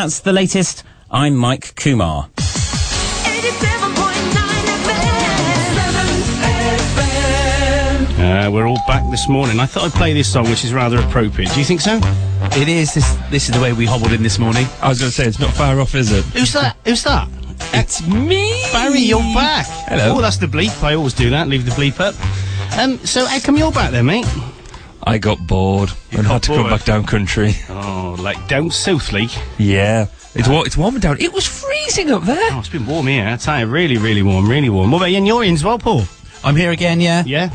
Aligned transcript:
That's 0.00 0.20
the 0.20 0.32
latest. 0.32 0.84
I'm 1.10 1.34
Mike 1.34 1.74
Kumar. 1.74 2.28
Uh, 8.16 8.48
we're 8.52 8.68
all 8.68 8.78
back 8.86 9.02
this 9.10 9.28
morning. 9.28 9.58
I 9.58 9.66
thought 9.66 9.86
I'd 9.86 9.92
play 9.94 10.12
this 10.12 10.32
song, 10.32 10.48
which 10.48 10.62
is 10.64 10.72
rather 10.72 10.98
appropriate. 11.00 11.50
Do 11.50 11.58
you 11.58 11.64
think 11.64 11.80
so? 11.80 11.98
It 12.52 12.68
is. 12.68 12.94
This 12.94 13.12
this 13.28 13.48
is 13.48 13.56
the 13.56 13.60
way 13.60 13.72
we 13.72 13.86
hobbled 13.86 14.12
in 14.12 14.22
this 14.22 14.38
morning. 14.38 14.66
I 14.80 14.88
was 14.88 15.00
going 15.00 15.10
to 15.10 15.16
say 15.16 15.26
it's 15.26 15.40
not 15.40 15.52
far 15.52 15.80
off, 15.80 15.96
is 15.96 16.12
it? 16.12 16.24
Who's 16.26 16.52
that? 16.52 16.76
Who's 16.84 17.02
that? 17.02 17.28
It's 17.74 18.06
me, 18.06 18.66
Barry, 18.70 19.00
you're 19.00 19.18
back. 19.34 19.66
Hello. 19.88 20.14
Oh, 20.16 20.20
that's 20.20 20.36
the 20.36 20.46
bleep. 20.46 20.80
I 20.80 20.94
always 20.94 21.12
do 21.12 21.28
that. 21.30 21.48
Leave 21.48 21.64
the 21.64 21.72
bleep 21.72 21.98
up. 21.98 22.14
Um, 22.78 23.04
so 23.04 23.26
how 23.26 23.40
come 23.40 23.56
you're 23.56 23.72
back 23.72 23.90
there, 23.90 24.04
mate? 24.04 24.26
I 25.02 25.18
got 25.18 25.38
bored 25.46 25.90
and 26.12 26.22
got 26.24 26.32
had 26.32 26.42
to 26.44 26.54
come 26.54 26.68
back 26.70 26.84
down 26.84 27.04
country. 27.04 27.54
Oh, 27.68 28.16
like 28.18 28.48
down 28.48 28.68
Southley. 28.70 29.28
Yeah, 29.58 30.06
it's 30.34 30.48
uh, 30.48 30.52
wa- 30.52 30.62
it's 30.62 30.76
warming 30.76 31.00
down. 31.00 31.20
It 31.20 31.32
was 31.32 31.46
freezing 31.46 32.10
up 32.10 32.24
there. 32.24 32.50
Oh, 32.52 32.58
it's 32.58 32.68
been 32.68 32.86
warm 32.86 33.06
here. 33.06 33.26
I 33.26 33.36
tell 33.36 33.58
you, 33.60 33.66
really, 33.66 33.96
really 33.96 34.22
warm, 34.22 34.48
really 34.48 34.68
warm. 34.68 34.90
What 34.90 34.98
about 34.98 35.06
you? 35.10 35.18
And 35.18 35.26
you're 35.26 35.44
in 35.44 35.54
as 35.54 35.64
well, 35.64 35.78
Paul? 35.78 36.02
I'm 36.44 36.56
here 36.56 36.70
again. 36.72 37.00
Yeah. 37.00 37.22
Yeah. 37.24 37.50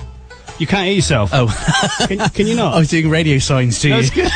You 0.59 0.67
can't 0.67 0.85
hear 0.85 0.95
yourself. 0.95 1.31
Oh, 1.33 1.47
Can, 2.07 2.19
can 2.29 2.47
you 2.47 2.55
not? 2.55 2.73
I 2.75 2.79
was 2.79 2.89
doing 2.89 3.09
radio 3.09 3.39
signs 3.39 3.79
to 3.79 3.89
you. 3.89 4.01
That's 4.03 4.09
good. 4.11 4.29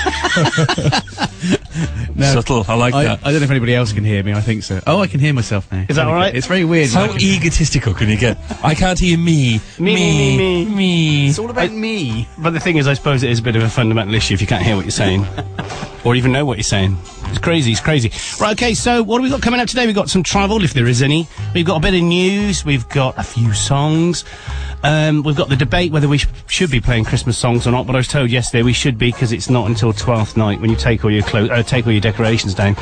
No. 2.17 2.33
Subtle. 2.33 2.65
I 2.67 2.73
like 2.73 2.93
I, 2.95 3.13
I 3.13 3.15
don't 3.15 3.33
know 3.33 3.41
if 3.43 3.51
anybody 3.51 3.75
else 3.75 3.93
can 3.93 4.03
hear 4.03 4.23
me. 4.23 4.33
I 4.33 4.41
think 4.41 4.63
so. 4.63 4.81
Oh, 4.87 4.99
I 4.99 5.07
can 5.07 5.19
hear 5.19 5.33
myself 5.33 5.71
now. 5.71 5.85
Is 5.87 5.97
that 5.97 6.07
all 6.07 6.13
right? 6.13 6.33
It's 6.35 6.47
very 6.47 6.65
weird. 6.65 6.89
How 6.89 7.15
egotistical 7.15 7.93
can 7.93 8.09
you 8.09 8.17
get? 8.17 8.37
I 8.63 8.73
can't 8.73 8.97
hear 8.97 9.17
me. 9.17 9.61
Me, 9.77 9.95
me, 9.95 9.95
me, 9.95 10.37
me. 10.37 10.75
me. 10.75 11.27
It's 11.29 11.39
all 11.39 11.49
about 11.49 11.71
me. 11.71 12.27
But 12.39 12.51
the 12.51 12.59
thing 12.59 12.77
is, 12.77 12.87
I 12.87 12.93
suppose 12.93 13.23
it 13.23 13.29
is 13.29 13.39
a 13.39 13.41
bit 13.41 13.55
of 13.55 13.63
a 13.63 13.69
fundamental 13.69 14.13
issue 14.13 14.33
if 14.33 14.41
you 14.41 14.47
can't 14.47 14.63
hear 14.63 14.75
what 14.75 14.85
you're 14.85 14.91
saying. 14.91 15.25
or 16.05 16.15
even 16.15 16.31
know 16.31 16.45
what 16.45 16.57
you're 16.57 16.63
saying. 16.63 16.97
It's 17.29 17.39
crazy, 17.39 17.71
it's 17.71 17.81
crazy. 17.81 18.11
Right, 18.41 18.51
okay, 18.53 18.73
so 18.73 19.03
what 19.03 19.17
have 19.17 19.23
we 19.23 19.29
got 19.29 19.41
coming 19.41 19.59
up 19.59 19.67
today? 19.67 19.85
We've 19.85 19.95
got 19.95 20.09
some 20.09 20.23
travel, 20.23 20.63
if 20.63 20.73
there 20.73 20.87
is 20.87 21.01
any. 21.01 21.27
We've 21.53 21.65
got 21.65 21.77
a 21.77 21.79
bit 21.79 21.93
of 21.93 22.01
news. 22.01 22.65
We've 22.65 22.87
got 22.89 23.17
a 23.17 23.23
few 23.23 23.53
songs. 23.53 24.25
Um, 24.83 25.23
we've 25.23 25.35
got 25.35 25.49
the 25.49 25.55
debate 25.55 25.91
whether 25.91 26.07
we 26.07 26.19
sh- 26.19 26.27
should 26.47 26.69
be 26.69 26.79
playing 26.79 27.05
Christmas 27.05 27.35
songs 27.37 27.65
or 27.65 27.71
not, 27.71 27.87
but 27.87 27.95
I 27.95 27.97
was 27.97 28.07
told 28.07 28.29
yesterday 28.29 28.61
we 28.61 28.73
should 28.73 28.97
be 28.97 29.11
because 29.11 29.31
it's 29.31 29.49
not 29.49 29.67
until 29.67 29.91
12th 29.91 30.37
night 30.37 30.61
when 30.61 30.69
you 30.69 30.75
take 30.75 31.03
all 31.03 31.09
your 31.11 31.23
clothes, 31.23 31.49
uh, 31.49 31.63
take 31.63 31.85
all 31.87 31.91
your 31.91 32.01
decorations 32.01 32.53
down 32.53 32.75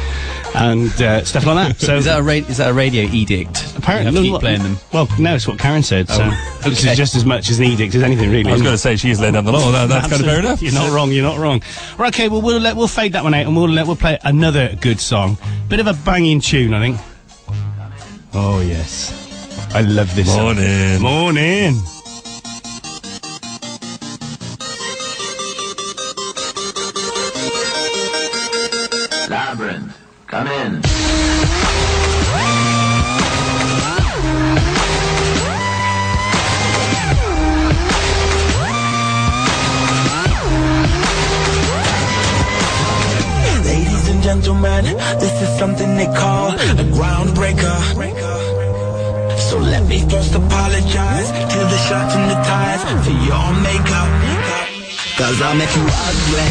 and 0.55 0.89
uh, 1.01 1.23
stuff 1.23 1.45
like 1.45 1.55
that. 1.55 1.79
So 1.85 1.95
Is 1.95 2.05
that 2.05 2.19
a 2.19 2.23
ra- 2.23 2.33
is 2.33 2.57
that 2.57 2.69
a 2.69 2.73
radio 2.73 3.03
edict? 3.03 3.73
apparently 3.77 4.11
you 4.11 4.11
have 4.11 4.15
to 4.15 4.21
keep 4.23 4.31
well, 4.31 4.39
playing 4.41 4.63
them. 4.63 4.77
Well, 4.91 5.07
no, 5.19 5.35
it's 5.35 5.47
what 5.47 5.57
Karen 5.57 5.83
said. 5.83 6.09
So 6.09 6.19
Oh, 6.21 6.59
which 6.65 6.79
okay. 6.81 6.91
is 6.91 6.97
just 6.97 7.15
as 7.15 7.23
much 7.25 7.49
as 7.49 7.59
an 7.59 7.65
edict 7.65 7.95
as 7.95 8.03
anything, 8.03 8.29
really. 8.29 8.49
I 8.49 8.53
was 8.53 8.61
going 8.61 8.73
to 8.73 8.77
say 8.77 8.95
she's 8.97 9.19
laying 9.21 9.33
down 9.33 9.45
the 9.45 9.51
law. 9.53 9.71
That, 9.71 9.87
that's 9.87 10.07
kind 10.09 10.19
of 10.21 10.27
fair 10.27 10.39
enough. 10.39 10.61
You're 10.61 10.73
not 10.73 10.91
wrong. 10.91 11.11
You're 11.11 11.23
not 11.23 11.37
wrong. 11.37 11.61
Right, 11.97 12.13
okay. 12.13 12.27
Well, 12.27 12.41
we'll 12.41 12.59
let, 12.59 12.75
we'll 12.75 12.87
fade 12.89 13.13
that 13.13 13.23
one 13.23 13.33
out, 13.33 13.45
and 13.45 13.55
we'll 13.55 13.69
let, 13.69 13.87
we'll 13.87 13.95
play 13.95 14.17
another 14.35 14.75
good 14.81 14.99
song. 14.99 15.37
Bit 15.69 15.79
of 15.79 15.87
a 15.87 15.93
banging 15.93 16.41
tune, 16.41 16.73
I 16.73 16.79
think. 16.81 16.97
Oh 18.33 18.59
yes, 18.59 19.13
I 19.73 19.81
love 19.81 20.13
this. 20.13 20.27
song. 20.27 20.57
Morning. 21.01 21.81
You 55.75 55.83
ugly. 55.83 56.47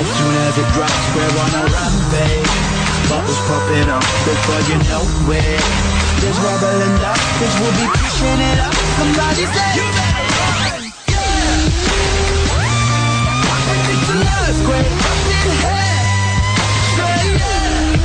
As 0.00 0.06
soon 0.16 0.34
as 0.48 0.56
it 0.56 0.68
drops, 0.72 1.04
we're 1.12 1.28
on 1.28 1.52
a 1.60 1.64
rampage. 1.76 2.48
Bubbles 3.12 3.40
popping 3.44 3.90
up 3.92 4.00
before 4.24 4.62
you 4.64 4.80
know 4.88 5.04
it. 5.28 5.60
There's 6.24 6.38
rubble 6.40 6.80
and 6.80 6.96
dust, 7.04 7.20
cause 7.36 7.54
we'll 7.60 7.76
be 7.76 7.84
pushing 8.00 8.40
it 8.40 8.58
up. 8.64 8.72
Somebody 8.96 9.44
say, 9.44 9.76
you 9.76 9.84
better 9.92 10.24
run. 10.40 10.88
It's 13.92 14.08
an 14.08 14.24
earthquake 14.24 14.88
up 14.88 15.20
here. 15.28 15.60
Say 16.96 17.20
yeah. 17.36 18.00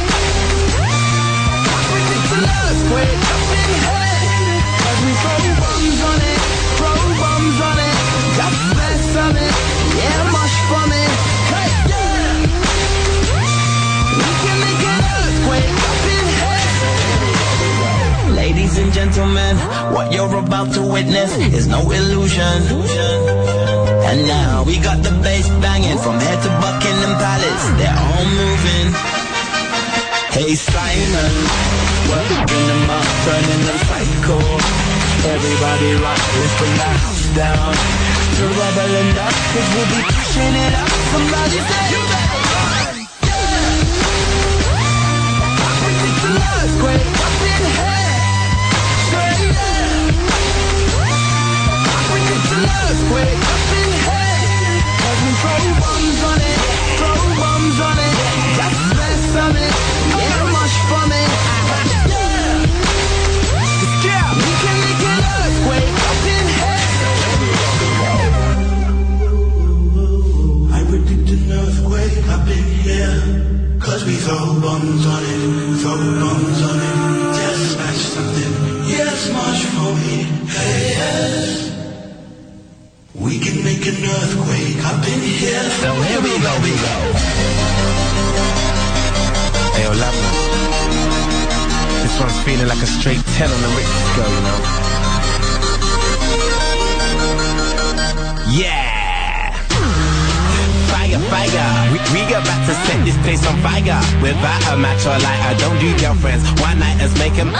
It's 2.11 2.31
an 2.35 2.43
earthquake 2.43 3.24
gentlemen, 18.95 19.57
what 19.91 20.07
you're 20.13 20.39
about 20.39 20.71
to 20.71 20.81
witness 20.81 21.35
is 21.51 21.67
no 21.67 21.83
illusion. 21.91 22.63
And 24.07 24.23
now 24.23 24.63
we 24.63 24.79
got 24.79 25.03
the 25.03 25.11
bass 25.19 25.49
banging 25.59 25.99
from 25.99 26.15
head 26.15 26.39
to 26.39 26.49
Buckingham 26.63 27.13
Palace. 27.19 27.65
They're 27.75 27.91
all 27.91 28.25
moving. 28.39 28.87
Hey 30.31 30.55
Simon, 30.55 31.33
working 32.07 32.65
them 32.71 32.83
up, 32.87 33.07
turning 33.27 33.63
them 33.67 33.79
psycho. 33.83 34.39
Everybody 35.27 35.91
rock, 35.99 36.21
let's 36.39 36.55
the 36.79 36.91
house 36.95 37.27
down. 37.35 37.75
To 38.35 38.43
rubble 38.47 38.93
and 38.95 39.11
dust, 39.15 39.39
cause 39.51 39.69
we'll 39.75 39.91
be 39.91 40.01
pushing 40.07 40.55
it 40.55 40.73
up. 40.79 40.91
Somebody 41.11 41.59
say, 41.67 42.04
Cause 73.85 74.03
we 74.03 74.15
throw 74.15 74.59
bombs 74.59 75.05
on 75.05 75.21
it, 75.23 75.77
throw 75.77 75.95
bombs 75.95 76.61
on 76.69 76.79
it. 76.81 76.95
Just 77.37 77.73
smash 77.73 78.01
something, 78.15 78.53
yes, 78.89 79.29
much 79.31 79.61
for 79.77 79.93
me. 79.93 80.25
Hey, 80.49 80.97
yes. 80.97 81.69
We 83.13 83.37
can 83.37 83.63
make 83.63 83.85
an 83.85 84.03
earthquake 84.03 84.83
up 84.83 85.05
in 85.05 85.21
here. 85.21 85.69
So 85.81 85.93
here 86.01 86.19
we 86.19 86.33
go, 86.41 86.51
we 86.65 86.73
go. 86.81 86.95
Hey, 89.77 89.83
yo, 89.85 89.93
Labra. 90.01 90.29
This 92.01 92.15
one's 92.19 92.39
feeling 92.43 92.67
like 92.67 92.81
a 92.81 92.87
straight 92.87 93.23
10 93.37 93.51
on 93.51 93.61
the 93.61 93.69
Richter 93.69 94.01
scale, 94.09 94.31
you 94.33 94.41
know? 94.41 94.59
Yeah! 98.49 98.84
Fire, 101.15 101.47
fire. 101.47 101.95
We, 101.95 101.97
we 102.11 102.21
about 102.27 102.61
to 102.67 102.75
set 102.75 102.99
this 103.07 103.15
place 103.23 103.39
on 103.47 103.55
fire. 103.63 104.03
Without 104.19 104.61
a 104.67 104.75
match 104.75 105.07
or 105.07 105.15
lighter, 105.15 105.55
don't 105.63 105.79
do 105.79 105.87
girlfriends. 105.95 106.43
One 106.59 106.75
nighters 106.79 107.15
make 107.15 107.31
them 107.39 107.55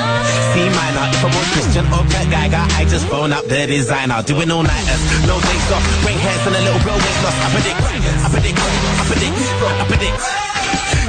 C 0.52 0.68
minor. 0.76 1.08
If 1.16 1.24
I'm 1.24 1.32
on 1.32 1.48
Christian 1.56 1.86
or 1.88 2.04
Kurt 2.12 2.28
Geiger, 2.28 2.60
I 2.76 2.84
just 2.84 3.08
phone 3.08 3.32
up 3.32 3.48
the 3.48 3.64
designer. 3.68 4.20
Doing 4.28 4.52
all 4.52 4.64
nighters, 4.64 5.02
no 5.24 5.40
days 5.40 5.72
off. 5.72 5.86
Grey 6.04 6.20
hairs 6.20 6.44
and 6.44 6.56
a 6.56 6.62
little 6.68 6.84
of 6.84 7.00
weight 7.00 7.20
loss. 7.24 7.38
I 7.40 7.48
predict, 7.56 7.80
I 7.80 8.28
predict, 8.28 8.60
I 8.60 9.04
predict, 9.08 9.40
I 9.40 9.86
predict. 9.88 10.20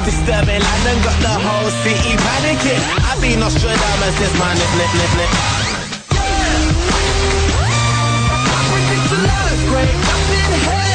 Disturbing 0.06 0.62
London 0.62 0.96
got 1.02 1.18
the 1.26 1.34
whole 1.42 1.70
city 1.82 2.14
panicking. 2.14 2.82
I've 3.10 3.18
been 3.18 3.42
Nostradamus 3.42 4.14
since 4.22 4.34
my 4.38 4.54
nip, 4.54 4.70
nip, 4.78 4.92
nip, 4.94 5.12
nip. 5.18 5.30
It's 8.86 9.12
an 9.18 9.26
earthquake 9.34 9.98
up 10.14 10.30
in 10.30 10.52
here. 10.62 10.85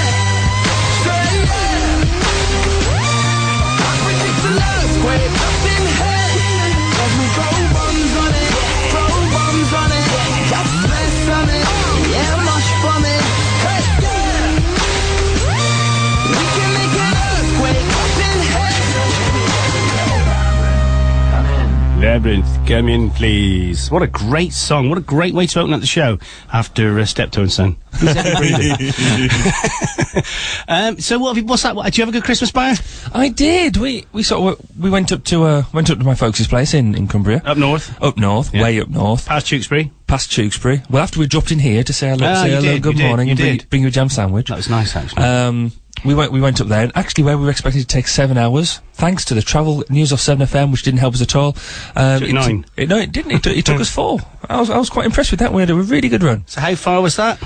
Labrinth, 22.01 22.67
come 22.67 22.89
in, 22.89 23.09
please. 23.11 23.89
What 23.89 24.01
a 24.01 24.07
great 24.07 24.53
song. 24.53 24.89
What 24.89 24.97
a 24.97 25.01
great 25.01 25.33
way 25.33 25.47
to 25.47 25.59
open 25.59 25.73
up 25.73 25.81
the 25.81 25.87
show 25.87 26.19
after 26.51 26.99
uh, 26.99 27.05
Steptoe 27.05 27.41
and 27.41 27.51
Son. 27.51 27.77
Who's 28.01 28.15
Eddie 28.15 29.29
Breeder? 29.29 30.21
um, 30.67 30.99
so, 30.99 31.19
what 31.19 31.29
have 31.29 31.37
you, 31.37 31.45
what's 31.47 31.63
that? 31.63 31.75
What, 31.75 31.91
do 31.93 32.01
you 32.01 32.05
have 32.05 32.13
a 32.13 32.17
good 32.17 32.23
Christmas 32.25 32.51
bar? 32.51 32.73
I 33.13 33.29
did. 33.29 33.77
We 33.77 34.05
we 34.11 34.23
sort 34.23 34.59
of 34.59 34.79
we 34.79 34.89
went 34.89 35.11
up 35.11 35.23
to 35.25 35.43
uh 35.43 35.63
went 35.73 35.89
up 35.89 35.97
to 35.99 36.03
my 36.03 36.15
folks' 36.15 36.45
place 36.47 36.73
in 36.73 36.95
in 36.95 37.07
Cumbria. 37.07 37.41
Up 37.45 37.57
north? 37.57 38.01
Up 38.01 38.17
north, 38.17 38.53
Yeah. 38.53 38.63
way 38.63 38.79
up 38.81 38.89
north, 38.89 39.25
Past 39.27 39.47
Tewkesbury? 39.47 39.91
past 40.07 40.31
Tewkesbury. 40.31 40.81
Well, 40.89 41.01
after 41.03 41.19
we 41.19 41.27
dropped 41.27 41.51
in 41.51 41.59
here 41.59 41.83
to 41.83 41.93
say 41.93 42.09
hello, 42.09 42.27
Ah, 42.27 42.43
say 42.43 42.49
hello, 42.49 42.61
did, 42.61 42.83
good 42.83 42.93
you 42.97 43.03
did, 43.03 43.07
morning, 43.07 43.27
you 43.27 43.31
and 43.31 43.39
bring, 43.39 43.57
did. 43.57 43.69
bring 43.69 43.81
you 43.83 43.87
a 43.87 43.91
jam 43.91 44.09
sandwich. 44.09 44.47
That 44.47 44.57
was 44.57 44.69
nice, 44.69 44.95
actually. 44.95 45.23
Um, 45.23 45.71
we 46.03 46.13
went 46.15 46.31
we 46.31 46.41
went 46.41 46.59
up 46.59 46.67
there, 46.67 46.81
and 46.83 46.91
actually, 46.95 47.25
where 47.25 47.37
we 47.37 47.45
were 47.45 47.51
expecting 47.51 47.79
to 47.81 47.87
take 47.87 48.07
seven 48.07 48.37
hours, 48.37 48.79
thanks 48.93 49.23
to 49.25 49.33
the 49.35 49.41
travel 49.41 49.83
news 49.89 50.11
off 50.11 50.19
Seven 50.19 50.45
FM, 50.47 50.71
which 50.71 50.81
didn't 50.83 50.99
help 50.99 51.13
us 51.13 51.21
at 51.21 51.35
all. 51.35 51.55
Um, 51.95 52.19
Took 52.21 52.29
it, 52.29 52.33
nine. 52.33 52.65
It, 52.75 52.89
no, 52.89 52.97
it 52.97 53.11
didn't. 53.11 53.31
It, 53.31 53.43
took- 53.43 53.55
it 53.55 53.65
took 53.65 53.79
us 53.79 53.89
four. 53.89 54.19
I 54.49 54.59
was 54.59 54.69
I 54.69 54.77
was 54.79 54.89
quite 54.89 55.05
impressed 55.05 55.29
with 55.31 55.39
that. 55.41 55.53
We 55.53 55.61
had 55.61 55.69
a 55.69 55.75
really 55.75 56.09
good 56.09 56.23
run. 56.23 56.43
so, 56.47 56.59
how 56.59 56.73
far 56.75 57.01
was 57.01 57.15
that? 57.17 57.39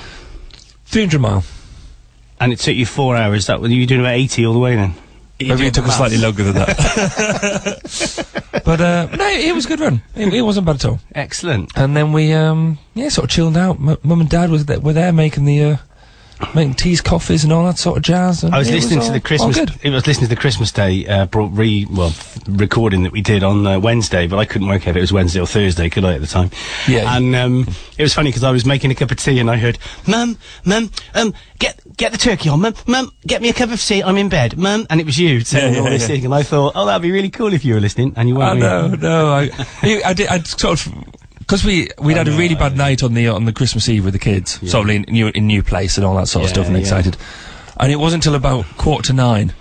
Three 0.86 1.02
hundred 1.02 1.20
mile. 1.22 1.44
And 2.40 2.52
it 2.54 2.60
took 2.60 2.76
you 2.76 2.86
four 2.86 3.16
hours. 3.16 3.48
That 3.48 3.62
were 3.62 3.68
you 3.68 3.82
were 3.82 3.86
doing 3.88 4.02
about 4.02 4.16
80 4.16 4.46
all 4.46 4.54
the 4.54 4.60
way 4.60 4.76
then? 4.76 4.94
Maybe 5.40 5.68
it 5.68 5.74
took 5.74 5.86
us 5.88 5.98
slightly 5.98 6.18
longer 6.18 6.44
than 6.44 6.54
that. 6.56 7.82
but 8.66 8.80
uh, 8.82 9.08
no, 9.16 9.28
it 9.28 9.54
was 9.54 9.66
a 9.66 9.68
good 9.70 9.80
run. 9.82 10.02
It, 10.16 10.34
it 10.34 10.42
wasn't 10.42 10.66
bad 10.66 10.76
at 10.76 10.86
all. 10.86 11.00
Excellent. 11.14 11.72
And 11.76 11.96
then 11.96 12.14
we, 12.14 12.32
um, 12.34 12.78
yeah, 12.94 13.10
sort 13.10 13.26
of 13.26 13.32
chilled 13.32 13.58
out. 13.58 13.76
M- 13.78 13.98
Mum 14.04 14.22
and 14.22 14.30
Dad 14.30 14.50
was 14.50 14.66
there, 14.66 14.80
were 14.80 14.94
there 14.94 15.12
making 15.12 15.44
the, 15.46 15.64
uh, 15.64 15.78
making 16.54 16.74
teas, 16.76 17.02
coffees, 17.02 17.44
and 17.44 17.54
all 17.54 17.66
that 17.66 17.78
sort 17.78 17.98
of 17.98 18.04
jazz. 18.04 18.44
And 18.44 18.54
I 18.54 18.60
was 18.60 18.70
it 18.70 18.74
listening 18.76 19.02
to 19.02 19.12
the 19.12 19.20
Christmas. 19.20 19.58
all 19.58 19.66
good. 19.66 19.76
I 19.86 19.90
was 19.90 20.08
listening 20.08 20.30
to 20.30 20.36
the 20.36 20.40
Christmas 20.42 20.72
Day 20.72 21.06
uh, 21.08 21.26
brought 21.26 21.52
re 21.54 21.86
well 21.90 22.14
recording 22.48 23.04
that 23.04 23.12
we 23.12 23.22
did 23.22 23.44
on 23.44 23.66
uh, 23.66 23.80
Wednesday, 23.80 24.28
but 24.28 24.38
I 24.38 24.46
couldn't 24.46 24.68
work 24.68 24.84
out 24.88 24.92
if 24.92 24.98
it 24.98 25.02
was 25.02 25.14
Wednesday 25.14 25.40
or 25.40 25.48
Thursday, 25.48 25.90
could 25.90 26.06
I 26.06 26.14
at 26.16 26.22
the 26.22 26.28
time? 26.28 26.52
Yeah. 26.88 27.16
And 27.16 27.36
um, 27.36 27.68
it 27.98 28.04
was 28.04 28.14
funny 28.14 28.30
because 28.30 28.44
I 28.44 28.52
was 28.52 28.66
making 28.66 28.92
a 28.92 28.96
cup 28.96 29.12
of 29.12 29.18
tea 29.18 29.40
and 29.40 29.50
I 29.50 29.58
heard, 29.58 29.78
"Mum, 30.08 30.38
Mum, 30.66 30.92
um, 31.14 31.34
get 31.60 31.80
get 31.98 32.12
the 32.12 32.18
turkey 32.18 32.50
on, 32.50 32.62
Mum, 32.62 32.74
Mum, 32.88 33.12
get 33.26 33.42
me 33.42 33.50
a 33.50 33.54
cup 33.54 33.72
of 33.72 33.82
tea. 33.82 34.04
I'm 34.04 34.18
in 34.18 34.30
bed, 34.30 34.58
Mum." 34.58 34.86
And 34.90 35.00
it 35.00 35.06
was 35.06 35.18
you 35.18 35.40
saying 35.46 35.74
Yeah, 35.76 35.80
all 35.82 35.86
this 35.90 36.02
yeah. 36.04 36.08
thing, 36.08 36.26
and 36.26 36.34
I 36.34 36.44
thought, 36.44 36.74
"Oh, 36.76 36.86
that'd 36.86 37.02
be 37.02 37.12
really 37.12 37.30
cool 37.30 37.54
if 37.54 37.64
you 37.66 37.74
were 37.76 37.80
listening," 37.80 38.14
and 38.16 38.28
you 38.30 38.36
weren't. 38.36 38.58
I 38.64 38.88
know, 38.88 38.88
no, 38.90 39.28
I, 39.34 39.50
I, 39.82 40.02
I 40.06 40.14
did, 40.14 40.28
I 40.28 40.40
sort 40.44 40.86
of, 40.86 40.94
because 41.46 41.64
we, 41.64 41.90
we'd 42.00 42.18
had 42.18 42.28
a 42.28 42.32
really 42.32 42.56
bad 42.56 42.76
night 42.76 43.04
on 43.04 43.14
the, 43.14 43.28
on 43.28 43.46
the 43.46 43.54
Christmas 43.54 43.88
Eve 43.88 44.04
with 44.04 44.14
the 44.14 44.20
kids, 44.20 44.60
sort 44.70 44.90
of 44.90 44.96
in 44.96 45.04
new, 45.04 45.28
in 45.28 45.46
new 45.46 45.62
place 45.62 45.98
and 45.98 46.06
all 46.06 46.16
that 46.16 46.28
sort 46.28 46.44
of 46.46 46.50
stuff, 46.50 46.66
and 46.66 46.76
yeah. 46.76 46.82
excited. 46.82 47.18
And 47.78 47.92
it 47.92 47.98
wasn't 47.98 48.26
until 48.26 48.36
about 48.36 48.66
quarter 48.78 49.08
to 49.08 49.14
nine 49.14 49.54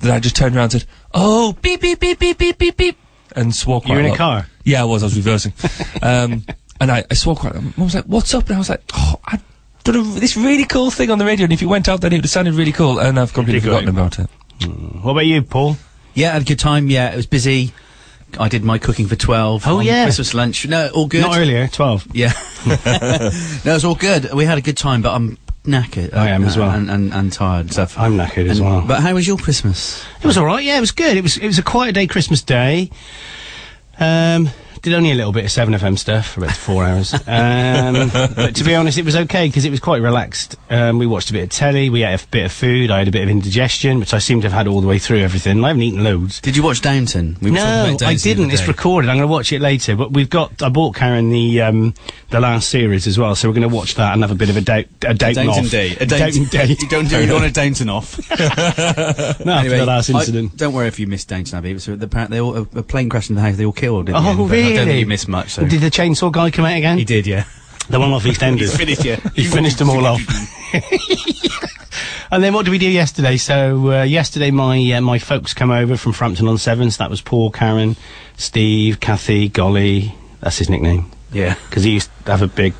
that 0.00 0.12
I 0.12 0.20
just 0.20 0.36
turned 0.36 0.54
around 0.54 0.74
and 0.74 0.82
said, 0.82 0.86
oh, 1.12 1.54
beep, 1.60 1.80
beep, 1.80 1.98
beep, 1.98 2.18
beep, 2.18 2.38
beep, 2.38 2.58
beep, 2.58 2.76
beep, 2.76 2.98
and 3.34 3.54
swore 3.54 3.80
quite 3.80 3.90
You 3.90 3.94
were 3.94 4.00
in 4.00 4.06
a 4.06 4.08
lot. 4.10 4.18
car? 4.18 4.46
Yeah, 4.64 4.82
I 4.82 4.84
was. 4.84 5.02
I 5.02 5.06
was 5.06 5.16
reversing. 5.16 5.52
um, 6.02 6.44
and 6.80 6.90
I, 6.90 7.04
I 7.10 7.14
swore 7.14 7.36
quite. 7.36 7.54
Mum 7.54 7.72
was 7.78 7.94
like, 7.94 8.04
"What's 8.04 8.34
up?" 8.34 8.46
And 8.46 8.56
I 8.56 8.58
was 8.58 8.68
like, 8.68 8.82
"Oh, 8.94 9.16
I've 9.24 9.42
done 9.84 9.96
a, 9.96 10.02
this 10.02 10.36
really 10.36 10.64
cool 10.64 10.90
thing 10.90 11.10
on 11.10 11.18
the 11.18 11.24
radio, 11.24 11.44
and 11.44 11.52
if 11.52 11.62
it 11.62 11.66
went 11.66 11.88
out, 11.88 12.00
then 12.00 12.12
it 12.12 12.16
would 12.16 12.24
have 12.24 12.30
sounded 12.30 12.54
really 12.54 12.72
cool." 12.72 12.98
And 12.98 13.18
I've 13.18 13.32
completely 13.32 13.60
forgotten 13.60 13.88
out. 13.90 14.18
about 14.18 14.18
it. 14.18 14.30
What 15.02 15.12
about 15.12 15.26
you, 15.26 15.42
Paul? 15.42 15.76
Yeah, 16.14 16.32
had 16.32 16.42
a 16.42 16.44
good 16.44 16.58
time. 16.58 16.88
Yeah, 16.88 17.12
it 17.12 17.16
was 17.16 17.26
busy. 17.26 17.72
I 18.40 18.48
did 18.48 18.64
my 18.64 18.78
cooking 18.78 19.06
for 19.06 19.16
12. 19.16 19.64
Oh, 19.66 19.80
yeah. 19.80 20.04
Christmas 20.04 20.34
lunch. 20.34 20.66
No, 20.66 20.88
all 20.94 21.06
good. 21.06 21.22
Not 21.22 21.38
earlier, 21.38 21.68
twelve. 21.68 22.06
Yeah. 22.12 22.32
no, 22.66 22.72
it 22.80 23.64
was 23.64 23.84
all 23.84 23.94
good. 23.94 24.32
We 24.32 24.44
had 24.44 24.58
a 24.58 24.62
good 24.62 24.76
time, 24.76 25.02
but 25.02 25.14
I'm 25.14 25.38
knackered. 25.64 26.14
I 26.14 26.28
am 26.28 26.44
as 26.44 26.56
well. 26.56 26.70
And, 26.70 26.90
and, 26.90 27.12
and 27.12 27.32
tired 27.32 27.62
and 27.62 27.72
stuff. 27.72 27.98
I'm 27.98 28.16
knackered 28.16 28.48
as 28.48 28.60
well. 28.60 28.84
But 28.86 29.00
how 29.00 29.14
was 29.14 29.26
your 29.26 29.38
Christmas? 29.38 30.04
It 30.22 30.26
was 30.26 30.36
all 30.38 30.46
right. 30.46 30.64
Yeah, 30.64 30.76
it 30.78 30.80
was 30.80 30.92
good. 30.92 31.16
It 31.16 31.22
was 31.22 31.36
it 31.36 31.46
was 31.46 31.58
a 31.58 31.62
quiet 31.62 31.94
day, 31.94 32.06
Christmas 32.06 32.42
Day. 32.42 32.90
Um, 33.98 34.48
did 34.84 34.92
only 34.92 35.12
a 35.12 35.14
little 35.14 35.32
bit 35.32 35.46
of 35.46 35.50
Seven 35.50 35.72
FM 35.72 35.98
stuff 35.98 36.32
for 36.32 36.44
about 36.44 36.54
four 36.54 36.84
hours. 36.84 37.14
Um, 37.14 38.10
but 38.36 38.54
to 38.56 38.64
be 38.64 38.74
honest, 38.74 38.98
it 38.98 39.04
was 39.06 39.16
okay 39.16 39.46
because 39.48 39.64
it 39.64 39.70
was 39.70 39.80
quite 39.80 40.02
relaxed. 40.02 40.56
Um, 40.68 40.98
we 40.98 41.06
watched 41.06 41.30
a 41.30 41.32
bit 41.32 41.44
of 41.44 41.48
telly. 41.48 41.88
We 41.88 42.04
ate 42.04 42.22
a 42.22 42.26
bit 42.28 42.44
of 42.44 42.52
food. 42.52 42.90
I 42.90 42.98
had 42.98 43.08
a 43.08 43.10
bit 43.10 43.22
of 43.22 43.30
indigestion, 43.30 43.98
which 43.98 44.12
I 44.12 44.18
seem 44.18 44.42
to 44.42 44.46
have 44.48 44.52
had 44.52 44.68
all 44.68 44.82
the 44.82 44.86
way 44.86 44.98
through 44.98 45.20
everything. 45.20 45.64
I 45.64 45.68
haven't 45.68 45.82
eaten 45.82 46.04
loads. 46.04 46.38
Did 46.42 46.54
you 46.54 46.62
watch 46.62 46.82
Downton? 46.82 47.38
We 47.40 47.50
No, 47.50 47.96
I 48.02 48.14
didn't. 48.14 48.50
It's 48.50 48.68
recorded. 48.68 49.08
I'm 49.08 49.16
going 49.16 49.26
to 49.26 49.32
watch 49.32 49.52
it 49.52 49.62
later. 49.62 49.96
But 49.96 50.12
we've 50.12 50.28
got. 50.28 50.62
I 50.62 50.68
bought 50.68 50.96
Karen 50.96 51.30
the 51.30 51.62
um, 51.62 51.94
the 52.28 52.40
last 52.40 52.68
series 52.68 53.06
as 53.06 53.18
well, 53.18 53.34
so 53.34 53.48
we're 53.48 53.54
going 53.54 53.68
to 53.68 53.74
watch 53.74 53.94
that 53.94 54.12
and 54.12 54.22
have 54.22 54.30
a 54.30 54.34
bit 54.34 54.50
of 54.50 54.56
a 54.58 54.60
doubt 54.60 54.84
a 55.02 55.14
Downton 55.14 55.46
Downton 55.46 55.64
off. 55.64 55.70
Day. 55.70 55.96
A 55.96 56.04
Downton 56.04 56.44
Day. 56.44 56.66
you 56.78 56.88
don't 56.88 57.08
do 57.08 57.24
you 57.24 57.32
want 57.32 57.46
a 57.46 57.50
Downton 57.50 57.88
off. 57.88 58.18
No, 59.44 59.52
after 59.52 59.70
the 59.76 59.86
last 59.86 60.10
I- 60.10 60.18
incident. 60.18 60.56
don't 60.56 60.72
worry 60.74 60.88
if 60.88 60.98
you 60.98 61.06
missed 61.06 61.28
Downton 61.28 61.56
Abbey. 61.56 61.78
So 61.78 61.96
the, 61.96 62.06
they 62.28 62.40
all, 62.40 62.56
a, 62.56 62.62
a 62.62 62.82
plane 62.82 63.08
crashed 63.08 63.30
in 63.30 63.36
the 63.36 63.42
house. 63.42 63.56
They 63.56 63.64
all 63.64 63.72
killed. 63.72 64.10
Oh, 64.10 64.48
but 64.48 64.56
I 64.74 64.76
don't 64.78 64.86
really? 64.86 64.98
think 64.98 65.00
you 65.00 65.06
missed 65.06 65.28
much. 65.28 65.50
So. 65.50 65.64
Did 65.66 65.80
the 65.80 65.90
chainsaw 65.90 66.30
guy 66.32 66.50
come 66.50 66.64
out 66.64 66.76
again? 66.76 66.98
He 66.98 67.04
did, 67.04 67.26
yeah. 67.26 67.44
The 67.88 68.00
one 68.00 68.10
off 68.12 68.24
EastEnders. 68.24 68.76
finished, 68.76 69.04
yeah. 69.04 69.16
he 69.34 69.44
finished 69.44 69.78
them 69.78 69.90
all 69.90 70.06
off. 70.06 70.20
and 72.30 72.42
then 72.42 72.54
what 72.54 72.64
did 72.64 72.70
we 72.70 72.78
do 72.78 72.88
yesterday? 72.88 73.36
So 73.36 73.90
uh, 73.92 74.02
yesterday, 74.02 74.50
my 74.50 74.92
uh, 74.92 75.00
my 75.00 75.18
folks 75.18 75.54
come 75.54 75.70
over 75.70 75.96
from 75.96 76.12
Frampton 76.12 76.48
on 76.48 76.58
Severn. 76.58 76.90
So 76.90 77.02
that 77.04 77.10
was 77.10 77.20
Paul, 77.20 77.50
Karen, 77.50 77.96
Steve, 78.36 79.00
Kathy, 79.00 79.48
Golly. 79.48 80.14
That's 80.40 80.58
his 80.58 80.68
nickname 80.70 81.10
Yeah. 81.32 81.54
because 81.68 81.84
he 81.84 81.92
used 81.92 82.10
to 82.24 82.30
have 82.32 82.42
a 82.42 82.48
big. 82.48 82.74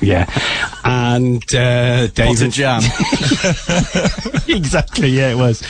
Yeah, 0.00 0.26
and 0.84 1.42
uh, 1.54 2.08
Pot 2.08 2.42
of 2.42 2.52
jam. 2.52 2.82
exactly, 4.48 5.08
yeah, 5.08 5.30
it 5.30 5.36
was. 5.36 5.62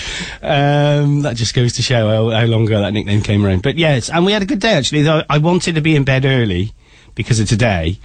Um, 0.43 1.23
that 1.23 1.35
just 1.37 1.55
goes 1.55 1.75
to 1.75 1.83
show 1.83 2.09
how, 2.09 2.31
how 2.31 2.47
long 2.47 2.67
ago 2.67 2.81
that 2.81 2.93
nickname 2.93 3.23
came 3.23 3.45
around. 3.45 3.63
But 3.63 3.77
yes, 3.77 4.11
and 4.11 4.25
we 4.27 4.33
had 4.33 4.43
a 4.43 4.47
good 4.47 4.61
day 4.61 4.73
actually. 4.73 5.03
Though 5.03 5.23
I 5.29 5.39
wanted 5.39 5.75
to 5.77 5.81
be 5.81 5.97
in 5.97 6.05
bed 6.05 6.25
early 6.25 6.73
because 7.15 7.41
of 7.41 7.49
today, 7.49 7.99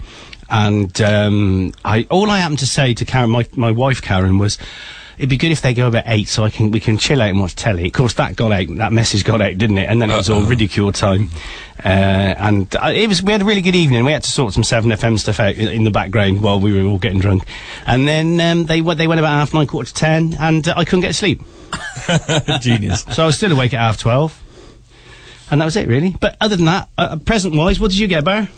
and 0.48 1.00
um, 1.00 1.72
I 1.84 2.06
all 2.10 2.30
I 2.30 2.38
happened 2.38 2.60
to 2.60 2.66
say 2.66 2.94
to 2.94 3.04
Karen, 3.04 3.30
my 3.30 3.46
my 3.54 3.70
wife 3.70 4.02
Karen, 4.02 4.38
was. 4.38 4.58
It'd 5.16 5.30
be 5.30 5.36
good 5.36 5.52
if 5.52 5.62
they 5.62 5.74
go 5.74 5.86
about 5.88 6.04
eight, 6.06 6.28
so 6.28 6.44
I 6.44 6.50
can 6.50 6.70
we 6.70 6.80
can 6.80 6.98
chill 6.98 7.22
out 7.22 7.30
and 7.30 7.40
watch 7.40 7.54
telly. 7.54 7.86
Of 7.86 7.92
course, 7.92 8.14
that 8.14 8.36
got 8.36 8.52
out. 8.52 8.66
That 8.76 8.92
message 8.92 9.24
got 9.24 9.40
out, 9.40 9.56
didn't 9.58 9.78
it? 9.78 9.88
And 9.88 10.02
then 10.02 10.10
it 10.10 10.16
was 10.16 10.30
all 10.30 10.42
ridicule 10.42 10.92
time. 10.92 11.30
Uh, 11.84 11.88
and 11.88 12.74
uh, 12.76 12.92
it 12.94 13.08
was. 13.08 13.22
We 13.22 13.32
had 13.32 13.42
a 13.42 13.44
really 13.44 13.60
good 13.60 13.76
evening. 13.76 14.04
We 14.04 14.12
had 14.12 14.22
to 14.24 14.30
sort 14.30 14.52
some 14.54 14.64
Seven 14.64 14.90
FM 14.90 15.18
stuff 15.18 15.40
out 15.40 15.54
in, 15.54 15.68
in 15.68 15.84
the 15.84 15.90
background 15.90 16.42
while 16.42 16.58
we 16.58 16.72
were 16.72 16.88
all 16.88 16.98
getting 16.98 17.20
drunk. 17.20 17.44
And 17.86 18.08
then 18.08 18.40
um, 18.40 18.66
they 18.66 18.80
went. 18.80 18.98
They 18.98 19.06
went 19.06 19.20
about 19.20 19.30
half 19.30 19.54
nine, 19.54 19.66
quarter 19.66 19.88
to 19.88 19.94
ten, 19.94 20.34
and 20.40 20.66
uh, 20.66 20.74
I 20.76 20.84
couldn't 20.84 21.02
get 21.02 21.08
to 21.08 21.14
sleep. 21.14 21.42
Genius. 22.60 23.04
So 23.12 23.22
I 23.22 23.26
was 23.26 23.36
still 23.36 23.52
awake 23.52 23.74
at 23.74 23.80
half 23.80 23.98
twelve. 23.98 24.40
And 25.50 25.60
that 25.60 25.66
was 25.66 25.76
it, 25.76 25.86
really. 25.88 26.16
But 26.18 26.36
other 26.40 26.56
than 26.56 26.64
that, 26.64 26.88
uh, 26.96 27.16
present-wise, 27.16 27.78
what 27.78 27.90
did 27.90 28.00
you 28.00 28.06
get, 28.08 28.24
Bar? 28.24 28.48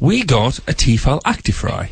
We 0.00 0.24
got 0.24 0.58
a 0.58 0.72
Tefal 0.72 1.22
Actifry. 1.22 1.90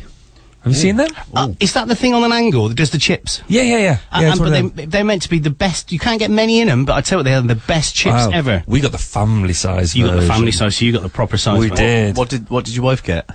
Have 0.63 0.73
you 0.73 0.77
seen 0.77 0.95
them? 0.97 1.09
Uh, 1.33 1.53
is 1.59 1.73
that 1.73 1.87
the 1.87 1.95
thing 1.95 2.13
on 2.13 2.23
an 2.23 2.31
angle 2.31 2.67
that 2.67 2.75
does 2.75 2.91
the 2.91 2.99
chips? 2.99 3.41
Yeah, 3.47 3.63
yeah, 3.63 3.77
yeah. 3.77 3.97
Uh, 4.11 4.19
yeah 4.21 4.31
and- 4.31 4.39
but 4.39 4.75
they, 4.75 4.85
they're 4.85 5.03
meant 5.03 5.23
to 5.23 5.29
be 5.29 5.39
the 5.39 5.49
best. 5.49 5.91
You 5.91 5.97
can't 5.97 6.19
get 6.19 6.29
many 6.29 6.59
in 6.59 6.67
them, 6.67 6.85
but 6.85 6.93
I 6.93 7.01
tell 7.01 7.17
you 7.17 7.19
what, 7.19 7.23
they 7.23 7.33
are 7.33 7.41
the 7.41 7.55
best 7.55 7.95
chips 7.95 8.27
Wow. 8.27 8.29
ever. 8.31 8.63
We 8.67 8.79
got 8.79 8.91
the 8.91 8.99
family 8.99 9.53
size. 9.53 9.95
You 9.95 10.05
got 10.05 10.19
the 10.19 10.27
family 10.27 10.51
size, 10.51 10.77
so 10.77 10.85
you 10.85 10.91
got 10.91 11.01
the 11.01 11.09
proper 11.09 11.37
size. 11.37 11.59
We 11.59 11.69
one. 11.69 11.77
did. 11.77 12.15
What 12.17 12.29
did 12.29 12.49
What 12.49 12.65
did 12.65 12.75
your 12.75 12.85
wife 12.85 13.01
get? 13.03 13.27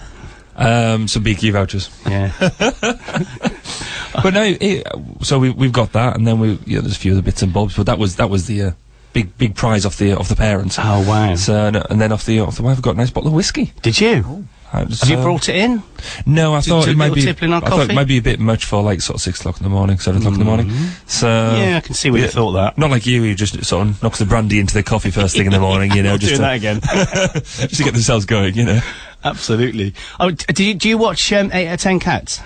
Um, 0.55 1.09
some 1.09 1.23
B&Q 1.23 1.53
vouchers. 1.53 1.91
Yeah. 2.07 2.33
but 4.23 4.33
no, 4.33 4.43
it, 4.45 4.87
so 5.23 5.39
we 5.39 5.51
we've 5.51 5.73
got 5.73 5.93
that, 5.93 6.17
and 6.17 6.27
then 6.27 6.39
we 6.39 6.59
yeah, 6.65 6.81
there's 6.81 6.97
a 6.97 6.99
few 6.99 7.13
other 7.13 7.23
bits 7.23 7.43
and 7.43 7.53
bobs, 7.53 7.77
but 7.77 7.87
that 7.87 7.99
was 7.99 8.17
that 8.17 8.31
was 8.31 8.47
the 8.47 8.63
uh, 8.63 8.71
big 9.13 9.37
big 9.37 9.55
prize 9.55 9.85
off 9.85 9.99
the 9.99 10.13
off 10.13 10.29
the 10.29 10.37
parents. 10.37 10.79
oh 10.79 11.07
wow. 11.09 11.35
So 11.35 11.73
and 11.91 12.01
then 12.01 12.13
off 12.13 12.25
the 12.25 12.41
off 12.41 12.57
the 12.57 12.63
wife, 12.63 12.79
I 12.79 12.81
got 12.81 12.95
a 12.95 12.99
nice 12.99 13.11
bottle 13.11 13.29
of 13.29 13.35
whiskey. 13.35 13.73
Did 13.83 14.01
you? 14.01 14.47
Uh, 14.73 14.85
just, 14.85 15.05
Have 15.05 15.11
you 15.11 15.23
brought 15.23 15.49
it 15.49 15.55
in? 15.57 15.83
No, 16.27 16.55
I 16.55 16.61
thought 16.61 16.85
to 16.85 16.91
it 16.91 16.97
might 16.97 17.15
be. 17.15 17.23
tipple 17.23 17.45
in 17.47 17.53
our 17.53 17.59
I 17.65 17.69
thought 17.69 17.79
coffee? 17.79 17.93
it 17.93 17.95
might 17.95 18.09
be 18.09 18.19
a 18.19 18.23
bit 18.23 18.41
much 18.41 18.65
for 18.65 18.83
like 18.83 19.01
sort 19.01 19.15
of 19.17 19.23
six 19.23 19.39
o'clock 19.41 19.57
in 19.59 19.63
the 19.63 19.69
morning, 19.71 19.99
seven 19.99 20.21
o'clock 20.21 20.35
in 20.35 20.39
the 20.41 20.45
morning. 20.45 20.71
So 21.07 21.29
yeah, 21.29 21.77
I 21.77 21.81
can 21.81 21.95
see 21.95 22.11
why 22.11 22.19
you 22.19 22.29
thought 22.29 22.53
that. 22.53 22.77
Not 22.77 22.91
like 22.91 23.07
you, 23.07 23.23
who 23.23 23.35
just 23.35 23.65
sort 23.65 23.87
of 23.87 24.03
knocks 24.03 24.19
the 24.19 24.27
brandy 24.27 24.59
into 24.59 24.75
the 24.75 24.83
coffee 24.83 25.11
first 25.11 25.37
thing 25.37 25.47
in 25.47 25.53
the 25.53 25.61
morning, 25.61 25.93
you 25.93 26.03
know, 26.03 26.13
Not 26.13 26.21
just 26.21 26.31
doing 26.37 26.39
to, 26.39 26.43
that 26.43 26.55
again. 26.57 26.81
just 27.45 27.77
to 27.77 27.85
get 27.85 27.93
themselves 27.95 28.27
going, 28.27 28.55
you 28.55 28.65
know. 28.65 28.81
Absolutely. 29.25 29.95
Oh, 30.21 30.31
d- 30.33 30.45
do 30.53 30.65
you, 30.65 30.75
do 30.75 30.89
you 30.89 30.99
watch 30.99 31.33
um, 31.33 31.51
Eight 31.53 31.69
out 31.69 31.75
of 31.75 31.81
Ten 31.81 31.99
Cats? 32.01 32.41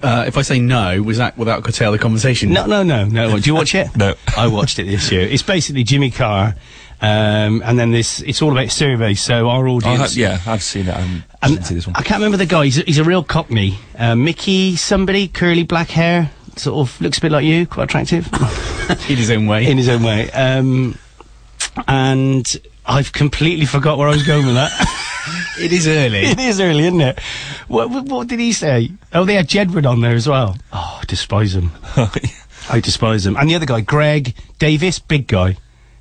Uh, 0.00 0.24
if 0.28 0.38
I 0.38 0.42
say 0.42 0.60
no, 0.60 1.02
was 1.02 1.18
that 1.18 1.36
without 1.36 1.64
curtail 1.64 1.90
the 1.90 1.98
conversation? 1.98 2.52
No, 2.52 2.66
no, 2.66 2.84
no, 2.84 3.04
no. 3.04 3.36
Do 3.38 3.50
you 3.50 3.54
watch 3.54 3.74
it? 3.74 3.88
No. 3.96 4.14
I 4.36 4.46
watched 4.46 4.78
it 4.78 4.84
this 4.84 5.10
year. 5.10 5.22
It's 5.22 5.42
basically 5.42 5.82
Jimmy 5.82 6.12
Carr, 6.12 6.54
um, 7.00 7.62
and 7.64 7.78
then 7.78 7.90
this. 7.92 8.20
It's 8.22 8.42
all 8.42 8.52
about 8.52 8.70
surveys. 8.70 9.20
So 9.20 9.48
our 9.48 9.66
audience. 9.68 10.14
ha- 10.14 10.20
yeah, 10.20 10.40
I've 10.46 10.62
seen 10.62 10.88
it. 10.88 10.94
I'm, 10.96 11.24
I 11.42 11.46
And 11.46 11.54
didn't 11.54 11.66
see 11.66 11.74
this 11.74 11.86
one. 11.86 11.96
I 11.96 12.02
can't 12.02 12.18
remember 12.20 12.36
the 12.36 12.46
guy. 12.46 12.64
He's 12.64 12.78
a, 12.78 12.82
he's 12.82 12.98
a 12.98 13.04
real 13.04 13.22
cockney. 13.22 13.78
Uh, 13.96 14.14
Mickey, 14.16 14.76
somebody, 14.76 15.28
curly 15.28 15.62
black 15.62 15.90
hair, 15.90 16.30
sort 16.56 16.88
of 16.88 17.00
looks 17.00 17.18
a 17.18 17.20
bit 17.20 17.32
like 17.32 17.44
you, 17.44 17.66
quite 17.66 17.84
attractive 17.84 18.26
in 19.08 19.16
his 19.16 19.30
own 19.30 19.46
way. 19.46 19.66
in 19.70 19.76
his 19.76 19.88
own 19.88 20.02
way. 20.02 20.30
Um, 20.32 20.98
and 21.86 22.56
I've 22.86 23.12
completely 23.12 23.66
forgot 23.66 23.98
where 23.98 24.08
I 24.08 24.12
was 24.12 24.24
going 24.26 24.46
with 24.46 24.54
that. 24.56 24.72
it 25.60 25.72
is 25.72 25.86
early. 25.86 26.18
it 26.24 26.40
is 26.40 26.60
early, 26.60 26.84
isn't 26.86 27.00
it? 27.00 27.20
What, 27.68 27.90
what, 27.90 28.04
what 28.06 28.28
did 28.28 28.40
he 28.40 28.52
say? 28.52 28.90
Oh, 29.12 29.24
they 29.24 29.34
had 29.34 29.46
Jedward 29.48 29.88
on 29.88 30.00
there 30.00 30.14
as 30.14 30.28
well. 30.28 30.56
Oh, 30.72 30.98
I 31.00 31.04
despise 31.06 31.54
him. 31.54 31.70
I 32.70 32.80
despise 32.80 33.24
him. 33.26 33.36
And 33.36 33.48
the 33.48 33.54
other 33.54 33.66
guy, 33.66 33.80
Greg 33.82 34.34
Davies, 34.58 34.98
big 34.98 35.26
guy, 35.26 35.56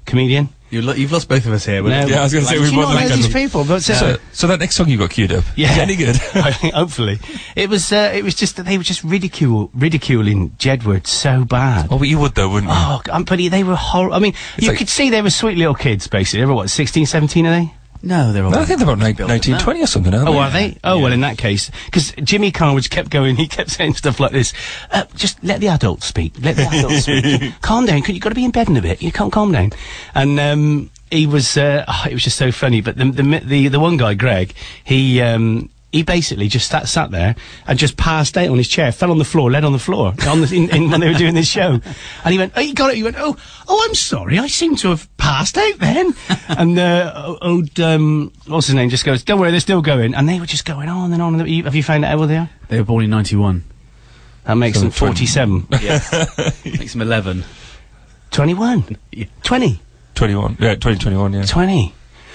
comedian. 0.05 0.49
You 0.69 0.81
lo- 0.81 0.93
you've 0.93 1.11
lost 1.11 1.29
both 1.29 1.45
of 1.45 1.53
us 1.53 1.65
here. 1.65 1.81
No, 1.81 1.89
Yeah, 2.05 2.19
I 2.19 2.23
was 2.23 2.33
gonna 2.33 2.45
say, 2.45 2.59
we 2.59 2.65
do 2.69 2.75
you 2.75 2.81
both 2.81 2.93
like 2.95 3.07
these 3.09 3.31
people, 3.31 3.63
but 3.63 3.89
uh, 3.89 3.95
So, 3.95 4.17
so 4.33 4.47
that 4.47 4.59
next 4.59 4.75
song 4.75 4.89
you 4.89 4.97
got 4.97 5.11
queued 5.11 5.31
up. 5.31 5.45
Yeah. 5.55 5.69
Any 5.79 5.95
good? 5.95 6.15
hopefully, 6.75 7.19
it 7.55 7.69
was. 7.69 7.91
Uh, 7.91 8.11
it 8.13 8.23
was 8.23 8.35
just 8.35 8.57
that 8.57 8.63
they 8.63 8.77
were 8.77 8.83
just 8.83 9.03
ridicule, 9.03 9.69
ridiculing 9.73 10.49
Jedward 10.51 11.07
so 11.07 11.45
bad. 11.45 11.87
oh, 11.89 11.97
but 11.99 12.07
you 12.07 12.19
would 12.19 12.35
though, 12.35 12.49
wouldn't 12.49 12.71
you? 12.71 12.77
Oh, 12.77 13.01
but 13.05 13.37
they 13.37 13.63
were 13.63 13.75
horrible. 13.75 14.15
I 14.15 14.19
mean, 14.19 14.33
you 14.57 14.69
like- 14.69 14.77
could 14.77 14.89
see 14.89 15.09
they 15.09 15.21
were 15.21 15.29
sweet 15.29 15.57
little 15.57 15.75
kids, 15.75 16.07
basically. 16.07 16.41
They 16.41 16.45
were 16.45 16.53
what, 16.55 16.69
16, 16.69 17.05
17, 17.05 17.45
are 17.45 17.51
they? 17.51 17.73
No, 18.03 18.31
they're 18.31 18.43
all. 18.43 18.51
No, 18.51 18.59
I 18.59 18.65
think 18.65 18.79
they're 18.79 18.87
about 18.87 18.99
ni- 18.99 19.05
1920 19.25 19.81
or 19.81 19.87
something, 19.87 20.13
aren't 20.13 20.29
Oh, 20.29 20.33
they? 20.33 20.39
are 20.39 20.49
they? 20.51 20.77
Oh, 20.83 20.99
well, 20.99 21.11
in 21.11 21.21
that 21.21 21.37
case, 21.37 21.71
because 21.85 22.11
Jimmy 22.23 22.51
Carwood 22.51 22.89
kept 22.89 23.09
going, 23.09 23.35
he 23.35 23.47
kept 23.47 23.69
saying 23.77 23.95
stuff 23.95 24.19
like 24.19 24.31
this. 24.31 24.53
Uh, 24.91 25.03
just 25.15 25.43
let 25.43 25.59
the 25.59 25.67
adults 25.69 26.05
speak. 26.05 26.33
Let 26.41 26.55
the 26.55 26.63
adults 26.63 27.03
speak. 27.03 27.53
calm 27.61 27.85
down. 27.85 28.03
You've 28.07 28.21
got 28.21 28.29
to 28.29 28.35
be 28.35 28.45
in 28.45 28.51
bed 28.51 28.69
in 28.69 28.77
a 28.77 28.81
bit. 28.81 29.01
You 29.01 29.11
can't 29.11 29.31
calm 29.33 29.51
down. 29.51 29.71
And 30.15 30.39
um, 30.39 30.89
he 31.11 31.27
was, 31.27 31.57
uh, 31.57 31.85
oh, 31.87 32.03
it 32.09 32.13
was 32.13 32.23
just 32.23 32.37
so 32.37 32.51
funny. 32.51 32.81
But 32.81 32.97
the 32.97 33.05
the 33.05 33.39
the, 33.43 33.67
the 33.69 33.79
one 33.79 33.97
guy, 33.97 34.13
Greg, 34.13 34.53
he. 34.83 35.21
Um, 35.21 35.69
he 35.97 36.03
basically 36.03 36.47
just 36.47 36.69
sat, 36.69 36.87
sat 36.87 37.11
there 37.11 37.35
and 37.67 37.77
just 37.77 37.97
passed 37.97 38.37
out 38.37 38.47
on 38.49 38.57
his 38.57 38.67
chair, 38.67 38.91
fell 38.91 39.11
on 39.11 39.17
the 39.17 39.25
floor, 39.25 39.51
led 39.51 39.63
on 39.65 39.73
the 39.73 39.79
floor 39.79 40.13
on 40.27 40.41
the, 40.41 40.55
in, 40.55 40.69
in, 40.69 40.89
when 40.89 41.01
they 41.01 41.07
were 41.07 41.17
doing 41.17 41.33
this 41.33 41.47
show. 41.47 41.79
And 42.23 42.31
he 42.33 42.37
went, 42.37 42.53
oh, 42.55 42.61
you 42.61 42.73
got 42.73 42.91
it. 42.91 42.95
He 42.97 43.03
went, 43.03 43.17
oh, 43.19 43.35
oh, 43.67 43.85
I'm 43.87 43.95
sorry. 43.95 44.39
I 44.39 44.47
seem 44.47 44.75
to 44.77 44.89
have 44.89 45.09
passed 45.17 45.57
out 45.57 45.77
then. 45.79 46.13
and, 46.47 46.79
uh, 46.79 47.35
old, 47.41 47.79
um, 47.79 48.31
what's 48.45 48.67
his 48.67 48.75
name 48.75 48.89
just 48.89 49.03
goes, 49.05 49.23
don't 49.23 49.39
worry, 49.39 49.51
they're 49.51 49.59
still 49.59 49.81
going. 49.81 50.15
And 50.15 50.29
they 50.29 50.39
were 50.39 50.45
just 50.45 50.65
going 50.65 50.87
on 50.89 51.11
and 51.11 51.21
on. 51.21 51.39
And 51.39 51.49
you- 51.49 51.63
have 51.63 51.75
you 51.75 51.83
found 51.83 52.05
out 52.05 52.11
how 52.11 52.19
old 52.19 52.29
they 52.29 52.37
are? 52.37 52.49
They 52.69 52.77
were 52.77 52.85
born 52.85 53.03
in 53.03 53.09
91. 53.09 53.63
That 54.45 54.55
makes 54.55 54.77
So 54.77 54.83
them 54.83 54.91
47. 54.91 55.67
Yeah. 55.81 55.99
Makes 56.63 56.93
them 56.93 57.01
11. 57.01 57.43
21. 58.31 58.97
20. 59.43 59.81
21. 60.15 60.57
Yeah, 60.59 60.73
2021, 60.75 61.33
yeah. 61.33 61.43
20. 61.43 61.93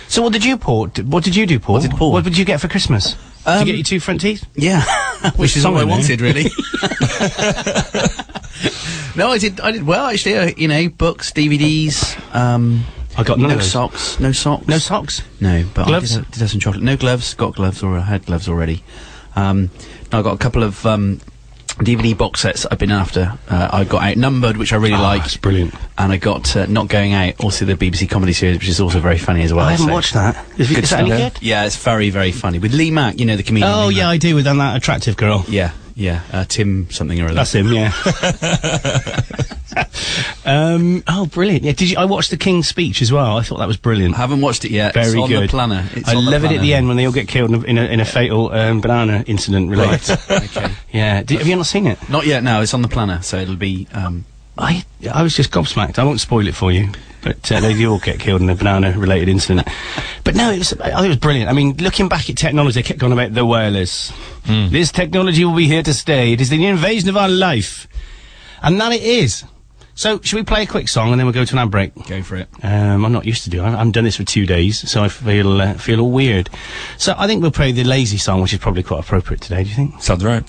So 0.09 0.21
what 0.21 0.33
did 0.33 0.45
you, 0.45 0.59
Paul? 0.59 0.88
What 0.88 1.25
did 1.25 1.35
you 1.35 1.47
do, 1.47 1.59
Paul? 1.59 1.76
What 1.76 1.83
did 1.83 1.92
Paul? 1.92 2.12
What 2.12 2.25
did 2.25 2.37
you 2.37 2.45
get 2.45 2.61
for 2.61 2.69
Christmas? 2.69 3.16
Did 3.45 3.51
Um, 3.51 3.61
you 3.61 3.73
get 3.73 3.77
your 3.77 3.85
two 3.85 4.01
front 4.01 4.21
teeth? 4.21 4.45
Yeah. 4.55 4.85
Which 5.37 5.57
is 5.57 5.65
all 5.65 5.77
I 5.79 5.85
wanted, 5.85 6.21
really. 6.21 6.45
no, 9.17 9.31
I 9.31 9.39
did. 9.39 9.61
I 9.61 9.71
did 9.73 9.85
well, 9.85 10.07
actually. 10.07 10.37
Uh, 10.37 10.51
you 10.57 10.69
know, 10.69 10.89
books, 10.89 11.33
DVDs. 11.33 12.17
Um, 12.35 12.85
I 13.17 13.23
got 13.25 13.39
no 13.39 13.59
socks. 13.61 14.19
No 14.21 14.33
socks. 14.33 14.67
No 14.69 14.79
socks. 14.79 15.23
No, 15.41 15.65
but 15.75 15.87
Gloves? 15.87 16.13
I 16.13 16.17
did, 16.17 16.25
have- 16.25 16.33
did 16.33 16.41
have 16.41 16.51
some 16.51 16.61
chocolate. 16.61 16.83
No 16.83 16.97
gloves. 16.97 17.35
Got 17.35 17.55
gloves 17.57 17.83
or 17.83 17.97
I 17.99 18.01
had 18.03 18.27
gloves 18.27 18.49
already. 18.49 18.83
Um, 19.37 19.71
I 20.13 20.23
got 20.23 20.35
a 20.35 20.39
couple 20.39 20.63
of 20.63 20.85
um, 20.87 21.21
DVD 21.76 22.17
box 22.17 22.41
sets 22.41 22.67
I've 22.67 22.79
been 22.79 22.91
after. 22.91 23.38
Uh, 23.49 23.69
I 23.73 23.85
got 23.85 24.02
Outnumbered, 24.02 24.57
which 24.57 24.73
I 24.73 24.76
really 24.76 24.95
Ah, 24.95 25.02
like, 25.02 25.25
it's 25.25 25.37
brilliant. 25.37 25.75
and 25.99 26.12
I 26.12 26.17
got 26.17 26.55
uh, 26.57 26.67
Not 26.67 26.88
Going 26.88 27.12
Out, 27.12 27.43
also 27.43 27.64
the 27.64 27.75
BBC 27.75 28.09
comedy 28.09 28.33
series, 28.33 28.59
which 28.59 28.69
is 28.69 28.81
also 28.81 29.00
very 29.00 29.19
funny 29.19 29.43
as 29.43 29.52
well. 29.52 29.67
I 29.67 29.73
haven't 29.73 29.87
so- 29.87 29.93
watched 29.93 30.14
that. 30.14 30.45
Is, 30.59 30.69
Good 30.69 30.85
is 30.85 30.91
that 30.91 31.00
any 31.00 31.11
good? 31.11 31.33
Yeah, 31.41 31.64
it's 31.64 31.76
very, 31.76 32.11
very 32.11 32.33
funny 32.33 32.59
with 32.59 32.73
Lee 32.75 32.91
Mack. 32.91 33.19
You 33.19 33.26
know 33.26 33.37
the 33.37 33.43
comedian. 33.43 33.73
Oh, 33.73 33.87
Lee 33.88 33.97
yeah, 33.97 34.05
Mack. 34.05 34.11
I 34.14 34.17
do 34.19 34.35
with 34.35 34.45
that 34.45 34.76
attractive 34.76 35.17
girl. 35.17 35.45
yeah, 35.49 35.73
yeah. 35.95 36.23
Uh, 36.33 36.45
Tim 36.45 36.91
something 36.91 37.21
or 37.21 37.27
other. 37.27 37.35
That's 37.35 37.55
him, 37.55 37.73
yeah. 37.73 37.93
um, 40.45 41.03
oh, 41.09 41.27
brilliant! 41.27 41.65
Yeah, 41.65 41.73
did 41.73 41.91
you? 41.91 41.97
I 41.97 42.05
watched 42.05 42.31
the 42.31 42.37
King's 42.37 42.69
speech 42.69 43.03
as 43.03 43.13
well. 43.13 43.37
I 43.37 43.43
thought 43.43 43.59
that 43.59 43.69
was 43.69 43.77
brilliant. 43.77 44.15
I 44.15 44.19
haven't 44.19 44.41
watched 44.41 44.65
it 44.65 44.71
yet. 44.71 44.95
Very 44.95 45.07
it's 45.07 45.17
on 45.17 45.29
good. 45.29 45.45
the 45.45 45.49
planner. 45.49 45.89
It's 45.93 46.09
I 46.09 46.15
love 46.15 46.45
it 46.45 46.53
at 46.53 46.61
the 46.61 46.75
end 46.75 46.89
when 46.89 46.97
they 46.97 47.07
all 47.07 47.13
get 47.13 47.29
killed 47.29 47.51
in 47.51 47.57
a, 47.57 47.63
in 47.65 47.79
a, 47.79 47.85
in 47.85 48.01
a 48.01 48.05
fatal 48.05 48.53
um, 48.53 48.81
banana 48.81 49.25
incident 49.27 49.71
related. 49.71 50.19
okay. 50.31 50.73
yeah, 50.93 51.23
Did, 51.23 51.39
have 51.39 51.47
you 51.47 51.57
not 51.57 51.67
seen 51.67 51.87
it? 51.87 52.09
Not 52.09 52.27
yet. 52.27 52.43
No, 52.43 52.63
it's 52.63 52.75
on 52.75 52.83
the 52.83 52.89
planner, 52.89 53.23
so 53.23 53.39
it'll 53.39 53.57
be. 53.57 53.87
Um, 53.93 54.25
I 54.59 54.85
I 55.12 55.23
was 55.23 55.35
just 55.35 55.50
gobsmacked. 55.50 55.99
I 55.99 56.04
won't 56.04 56.21
spoil 56.21 56.47
it 56.47 56.54
for 56.54 56.71
you, 56.73 56.90
but 57.23 57.50
uh, 57.50 57.61
they 57.61 57.85
all 57.87 57.99
get 57.99 58.21
killed 58.21 58.42
in 58.42 58.50
a 58.50 58.54
banana-related 58.54 59.28
incident. 59.28 59.66
but 60.25 60.35
no, 60.35 60.50
it 60.50 60.59
was 60.59 60.75
I 60.80 61.04
it 61.04 61.09
was 61.09 61.16
brilliant. 61.16 61.49
I 61.50 61.52
mean, 61.52 61.76
looking 61.78 62.09
back 62.09 62.28
at 62.28 62.37
technology, 62.37 62.80
they 62.80 62.87
kept 62.87 63.00
going 63.00 63.12
about 63.12 63.32
the 63.35 63.47
wireless. 63.47 64.12
This 64.44 64.90
technology 64.92 65.44
will 65.44 65.56
be 65.56 65.68
here 65.68 65.82
to 65.82 65.94
stay. 65.94 66.32
It 66.32 66.40
is 66.40 66.50
the 66.50 66.66
invasion 66.66 67.09
of 67.09 67.16
our 67.16 67.28
life, 67.28 67.87
and 68.62 68.80
that 68.80 68.92
it 68.92 69.02
is. 69.02 69.44
So, 69.94 70.21
should 70.23 70.37
we 70.37 70.42
play 70.42 70.62
a 70.62 70.66
quick 70.66 70.88
song 70.88 71.11
and 71.12 71.21
then 71.21 71.26
we'll 71.26 71.35
go 71.35 71.44
to 71.44 71.54
an 71.54 71.59
ad 71.59 71.71
break? 71.71 71.92
go 72.09 72.23
for 72.23 72.37
it. 72.37 72.49
Um, 72.62 73.04
I'm 73.04 73.12
not 73.12 73.26
used 73.26 73.44
to 73.44 73.50
doing. 73.50 73.66
I 73.66 73.71
haven't 73.73 73.92
done 73.92 74.04
this 74.04 74.16
for 74.16 74.25
two 74.25 74.47
days, 74.47 74.90
so 74.90 75.04
I 75.04 75.09
feel 75.09 75.61
uh, 75.61 75.75
feel 75.75 76.00
all 76.00 76.11
weird. 76.11 76.49
So 76.97 77.14
I 77.16 77.26
think 77.26 77.42
we'll 77.42 77.50
play 77.50 77.73
the 77.73 77.85
lazy 77.85 78.16
song, 78.16 78.40
which 78.40 78.52
is 78.54 78.59
probably 78.59 78.82
quite 78.82 79.00
appropriate 79.00 79.42
today. 79.42 79.62
Do 79.64 79.68
you 79.68 79.76
think? 79.76 80.02
Sounds 80.02 80.25
right. 80.25 80.44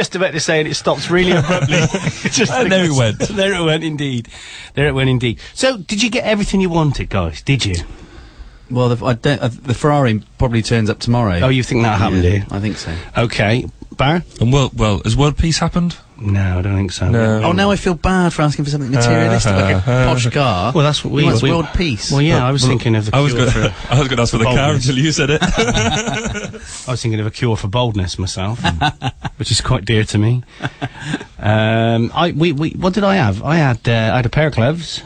Just 0.00 0.16
about 0.16 0.32
to 0.32 0.40
say, 0.40 0.60
and 0.60 0.66
it 0.66 0.74
stops 0.76 1.10
really 1.10 1.32
abruptly. 1.32 1.76
just 2.30 2.50
And 2.50 2.72
there 2.72 2.86
it 2.86 2.92
went. 2.92 3.18
There 3.18 3.52
it 3.52 3.62
went, 3.62 3.84
indeed. 3.84 4.28
There 4.72 4.88
it 4.88 4.92
went, 4.92 5.10
indeed. 5.10 5.38
So, 5.52 5.76
did 5.76 6.02
you 6.02 6.08
get 6.08 6.24
everything 6.24 6.62
you 6.62 6.70
wanted, 6.70 7.10
guys? 7.10 7.42
Did 7.42 7.66
you? 7.66 7.74
Well, 8.70 8.88
the, 8.88 9.04
I 9.04 9.12
don't, 9.12 9.42
uh, 9.42 9.48
the 9.48 9.74
Ferrari 9.74 10.22
probably 10.38 10.62
turns 10.62 10.88
up 10.88 11.00
tomorrow. 11.00 11.40
Oh, 11.40 11.48
you 11.50 11.62
think 11.62 11.82
that 11.82 11.98
happened, 11.98 12.24
yeah. 12.24 12.46
I 12.50 12.60
think 12.60 12.78
so. 12.78 12.96
Okay. 13.14 13.68
Bar? 13.94 14.22
And 14.40 14.50
well, 14.54 14.70
well, 14.74 15.02
has 15.04 15.14
world 15.18 15.36
peace 15.36 15.58
happened? 15.58 15.98
No, 16.20 16.58
I 16.58 16.62
don't 16.62 16.76
think 16.76 16.92
so. 16.92 17.08
No. 17.08 17.42
Oh, 17.44 17.52
now 17.52 17.70
I 17.70 17.76
feel 17.76 17.94
bad 17.94 18.32
for 18.34 18.42
asking 18.42 18.66
for 18.66 18.70
something 18.70 18.90
materialistic, 18.90 19.52
like 19.52 19.76
a 19.76 19.80
posh 19.80 20.28
car. 20.28 20.72
Well, 20.74 20.84
that's 20.84 21.02
what 21.02 21.12
we- 21.14 21.22
He 21.22 21.26
wants 21.26 21.42
we- 21.42 21.50
world 21.50 21.68
peace. 21.74 22.12
Well, 22.12 22.20
yeah, 22.20 22.46
I 22.46 22.52
was 22.52 22.64
thinking 22.64 22.94
of 22.94 23.06
the 23.06 23.16
I 23.16 23.20
was 23.20 23.32
cure 23.32 23.46
going. 23.46 23.70
for. 23.72 23.74
I 23.90 23.98
was 23.98 24.08
going 24.08 24.16
to 24.16 24.22
ask 24.22 24.32
for 24.32 24.38
the 24.38 24.44
car 24.44 24.72
until 24.74 24.98
you 24.98 25.12
said 25.12 25.30
it. 25.30 25.40
I 26.88 26.90
was 26.90 27.00
thinking 27.00 27.20
of 27.20 27.26
a 27.26 27.30
cure 27.30 27.56
for 27.56 27.68
boldness 27.68 28.18
myself, 28.18 28.60
which 29.38 29.50
is 29.50 29.60
quite 29.62 29.84
dear 29.86 30.04
to 30.04 30.18
me. 30.18 30.42
Um, 31.38 32.12
I 32.14 32.32
we, 32.32 32.52
we 32.52 32.70
what 32.72 32.92
did 32.92 33.04
I 33.04 33.16
have? 33.16 33.42
I 33.42 33.56
had 33.56 33.88
uh, 33.88 33.92
I 34.12 34.16
had 34.16 34.26
a 34.26 34.30
pair 34.30 34.48
of 34.48 34.54
gloves. 34.54 35.02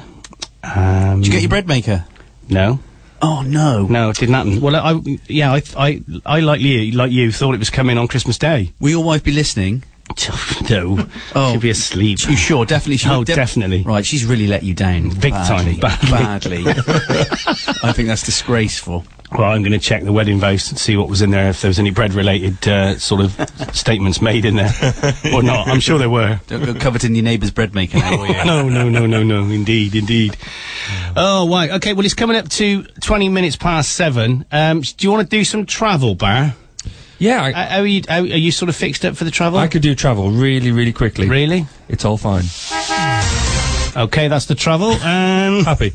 Um, 0.65 1.19
Did 1.21 1.27
you 1.27 1.33
get 1.33 1.43
your 1.43 1.51
bread 1.51 1.69
maker? 1.69 2.07
no? 2.49 2.81
Oh 3.23 3.43
no. 3.43 3.87
No, 3.87 4.11
it 4.11 4.17
didn't 4.17 4.35
happen. 4.35 4.61
Well, 4.61 4.75
I, 4.77 4.93
I 4.93 5.19
yeah, 5.29 5.53
I, 5.53 5.63
I, 5.77 6.03
I 6.27 6.41
like 6.41 6.61
you, 6.61 6.91
like 6.93 7.11
you, 7.13 7.33
thought 7.33 7.55
it 7.55 7.59
was 7.59 7.71
coming 7.71 7.97
on 7.97 8.07
Christmas 8.09 8.37
Day. 8.37 8.73
Will 8.81 8.91
your 8.91 9.05
wife 9.05 9.23
be 9.25 9.33
listening? 9.33 9.83
no, 10.71 11.07
Oh. 11.35 11.53
she'd 11.53 11.61
be 11.61 11.71
asleep. 11.71 12.19
You 12.29 12.37
sure? 12.37 12.65
Definitely. 12.65 12.99
She 12.99 13.09
Oh, 13.09 13.25
def- 13.25 13.37
definitely. 13.37 13.83
Right, 13.83 14.05
she's 14.05 14.25
really 14.25 14.47
let 14.47 14.63
you 14.63 14.75
down. 14.75 15.09
Big 15.11 15.33
badly, 15.33 15.77
time, 15.79 15.81
badly. 16.11 16.65
badly. 16.65 16.73
I 17.83 17.93
think 17.93 18.09
that's 18.09 18.25
disgraceful. 18.25 19.05
Well, 19.33 19.51
I'm 19.51 19.63
going 19.63 19.73
to 19.73 19.81
check 19.81 20.05
the 20.05 20.13
wedding 20.13 20.39
vows 20.39 20.69
and 20.71 20.79
see 20.79 20.97
what 20.97 21.09
was 21.09 21.21
in 21.21 21.31
there, 21.33 21.49
if 21.49 21.61
there 21.61 21.69
was 21.69 21.81
any 21.81 21.91
bread-related 21.91 22.69
uh, 22.69 22.99
sort 22.99 23.21
of 23.23 23.33
statements 23.75 24.23
made 24.23 24.45
in 24.45 24.55
there 24.55 24.73
or 25.33 25.43
not. 25.43 25.67
I'm 25.67 25.81
sure 25.81 25.99
there 25.99 26.11
were. 26.11 26.41
Don't 26.47 26.65
go 26.65 26.73
coveting 26.75 27.17
your 27.17 27.25
neighbour's 27.25 27.51
bread 27.51 27.75
maker 27.75 27.99
now, 27.99 28.17
will 28.19 28.29
you? 28.29 28.45
no, 28.45 28.69
no, 28.69 28.89
no, 28.89 29.07
no, 29.07 29.25
no. 29.25 29.43
Indeed, 29.51 29.97
indeed. 29.97 30.37
Oh, 31.17 31.49
right. 31.51 31.71
Okay. 31.73 31.95
Well, 31.95 32.05
it's 32.05 32.15
coming 32.15 32.37
up 32.37 32.49
to 32.51 32.85
twenty 33.01 33.29
minutes 33.29 33.57
past 33.57 33.93
seven. 33.93 34.45
Um, 34.53 34.83
do 34.83 35.05
you 35.07 35.11
want 35.11 35.29
to 35.29 35.37
do 35.37 35.43
some 35.45 35.67
travel, 35.67 36.15
Bar? 36.15 36.55
Yeah, 37.25 37.43
I, 37.43 37.79
are 37.81 37.87
you? 37.87 38.03
Are 38.09 38.21
you 38.21 38.53
sort 38.53 38.69
of 38.69 38.77
fixed 38.77 39.05
up 39.05 39.17
for 39.17 39.25
the 39.25 39.31
travel? 39.31 39.59
I 39.59 39.69
could 39.69 39.83
do 39.83 39.95
travel 39.95 40.31
really, 40.31 40.71
really 40.73 40.93
quickly. 40.93 41.29
Really? 41.29 41.67
It's 41.89 42.05
all 42.05 42.17
fine. 42.19 42.45
Okay, 43.97 44.29
that's 44.29 44.47
the 44.47 44.55
travel. 44.55 44.91
Um, 44.93 45.65
Happy. 45.65 45.93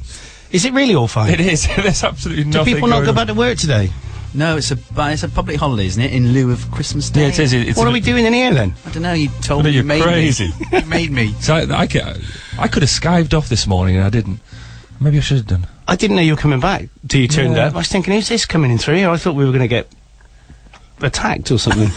is 0.52 0.64
it 0.66 0.74
really 0.74 0.96
all 0.96 1.08
fine? 1.08 1.34
It 1.34 1.42
is. 1.42 1.68
There's 1.76 2.04
absolutely 2.04 2.46
Do 2.46 2.60
nothing. 2.60 2.74
people 2.76 2.88
not 2.90 2.96
going 3.04 3.06
go 3.06 3.10
on. 3.12 3.16
back 3.16 3.28
to 3.28 3.34
work 3.34 3.58
today? 3.58 3.90
No, 4.34 4.58
it's 4.58 4.72
a 4.72 4.76
but 4.78 5.12
it's 5.14 5.24
a 5.24 5.30
public 5.30 5.58
holiday, 5.58 5.86
isn't 5.88 6.02
it? 6.02 6.14
In 6.14 6.32
lieu 6.34 6.52
of 6.52 6.70
Christmas 6.72 7.10
Day. 7.10 7.22
Yeah, 7.24 7.28
it 7.30 7.40
is. 7.40 7.52
It- 7.54 7.68
It's 7.68 7.78
what 7.78 7.88
a 7.88 7.90
are 7.90 7.94
we 7.94 8.00
bit- 8.00 8.06
doing 8.06 8.26
in 8.26 8.34
here 8.34 8.54
then? 8.54 8.74
I 8.86 8.92
don't 8.92 9.04
know. 9.04 9.14
You 9.14 9.30
told 9.42 9.62
I 9.62 9.66
me. 9.66 9.70
You 9.72 9.76
you're 9.78 9.84
made 9.86 10.02
crazy. 10.04 10.48
me. 10.48 10.54
you 10.80 10.86
made 10.86 11.12
me. 11.12 11.34
So 11.42 11.56
I, 11.56 11.80
I, 11.82 11.88
could, 11.88 12.04
I 12.58 12.68
could 12.68 12.84
have 12.84 12.90
skived 12.92 13.34
off 13.38 13.50
this 13.50 13.66
morning 13.68 13.96
and 13.98 14.06
I 14.06 14.10
didn't. 14.10 14.40
Maybe 15.02 15.18
I 15.18 15.22
should 15.22 15.38
have 15.38 15.48
done. 15.48 15.68
I 15.88 15.96
didn't 15.96 16.16
know 16.16 16.22
you 16.22 16.34
were 16.34 16.42
coming 16.42 16.60
back 16.60 16.90
till 17.08 17.22
you 17.22 17.28
turned 17.28 17.56
Yeah. 17.56 17.68
up. 17.68 17.74
I 17.74 17.78
was 17.80 17.88
thinking, 17.88 18.14
who's 18.14 18.30
this 18.30 18.46
coming 18.46 18.70
in 18.72 18.78
through 18.78 18.96
here? 18.96 19.10
I 19.10 19.18
thought 19.18 19.34
we 19.36 19.44
were 19.46 19.52
going 19.52 19.62
to 19.62 19.68
get 19.68 19.92
attacked 21.02 21.52
or 21.52 21.58
something. 21.58 21.90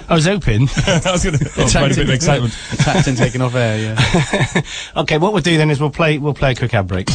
I 0.08 0.14
was 0.14 0.26
hoping. 0.26 0.68
I 0.86 1.12
was 1.12 1.24
going 1.24 1.38
to. 1.38 1.44
A 1.46 1.88
bit 1.88 1.98
of 1.98 2.10
excitement. 2.10 2.56
Attacked 2.72 3.06
and 3.08 3.16
taken 3.16 3.42
off 3.42 3.54
air. 3.54 3.78
Yeah. 3.78 4.62
okay, 4.96 5.18
what 5.18 5.32
we'll 5.32 5.42
do 5.42 5.56
then 5.56 5.70
is 5.70 5.80
we'll 5.80 5.90
play 5.90 6.18
we'll 6.18 6.34
play 6.34 6.52
a 6.52 6.54
quick 6.54 6.74
ad 6.74 6.86
break. 6.86 7.08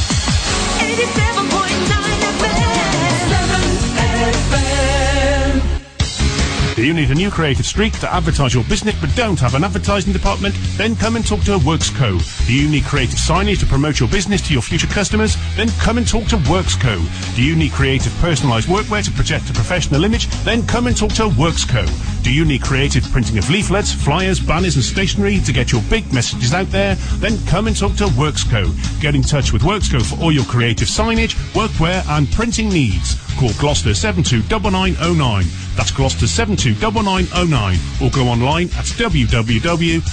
Do 6.84 6.88
you 6.88 6.94
need 6.94 7.12
a 7.12 7.16
new 7.16 7.32
creative 7.32 7.66
streak 7.66 7.98
to 8.02 8.14
advertise 8.14 8.54
your 8.54 8.66
business 8.66 8.94
but 9.00 9.16
don't 9.16 9.40
have 9.40 9.56
an 9.56 9.64
advertising 9.64 10.12
department? 10.12 10.54
Then 10.76 10.98
come 10.98 11.16
and 11.16 11.26
talk 11.26 11.40
to 11.44 11.58
WorksCo. 11.60 12.20
Do 12.46 12.54
you 12.54 12.70
need 12.70 12.84
creative 12.84 13.18
signage 13.18 13.62
to 13.62 13.66
promote 13.66 14.02
your 14.02 14.10
business 14.10 14.42
to 14.42 14.52
your 14.52 14.62
future 14.62 14.88
customers? 14.88 15.38
Then 15.56 15.70
come 15.80 15.98
and 15.98 16.06
talk 16.06 16.26
to 16.26 16.36
WorksCo. 16.36 17.36
Do 17.38 17.42
you 17.42 17.56
need 17.56 17.72
creative 17.72 18.12
personalised 18.20 18.66
workwear 18.66 19.02
to 19.06 19.12
project 19.12 19.50
a 19.50 19.54
professional 19.54 20.04
image? 20.04 20.28
Then 20.44 20.68
come 20.68 20.88
and 20.88 20.98
talk 20.98 21.14
to 21.14 21.30
WorksCo. 21.30 21.88
Do 22.22 22.34
you 22.34 22.44
need 22.44 22.62
creative 22.62 23.10
printing 23.14 23.38
of 23.38 23.50
leaflets, 23.50 23.94
flyers, 23.94 24.42
banners 24.42 24.76
and 24.76 24.84
stationery 24.84 25.40
to 25.40 25.54
get 25.54 25.72
your 25.72 25.84
big 25.84 26.12
messages 26.12 26.54
out 26.54 26.68
there? 26.68 26.96
Then 27.20 27.38
come 27.48 27.68
and 27.68 27.78
talk 27.78 27.96
to 27.96 28.08
WorksCo. 28.08 29.00
Get 29.00 29.16
in 29.16 29.22
touch 29.22 29.54
with 29.54 29.62
WorksCo 29.62 30.06
for 30.06 30.22
all 30.22 30.34
your 30.34 30.44
creative 30.46 30.90
signage, 30.90 31.36
workwear 31.54 32.06
and 32.10 32.30
printing 32.30 32.68
needs. 32.68 33.23
Call 33.40 33.54
Gloucester 33.54 33.94
729909. 33.94 35.46
That's 35.76 35.92
Gloucester 35.92 36.28
729909. 36.28 37.78
Or 38.02 38.12
go 38.12 38.28
online 38.30 38.68
at 38.68 38.86
www.werx.co 38.86 40.04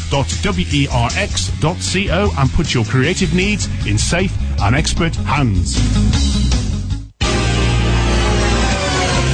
and 2.39 2.51
put 2.53 2.75
your 2.75 2.85
creative 2.85 3.35
needs 3.35 3.69
in 3.87 3.99
safe 3.99 4.37
and 4.61 4.75
expert 4.75 5.15
hands. 5.17 5.77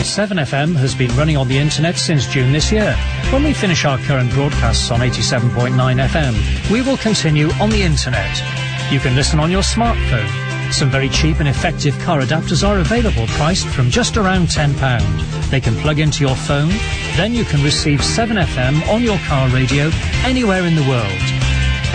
7FM 0.07 0.75
has 0.77 0.95
been 0.95 1.15
running 1.17 1.37
on 1.37 1.49
the 1.49 1.59
internet 1.59 1.99
since 1.99 2.27
June 2.27 2.53
this 2.53 2.71
year. 2.73 2.95
When 3.31 3.43
we 3.45 3.53
finish 3.53 3.85
our 3.85 3.99
current 3.99 4.31
broadcasts 4.31 4.91
on 4.91 5.01
87.9 5.01 5.75
FM, 6.09 6.71
we 6.71 6.81
will 6.81 6.97
continue 6.97 7.51
on 7.61 7.71
the 7.71 7.83
internet. 7.83 8.41
You 8.91 9.01
can 9.01 9.15
listen 9.17 9.41
on 9.41 9.51
your 9.51 9.63
smartphone. 9.63 10.46
Some 10.73 10.91
very 10.91 11.09
cheap 11.09 11.41
and 11.41 11.49
effective 11.49 11.99
car 12.01 12.21
adapters 12.21 12.67
are 12.67 12.79
available, 12.79 13.27
priced 13.29 13.67
from 13.67 13.91
just 13.91 14.17
around 14.17 14.49
£10. 14.49 15.51
They 15.51 15.61
can 15.61 15.75
plug 15.77 15.99
into 15.99 16.25
your 16.25 16.37
phone, 16.37 16.71
then 17.17 17.35
you 17.35 17.45
can 17.45 17.63
receive 17.63 18.01
7FM 18.01 18.89
on 18.89 19.03
your 19.03 19.19
car 19.27 19.49
radio 19.49 19.91
anywhere 20.25 20.67
in 20.67 20.75
the 20.75 20.83
world. 20.83 21.21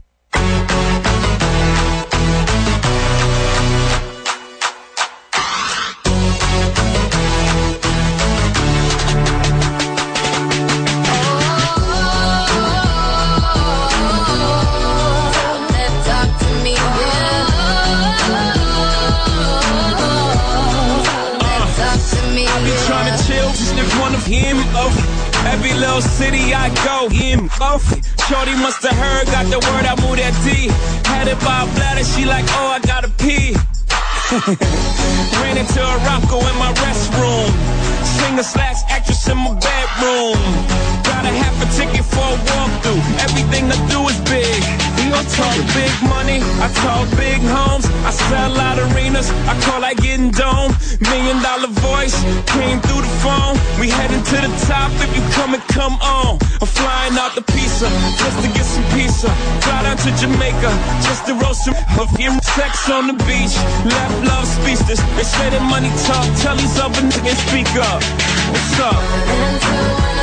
Every 25.54 25.72
little 25.74 26.02
city 26.02 26.52
I 26.52 26.68
go, 26.84 27.08
him 27.08 27.48
oh. 27.60 27.78
Shorty 28.26 28.56
must 28.58 28.82
have 28.82 28.98
heard, 28.98 29.26
got 29.26 29.46
the 29.46 29.60
word, 29.62 29.86
I 29.86 29.94
moved 30.02 30.18
that 30.18 30.34
D. 30.42 30.66
Had 31.06 31.28
it 31.28 31.38
by 31.46 31.62
a 31.62 31.66
bladder, 31.78 32.02
she 32.02 32.24
like, 32.24 32.44
oh, 32.58 32.74
I 32.74 32.80
gotta 32.80 33.08
pee. 33.22 33.54
Ran 35.38 35.56
into 35.56 35.78
a 35.78 35.96
Rocco 36.02 36.42
in 36.42 36.58
my 36.58 36.74
restroom. 36.82 37.93
Singer 38.18 38.42
slash 38.42 38.80
actress 38.88 39.28
in 39.28 39.38
my 39.38 39.52
bedroom. 39.54 40.38
Got 41.04 41.24
a 41.24 41.32
half 41.42 41.56
a 41.64 41.66
ticket 41.76 42.04
for 42.04 42.28
a 42.36 42.38
walkthrough. 42.48 43.02
Everything 43.26 43.64
I 43.70 43.78
do 43.88 44.00
is 44.08 44.20
big. 44.30 44.84
I 45.14 45.22
talk 45.30 45.54
big 45.78 45.94
money, 46.10 46.42
I 46.58 46.66
talk 46.82 47.06
big 47.16 47.38
homes. 47.38 47.86
I 48.02 48.10
sell 48.10 48.58
out 48.58 48.78
arenas, 48.82 49.30
I 49.46 49.54
call 49.62 49.80
like 49.80 49.98
getting 49.98 50.30
dome. 50.30 50.74
Million 50.98 51.38
dollar 51.40 51.70
voice 51.86 52.18
came 52.50 52.82
through 52.82 53.06
the 53.06 53.14
phone. 53.22 53.54
We 53.78 53.90
heading 53.90 54.22
to 54.22 54.36
the 54.42 54.50
top 54.66 54.90
if 54.98 55.10
you 55.14 55.22
come 55.38 55.54
and 55.54 55.62
come 55.70 55.94
on. 56.02 56.38
I'm 56.60 56.66
flying 56.66 57.14
out 57.14 57.34
the 57.38 57.42
pizza 57.42 57.86
just 58.18 58.36
to 58.42 58.48
get 58.58 58.66
some 58.66 58.82
pizza. 58.90 59.30
Fly 59.62 59.82
down 59.86 59.96
to 60.02 60.10
Jamaica 60.18 60.70
just 61.06 61.26
to 61.26 61.34
roast 61.34 61.64
some 61.64 61.74
of. 62.00 62.10
Sex 62.54 62.88
on 62.88 63.08
the 63.08 63.18
beach, 63.26 63.50
left 63.82 64.14
love 64.30 64.46
speechless. 64.46 65.02
They 65.18 65.26
say 65.26 65.50
that 65.50 65.62
money 65.66 65.90
talk, 66.06 66.22
tell 66.38 66.54
these 66.54 66.78
other 66.78 67.02
niggas 67.02 67.34
speak 67.50 67.66
up. 67.82 67.98
What's 68.50 68.80
up? 68.80 70.13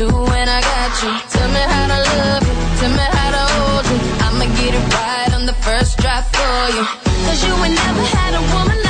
Do 0.00 0.08
when 0.08 0.48
I 0.48 0.60
got 0.72 0.92
you. 1.02 1.12
Tell 1.28 1.48
me 1.56 1.62
how 1.72 1.86
to 1.92 1.98
love 2.16 2.42
you, 2.48 2.56
tell 2.80 2.92
me 2.98 3.06
how 3.16 3.30
to 3.36 3.42
hold 3.52 3.84
you. 3.92 3.98
I'ma 4.24 4.46
get 4.56 4.72
it 4.78 4.86
right 4.96 5.32
on 5.36 5.44
the 5.44 5.56
first 5.66 5.98
try 5.98 6.22
for 6.32 6.60
you. 6.76 6.84
Cause 7.26 7.40
you 7.44 7.52
ain't 7.64 7.76
never 7.84 8.04
had 8.16 8.32
a 8.40 8.42
woman 8.54 8.89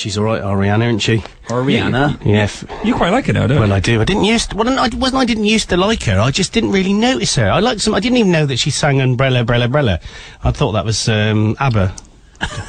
she's 0.00 0.18
all 0.18 0.24
right, 0.24 0.42
Rihanna, 0.42 0.86
isn't 0.88 0.98
she? 1.00 1.18
Rihanna? 1.48 2.24
Yeah. 2.24 2.42
f- 2.44 2.64
You 2.84 2.94
quite 2.94 3.10
like 3.12 3.28
it 3.28 3.34
now, 3.34 3.46
don't 3.46 3.56
you? 3.56 3.60
Well. 3.60 3.72
I 3.72 3.80
do. 3.80 4.00
I 4.00 4.04
didn't 4.04 4.24
used. 4.24 4.52
Well, 4.54 4.68
I 4.68 4.88
wasn't. 4.94 5.20
I 5.22 5.24
didn't 5.24 5.44
used 5.44 5.68
to 5.70 5.76
like 5.76 6.02
her. 6.04 6.18
I 6.18 6.30
just 6.30 6.52
didn't 6.52 6.72
really 6.72 6.92
notice 6.92 7.36
her. 7.36 7.48
I 7.50 7.60
liked 7.60 7.80
some. 7.82 7.94
I 7.94 8.00
didn't 8.00 8.18
even 8.18 8.32
know 8.32 8.46
that 8.46 8.58
she 8.58 8.70
sang 8.70 9.00
"Umbrella, 9.00 9.40
Umbrella, 9.40 9.66
Umbrella." 9.66 10.00
I 10.42 10.50
thought 10.50 10.72
that 10.72 10.84
was 10.84 11.08
um, 11.08 11.56
ABBA. 11.60 11.94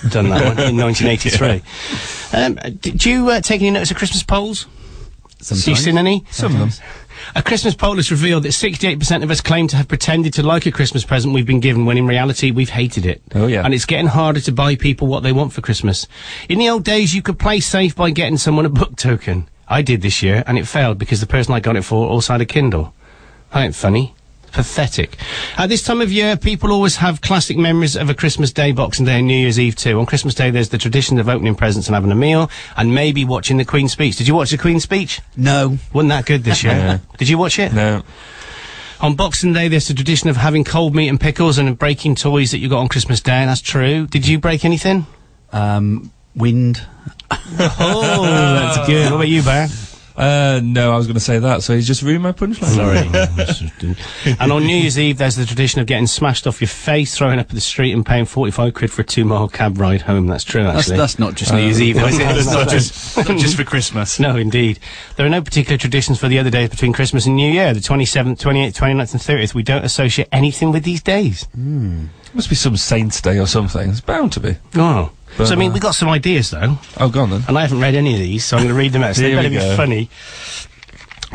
Done 0.09 0.29
that 0.29 0.55
one 0.57 0.59
in 0.67 0.77
1983. 0.77 1.61
Um, 2.33 2.55
did 2.81 3.05
you 3.05 3.29
uh, 3.29 3.39
take 3.41 3.61
any 3.61 3.71
notice 3.71 3.91
of 3.91 3.97
Christmas 3.97 4.23
polls? 4.23 4.67
Have 5.49 5.57
you 5.65 5.75
seen 5.75 5.97
any? 5.97 6.23
Some 6.29 6.53
of 6.53 6.59
them. 6.59 6.69
A 7.33 7.41
Christmas 7.41 7.75
poll 7.75 7.95
has 7.95 8.11
revealed 8.11 8.43
that 8.43 8.49
68% 8.49 9.23
of 9.23 9.31
us 9.31 9.39
claim 9.39 9.67
to 9.69 9.77
have 9.77 9.87
pretended 9.87 10.33
to 10.33 10.43
like 10.43 10.65
a 10.65 10.71
Christmas 10.71 11.05
present 11.05 11.33
we've 11.33 11.45
been 11.45 11.61
given 11.61 11.85
when 11.85 11.97
in 11.97 12.05
reality 12.05 12.51
we've 12.51 12.69
hated 12.69 13.05
it. 13.05 13.21
Oh, 13.33 13.47
yeah. 13.47 13.63
And 13.63 13.73
it's 13.73 13.85
getting 13.85 14.07
harder 14.07 14.41
to 14.41 14.51
buy 14.51 14.75
people 14.75 15.07
what 15.07 15.23
they 15.23 15.31
want 15.31 15.53
for 15.53 15.61
Christmas. 15.61 16.07
In 16.49 16.59
the 16.59 16.69
old 16.69 16.83
days, 16.83 17.15
you 17.15 17.21
could 17.21 17.39
play 17.39 17.61
safe 17.61 17.95
by 17.95 18.11
getting 18.11 18.37
someone 18.37 18.65
a 18.65 18.69
book 18.69 18.97
token. 18.97 19.47
I 19.67 19.81
did 19.81 20.01
this 20.01 20.21
year, 20.21 20.43
and 20.45 20.57
it 20.57 20.67
failed 20.67 20.97
because 20.97 21.21
the 21.21 21.27
person 21.27 21.53
I 21.53 21.61
got 21.61 21.77
it 21.77 21.83
for 21.83 22.07
also 22.07 22.33
had 22.33 22.41
a 22.41 22.45
Kindle. 22.45 22.93
Ain't 23.55 23.75
funny. 23.75 24.13
Pathetic. 24.51 25.17
At 25.57 25.69
this 25.69 25.83
time 25.83 26.01
of 26.01 26.11
year, 26.11 26.35
people 26.35 26.71
always 26.71 26.97
have 26.97 27.21
classic 27.21 27.57
memories 27.57 27.95
of 27.95 28.09
a 28.09 28.13
Christmas 28.13 28.51
Day, 28.51 28.71
Boxing 28.71 29.05
Day, 29.05 29.19
and 29.19 29.27
New 29.27 29.37
Year's 29.37 29.59
Eve 29.59 29.75
too. 29.75 29.99
On 29.99 30.05
Christmas 30.05 30.33
Day, 30.33 30.49
there's 30.49 30.69
the 30.69 30.77
tradition 30.77 31.19
of 31.19 31.29
opening 31.29 31.55
presents 31.55 31.87
and 31.87 31.95
having 31.95 32.11
a 32.11 32.15
meal, 32.15 32.49
and 32.75 32.93
maybe 32.93 33.23
watching 33.25 33.57
the 33.57 33.65
Queen's 33.65 33.91
speech. 33.91 34.17
Did 34.17 34.27
you 34.27 34.35
watch 34.35 34.51
the 34.51 34.57
Queen's 34.57 34.83
speech? 34.83 35.21
No. 35.37 35.77
Wasn't 35.93 36.09
that 36.09 36.25
good 36.25 36.43
this 36.43 36.63
year? 36.63 37.01
Did 37.17 37.29
you 37.29 37.37
watch 37.37 37.59
it? 37.59 37.73
No. 37.73 38.03
On 38.99 39.15
Boxing 39.15 39.53
Day, 39.53 39.67
there's 39.67 39.87
the 39.87 39.93
tradition 39.95 40.29
of 40.29 40.37
having 40.37 40.63
cold 40.63 40.93
meat 40.93 41.07
and 41.07 41.19
pickles 41.19 41.57
and 41.57 41.77
breaking 41.77 42.15
toys 42.15 42.51
that 42.51 42.59
you 42.59 42.69
got 42.69 42.79
on 42.79 42.87
Christmas 42.87 43.19
Day. 43.19 43.45
That's 43.45 43.61
true. 43.61 44.05
Did 44.05 44.27
you 44.27 44.37
break 44.37 44.63
anything? 44.63 45.07
Um, 45.51 46.11
wind. 46.35 46.85
oh, 47.31 48.23
that's 48.23 48.87
good. 48.87 49.05
What 49.05 49.15
about 49.15 49.27
you, 49.27 49.41
Bear? 49.41 49.67
Uh, 50.15 50.59
no, 50.63 50.91
I 50.93 50.97
was 50.97 51.07
going 51.07 51.13
to 51.15 51.19
say 51.19 51.39
that, 51.39 51.63
so 51.63 51.73
he's 51.75 51.87
just 51.87 52.01
ruined 52.01 52.23
my 52.23 52.31
punchline. 52.31 52.75
Sorry. 52.75 54.35
and 54.39 54.51
on 54.51 54.65
New 54.65 54.75
Year's 54.75 54.99
Eve, 54.99 55.17
there's 55.17 55.35
the 55.35 55.45
tradition 55.45 55.79
of 55.81 55.87
getting 55.87 56.07
smashed 56.07 56.45
off 56.47 56.59
your 56.61 56.67
face, 56.67 57.15
throwing 57.17 57.39
up 57.39 57.47
at 57.47 57.55
the 57.55 57.61
street, 57.61 57.93
and 57.93 58.05
paying 58.05 58.25
45 58.25 58.73
quid 58.73 58.91
for 58.91 59.01
a 59.01 59.05
two 59.05 59.25
mile 59.25 59.47
cab 59.47 59.79
ride 59.79 60.01
home. 60.03 60.27
That's 60.27 60.43
true, 60.43 60.63
actually. 60.63 60.97
that's 60.97 61.17
not 61.19 61.35
just 61.35 61.53
New 61.53 61.59
Year's 61.61 61.81
Eve, 61.81 61.95
though, 61.99 62.07
is 62.07 62.15
it? 62.15 62.19
That's 62.19 62.45
That's 62.45 62.47
not 62.53 62.59
not 62.65 62.69
just- 62.69 63.17
not 63.29 63.37
just 63.39 63.55
for 63.57 63.63
Christmas. 63.63 64.19
No, 64.19 64.35
indeed. 64.35 64.79
There 65.15 65.25
are 65.25 65.29
no 65.29 65.41
particular 65.41 65.77
traditions 65.77 66.19
for 66.19 66.27
the 66.27 66.39
other 66.39 66.49
days 66.49 66.69
between 66.69 66.93
Christmas 66.93 67.25
and 67.25 67.35
New 67.35 67.51
Year. 67.51 67.73
The 67.73 67.79
27th, 67.79 68.39
28th, 68.39 68.73
29th, 68.73 69.13
and 69.13 69.21
30th. 69.21 69.53
We 69.53 69.63
don't 69.63 69.85
associate 69.85 70.27
anything 70.31 70.71
with 70.71 70.83
these 70.83 71.01
days. 71.01 71.47
Must 72.33 72.49
be 72.49 72.55
some 72.55 72.77
Saints 72.77 73.19
Day 73.21 73.39
or 73.39 73.45
something. 73.47 73.89
It's 73.89 74.01
bound 74.01 74.31
to 74.33 74.39
be. 74.39 74.55
Oh. 74.75 75.11
But, 75.37 75.47
so, 75.47 75.53
I 75.53 75.57
mean, 75.57 75.71
uh, 75.71 75.73
we 75.73 75.79
got 75.79 75.95
some 75.95 76.09
ideas, 76.09 76.51
though. 76.51 76.77
Oh, 76.97 77.09
go 77.09 77.21
on 77.21 77.29
then. 77.29 77.43
And 77.47 77.57
I 77.57 77.61
haven't 77.61 77.79
read 77.79 77.95
any 77.95 78.13
of 78.13 78.19
these, 78.19 78.43
so 78.45 78.57
I'm 78.57 78.63
going 78.63 78.73
to 78.73 78.77
read 78.77 78.91
them 78.91 79.03
out. 79.03 79.15
So 79.15 79.21
they 79.23 79.33
better 79.33 79.49
be 79.49 79.59
funny. 79.75 80.09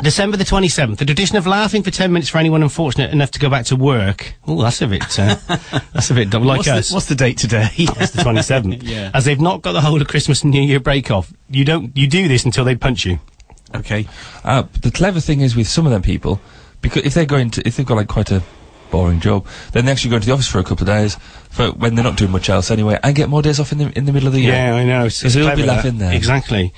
December 0.02 0.37
the 0.37 0.44
27th, 0.44 0.98
the 0.98 1.06
tradition 1.06 1.38
of 1.38 1.46
laughing 1.46 1.82
for 1.82 1.90
10 1.90 2.12
minutes 2.12 2.28
for 2.28 2.37
anyone 2.37 2.62
unfortunate 2.62 3.11
enough 3.12 3.30
to 3.30 3.38
go 3.38 3.48
back 3.48 3.64
to 3.66 3.76
work. 3.76 4.35
Oh, 4.46 4.62
that's 4.62 4.82
a 4.82 4.87
bit, 4.87 5.18
uh, 5.18 5.37
that's 5.94 6.11
a 6.11 6.14
bit 6.14 6.28
dumb, 6.28 6.44
like 6.44 6.59
what's, 6.59 6.68
us. 6.68 6.88
the, 6.90 6.94
what's 6.94 7.06
the 7.06 7.14
date 7.14 7.38
today? 7.38 7.68
It's 7.78 8.12
the 8.12 8.22
27th. 8.22 8.82
Yeah. 8.82 9.11
As 9.14 9.24
they've 9.24 9.40
not 9.40 9.62
got 9.62 9.72
the 9.72 9.80
whole 9.80 10.00
of 10.00 10.06
Christmas 10.06 10.42
and 10.42 10.52
New 10.52 10.61
Year 10.61 10.80
break 10.80 11.11
off. 11.11 11.32
You 11.48 11.64
don't, 11.64 11.96
you 11.96 12.06
do 12.09 12.28
this 12.28 12.44
until 12.44 12.64
they 12.64 12.74
punch 12.76 13.06
you. 13.06 13.18
okay. 13.74 14.06
Uh, 14.44 14.64
the 14.82 14.90
clever 14.90 15.18
thing 15.18 15.40
is 15.40 15.56
with 15.56 15.66
some 15.66 15.87
of 15.87 15.92
them 15.92 16.02
people, 16.02 16.40
because 16.82 17.06
if 17.06 17.14
they're 17.14 17.24
going 17.24 17.50
to, 17.52 17.66
if 17.66 17.76
they've 17.76 17.87
got 17.87 17.96
like 17.96 18.09
quite 18.09 18.30
a 18.30 18.42
boring 18.90 19.20
job, 19.20 19.46
then 19.72 19.85
they 19.85 19.92
actually 19.92 20.11
go 20.11 20.16
into 20.16 20.27
the 20.27 20.33
office 20.33 20.49
for 20.49 20.59
a 20.59 20.64
couple 20.64 20.83
of 20.83 20.88
days, 20.88 21.16
for 21.51 21.68
when 21.72 21.94
they're 21.94 22.05
not 22.05 22.16
doing 22.16 22.31
much 22.31 22.49
else 22.49 22.70
anyway, 22.70 22.99
and 23.03 23.14
get 23.14 23.29
more 23.29 23.42
days 23.42 23.61
off 23.61 23.72
in 23.72 23.79
the 23.79 23.96
in 23.96 24.05
the 24.05 24.12
middle 24.12 24.27
of 24.27 24.33
the 24.33 24.40
year. 24.40 24.53
Yeah, 24.53 24.75
I 24.75 24.85
know. 24.85 25.05
Because 25.05 25.35
they'll 25.35 25.57
be 25.57 25.64
laughing 25.64 25.99
there. 25.99 26.14
Exactly. 26.14 26.72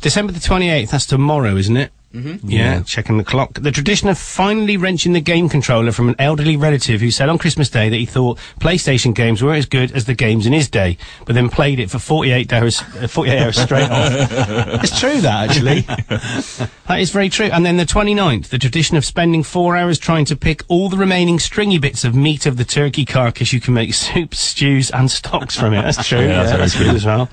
December 0.00 0.32
the 0.32 0.40
28th, 0.40 0.90
that's 0.90 1.06
tomorrow, 1.06 1.56
isn't 1.56 1.76
it? 1.76 1.90
Mm-hmm. 2.16 2.48
Yeah, 2.48 2.82
checking 2.82 3.18
the 3.18 3.24
clock. 3.24 3.54
The 3.54 3.70
tradition 3.70 4.08
of 4.08 4.16
finally 4.16 4.76
wrenching 4.76 5.12
the 5.12 5.20
game 5.20 5.48
controller 5.48 5.92
from 5.92 6.08
an 6.08 6.16
elderly 6.18 6.56
relative 6.56 7.00
who 7.00 7.10
said 7.10 7.28
on 7.28 7.36
Christmas 7.36 7.68
Day 7.68 7.90
that 7.90 7.96
he 7.96 8.06
thought 8.06 8.38
PlayStation 8.58 9.14
games 9.14 9.42
weren't 9.42 9.58
as 9.58 9.66
good 9.66 9.92
as 9.92 10.06
the 10.06 10.14
games 10.14 10.46
in 10.46 10.52
his 10.54 10.70
day, 10.70 10.96
but 11.26 11.34
then 11.34 11.50
played 11.50 11.78
it 11.78 11.90
for 11.90 11.98
48 11.98 12.52
hours, 12.52 12.80
uh, 13.00 13.06
48 13.06 13.38
hours 13.38 13.58
straight 13.58 13.90
off. 13.90 14.76
It's 14.86 14.98
true, 14.98 15.20
that, 15.20 15.50
actually. 15.50 15.80
that 16.86 17.00
is 17.00 17.10
very 17.10 17.28
true. 17.28 17.46
And 17.46 17.66
then 17.66 17.76
the 17.76 17.84
29th, 17.84 18.48
the 18.48 18.58
tradition 18.58 18.96
of 18.96 19.04
spending 19.04 19.42
four 19.42 19.76
hours 19.76 19.98
trying 19.98 20.24
to 20.26 20.36
pick 20.36 20.62
all 20.68 20.88
the 20.88 20.96
remaining 20.96 21.38
stringy 21.38 21.78
bits 21.78 22.04
of 22.04 22.14
meat 22.14 22.46
of 22.46 22.56
the 22.56 22.64
turkey 22.64 23.04
carcass 23.04 23.52
you 23.52 23.60
can 23.60 23.74
make 23.74 23.94
soups, 24.06 24.38
stews, 24.38 24.90
and 24.90 25.10
stocks 25.10 25.56
from 25.56 25.74
it. 25.74 25.82
That's 25.82 26.06
true. 26.06 26.20
Yeah, 26.20 26.44
that's 26.44 26.74
very 26.74 26.84
good 26.84 26.90
true. 26.90 26.96
as 26.96 27.04
well. 27.04 27.28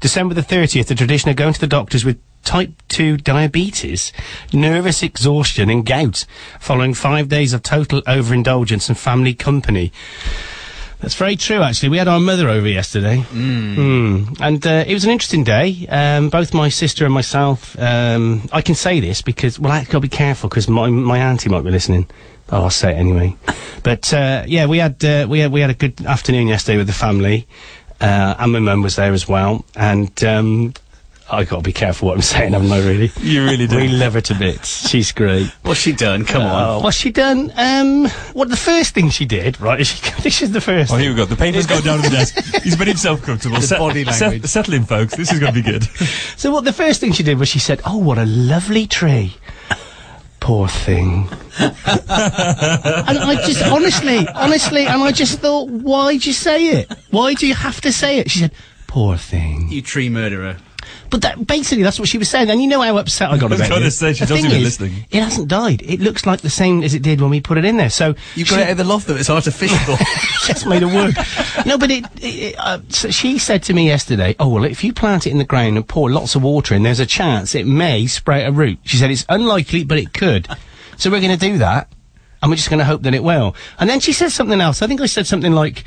December 0.00 0.34
the 0.34 0.42
30th, 0.42 0.86
the 0.86 0.94
tradition 0.94 1.30
of 1.30 1.36
going 1.36 1.54
to 1.54 1.60
the 1.60 1.66
doctors 1.66 2.04
with 2.04 2.18
type 2.44 2.70
2 2.88 3.16
diabetes, 3.18 4.12
nervous 4.52 5.02
exhaustion 5.02 5.70
and 5.70 5.84
gout, 5.84 6.26
following 6.60 6.94
five 6.94 7.28
days 7.28 7.52
of 7.52 7.62
total 7.62 8.02
overindulgence 8.06 8.88
and 8.88 8.98
family 8.98 9.34
company. 9.34 9.92
That's 11.04 11.16
very 11.16 11.36
true, 11.36 11.60
actually. 11.60 11.90
We 11.90 11.98
had 11.98 12.08
our 12.08 12.18
mother 12.18 12.48
over 12.48 12.66
yesterday. 12.66 13.18
Mm. 13.18 14.40
And 14.40 14.66
uh, 14.66 14.84
it 14.86 14.94
was 14.94 15.04
an 15.04 15.10
interesting 15.10 15.44
day. 15.44 15.86
Um, 15.90 16.30
both 16.30 16.54
my 16.54 16.70
sister 16.70 17.04
and 17.04 17.12
myself, 17.12 17.78
um, 17.78 18.48
I 18.52 18.62
can 18.62 18.74
say 18.74 19.00
this 19.00 19.20
because, 19.20 19.60
well, 19.60 19.70
I've 19.70 19.86
got 19.88 19.98
to 19.98 20.00
be 20.00 20.08
careful 20.08 20.48
because 20.48 20.66
my, 20.66 20.88
my 20.88 21.18
auntie 21.18 21.50
might 21.50 21.62
be 21.62 21.70
listening. 21.70 22.08
Oh, 22.50 22.62
I'll 22.62 22.70
say 22.70 22.92
it 22.92 22.96
anyway. 22.96 23.36
but, 23.82 24.14
uh, 24.14 24.44
yeah, 24.46 24.64
we 24.64 24.78
had, 24.78 25.04
uh, 25.04 25.26
we 25.28 25.40
had, 25.40 25.52
we 25.52 25.60
had 25.60 25.68
a 25.68 25.74
good 25.74 26.00
afternoon 26.06 26.46
yesterday 26.48 26.78
with 26.78 26.86
the 26.86 26.94
family. 26.94 27.46
Uh, 28.00 28.34
and 28.38 28.52
my 28.52 28.58
mum 28.58 28.82
was 28.82 28.96
there 28.96 29.12
as 29.12 29.28
well. 29.28 29.64
And, 29.76 30.24
um, 30.24 30.72
i 31.30 31.42
got 31.44 31.56
to 31.56 31.62
be 31.62 31.72
careful 31.72 32.08
what 32.08 32.14
I'm 32.16 32.22
saying, 32.34 32.52
haven't 32.52 32.70
I, 32.70 32.78
really? 32.80 33.10
You 33.20 33.44
really 33.44 33.66
do. 33.66 33.76
We 33.76 33.88
love 33.88 34.14
her 34.14 34.20
to 34.20 34.34
bits. 34.34 34.88
She's 34.88 35.12
great. 35.12 35.46
What's 35.62 35.80
she 35.80 35.92
done? 35.92 36.24
Come 36.24 36.42
on. 36.42 36.68
Oh, 36.68 36.80
what's 36.80 36.96
she 36.96 37.10
done? 37.10 37.52
Um, 37.56 38.06
what 38.34 38.48
the 38.50 38.56
first 38.56 38.94
thing 38.94 39.10
she 39.10 39.24
did, 39.24 39.60
right? 39.60 39.80
Is 39.80 39.88
she, 39.88 40.10
this 40.22 40.42
is 40.42 40.52
the 40.52 40.60
first. 40.60 40.92
Oh, 40.92 40.96
here 40.96 41.10
we 41.10 41.16
go. 41.16 41.24
The 41.24 41.36
paper's 41.36 41.66
gone 41.66 41.82
down 41.82 41.96
on 41.98 42.02
the 42.02 42.10
desk. 42.10 42.62
He's 42.62 42.78
made 42.78 42.88
himself 42.88 43.22
comfortable. 43.22 43.58
The 43.58 43.76
body 43.78 44.04
language. 44.04 44.44
settle 44.44 44.74
in, 44.74 44.84
folks. 44.84 45.16
This 45.16 45.32
is 45.32 45.40
going 45.40 45.54
to 45.54 45.62
be 45.62 45.68
good. 45.68 45.84
So 46.36 46.50
what 46.52 46.64
the 46.64 46.72
first 46.72 47.00
thing 47.00 47.12
she 47.12 47.22
did 47.22 47.38
was 47.38 47.48
she 47.48 47.58
said, 47.58 47.80
"Oh, 47.86 47.96
what 47.98 48.18
a 48.18 48.26
lovely 48.26 48.86
tree." 48.86 49.36
Poor 50.40 50.68
thing. 50.68 51.26
and 51.58 51.72
I 51.88 53.42
just 53.46 53.62
honestly, 53.64 54.28
honestly, 54.28 54.86
and 54.86 55.02
I 55.02 55.10
just 55.10 55.38
thought, 55.38 55.70
why'd 55.70 56.26
you 56.26 56.34
say 56.34 56.66
it? 56.66 56.92
Why 57.10 57.32
do 57.32 57.46
you 57.46 57.54
have 57.54 57.80
to 57.80 57.90
say 57.90 58.18
it? 58.18 58.30
She 58.30 58.40
said, 58.40 58.52
"Poor 58.86 59.16
thing." 59.16 59.68
You 59.70 59.80
tree 59.80 60.10
murderer. 60.10 60.58
But 61.14 61.22
that, 61.22 61.46
basically, 61.46 61.84
that's 61.84 62.00
what 62.00 62.08
she 62.08 62.18
was 62.18 62.28
saying. 62.28 62.50
And 62.50 62.60
you 62.60 62.66
know 62.66 62.82
how 62.82 62.96
upset 62.96 63.30
I 63.30 63.38
got 63.38 63.44
I 63.52 63.54
was 63.54 63.60
about 63.60 63.68
gonna 63.68 63.84
this. 63.84 63.96
say, 63.96 64.14
she 64.14 64.26
doesn't 64.26 64.36
even 64.36 64.50
is, 64.50 64.64
listening. 64.64 65.06
It 65.12 65.22
hasn't 65.22 65.46
died. 65.46 65.80
It 65.82 66.00
looks 66.00 66.26
like 66.26 66.40
the 66.40 66.50
same 66.50 66.82
as 66.82 66.92
it 66.92 67.02
did 67.02 67.20
when 67.20 67.30
we 67.30 67.40
put 67.40 67.56
it 67.56 67.64
in 67.64 67.76
there. 67.76 67.88
So 67.88 68.16
You 68.34 68.44
got 68.44 68.58
it 68.58 68.64
out 68.64 68.70
of 68.72 68.78
the 68.78 68.82
loft 68.82 69.06
though. 69.06 69.14
It's 69.14 69.30
artificial. 69.30 69.94
just 70.44 70.66
made 70.66 70.82
it 70.82 70.86
work. 70.86 71.14
no, 71.66 71.78
but 71.78 71.92
it. 71.92 72.04
it 72.16 72.56
uh, 72.58 72.80
so 72.88 73.12
she 73.12 73.38
said 73.38 73.62
to 73.62 73.74
me 73.74 73.86
yesterday, 73.86 74.34
"Oh 74.40 74.48
well, 74.48 74.64
if 74.64 74.82
you 74.82 74.92
plant 74.92 75.28
it 75.28 75.30
in 75.30 75.38
the 75.38 75.44
ground 75.44 75.76
and 75.76 75.86
pour 75.86 76.10
lots 76.10 76.34
of 76.34 76.42
water 76.42 76.74
in, 76.74 76.82
there's 76.82 76.98
a 76.98 77.06
chance 77.06 77.54
it 77.54 77.64
may 77.64 78.08
sprout 78.08 78.48
a 78.48 78.50
root." 78.50 78.80
She 78.82 78.96
said 78.96 79.12
it's 79.12 79.24
unlikely, 79.28 79.84
but 79.84 79.98
it 79.98 80.12
could. 80.14 80.48
So 80.96 81.12
we're 81.12 81.20
going 81.20 81.38
to 81.38 81.38
do 81.38 81.58
that, 81.58 81.92
and 82.42 82.50
we're 82.50 82.56
just 82.56 82.70
going 82.70 82.80
to 82.80 82.84
hope 82.84 83.02
that 83.02 83.14
it 83.14 83.22
will. 83.22 83.54
And 83.78 83.88
then 83.88 84.00
she 84.00 84.12
said 84.12 84.32
something 84.32 84.60
else. 84.60 84.82
I 84.82 84.88
think 84.88 85.00
I 85.00 85.06
said 85.06 85.28
something 85.28 85.52
like. 85.52 85.84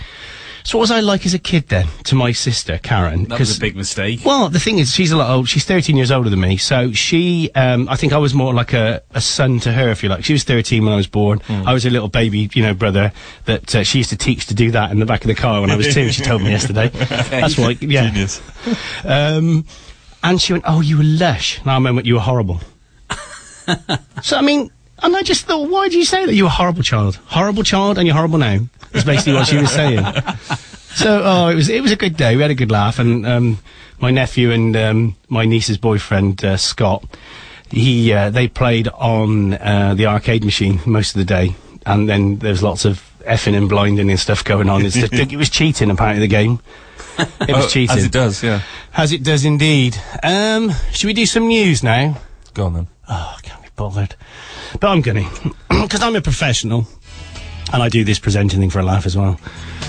So 0.68 0.78
what 0.78 0.82
was 0.82 0.92
I 0.92 1.00
like 1.00 1.26
as 1.26 1.34
a 1.34 1.40
kid 1.40 1.70
then 1.70 1.88
to 2.04 2.16
my 2.16 2.34
sister 2.34 2.78
Karen? 2.78 3.24
that 3.30 3.40
was 3.40 3.56
a 3.56 3.62
big 3.62 3.78
mistake. 3.78 4.20
well, 4.26 4.50
the 4.50 4.60
thing 4.60 4.80
is, 4.80 4.94
she's 4.94 5.14
a 5.14 5.18
lot 5.18 5.30
old. 5.30 5.48
She's 5.48 5.64
13 5.64 5.96
years 5.96 6.12
older 6.12 6.30
than 6.30 6.42
me. 6.42 6.58
So 6.58 6.92
she, 6.92 7.50
um, 7.56 7.88
I 7.88 7.96
think 7.96 8.12
I 8.12 8.18
was 8.18 8.34
more 8.34 8.54
like 8.54 8.74
a, 8.74 9.02
a 9.12 9.22
son 9.22 9.62
to 9.62 9.72
her, 9.72 9.88
if 9.88 10.04
you 10.04 10.10
like. 10.10 10.26
She 10.26 10.34
was 10.34 10.44
13 10.44 10.84
when 10.84 10.92
I 10.92 10.98
was 10.98 11.08
born. 11.08 11.42
I 11.48 11.72
was 11.72 11.86
a 11.86 11.90
little 11.90 12.10
baby, 12.10 12.50
you 12.54 12.64
know, 12.64 12.74
brother 12.74 13.14
that 13.46 13.76
uh, 13.76 13.84
she 13.86 14.00
used 14.00 14.10
to 14.10 14.18
teach 14.18 14.48
to 14.48 14.54
do 14.54 14.72
that 14.72 14.92
in 14.92 15.00
the 15.00 15.06
back 15.06 15.22
of 15.22 15.30
the 15.30 15.36
car 15.36 15.62
when 15.62 15.72
I 15.72 15.78
was 15.78 15.94
two. 15.94 16.10
She 16.10 16.22
told 16.22 16.42
me 16.42 16.50
yesterday. 16.50 16.90
That's 16.90 17.58
why, 17.58 17.78
yeah. 17.80 18.10
Genius. 18.10 18.42
Um, 19.06 19.64
and 20.22 20.42
she 20.42 20.52
went, 20.52 20.66
"Oh, 20.68 20.82
you 20.82 20.98
were 20.98 21.06
lush." 21.06 21.64
Now 21.66 21.78
I 21.78 21.80
moment 21.80 22.06
you 22.08 22.16
were 22.16 22.20
horrible. 22.20 22.60
so 24.22 24.36
I 24.36 24.42
mean, 24.42 24.70
and 25.00 25.16
I 25.16 25.22
just 25.22 25.46
thought, 25.46 25.70
why 25.70 25.90
do 25.90 25.98
you 25.98 26.06
say 26.06 26.26
that 26.26 26.34
you 26.34 26.44
were 26.44 26.48
a 26.50 26.52
horrible 26.52 26.84
child? 26.84 27.18
Horrible 27.28 27.64
child, 27.64 27.98
and 27.98 28.06
you're 28.06 28.16
horrible 28.16 28.40
now. 28.40 28.60
Is 28.94 29.04
basically 29.04 29.34
what 29.34 29.48
she 29.48 29.58
was 29.58 29.72
saying. 29.72 30.04
So, 30.96 31.22
oh, 31.24 31.48
it 31.50 31.56
was 31.56 31.70
it 31.70 31.82
was 31.82 31.92
a 31.92 31.96
good 31.96 32.18
day. 32.18 32.36
We 32.36 32.42
had 32.42 32.52
a 32.52 32.56
good 32.56 32.72
laugh, 32.72 32.98
and 33.00 33.26
um, 33.26 33.60
my 34.00 34.10
nephew 34.12 34.52
and 34.52 34.76
um, 34.76 35.16
my 35.30 35.46
niece's 35.46 35.78
boyfriend 35.78 36.44
uh, 36.44 36.58
Scott, 36.58 37.04
he 37.70 38.12
uh, 38.14 38.30
they 38.32 38.48
played 38.48 38.88
on 38.88 39.54
uh, 39.54 39.94
the 39.96 40.08
arcade 40.08 40.44
machine 40.44 40.80
most 40.86 41.16
of 41.16 41.20
the 41.20 41.26
day, 41.26 41.56
and 41.86 42.10
then 42.10 42.38
there 42.40 42.52
was 42.52 42.64
lots 42.64 42.86
of 42.86 43.04
effing 43.22 43.56
and 43.56 43.70
blinding 43.70 44.10
and 44.10 44.20
stuff 44.20 44.44
going 44.44 44.70
on. 44.70 44.82
Just, 44.82 45.14
it 45.14 45.36
was 45.36 45.50
cheating 45.50 45.92
apparently 45.92 46.22
the 46.22 46.28
game. 46.28 46.60
It 47.20 47.56
was 47.56 47.66
Oh, 47.66 47.68
cheating. 47.68 47.98
As 47.98 48.06
it 48.06 48.12
does, 48.12 48.42
yeah. 48.44 48.62
As 48.96 49.12
it 49.12 49.24
does 49.24 49.44
indeed. 49.44 49.98
Um, 50.24 50.72
should 50.92 51.08
we 51.08 51.14
do 51.14 51.26
some 51.26 51.48
news 51.48 51.84
now? 51.84 52.18
Go 52.54 52.66
on 52.68 52.74
then. 52.74 52.88
Oh, 53.10 53.36
I 53.38 53.42
can't 53.42 53.62
be 53.62 53.70
bothered. 53.76 54.16
But 54.80 54.88
I'm 54.90 55.02
gonna, 55.02 55.30
because 55.82 56.02
I'm 56.02 56.16
a 56.16 56.22
professional, 56.22 56.88
and 57.74 57.84
I 57.84 57.90
do 57.90 58.04
this 58.04 58.20
presenting 58.20 58.60
thing 58.60 58.70
for 58.70 58.80
a 58.80 58.84
laugh 58.84 59.06
as 59.06 59.18
well. 59.18 59.40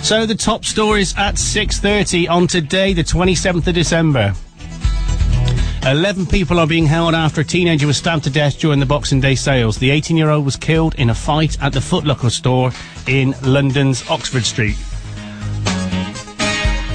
So 0.02 0.26
the 0.26 0.34
top 0.34 0.64
stories 0.64 1.14
at 1.16 1.34
6.30 1.36 2.28
on 2.28 2.46
today, 2.46 2.92
the 2.92 3.04
27th 3.04 3.66
of 3.66 3.74
December. 3.74 4.34
11 5.86 6.26
people 6.26 6.58
are 6.58 6.66
being 6.66 6.86
held 6.86 7.14
after 7.14 7.40
a 7.40 7.44
teenager 7.44 7.86
was 7.86 7.96
stabbed 7.96 8.24
to 8.24 8.30
death 8.30 8.58
during 8.58 8.80
the 8.80 8.86
Boxing 8.86 9.20
Day 9.20 9.34
sales. 9.34 9.78
The 9.78 9.90
18-year-old 9.90 10.44
was 10.44 10.56
killed 10.56 10.94
in 10.96 11.08
a 11.08 11.14
fight 11.14 11.60
at 11.62 11.72
the 11.72 11.80
Foot 11.80 12.04
Locker 12.04 12.30
store 12.30 12.72
in 13.06 13.34
London's 13.42 14.08
Oxford 14.10 14.44
Street. 14.44 14.76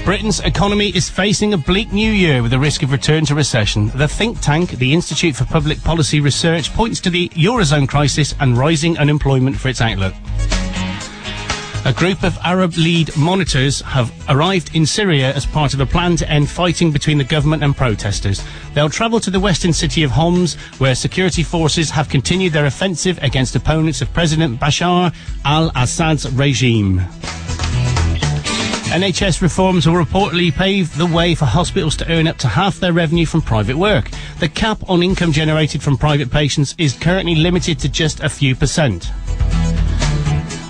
Britain's 0.05 0.41
economy 0.41 0.89
is 0.89 1.09
facing 1.09 1.53
a 1.53 1.57
bleak 1.57 1.93
new 1.93 2.11
year 2.11 2.43
with 2.43 2.51
a 2.51 2.59
risk 2.59 2.83
of 2.83 2.91
return 2.91 3.25
to 3.25 3.35
recession. 3.35 3.87
The 3.95 4.07
think 4.07 4.41
tank, 4.41 4.71
the 4.71 4.93
Institute 4.93 5.33
for 5.33 5.45
Public 5.45 5.81
Policy 5.81 6.19
Research, 6.19 6.73
points 6.73 6.99
to 7.01 7.09
the 7.09 7.29
Eurozone 7.29 7.87
crisis 7.87 8.35
and 8.41 8.57
rising 8.57 8.97
unemployment 8.97 9.55
for 9.55 9.69
its 9.69 9.79
outlook. 9.79 10.13
A 11.85 11.91
group 11.91 12.23
of 12.23 12.37
Arab 12.45 12.77
League 12.77 13.15
monitors 13.17 13.81
have 13.81 14.09
arrived 14.29 14.73
in 14.73 14.85
Syria 14.85 15.33
as 15.33 15.45
part 15.45 15.73
of 15.73 15.81
a 15.81 15.85
plan 15.85 16.15
to 16.15 16.29
end 16.29 16.49
fighting 16.49 16.93
between 16.93 17.17
the 17.17 17.25
government 17.25 17.61
and 17.61 17.75
protesters. 17.75 18.41
They'll 18.73 18.89
travel 18.89 19.19
to 19.19 19.29
the 19.29 19.39
western 19.41 19.73
city 19.73 20.01
of 20.03 20.11
Homs, 20.11 20.53
where 20.79 20.95
security 20.95 21.43
forces 21.43 21.89
have 21.89 22.07
continued 22.07 22.53
their 22.53 22.67
offensive 22.67 23.19
against 23.21 23.57
opponents 23.57 24.01
of 24.01 24.13
President 24.13 24.61
Bashar 24.61 25.13
al-Assad's 25.43 26.31
regime. 26.31 26.99
NHS 28.93 29.41
reforms 29.41 29.85
will 29.85 29.95
reportedly 29.95 30.53
pave 30.53 30.95
the 30.95 31.05
way 31.05 31.35
for 31.35 31.45
hospitals 31.45 31.97
to 31.97 32.09
earn 32.09 32.27
up 32.27 32.37
to 32.37 32.47
half 32.47 32.79
their 32.79 32.93
revenue 32.93 33.25
from 33.25 33.41
private 33.41 33.75
work. 33.75 34.09
The 34.39 34.47
cap 34.47 34.77
on 34.87 35.03
income 35.03 35.33
generated 35.33 35.83
from 35.83 35.97
private 35.97 36.31
patients 36.31 36.75
is 36.77 36.93
currently 36.93 37.35
limited 37.35 37.77
to 37.79 37.89
just 37.89 38.21
a 38.21 38.29
few 38.29 38.55
percent. 38.55 39.11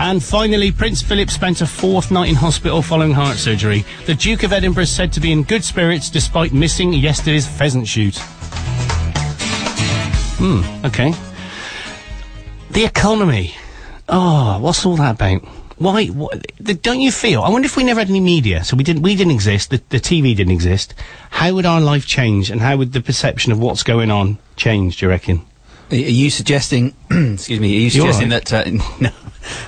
And 0.04 0.22
finally, 0.22 0.70
Prince 0.70 1.02
Philip 1.02 1.30
spent 1.30 1.62
a 1.62 1.66
fourth 1.66 2.12
night 2.12 2.28
in 2.28 2.36
hospital 2.36 2.82
following 2.82 3.13
heart 3.13 3.38
surgery. 3.38 3.86
The 4.06 4.13
Duke 4.13 4.44
of 4.44 4.52
Edinburgh 4.52 4.84
is 4.84 4.92
said 4.92 5.13
to 5.13 5.22
be 5.22 5.32
in 5.32 5.44
good 5.44 5.63
spirits 5.63 6.10
despite 6.10 6.52
missing 6.52 6.92
yesterday's 6.92 7.48
pheasant 7.48 7.88
shoot. 7.88 8.18
Hmm, 10.39 10.86
okay. 10.86 11.13
The 12.72 12.84
economy. 12.84 13.56
Oh, 14.10 14.60
what's 14.60 14.86
all 14.86 14.98
that 14.98 15.16
about? 15.16 15.42
Why? 15.78 16.08
What, 16.08 16.48
the, 16.60 16.74
don't 16.74 17.00
you 17.00 17.10
feel? 17.10 17.42
I 17.42 17.50
wonder 17.50 17.66
if 17.66 17.78
we 17.78 17.86
never 17.86 18.02
had 18.02 18.10
any 18.10 18.20
media, 18.20 18.66
so 18.66 18.76
we 18.76 18.84
didn't. 18.84 19.04
We 19.04 19.16
didn't 19.16 19.32
exist. 19.32 19.70
The, 19.70 19.82
the 19.88 20.02
TV 20.02 20.36
didn't 20.36 20.52
exist. 20.52 20.94
How 21.30 21.54
would 21.54 21.66
our 21.66 21.80
life 21.80 22.06
change, 22.06 22.52
and 22.52 22.60
how 22.60 22.76
would 22.76 22.92
the 22.92 23.00
perception 23.00 23.54
of 23.54 23.60
what's 23.60 23.84
going 23.84 24.12
on 24.12 24.38
change? 24.58 24.98
Do 24.98 25.06
you 25.06 25.12
reckon? 25.12 25.46
Are 25.92 25.96
you 25.96 26.30
suggesting? 26.30 26.94
excuse 27.10 27.60
me. 27.62 27.78
Are 27.78 27.80
you 27.80 27.89
suggesting 27.89 28.32
right. 28.32 28.44
that 28.44 28.68
uh, 28.68 28.70
no, 29.00 29.10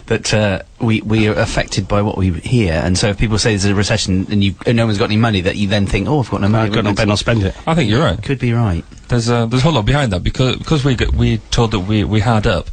that 0.08 0.34
uh, 0.34 0.62
we 0.80 1.02
we 1.02 1.28
are 1.28 1.34
affected 1.34 1.88
by 1.88 2.02
what 2.02 2.18
we 2.18 2.32
hear, 2.32 2.74
and 2.74 2.98
so 2.98 3.10
if 3.10 3.18
people 3.18 3.38
say 3.38 3.52
there's 3.52 3.66
a 3.66 3.76
recession 3.76 4.28
and 4.30 4.44
you 4.44 4.56
and 4.66 4.78
no 4.78 4.86
one's 4.86 4.98
got 4.98 5.06
any 5.06 5.18
money, 5.18 5.42
that 5.42 5.56
you 5.56 5.68
then 5.68 5.86
think, 5.88 6.08
oh, 6.08 6.20
I've 6.20 6.30
got 6.30 6.42
no 6.42 6.48
money. 6.48 6.68
I've 6.68 6.74
got 6.74 6.84
no 6.84 6.92
we're 6.92 6.96
better 6.96 7.08
not 7.08 7.20
spend 7.20 7.44
it. 7.44 7.56
I 7.68 7.76
think 7.76 7.90
you're 7.90 8.04
right. 8.04 8.22
Could 8.22 8.40
be 8.40 8.54
right. 8.54 8.84
There's 9.08 9.30
a 9.30 9.48
there's 9.50 9.62
a 9.62 9.66
whole 9.66 9.74
lot 9.74 9.86
behind 9.86 10.12
that 10.14 10.24
because 10.24 10.58
because 10.58 10.84
we 10.84 10.96
got, 10.96 11.14
we 11.14 11.38
told 11.52 11.72
that 11.72 11.82
we 11.82 12.04
we 12.04 12.20
had 12.20 12.48
up, 12.48 12.70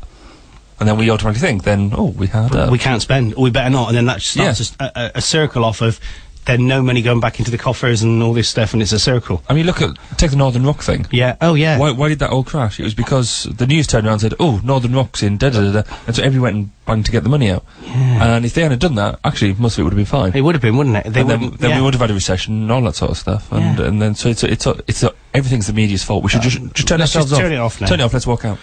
and 0.81 0.89
then 0.89 0.97
we 0.97 1.11
automatically 1.11 1.47
think 1.47 1.65
then 1.65 1.93
oh 1.97 2.11
we 2.11 2.27
had 2.27 2.55
up. 2.55 2.71
We 2.71 2.79
can't 2.79 3.03
spend, 3.03 3.35
we 3.35 3.51
better 3.51 3.71
not, 3.71 3.89
and 3.89 3.97
then 3.97 4.07
that 4.07 4.23
starts 4.23 4.75
a, 4.81 4.93
a, 4.95 5.11
a 5.17 5.21
circle 5.21 5.65
off 5.65 5.81
of 5.83 6.01
then 6.45 6.67
no 6.67 6.83
money 6.83 7.03
going 7.03 7.21
back 7.21 7.39
into 7.39 7.51
the 7.53 7.59
coffers 7.59 8.03
and 8.03 8.21
all 8.23 8.33
this 8.33 8.49
stuff, 8.49 8.73
and 8.73 8.83
it's 8.83 8.93
a 8.93 8.99
circle. 8.99 9.43
I 9.49 9.55
mean, 9.55 9.65
look 9.67 9.81
at 9.81 9.97
take 10.17 10.31
the 10.33 10.37
Northern 10.37 10.65
Rock 10.67 10.83
thing. 10.83 11.07
Yeah. 11.11 11.37
Oh 11.41 11.55
yeah. 11.55 11.79
Why, 11.79 11.93
why 11.93 12.09
did 12.09 12.19
that 12.19 12.31
all 12.31 12.43
crash? 12.43 12.81
It 12.81 12.85
was 12.85 12.95
because 12.95 13.45
the 13.45 13.67
news 13.67 13.87
turned 13.87 14.07
around 14.07 14.15
and 14.15 14.21
said, 14.23 14.35
"Oh, 14.41 14.61
Northern 14.65 14.93
Rock's 14.95 15.23
in 15.23 15.37
da 15.39 15.51
da 15.51 15.61
da,", 15.61 15.83
da," 15.83 15.97
and 16.07 16.17
so 16.17 16.23
everyone 16.23 16.43
went 16.43 16.57
and 16.57 16.71
banged 16.85 17.07
to 17.07 17.13
get 17.13 17.23
the 17.23 17.29
money 17.29 17.49
out. 17.51 17.65
And 17.87 18.45
if 18.45 18.55
they 18.55 18.63
hadn't 18.63 18.81
done 18.81 18.97
that, 18.97 19.21
actually, 19.25 19.55
most 19.55 19.75
of 19.75 19.81
it 19.81 19.83
would 19.85 19.93
have 19.93 19.97
been 19.99 20.07
fine. 20.07 20.33
It 20.35 20.41
would 20.41 20.55
have 20.57 20.63
been, 20.63 20.77
wouldn't 20.77 20.97
it? 20.97 21.13
They 21.13 21.21
and 21.21 21.31
then, 21.31 21.51
then 21.59 21.71
yeah. 21.71 21.77
we 21.77 21.83
would 21.85 21.95
have 21.95 22.01
had 22.01 22.11
a 22.11 22.15
recession 22.15 22.63
and 22.63 22.73
all 22.73 22.83
that 22.83 22.97
sort 22.97 23.13
of 23.13 23.19
stuff. 23.19 23.51
And 23.53 23.79
Yeah. 23.79 23.87
and 23.87 24.03
then 24.03 24.15
so 24.17 24.29
it's 24.29 24.43
a, 24.43 24.51
it's 24.51 24.67
a, 24.67 24.81
it's 24.89 25.03
a, 25.05 25.13
everything's 25.35 25.69
the 25.69 25.73
media's 25.73 26.03
fault. 26.03 26.25
We 26.25 26.31
should 26.31 26.41
uh, 26.41 26.45
just 26.45 26.59
just 26.75 26.89
turn 26.89 27.01
ourselves 27.01 27.31
just 27.31 27.41
off. 27.41 27.45
turn 27.45 27.53
it 27.53 27.59
off 27.59 27.81
now. 27.81 27.87
Turn 27.87 28.01
it 28.01 28.03
off. 28.03 28.13
Let's 28.13 28.27
walk 28.27 28.45
out. 28.45 28.59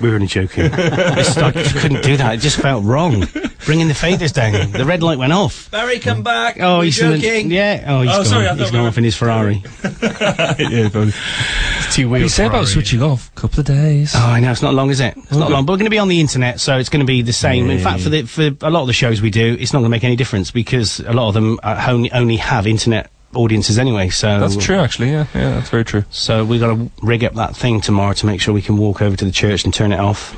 We 0.00 0.08
were 0.08 0.14
only 0.14 0.26
joking. 0.26 0.64
It's- 0.72 1.36
I 1.36 1.50
just 1.50 1.76
couldn't 1.76 2.02
do 2.02 2.16
that. 2.16 2.34
It 2.34 2.38
just 2.38 2.58
felt 2.58 2.84
wrong. 2.84 3.26
Bringing 3.64 3.86
the 3.88 3.94
faders 3.94 4.32
down. 4.32 4.72
The 4.72 4.84
red 4.84 5.02
light 5.02 5.18
went 5.18 5.32
off. 5.32 5.70
Barry, 5.70 5.98
come 6.00 6.22
back. 6.22 6.56
Oh, 6.60 6.78
We're 6.78 6.84
he's 6.84 7.00
in 7.00 7.10
the- 7.12 7.18
joking. 7.18 7.50
yeah. 7.50 7.84
Oh, 7.86 8.02
he's 8.02 8.10
Oh, 8.10 8.16
gone. 8.16 8.24
sorry, 8.24 8.48
I 8.48 8.54
he's 8.54 8.62
thought 8.64 8.72
gone 8.72 8.82
we 8.82 8.88
off 8.88 8.98
in 8.98 9.04
his 9.04 9.16
Ferrari. 9.16 9.62
yeah, 10.02 10.88
probably. 10.88 11.12
Two 11.12 11.12
What 11.12 11.92
do 11.92 12.00
you 12.00 12.08
wheels. 12.10 12.34
say 12.34 12.46
about 12.46 12.66
switching 12.68 13.02
off? 13.02 13.30
A 13.36 13.40
couple 13.40 13.60
of 13.60 13.66
days. 13.66 14.12
Oh, 14.16 14.18
I 14.20 14.40
know 14.40 14.50
it's 14.50 14.62
not 14.62 14.74
long, 14.74 14.90
is 14.90 15.00
it? 15.00 15.14
It's 15.16 15.30
not 15.32 15.44
Okay. 15.44 15.52
long, 15.52 15.64
but 15.66 15.72
we're 15.74 15.78
going 15.78 15.86
to 15.86 15.90
be 15.90 15.98
on 15.98 16.08
the 16.08 16.20
internet, 16.20 16.58
so 16.60 16.76
it's 16.78 16.88
going 16.88 17.00
to 17.00 17.06
be 17.06 17.22
the 17.22 17.32
same. 17.32 17.70
In 17.70 17.78
fact, 17.78 18.00
for 18.02 18.08
the 18.08 18.22
for 18.22 18.50
a 18.62 18.70
lot 18.70 18.80
of 18.82 18.86
the 18.88 18.92
shows 18.92 19.22
we 19.22 19.30
do, 19.30 19.56
it's 19.60 19.72
not 19.72 19.78
going 19.80 19.86
to 19.90 19.94
make 19.96 20.04
any 20.04 20.16
difference 20.16 20.50
because 20.50 21.00
a 21.00 21.12
lot 21.12 21.28
of 21.28 21.34
them 21.34 21.60
uh, 21.62 21.84
only 21.88 22.10
only 22.12 22.36
have 22.38 22.66
internet 22.66 23.10
audiences 23.34 23.78
anyway. 23.78 24.08
So 24.10 24.40
That's 24.40 24.56
true, 24.56 24.76
actually. 24.76 25.10
Yeah, 25.10 25.26
yeah, 25.34 25.50
that's 25.54 25.70
very 25.70 25.84
true. 25.84 26.04
So 26.10 26.44
we 26.44 26.58
got 26.58 26.74
to 26.74 26.90
rig 27.02 27.24
up 27.24 27.34
that 27.34 27.54
thing 27.56 27.80
tomorrow 27.80 28.12
to 28.14 28.26
make 28.26 28.40
sure 28.40 28.52
we 28.52 28.62
can 28.62 28.76
walk 28.76 29.00
over 29.02 29.16
to 29.16 29.24
the 29.24 29.30
church 29.32 29.64
and 29.64 29.72
turn 29.72 29.92
it 29.92 30.00
off, 30.00 30.34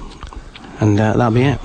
and 0.82 1.00
uh, 1.00 1.14
that'll 1.16 1.32
be 1.32 1.42
it. 1.42 1.58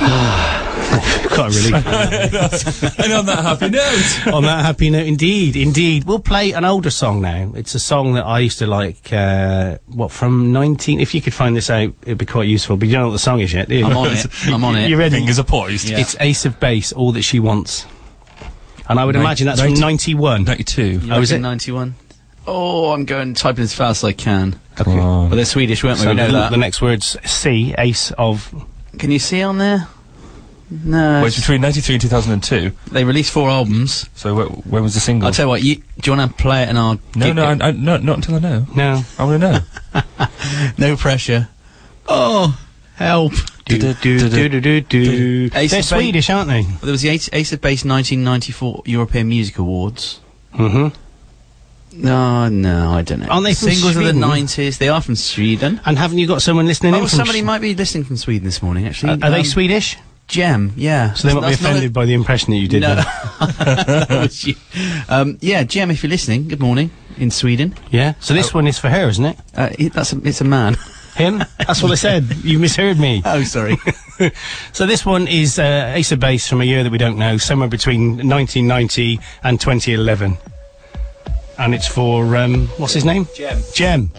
Quite 0.00 1.38
a 1.38 1.70
relief. 1.70 2.98
and 2.98 3.12
on 3.12 3.26
that 3.26 3.40
happy 3.42 3.68
note. 3.68 4.34
on 4.34 4.42
that 4.44 4.64
happy 4.64 4.90
note, 4.90 5.06
indeed, 5.06 5.56
indeed. 5.56 6.04
We'll 6.04 6.18
play 6.18 6.52
an 6.52 6.64
older 6.64 6.90
song 6.90 7.20
now. 7.20 7.52
It's 7.54 7.74
a 7.74 7.78
song 7.78 8.14
that 8.14 8.24
I 8.24 8.38
used 8.40 8.58
to 8.60 8.66
like, 8.66 9.12
uh, 9.12 9.78
what, 9.86 10.10
from 10.10 10.52
19... 10.52 11.00
If 11.00 11.14
you 11.14 11.20
could 11.20 11.34
find 11.34 11.54
this 11.54 11.70
out, 11.70 11.92
it'd 12.02 12.18
be 12.18 12.26
quite 12.26 12.48
useful. 12.48 12.76
But 12.76 12.88
you 12.88 12.94
don't 12.94 13.02
know 13.02 13.08
what 13.08 13.12
the 13.12 13.18
song 13.18 13.40
is 13.40 13.52
yet, 13.52 13.68
do 13.68 13.76
you? 13.76 13.86
I'm 13.86 13.96
on 13.96 14.12
it. 14.12 14.26
I'm 14.46 14.64
on 14.64 14.76
it. 14.76 14.88
You 14.88 14.96
ready? 14.96 15.16
Fingers 15.16 15.38
are 15.38 15.44
poised. 15.44 15.88
Yeah. 15.88 15.98
It's 16.00 16.16
Ace 16.18 16.44
of 16.46 16.58
Base, 16.58 16.92
All 16.92 17.12
That 17.12 17.22
She 17.22 17.40
Wants. 17.40 17.86
And 18.88 18.98
I 18.98 19.04
would 19.04 19.14
Nin- 19.14 19.22
imagine 19.22 19.46
that's 19.46 19.60
from 19.60 19.74
90 19.74 20.14
91. 20.14 20.44
92. 20.44 20.82
You 20.82 21.12
Oh, 21.12 21.20
is 21.20 21.30
it? 21.30 21.38
91? 21.38 21.94
Oh, 22.46 22.90
I'm 22.92 23.04
going 23.04 23.34
typing 23.34 23.62
as 23.62 23.74
fast 23.74 24.02
as 24.02 24.08
I 24.08 24.12
can. 24.12 24.58
Okay. 24.80 24.98
on. 24.98 25.28
But 25.28 25.36
they're 25.36 25.44
Swedish, 25.44 25.84
weren't 25.84 25.98
we? 25.98 26.04
So 26.04 26.10
we 26.10 26.16
know 26.16 26.26
the, 26.26 26.32
that. 26.32 26.50
the 26.50 26.56
next 26.56 26.80
word's 26.82 27.16
C, 27.30 27.74
Ace 27.78 28.10
of... 28.12 28.52
Can 28.98 29.10
you 29.10 29.18
see 29.18 29.42
on 29.42 29.58
there? 29.58 29.88
No. 30.70 30.98
Well, 31.20 31.26
it's 31.26 31.36
between 31.36 31.60
93 31.62 31.96
and 31.96 32.02
2002. 32.02 32.72
They 32.92 33.02
released 33.04 33.32
four 33.32 33.50
albums. 33.50 34.08
So 34.14 34.36
wh- 34.36 34.66
when 34.72 34.84
was 34.84 34.94
the 34.94 35.00
single? 35.00 35.26
I'll 35.26 35.32
tell 35.32 35.46
you 35.46 35.48
what, 35.48 35.62
you, 35.62 35.76
do 35.76 36.10
you 36.10 36.16
want 36.16 36.30
to 36.30 36.42
play 36.42 36.62
it 36.62 36.68
and 36.68 36.78
I'll... 36.78 37.00
no, 37.16 37.32
no, 37.32 37.44
I, 37.44 37.52
I, 37.60 37.70
no, 37.72 37.96
not 37.96 38.16
until 38.16 38.36
I 38.36 38.38
know. 38.38 38.66
No. 38.76 39.02
I 39.18 39.24
want 39.24 39.42
to 39.42 39.52
know. 39.52 40.28
no 40.78 40.96
pressure. 40.96 41.48
Oh, 42.06 42.58
help. 42.94 43.32
Do, 43.64 43.78
do, 43.78 43.94
do, 43.94 44.28
do, 44.30 44.48
do, 44.48 44.60
do, 44.60 44.80
do. 44.80 45.50
They're 45.50 45.82
Swedish, 45.82 46.30
aren't 46.30 46.48
they? 46.48 46.62
Well, 46.62 46.78
there 46.82 46.92
was 46.92 47.02
the 47.02 47.08
Ace, 47.10 47.28
Ace 47.32 47.52
of 47.52 47.60
Base 47.60 47.84
1994 47.84 48.82
European 48.86 49.28
Music 49.28 49.58
Awards. 49.58 50.20
Mm-hmm. 50.54 50.96
No, 51.92 52.48
no, 52.48 52.90
I 52.92 53.02
don't 53.02 53.20
know. 53.20 53.26
Aren't 53.28 53.44
they 53.44 53.54
from 53.54 53.70
Singles 53.70 53.96
of 53.96 54.04
the 54.04 54.12
Sweden? 54.12 54.22
90s. 54.46 54.78
They 54.78 54.88
are 54.88 55.00
from 55.00 55.16
Sweden. 55.16 55.80
And 55.84 55.98
haven't 55.98 56.18
you 56.18 56.26
got 56.26 56.40
someone 56.42 56.66
listening 56.66 56.90
in 56.94 57.00
Oh, 57.00 57.06
from 57.06 57.08
somebody 57.08 57.40
Sh- 57.40 57.44
might 57.44 57.60
be 57.60 57.74
listening 57.74 58.04
from 58.04 58.16
Sweden 58.16 58.44
this 58.44 58.62
morning, 58.62 58.86
actually. 58.86 59.12
Are, 59.14 59.26
are 59.26 59.30
they 59.30 59.40
Um, 59.40 59.44
Swedish? 59.44 59.96
Gem, 60.28 60.72
yeah. 60.76 61.12
So 61.14 61.26
they 61.26 61.34
might 61.34 61.40
be 61.40 61.46
That's 61.50 61.62
not 61.62 61.68
a- 61.68 61.70
offended 61.72 61.92
by 61.92 62.04
the 62.06 62.14
impression 62.14 62.52
that 62.52 62.58
you 62.58 62.68
did 62.68 62.82
No. 62.82 62.94
then. 62.94 63.04
That 63.58 64.08
was 64.10 64.44
you. 64.46 64.54
Um, 65.08 65.38
yeah, 65.40 65.64
Gem, 65.64 65.90
if 65.90 66.02
you're 66.04 66.10
listening, 66.10 66.46
good 66.46 66.60
morning 66.60 66.92
in 67.18 67.32
Sweden. 67.32 67.74
Yeah. 67.90 68.14
So 68.20 68.32
this 68.34 68.54
one 68.54 68.68
is 68.68 68.78
for 68.78 68.88
her, 68.88 69.08
isn't 69.08 69.24
it? 69.24 69.36
Uh, 69.56 69.70
it, 69.76 69.92
that's 69.92 70.12
a, 70.12 70.20
it's 70.22 70.40
a 70.40 70.44
man. 70.44 70.76
Him? 71.16 71.42
That's 71.58 71.82
what 71.82 71.90
I 71.90 71.96
said. 71.96 72.24
You 72.44 72.60
misheard 72.60 72.98
me. 73.00 73.20
oh, 73.26 73.42
sorry. 73.42 73.76
so 74.72 74.86
this 74.86 75.04
one 75.04 75.26
is 75.26 75.58
uh, 75.58 75.92
Ace 75.96 76.12
of 76.12 76.20
Base 76.20 76.46
from 76.48 76.60
a 76.60 76.64
year 76.64 76.84
that 76.84 76.92
we 76.92 76.98
don't 76.98 77.18
know, 77.18 77.36
somewhere 77.36 77.68
between 77.68 78.10
1990 78.28 79.18
and 79.42 79.60
2011. 79.60 80.38
And 81.60 81.74
it's 81.74 81.86
for, 81.86 82.36
um, 82.36 82.68
what's 82.78 82.94
his 82.94 83.04
name? 83.04 83.28
Jem. 83.34 83.62
Jem. 83.74 84.10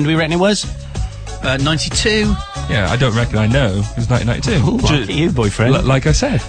When 0.00 0.04
do 0.04 0.14
we 0.14 0.18
reckon 0.18 0.32
it 0.32 0.40
was? 0.40 0.64
Uh, 1.44 1.58
92. 1.58 2.34
Yeah, 2.70 2.88
I 2.90 2.96
don't 2.96 3.14
reckon 3.14 3.36
I 3.38 3.46
know. 3.46 3.68
It 3.68 3.96
was 3.96 4.08
1992. 4.08 4.66
Ooh, 4.66 4.76
look 5.00 5.10
you, 5.10 5.30
boyfriend. 5.30 5.74
L- 5.74 5.82
like 5.82 6.06
I 6.06 6.12
said. 6.12 6.40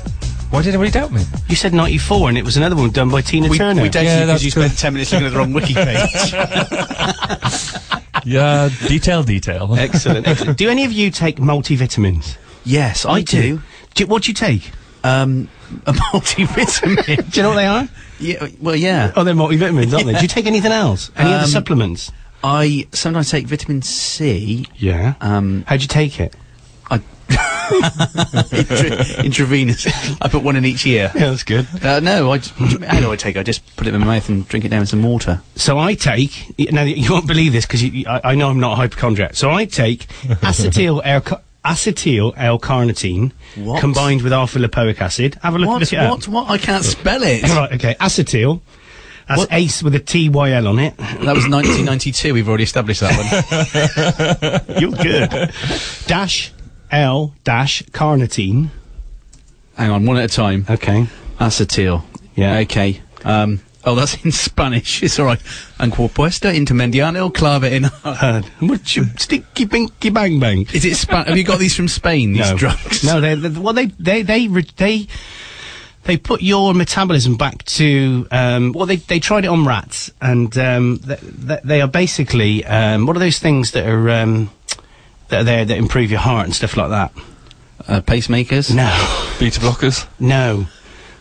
Why 0.51 0.61
did 0.61 0.73
everybody 0.73 0.91
doubt 0.91 1.11
me? 1.11 1.23
You 1.49 1.55
said 1.57 1.73
94 1.73 2.29
and 2.29 2.37
it 2.37 2.43
was 2.45 2.55
another 2.57 2.75
one 2.77 2.91
done 2.91 3.09
by 3.09 3.21
Tina 3.21 3.47
We, 3.49 3.57
Turner. 3.57 3.81
we 3.81 3.89
don't 3.89 4.05
Yeah, 4.05 4.25
because 4.25 4.43
you 4.43 4.51
spent 4.51 4.77
10 4.77 4.93
minutes 4.93 5.11
looking 5.11 5.27
at 5.27 5.33
the 5.33 5.37
wrong 5.39 5.51
wiki 5.53 5.73
page. 5.73 6.33
Yeah, 8.25 8.69
detail, 8.87 9.23
detail. 9.23 9.73
Excellent. 9.75 10.27
excellent. 10.27 10.57
Do 10.57 10.69
any 10.69 10.85
of 10.85 10.91
you 10.91 11.09
take 11.09 11.37
multivitamins? 11.37 12.37
yes, 12.63 13.03
I, 13.05 13.21
do. 13.23 13.59
do 13.95 14.03
you, 14.03 14.07
what 14.07 14.23
do 14.23 14.29
you 14.29 14.35
take? 14.35 14.69
Um, 15.03 15.49
a 15.87 15.93
multivitamin. 15.93 17.31
Do 17.31 17.39
you 17.39 17.41
know 17.43 17.49
what 17.49 17.55
they 17.55 17.65
are? 17.65 17.87
yeah, 18.19 18.47
well, 18.61 18.75
yeah. 18.75 19.11
Oh, 19.15 19.23
they're 19.23 19.33
multivitamins, 19.33 19.91
aren't 19.93 20.05
they? 20.05 20.13
Do 20.13 20.21
you 20.21 20.27
take 20.27 20.45
anything 20.45 20.71
else? 20.71 21.09
Any 21.15 21.33
other 21.33 21.45
Um, 21.45 21.49
supplements? 21.49 22.11
I 22.43 22.87
sometimes 22.91 23.29
take 23.29 23.47
vitamin 23.47 23.81
C. 23.81 24.67
Yeah. 24.75 25.13
Um, 25.21 25.63
How'd 25.67 25.81
you 25.81 25.87
take 25.87 26.19
it? 26.19 26.35
intra- 28.51 29.23
intravenous. 29.23 29.87
I 30.21 30.27
put 30.27 30.43
one 30.43 30.57
in 30.57 30.65
each 30.65 30.85
ear. 30.85 31.11
Yeah, 31.15 31.29
that's 31.29 31.43
good. 31.43 31.65
Uh, 31.81 32.01
no, 32.01 32.31
I. 32.31 32.39
j- 32.39 32.51
How 32.85 32.99
do 32.99 33.11
I 33.11 33.15
take? 33.15 33.37
it? 33.37 33.39
I 33.39 33.43
just 33.43 33.75
put 33.77 33.87
it 33.87 33.93
in 33.93 33.99
my 34.01 34.05
mouth 34.07 34.27
and 34.27 34.45
drink 34.47 34.65
it 34.65 34.69
down 34.69 34.81
with 34.81 34.89
some 34.89 35.01
water. 35.03 35.41
So 35.55 35.77
I 35.79 35.93
take. 35.95 36.53
Now 36.71 36.81
you 36.83 37.09
won't 37.11 37.27
believe 37.27 37.53
this 37.53 37.65
because 37.65 37.83
I, 38.05 38.31
I 38.31 38.35
know 38.35 38.49
I'm 38.49 38.59
not 38.59 38.73
a 38.73 38.75
hypochondriac. 38.75 39.35
So 39.35 39.49
I 39.51 39.63
take 39.65 40.07
acetyl 40.41 41.01
L- 41.05 41.41
acetyl 41.63 42.33
L-carnitine 42.35 43.31
combined 43.79 44.21
with 44.23 44.33
alpha 44.33 44.59
lipoic 44.59 44.99
acid. 44.99 45.35
Have 45.41 45.55
a 45.55 45.59
look, 45.59 45.69
What? 45.69 45.79
look 45.81 45.93
it. 45.93 45.97
What? 46.09 46.27
What? 46.27 46.49
I 46.49 46.57
can't 46.57 46.83
spell 46.83 47.21
it. 47.23 47.43
Right. 47.49 47.71
Okay. 47.73 47.95
Acetyl. 48.01 48.59
That's 49.28 49.39
What? 49.39 49.49
ace 49.53 49.82
with 49.84 49.95
a 49.95 49.99
T 49.99 50.30
Y 50.30 50.51
L 50.51 50.67
on 50.67 50.80
it. 50.80 50.97
That 50.97 51.36
was 51.36 51.47
1992. 51.47 52.34
We've 52.34 52.47
already 52.47 52.63
established 52.63 53.01
that 53.01 54.61
one. 54.67 54.78
You're 54.82 54.91
good. 54.91 55.51
dash 56.07 56.51
L 56.91 57.34
dash 57.43 57.84
carnitine. 57.91 58.69
Hang 59.78 59.89
on, 59.91 60.05
one 60.05 60.17
at 60.17 60.26
a 60.26 60.28
time. 60.34 60.65
Okay. 60.69 61.07
Acetyl. 61.39 62.03
Yeah. 62.36 62.57
Okay. 62.59 63.01
Um. 63.24 63.61
Oh, 63.84 63.95
that's 63.95 64.24
in 64.24 64.32
Spanish. 64.32 65.01
It's 65.01 65.17
all 65.17 65.26
right. 65.26 65.39
Anquopuesta 65.80 66.53
intermediano 66.53 67.34
clave 67.34 67.63
in. 67.63 67.86
Uh, 68.03 68.41
what 68.59 68.95
you 68.95 69.05
stinky 69.17 69.65
binky 69.65 70.13
bang 70.13 70.39
bang. 70.39 70.67
Is 70.74 70.86
it 70.86 70.95
Spa- 70.95 71.24
Have 71.24 71.38
you 71.38 71.43
got 71.43 71.59
these 71.59 71.76
from 71.76 71.88
Spain? 71.88 72.34
These 72.34 72.51
no. 72.51 72.57
drugs? 72.57 73.03
No, 73.03 73.22
they, 73.22 73.36
they 73.36 73.49
well 73.59 73.74
they 73.74 73.86
they 73.86 74.22
they 74.22 74.47
they 74.47 75.07
they 76.03 76.17
put 76.17 76.41
your 76.41 76.73
metabolism 76.73 77.37
back 77.37 77.63
to 77.65 78.27
um, 78.31 78.71
well 78.73 78.85
they 78.85 78.95
they 78.97 79.19
tried 79.19 79.45
it 79.45 79.49
on 79.49 79.65
rats 79.65 80.11
and 80.21 80.57
um, 80.57 80.99
th- 80.99 81.19
th- 81.19 81.59
they 81.63 81.81
are 81.81 81.87
basically 81.87 82.65
um, 82.65 83.05
what 83.05 83.15
are 83.15 83.19
those 83.19 83.39
things 83.39 83.71
that 83.71 83.87
are 83.87 84.09
um, 84.09 84.49
that 85.29 85.41
are 85.41 85.43
there 85.43 85.65
that 85.65 85.77
improve 85.77 86.09
your 86.11 86.19
heart 86.19 86.45
and 86.45 86.55
stuff 86.55 86.75
like 86.77 86.89
that. 86.89 87.11
Uh, 87.87 87.99
pacemakers. 88.01 88.73
No, 88.73 88.85
Beta 89.39 89.59
blockers. 89.59 90.05
no, 90.19 90.67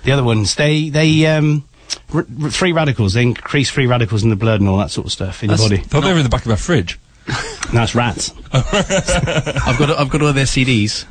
the 0.05 0.13
other 0.13 0.23
ones 0.25 0.57
they 0.57 0.91
they 0.91 1.25
um, 1.27 1.65
r- 2.13 2.27
r- 2.43 2.51
free 2.51 2.73
radicals 2.73 3.15
they 3.15 3.23
increase 3.23 3.71
free 3.71 3.87
radicals 3.87 4.23
in 4.23 4.29
the 4.31 4.37
blood 4.37 4.61
and 4.61 4.69
all 4.69 4.77
that 4.79 4.91
sort 4.91 5.07
of 5.07 5.13
stuff 5.13 5.43
in 5.43 5.49
That's- 5.49 5.69
your 5.71 5.79
body. 5.79 5.89
Thought 5.89 6.03
they 6.03 6.13
were 6.13 6.19
in 6.19 6.25
the 6.25 6.29
back 6.31 6.43
of 6.43 6.49
my 6.49 6.57
fridge. 6.57 6.99
That's 7.73 7.95
rats. 7.95 8.33
I've 8.53 9.79
got. 9.79 9.91
I've 9.91 10.11
got 10.11 10.23
all 10.23 10.33
their 10.33 10.45
CDs. 10.45 11.07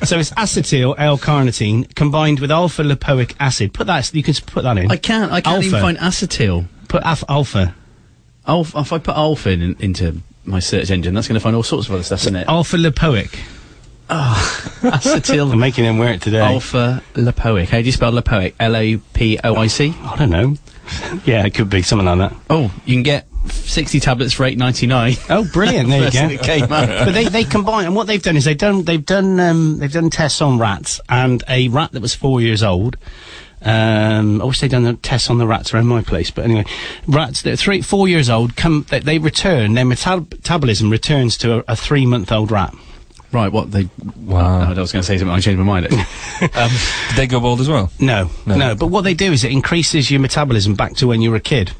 so 0.06 0.18
it's 0.18 0.30
acetyl 0.30 0.94
L-carnitine 0.98 1.94
combined 1.94 2.40
with 2.40 2.50
alpha 2.50 2.82
lipoic 2.82 3.34
acid. 3.38 3.72
Put 3.72 3.86
that. 3.86 4.12
You 4.12 4.22
can 4.22 4.34
put 4.34 4.64
that 4.64 4.76
in. 4.78 4.90
I 4.90 4.96
can't. 4.96 5.30
I 5.30 5.40
can't 5.40 5.62
even 5.62 5.80
find 5.80 5.98
acetyl. 5.98 6.66
Put 6.88 7.02
af- 7.04 7.24
alpha. 7.28 7.74
Alpha, 8.46 8.78
if 8.78 8.92
I 8.92 8.98
put 8.98 9.16
alpha 9.16 9.50
in, 9.50 9.76
into 9.80 10.20
my 10.44 10.60
search 10.60 10.90
engine, 10.90 11.14
that's 11.14 11.28
going 11.28 11.34
to 11.34 11.40
find 11.40 11.56
all 11.56 11.62
sorts 11.62 11.88
of 11.88 11.94
other 11.94 12.02
stuff, 12.02 12.20
isn't 12.20 12.36
it? 12.36 12.48
Alpha 12.48 12.76
lipoic. 12.76 13.38
Oh, 14.08 14.14
ah, 14.14 14.70
acetyl. 14.82 15.52
I'm 15.52 15.58
making 15.58 15.84
them 15.84 15.98
wear 15.98 16.12
it 16.12 16.22
today. 16.22 16.38
alpha 16.40 17.02
lipoic. 17.14 17.68
How 17.68 17.78
do 17.78 17.84
you 17.84 17.92
spell 17.92 18.12
lipoic? 18.12 18.54
L 18.58 18.76
A 18.76 18.96
P 18.96 19.38
O 19.42 19.54
I 19.56 19.66
C. 19.66 19.94
I 20.00 20.16
don't 20.16 20.30
know. 20.30 20.56
yeah, 21.24 21.44
it 21.44 21.54
could 21.54 21.70
be 21.70 21.82
something 21.82 22.06
like 22.06 22.18
that. 22.18 22.36
Oh, 22.48 22.72
you 22.84 22.94
can 22.94 23.02
get 23.02 23.25
sixty 23.50 24.00
tablets 24.00 24.32
for 24.32 24.44
eight 24.44 24.58
ninety 24.58 24.86
nine. 24.86 25.14
Oh, 25.28 25.44
brilliant! 25.52 25.88
There 25.88 26.04
you 26.30 26.38
go. 26.38 26.42
came 26.44 26.66
but 26.68 27.10
they, 27.12 27.24
they 27.24 27.44
combine, 27.44 27.86
and 27.86 27.94
what 27.96 28.06
they've 28.06 28.22
done 28.22 28.36
is 28.36 28.44
they've 28.44 28.56
done 28.56 28.84
they've 28.84 29.04
done 29.04 29.38
um, 29.40 29.78
they've 29.78 29.92
done 29.92 30.08
tests 30.10 30.40
on 30.40 30.58
rats, 30.58 31.00
and 31.08 31.42
a 31.48 31.68
rat 31.68 31.92
that 31.92 32.00
was 32.02 32.14
four 32.14 32.40
years 32.40 32.62
old. 32.62 32.96
Um, 33.62 34.40
I 34.40 34.44
wish 34.44 34.60
they'd 34.60 34.70
done 34.70 34.84
the 34.84 34.94
tests 34.94 35.28
on 35.30 35.38
the 35.38 35.46
rats 35.46 35.74
around 35.74 35.86
my 35.86 36.02
place, 36.02 36.30
but 36.30 36.44
anyway, 36.44 36.64
rats 37.08 37.42
that 37.42 37.52
are 37.54 37.56
three, 37.56 37.82
four 37.82 38.06
years 38.06 38.30
old 38.30 38.54
come, 38.56 38.86
they, 38.90 39.00
they 39.00 39.18
return, 39.18 39.74
their 39.74 39.84
metab- 39.84 40.30
metabolism 40.30 40.90
returns 40.90 41.36
to 41.38 41.58
a, 41.58 41.64
a 41.68 41.76
three 41.76 42.06
month 42.06 42.30
old 42.30 42.50
rat. 42.52 42.72
Right, 43.32 43.50
what 43.50 43.72
they? 43.72 43.88
Wow. 44.16 44.70
I 44.70 44.78
was 44.78 44.92
going 44.92 45.02
to 45.02 45.06
say 45.06 45.18
something. 45.18 45.34
I 45.34 45.40
changed 45.40 45.58
my 45.58 45.64
mind. 45.64 45.86
Actually. 45.86 46.60
um, 46.62 46.70
Did 47.08 47.16
they 47.16 47.26
go 47.26 47.40
bald 47.40 47.60
as 47.60 47.68
well? 47.68 47.90
No, 47.98 48.30
No. 48.46 48.56
no, 48.56 48.74
but 48.76 48.86
what 48.86 49.02
they 49.02 49.14
do 49.14 49.32
is 49.32 49.42
it 49.42 49.50
increases 49.50 50.10
your 50.10 50.20
metabolism 50.20 50.74
back 50.74 50.94
to 50.96 51.08
when 51.08 51.20
you 51.20 51.30
were 51.30 51.36
a 51.36 51.40
kid. 51.40 51.72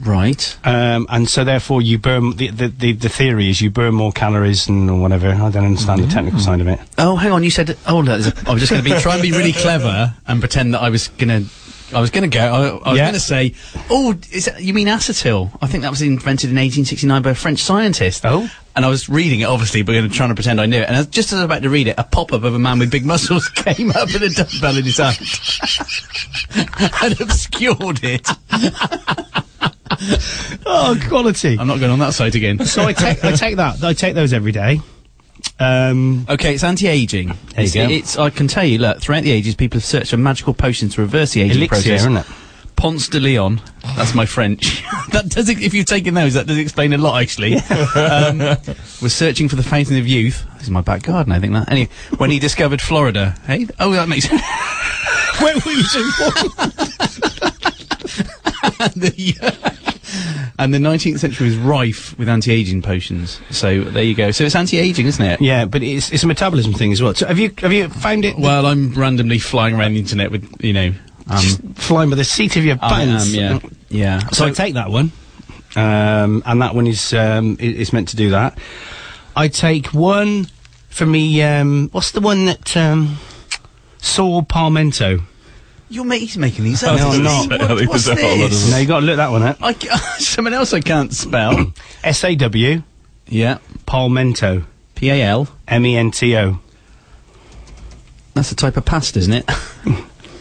Right. 0.00 0.56
Um, 0.64 1.06
and 1.08 1.28
so 1.28 1.44
therefore 1.44 1.82
you 1.82 1.98
burn, 1.98 2.36
the, 2.36 2.48
the, 2.48 2.68
the, 2.68 2.92
the 2.92 3.08
theory 3.08 3.48
is 3.50 3.60
you 3.60 3.70
burn 3.70 3.94
more 3.94 4.12
calories 4.12 4.68
and 4.68 5.00
whatever. 5.02 5.28
I 5.28 5.50
don't 5.50 5.64
understand 5.66 6.02
the 6.02 6.08
technical 6.08 6.40
side 6.40 6.60
of 6.60 6.68
it. 6.68 6.80
Oh, 6.98 7.16
hang 7.16 7.32
on. 7.32 7.42
You 7.44 7.50
said. 7.50 7.76
Oh, 7.86 8.00
no, 8.02 8.12
I 8.12 8.16
was 8.52 8.60
just 8.60 8.70
going 8.70 8.82
to 8.82 8.88
be 8.90 8.98
try 9.00 9.14
and 9.14 9.22
be 9.22 9.32
really 9.32 9.52
clever 9.66 10.14
and 10.26 10.40
pretend 10.40 10.74
that 10.74 10.82
I 10.82 10.90
was 10.90 11.08
going 11.08 11.44
to. 11.44 11.50
I 11.92 12.00
was 12.00 12.10
going 12.10 12.30
to 12.30 12.32
go. 12.32 12.40
I, 12.40 12.68
I 12.68 12.90
was 12.90 12.98
Yeah. 12.98 13.04
going 13.06 13.14
to 13.14 13.18
say, 13.20 13.52
"Oh, 13.90 14.16
is 14.30 14.44
that, 14.44 14.62
you 14.62 14.72
mean 14.72 14.86
acetyl?" 14.86 15.50
I 15.60 15.66
think 15.66 15.82
that 15.82 15.90
was 15.90 16.02
invented 16.02 16.48
in 16.50 16.54
1869 16.54 17.20
by 17.22 17.30
a 17.30 17.34
French 17.34 17.58
scientist. 17.64 18.24
Oh. 18.24 18.48
And 18.76 18.84
I 18.84 18.88
was 18.88 19.08
reading 19.08 19.40
it, 19.40 19.46
obviously, 19.46 19.82
but 19.82 19.94
trying 20.12 20.28
to 20.28 20.36
pretend 20.36 20.60
I 20.60 20.66
knew 20.66 20.78
it. 20.82 20.88
And 20.88 21.10
just 21.10 21.32
as 21.32 21.38
I 21.40 21.42
was 21.42 21.44
about 21.46 21.62
to 21.62 21.68
read 21.68 21.88
it, 21.88 21.96
a 21.98 22.04
pop-up 22.04 22.44
of 22.44 22.54
a 22.54 22.58
man 22.60 22.78
with 22.78 22.92
big 22.92 23.04
muscles 23.04 23.48
came 23.56 23.90
up 23.90 24.06
with 24.12 24.22
a 24.22 24.28
dumbbell 24.30 24.76
in 24.76 24.84
his 24.84 24.98
hand 24.98 25.18
and 27.02 27.20
obscured 27.20 27.98
it. 28.04 28.28
Oh, 30.66 30.98
quality. 31.08 31.56
I'm 31.58 31.66
not 31.66 31.80
going 31.80 31.90
on 31.92 31.98
that 32.00 32.14
site 32.14 32.34
again. 32.34 32.64
so 32.64 32.84
I 32.84 32.92
take, 32.92 33.24
I 33.24 33.32
take 33.32 33.56
that. 33.56 33.82
I 33.82 33.92
take 33.92 34.14
those 34.14 34.32
every 34.32 34.52
day. 34.52 34.80
Um, 35.58 36.26
Okay, 36.28 36.54
it's 36.54 36.64
anti-aging. 36.64 37.28
you 37.28 37.34
it's, 37.56 37.74
go. 37.74 37.82
it's. 37.88 38.18
I 38.18 38.30
can 38.30 38.46
tell 38.46 38.64
you. 38.64 38.78
Look, 38.78 39.00
throughout 39.00 39.22
the 39.24 39.30
ages, 39.30 39.54
people 39.54 39.78
have 39.78 39.84
searched 39.84 40.10
for 40.10 40.16
magical 40.16 40.54
potions 40.54 40.94
to 40.94 41.00
reverse 41.00 41.32
the 41.32 41.42
aging 41.42 41.56
elixir, 41.58 41.74
process. 41.76 42.00
isn't 42.02 42.16
it? 42.18 42.26
Ponce 42.76 43.08
de 43.08 43.20
Leon. 43.20 43.60
That's 43.96 44.14
my 44.14 44.24
French. 44.26 44.82
that 45.12 45.28
does. 45.28 45.48
If 45.50 45.74
you've 45.74 45.86
taken 45.86 46.14
those, 46.14 46.34
that 46.34 46.46
does 46.46 46.56
explain 46.56 46.92
a 46.94 46.98
lot. 46.98 47.20
Actually, 47.20 47.56
um, 47.56 48.38
was 49.02 49.12
searching 49.14 49.48
for 49.48 49.56
the 49.56 49.62
fountain 49.62 49.98
of 49.98 50.06
youth. 50.06 50.46
This 50.54 50.64
is 50.64 50.70
my 50.70 50.80
back 50.80 51.02
garden. 51.02 51.32
I 51.32 51.40
think 51.40 51.52
that. 51.52 51.70
Anyway, 51.70 51.90
when 52.16 52.30
he 52.30 52.38
discovered 52.38 52.80
Florida. 52.80 53.34
Hey. 53.46 53.66
Oh, 53.78 53.90
that 53.92 54.08
makes. 54.08 54.28
Where 55.40 55.54
were 55.54 55.72
you 55.72 56.89
and, 58.84 58.94
the, 58.94 60.52
and 60.58 60.72
the 60.72 60.78
19th 60.78 61.18
century 61.18 61.48
was 61.48 61.56
rife 61.56 62.18
with 62.18 62.28
anti-aging 62.28 62.80
potions. 62.80 63.40
So 63.50 63.82
there 63.84 64.02
you 64.02 64.14
go. 64.14 64.30
So 64.30 64.44
it's 64.44 64.56
anti-aging, 64.56 65.06
isn't 65.06 65.24
it? 65.24 65.40
Yeah, 65.40 65.66
but 65.66 65.82
it's 65.82 66.10
it's 66.10 66.22
a 66.22 66.26
metabolism 66.26 66.72
thing 66.72 66.92
as 66.92 67.02
well. 67.02 67.14
So 67.14 67.26
have 67.26 67.38
you 67.38 67.52
have 67.58 67.72
you 67.72 67.88
found 67.90 68.24
it? 68.24 68.38
Well, 68.38 68.66
I'm 68.66 68.94
randomly 68.94 69.38
flying 69.38 69.78
around 69.78 69.92
the 69.92 70.00
internet 70.00 70.30
with 70.30 70.64
you 70.64 70.72
know. 70.72 70.94
Um, 71.28 71.74
flying 71.74 72.10
by 72.10 72.16
the 72.16 72.24
seat 72.24 72.56
of 72.56 72.64
your 72.64 72.76
I 72.80 73.04
pants. 73.04 73.34
am, 73.34 73.40
yeah, 73.40 73.58
yeah. 73.88 74.28
So, 74.30 74.46
I 74.46 74.50
take 74.50 74.74
that 74.74 74.90
one, 74.90 75.12
um, 75.76 76.42
and 76.44 76.60
that 76.60 76.74
one 76.74 76.88
is 76.88 77.12
um, 77.12 77.56
is 77.60 77.92
meant 77.92 78.08
to 78.08 78.16
do 78.16 78.30
that. 78.30 78.58
I 79.36 79.46
take 79.46 79.88
one 79.88 80.48
for 80.88 81.06
me. 81.06 81.40
Um, 81.42 81.88
what's 81.92 82.10
the 82.10 82.20
one 82.20 82.46
that 82.46 82.76
um, 82.76 83.18
Saul 83.98 84.42
Palmento? 85.90 85.94
Your 85.96 86.04
mate's 86.04 86.36
making 86.36 86.64
these 86.64 86.82
up. 86.82 86.96
No, 86.98 87.06
I'm 87.08 87.12
isn't 87.12 87.24
not. 87.24 87.52
he? 87.52 87.58
I 87.66 87.74
What- 87.74 87.88
what's 87.88 88.06
there's 88.06 88.14
lot 88.14 88.44
of 88.44 88.50
this? 88.50 88.70
No, 88.70 88.76
you 88.78 88.86
got 88.86 89.00
to 89.00 89.06
look 89.06 89.16
that 89.16 89.30
one 89.30 89.42
up. 89.42 89.58
I 89.62 89.72
ca- 89.74 89.96
someone 90.18 90.54
else 90.54 90.72
I 90.72 90.80
can't 90.80 91.12
spell. 91.12 91.72
S 92.04 92.24
A 92.24 92.34
W 92.36 92.82
yeah. 93.28 93.58
Palmento. 93.86 94.64
P 94.94 95.10
A 95.10 95.22
L. 95.22 95.48
M 95.68 95.84
E 95.86 95.96
N 95.96 96.10
T 96.10 96.36
O. 96.36 96.58
That's 98.34 98.52
a 98.52 98.56
type 98.56 98.76
of 98.76 98.84
pasta, 98.84 99.18
isn't 99.18 99.32
it? 99.32 99.50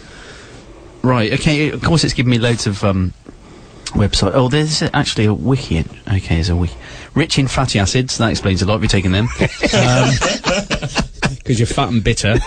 right. 1.03 1.33
Okay. 1.33 1.69
Of 1.71 1.81
course, 1.83 2.03
it's 2.03 2.13
giving 2.13 2.29
me 2.31 2.37
loads 2.39 2.67
of 2.67 2.83
um, 2.83 3.13
website. 3.93 4.31
Oh, 4.33 4.49
there's 4.49 4.81
actually 4.93 5.25
a 5.25 5.33
wiki. 5.33 5.77
in- 5.77 5.89
Okay, 6.07 6.35
there's 6.35 6.49
a 6.49 6.55
wiki. 6.55 6.75
Rich 7.15 7.39
in 7.39 7.47
fatty 7.47 7.79
acids. 7.79 8.17
That 8.19 8.29
explains 8.29 8.61
a 8.61 8.65
lot. 8.65 8.75
If 8.75 8.81
you're 8.83 8.89
taking 8.89 9.11
them, 9.11 9.27
because 11.49 11.59
you're 11.59 11.65
fat 11.65 11.89
and 11.89 12.03
bitter. 12.03 12.37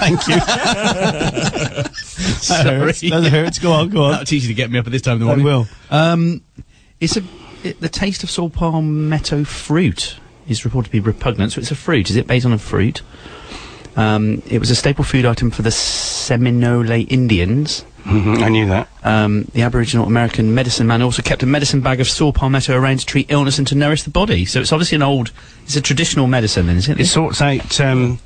Thank 0.00 0.26
you. 0.26 0.40
Sorry. 2.40 2.90
That 2.90 3.28
hurts. 3.30 3.60
Go 3.60 3.70
on, 3.70 3.90
go 3.90 4.02
on. 4.02 4.10
That'll 4.10 4.26
teach 4.26 4.42
you 4.42 4.48
to 4.48 4.54
get 4.54 4.72
me 4.72 4.78
up 4.80 4.86
at 4.86 4.90
this 4.90 5.02
time 5.02 5.12
of 5.12 5.20
the 5.20 5.26
morning. 5.26 5.46
I 5.46 5.50
morning. 5.52 5.68
will. 5.88 5.96
Um, 5.96 6.42
it's 6.98 7.16
a 7.16 7.22
it, 7.62 7.80
the 7.80 7.88
taste 7.88 8.24
of 8.24 8.30
saw 8.30 8.48
palmetto 8.48 9.44
fruit 9.44 10.16
is 10.48 10.64
reported 10.64 10.88
to 10.88 10.92
be 10.92 10.98
repugnant. 10.98 11.52
So 11.52 11.60
it's 11.60 11.70
a 11.70 11.76
fruit. 11.76 12.10
Is 12.10 12.16
it 12.16 12.26
based 12.26 12.44
on 12.44 12.52
a 12.52 12.58
fruit? 12.58 13.02
Um, 13.96 14.42
it 14.46 14.58
was 14.58 14.70
a 14.70 14.74
staple 14.74 15.04
food 15.04 15.24
item 15.24 15.50
for 15.50 15.62
the 15.62 15.70
Seminole 15.70 16.90
Indians. 16.90 17.84
Mhm, 18.04 18.42
I 18.42 18.48
knew 18.48 18.66
that. 18.66 18.88
Um, 19.02 19.46
the 19.54 19.62
Aboriginal 19.62 20.06
American 20.06 20.54
medicine 20.54 20.86
man 20.86 21.00
also 21.00 21.22
kept 21.22 21.42
a 21.42 21.46
medicine 21.46 21.80
bag 21.80 22.00
of 22.00 22.08
saw 22.08 22.32
palmetto 22.32 22.76
around 22.76 22.98
to 23.00 23.06
treat 23.06 23.26
illness 23.30 23.56
and 23.58 23.66
to 23.68 23.74
nourish 23.74 24.02
the 24.02 24.10
body. 24.10 24.44
So 24.44 24.60
it's 24.60 24.72
obviously 24.72 24.96
an 24.96 25.02
old, 25.02 25.30
it's 25.64 25.76
a 25.76 25.80
traditional 25.80 26.26
medicine, 26.26 26.66
then, 26.66 26.76
isn't 26.76 26.98
it? 26.98 27.02
It 27.02 27.06
sorts 27.06 27.40
out. 27.40 27.80
Um, 27.80 28.18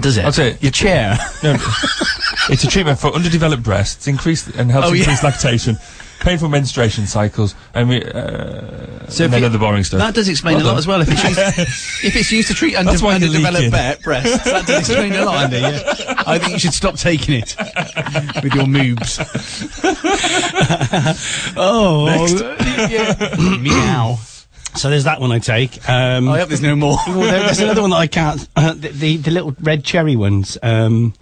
does 0.00 0.16
it? 0.16 0.24
I'll 0.24 0.32
say 0.32 0.56
Your 0.60 0.70
chair. 0.72 1.16
No, 1.42 1.52
it's 2.50 2.62
a 2.64 2.68
treatment 2.68 2.98
for 2.98 3.12
underdeveloped 3.12 3.62
breasts, 3.62 4.06
increase 4.06 4.46
and 4.48 4.70
helps 4.70 4.88
Oh, 4.88 4.92
yeah. 4.92 5.00
increase 5.00 5.22
lactation, 5.24 5.76
painful 6.24 6.48
menstruation 6.48 7.06
cycles, 7.06 7.54
and 7.74 7.88
we, 7.88 8.02
uh, 8.02 9.06
So 9.08 9.24
and 9.24 9.32
then 9.32 9.40
you- 9.42 9.46
other 9.46 9.58
boring 9.58 9.84
stuff. 9.84 10.00
That 10.00 10.14
does 10.14 10.28
explain 10.28 10.56
Well 10.56 10.66
a 10.66 10.68
lot 10.68 10.78
as 10.78 10.86
well. 10.86 11.00
If 11.02 11.08
it's 11.12 11.22
used, 11.22 11.38
if 12.04 12.16
it's 12.16 12.32
used 12.32 12.48
to 12.48 12.54
treat 12.54 12.74
under, 12.76 12.90
That's 12.90 13.02
underdeveloped 13.02 13.72
leaking. 13.72 14.02
breasts, 14.02 14.44
that 14.44 14.66
does 14.66 14.88
explain 14.88 15.12
a 15.12 15.24
lot, 15.24 15.52
Andy. 15.52 15.58
Yeah. 16.04 16.22
I 16.26 16.38
think 16.38 16.52
you 16.54 16.58
should 16.58 16.72
stop 16.74 16.96
taking 16.96 17.34
it 17.34 17.54
with 18.42 18.54
your 18.54 18.64
moobs. 18.64 19.20
oh, 21.56 22.06
yeah. 22.88 23.36
Meow. 23.60 24.18
So 24.76 24.90
there's 24.90 25.04
that 25.04 25.20
one 25.20 25.30
I 25.32 25.38
take. 25.38 25.88
Um, 25.88 26.28
I 26.28 26.38
hope 26.40 26.48
there's 26.48 26.60
no 26.62 26.74
more. 26.74 26.96
well, 27.06 27.20
there- 27.20 27.40
there's 27.40 27.60
another 27.60 27.82
one 27.82 27.90
that 27.90 27.96
I 27.96 28.06
can't. 28.06 28.48
Uh, 28.56 28.72
the, 28.74 28.88
the 28.88 29.16
the 29.18 29.30
little 29.30 29.54
red 29.60 29.84
cherry 29.84 30.16
ones. 30.16 30.58
Um, 30.62 31.14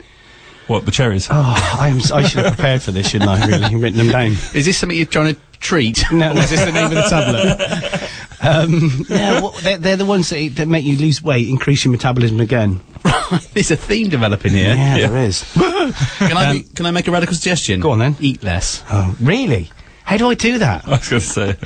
what 0.72 0.84
the 0.86 0.90
cherries? 0.90 1.28
oh, 1.30 1.76
I'm, 1.80 1.98
s- 1.98 2.10
I 2.10 2.22
should 2.24 2.44
have 2.44 2.54
prepared 2.54 2.82
for 2.82 2.90
this, 2.90 3.08
shouldn't 3.10 3.30
I? 3.30 3.46
Really, 3.46 3.76
written 3.76 3.98
them 3.98 4.08
down. 4.08 4.32
Is 4.54 4.64
this 4.66 4.76
something 4.78 4.96
you're 4.96 5.06
trying 5.06 5.34
to 5.34 5.40
treat? 5.60 6.02
No, 6.12 6.32
Or 6.32 6.38
is 6.38 6.50
this 6.50 6.64
the 6.64 6.72
name 6.72 6.86
of 6.86 6.90
the 6.92 7.02
tablet? 7.02 8.10
Um, 8.44 9.06
yeah, 9.08 9.40
well, 9.40 9.54
they're, 9.62 9.78
they're 9.78 9.96
the 9.96 10.04
ones 10.04 10.28
that, 10.30 10.56
that 10.56 10.66
make 10.66 10.84
you 10.84 10.96
lose 10.96 11.22
weight, 11.22 11.48
increase 11.48 11.84
your 11.84 11.92
metabolism 11.92 12.40
again. 12.40 12.80
There's 13.52 13.70
a 13.70 13.76
theme 13.76 14.08
developing 14.08 14.52
here. 14.52 14.74
Yeah, 14.74 15.08
there 15.08 15.16
is. 15.24 15.44
Can 15.54 16.36
I 16.36 16.52
be- 16.52 16.62
can 16.64 16.86
I 16.86 16.90
make 16.90 17.06
a 17.06 17.12
radical 17.12 17.34
suggestion? 17.36 17.78
Go 17.80 17.92
on 17.92 17.98
then. 18.00 18.16
Eat 18.20 18.42
less. 18.42 18.82
Oh, 18.90 19.14
really? 19.20 19.70
How 20.04 20.16
do 20.16 20.28
I 20.28 20.34
do 20.34 20.58
that? 20.58 20.86
I 20.86 20.90
was 20.90 21.08
going 21.08 21.20
to 21.22 21.28
say. 21.28 21.56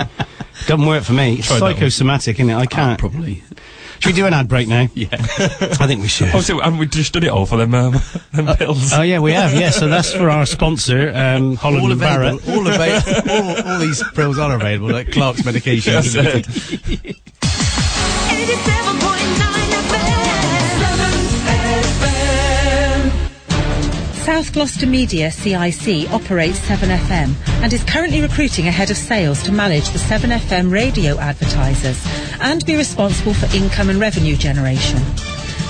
Doesn't 0.66 0.86
work 0.86 1.04
for 1.04 1.12
me. 1.12 1.36
It's 1.38 1.48
Try 1.48 1.58
that 1.58 1.74
psychosomatic, 1.74 2.36
isn't 2.40 2.50
it? 2.50 2.54
I 2.56 2.66
can't. 2.66 2.98
Probably. 2.98 3.42
Should 4.00 4.12
we 4.12 4.20
do 4.20 4.26
an 4.26 4.34
ad 4.34 4.48
break 4.48 4.68
now? 4.68 4.88
Yeah. 4.94 5.08
I 5.12 5.86
think 5.86 6.02
we 6.02 6.08
should. 6.08 6.34
Oh, 6.34 6.40
so 6.40 6.58
haven't 6.60 6.78
we 6.78 6.86
just 6.86 7.12
done 7.12 7.24
it 7.24 7.28
all 7.28 7.46
for 7.46 7.56
them, 7.56 7.74
um, 7.74 8.00
them 8.32 8.56
pills? 8.56 8.92
Oh 8.92 9.02
yeah, 9.02 9.18
we 9.20 9.32
have. 9.32 9.54
Yeah, 9.54 9.70
so 9.70 9.88
that's 9.88 10.12
for 10.12 10.28
our 10.30 10.46
sponsor, 10.46 11.12
um, 11.14 11.56
Holland 11.56 11.82
all 11.82 11.92
and 11.92 12.02
available. 12.02 12.38
Barrett. 12.38 12.56
All 12.56 12.66
available. 12.66 13.30
all, 13.66 13.72
all 13.72 13.78
these 13.78 14.02
pills 14.14 14.38
are 14.38 14.54
available, 14.54 14.90
like 14.90 15.12
Clark's 15.12 15.44
medication. 15.44 15.92
That's 15.94 16.14
it. 16.14 17.16
South 24.26 24.52
Gloucester 24.52 24.88
Media 24.88 25.30
CIC 25.30 26.10
operates 26.10 26.58
7FM 26.58 27.32
and 27.62 27.72
is 27.72 27.84
currently 27.84 28.20
recruiting 28.20 28.66
a 28.66 28.72
head 28.72 28.90
of 28.90 28.96
sales 28.96 29.40
to 29.44 29.52
manage 29.52 29.88
the 29.90 30.00
7FM 30.00 30.68
radio 30.68 31.16
advertisers 31.20 32.04
and 32.40 32.66
be 32.66 32.74
responsible 32.74 33.34
for 33.34 33.46
income 33.56 33.88
and 33.88 34.00
revenue 34.00 34.34
generation. 34.34 34.98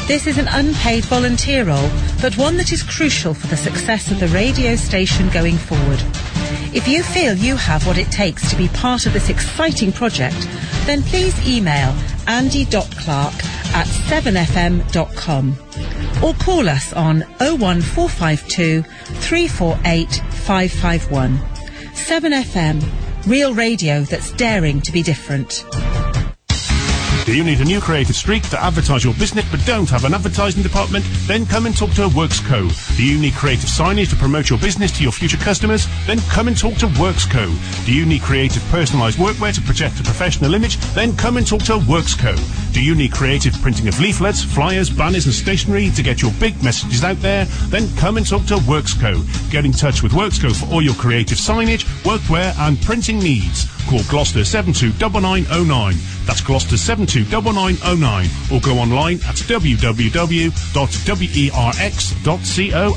This 0.08 0.26
is 0.26 0.38
an 0.38 0.48
unpaid 0.48 1.04
volunteer 1.04 1.66
role, 1.66 1.90
but 2.22 2.38
one 2.38 2.56
that 2.56 2.72
is 2.72 2.82
crucial 2.82 3.34
for 3.34 3.46
the 3.48 3.58
success 3.58 4.10
of 4.10 4.20
the 4.20 4.28
radio 4.28 4.74
station 4.74 5.28
going 5.28 5.58
forward. 5.58 6.00
If 6.74 6.88
you 6.88 7.02
feel 7.02 7.34
you 7.36 7.56
have 7.56 7.86
what 7.86 7.98
it 7.98 8.10
takes 8.10 8.48
to 8.48 8.56
be 8.56 8.68
part 8.68 9.04
of 9.04 9.12
this 9.12 9.28
exciting 9.28 9.92
project, 9.92 10.48
then 10.86 11.02
please 11.02 11.46
email 11.46 11.94
andy.clark 12.26 13.34
at 13.74 13.86
7fm.com 14.08 15.58
or 16.22 16.34
call 16.34 16.68
us 16.68 16.92
on 16.92 17.20
01452 17.38 18.82
348 18.82 20.08
551. 20.30 21.38
7FM, 21.92 23.26
real 23.26 23.54
radio 23.54 24.02
that's 24.02 24.32
daring 24.32 24.80
to 24.82 24.92
be 24.92 25.02
different. 25.02 25.64
Do 27.26 27.36
you 27.36 27.42
need 27.42 27.60
a 27.60 27.64
new 27.64 27.80
creative 27.80 28.14
streak 28.14 28.48
to 28.50 28.62
advertise 28.62 29.02
your 29.02 29.12
business 29.14 29.44
but 29.50 29.58
don't 29.66 29.90
have 29.90 30.04
an 30.04 30.14
advertising 30.14 30.62
department? 30.62 31.04
Then 31.26 31.44
come 31.44 31.66
and 31.66 31.76
talk 31.76 31.90
to 31.94 32.06
Werx 32.06 32.40
Co. 32.46 32.68
Do 32.96 33.04
you 33.04 33.18
need 33.18 33.34
creative 33.34 33.68
signage 33.68 34.10
to 34.10 34.16
promote 34.16 34.48
your 34.48 34.60
business 34.60 34.96
to 34.96 35.02
your 35.02 35.10
future 35.10 35.36
customers? 35.36 35.88
Then 36.06 36.20
come 36.30 36.46
and 36.46 36.56
talk 36.56 36.74
to 36.74 36.86
Werx 36.86 37.28
Co. 37.28 37.52
Do 37.84 37.92
you 37.92 38.06
need 38.06 38.22
creative 38.22 38.62
personalised 38.70 39.16
workwear 39.16 39.52
to 39.52 39.60
project 39.62 39.98
a 39.98 40.04
professional 40.04 40.54
image? 40.54 40.76
Then 40.94 41.16
come 41.16 41.36
and 41.36 41.44
talk 41.44 41.62
to 41.62 41.78
Werx 41.78 42.16
Co. 42.16 42.36
Do 42.72 42.80
you 42.80 42.94
need 42.94 43.10
creative 43.10 43.60
printing 43.60 43.88
of 43.88 43.98
leaflets, 43.98 44.44
flyers, 44.44 44.88
banners 44.88 45.26
and 45.26 45.34
stationery 45.34 45.90
to 45.90 46.04
get 46.04 46.22
your 46.22 46.30
big 46.38 46.62
messages 46.62 47.02
out 47.02 47.16
there? 47.16 47.46
Then 47.70 47.88
come 47.96 48.18
and 48.18 48.26
talk 48.28 48.46
to 48.46 48.58
Werx 48.70 48.94
Co. 49.00 49.20
Get 49.50 49.64
in 49.64 49.72
touch 49.72 50.00
with 50.00 50.12
Werx 50.12 50.40
Co 50.40 50.50
for 50.50 50.72
all 50.72 50.80
your 50.80 50.94
creative 50.94 51.38
signage, 51.38 51.82
workwear 52.04 52.56
and 52.60 52.80
printing 52.82 53.18
needs. 53.18 53.66
Call 53.88 54.02
Gloucester 54.04 54.44
729909. 54.44 55.94
That's 56.26 56.40
Gloucester 56.40 56.76
729909. 56.76 58.28
Or 58.52 58.60
go 58.60 58.78
online 58.78 59.16
at 59.26 59.36
www.werx.co 59.36 60.54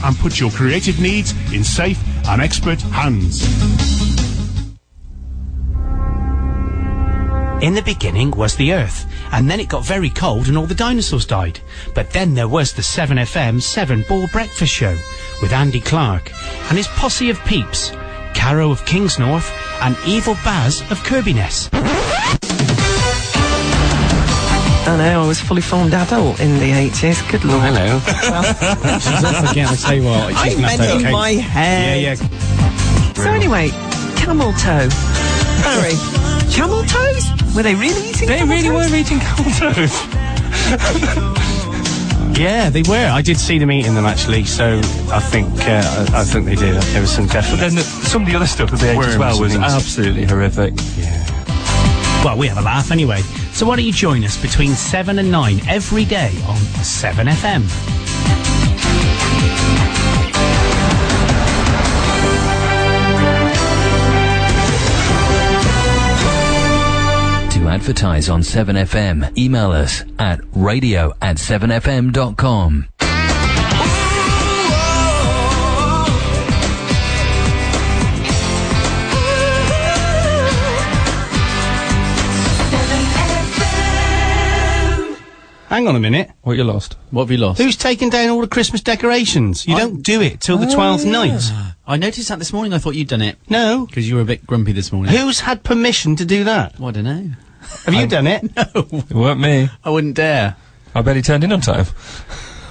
and 0.04 0.18
put 0.18 0.40
your 0.40 0.52
creative 0.52 1.00
needs 1.00 1.34
in 1.54 1.64
safe 1.64 2.00
and 2.28 2.42
expert 2.42 2.82
hands. 2.82 3.48
In 7.62 7.74
the 7.74 7.82
beginning 7.82 8.32
was 8.32 8.56
the 8.56 8.72
Earth, 8.72 9.06
and 9.34 9.50
then 9.50 9.60
it 9.60 9.68
got 9.68 9.84
very 9.84 10.10
cold 10.10 10.48
and 10.48 10.58
all 10.58 10.66
the 10.66 10.74
dinosaurs 10.74 11.26
died. 11.26 11.60
But 11.94 12.10
then 12.12 12.34
there 12.34 12.48
was 12.48 12.72
the 12.72 12.82
7FM 12.82 13.62
7 13.62 14.06
Ball 14.08 14.28
Breakfast 14.32 14.72
Show 14.72 14.98
with 15.42 15.52
Andy 15.52 15.82
Clark 15.82 16.32
and 16.70 16.78
his 16.78 16.88
posse 16.88 17.30
of 17.30 17.44
peeps, 17.44 17.92
Caro 18.34 18.72
of 18.72 18.84
Kingsnorth 18.86 19.52
and 19.82 19.96
Evil 20.06 20.36
Baz 20.44 20.82
of 20.92 21.00
Kirbyness. 21.00 21.70
I 24.88 24.98
know, 24.98 25.24
I 25.24 25.28
was 25.28 25.40
fully 25.40 25.62
formed 25.62 25.94
adult 25.94 26.40
in 26.40 26.58
the 26.58 26.72
80s. 26.72 27.30
Good 27.32 27.46
lord. 27.46 27.62
hello. 27.62 28.00
She's 29.00 29.24
off 29.24 29.52
again, 29.52 29.68
I 29.68 29.76
tell 29.76 29.94
you 29.94 30.04
what. 30.04 30.34
I 30.34 30.50
she's 30.50 30.56
gonna 30.56 30.68
have 30.68 30.80
meant 30.80 30.92
in 30.92 30.98
okay. 31.06 31.12
my 31.12 31.32
head. 31.34 32.02
Yeah, 32.02 32.16
yeah. 32.16 33.14
So 33.14 33.30
anyway, 33.30 33.70
camel 34.18 34.52
toe. 34.54 34.90
Barry, 35.62 35.94
camel 36.52 36.84
toes? 36.84 37.30
Were 37.56 37.62
they 37.64 37.76
really 37.76 38.10
eating 38.10 38.28
They 38.30 38.40
camel 38.40 38.56
really 38.56 38.70
toes? 38.70 38.90
were 38.90 38.98
eating 38.98 39.20
camel 39.20 39.52
toes. 39.54 41.50
Yeah, 42.34 42.70
they 42.70 42.84
were. 42.84 43.10
I 43.12 43.22
did 43.22 43.38
see 43.38 43.58
them 43.58 43.72
eating 43.72 43.96
them 43.96 44.06
actually, 44.06 44.46
so 44.46 44.80
I 45.12 45.20
think 45.20 45.48
uh, 45.62 46.08
I, 46.14 46.22
I 46.22 46.24
think 46.24 46.46
they 46.46 46.56
did. 46.56 46.76
There 46.82 47.02
was 47.02 47.12
some 47.12 47.26
But 47.28 47.34
definite. 47.34 47.58
then 47.60 47.76
the, 47.76 47.82
some 47.82 48.22
of 48.22 48.28
the 48.30 48.36
other 48.36 48.48
stuff 48.48 48.72
that 48.72 48.80
they 48.80 48.92
ate 48.98 49.06
as 49.06 49.18
well 49.18 49.40
was 49.42 49.56
absolutely 49.56 50.26
horrific. 50.26 50.74
Yeah. 50.98 51.26
Well, 52.24 52.38
we 52.38 52.48
have 52.48 52.58
a 52.58 52.62
laugh 52.62 52.92
anyway. 52.92 53.22
So 53.52 53.66
why 53.66 53.76
don't 53.76 53.86
you 53.86 53.92
join 53.92 54.24
us 54.24 54.38
between 54.42 54.74
7 54.76 55.20
and 55.20 55.32
9 55.32 55.62
every 55.68 56.06
day 56.06 56.30
on 56.48 56.58
7FM? 56.84 57.64
To 59.96 59.99
advertise 67.70 68.30
on 68.30 68.42
7FM, 68.42 69.38
email 69.38 69.72
us 69.72 70.04
at 70.20 70.42
radio 70.54 71.14
at 71.22 71.38
7fm.com. 71.38 72.88
Hang 85.70 85.88
on 85.88 85.96
a 85.96 86.00
minute. 86.00 86.32
What 86.42 86.58
you 86.58 86.64
lost? 86.64 86.98
What 87.12 87.26
have 87.26 87.32
you 87.32 87.38
lost? 87.38 87.62
Who's 87.62 87.76
taken 87.78 88.10
down 88.10 88.30
all 88.30 88.42
the 88.42 88.48
Christmas 88.48 88.82
decorations? 88.82 89.68
You 89.68 89.76
I- 89.76 89.80
don't 89.82 90.02
do 90.02 90.20
it 90.20 90.42
till 90.42 90.58
the 90.58 90.66
Oh, 90.68 90.74
twelfth 90.74 91.06
yeah. 91.06 91.12
night. 91.12 91.52
I 91.86 91.96
noticed 91.96 92.28
that 92.30 92.40
this 92.40 92.52
morning. 92.52 92.74
I 92.74 92.80
thought 92.80 92.96
you'd 92.96 93.08
done 93.08 93.22
it. 93.22 93.38
No. 93.50 93.86
Because 93.86 94.10
you 94.10 94.16
were 94.16 94.22
a 94.22 94.26
bit 94.26 94.48
grumpy 94.48 94.72
this 94.72 94.92
morning. 94.92 95.16
Who's 95.16 95.42
had 95.42 95.64
permission 95.64 96.16
to 96.16 96.26
do 96.26 96.44
that? 96.44 96.80
Well, 96.80 96.90
I 96.90 96.92
don't 96.94 97.04
know. 97.04 97.30
Have 97.86 97.94
you 97.94 98.08
done 98.08 98.28
it? 98.28 98.44
No. 98.56 98.64
It 98.76 99.12
weren't 99.14 99.40
me. 99.40 99.70
I 99.84 99.90
wouldn't 99.90 100.16
dare. 100.16 100.56
I 100.96 101.02
bet 101.02 101.16
he 101.16 101.22
turned 101.22 101.44
in 101.44 101.52
on 101.52 101.62
time. 101.62 101.86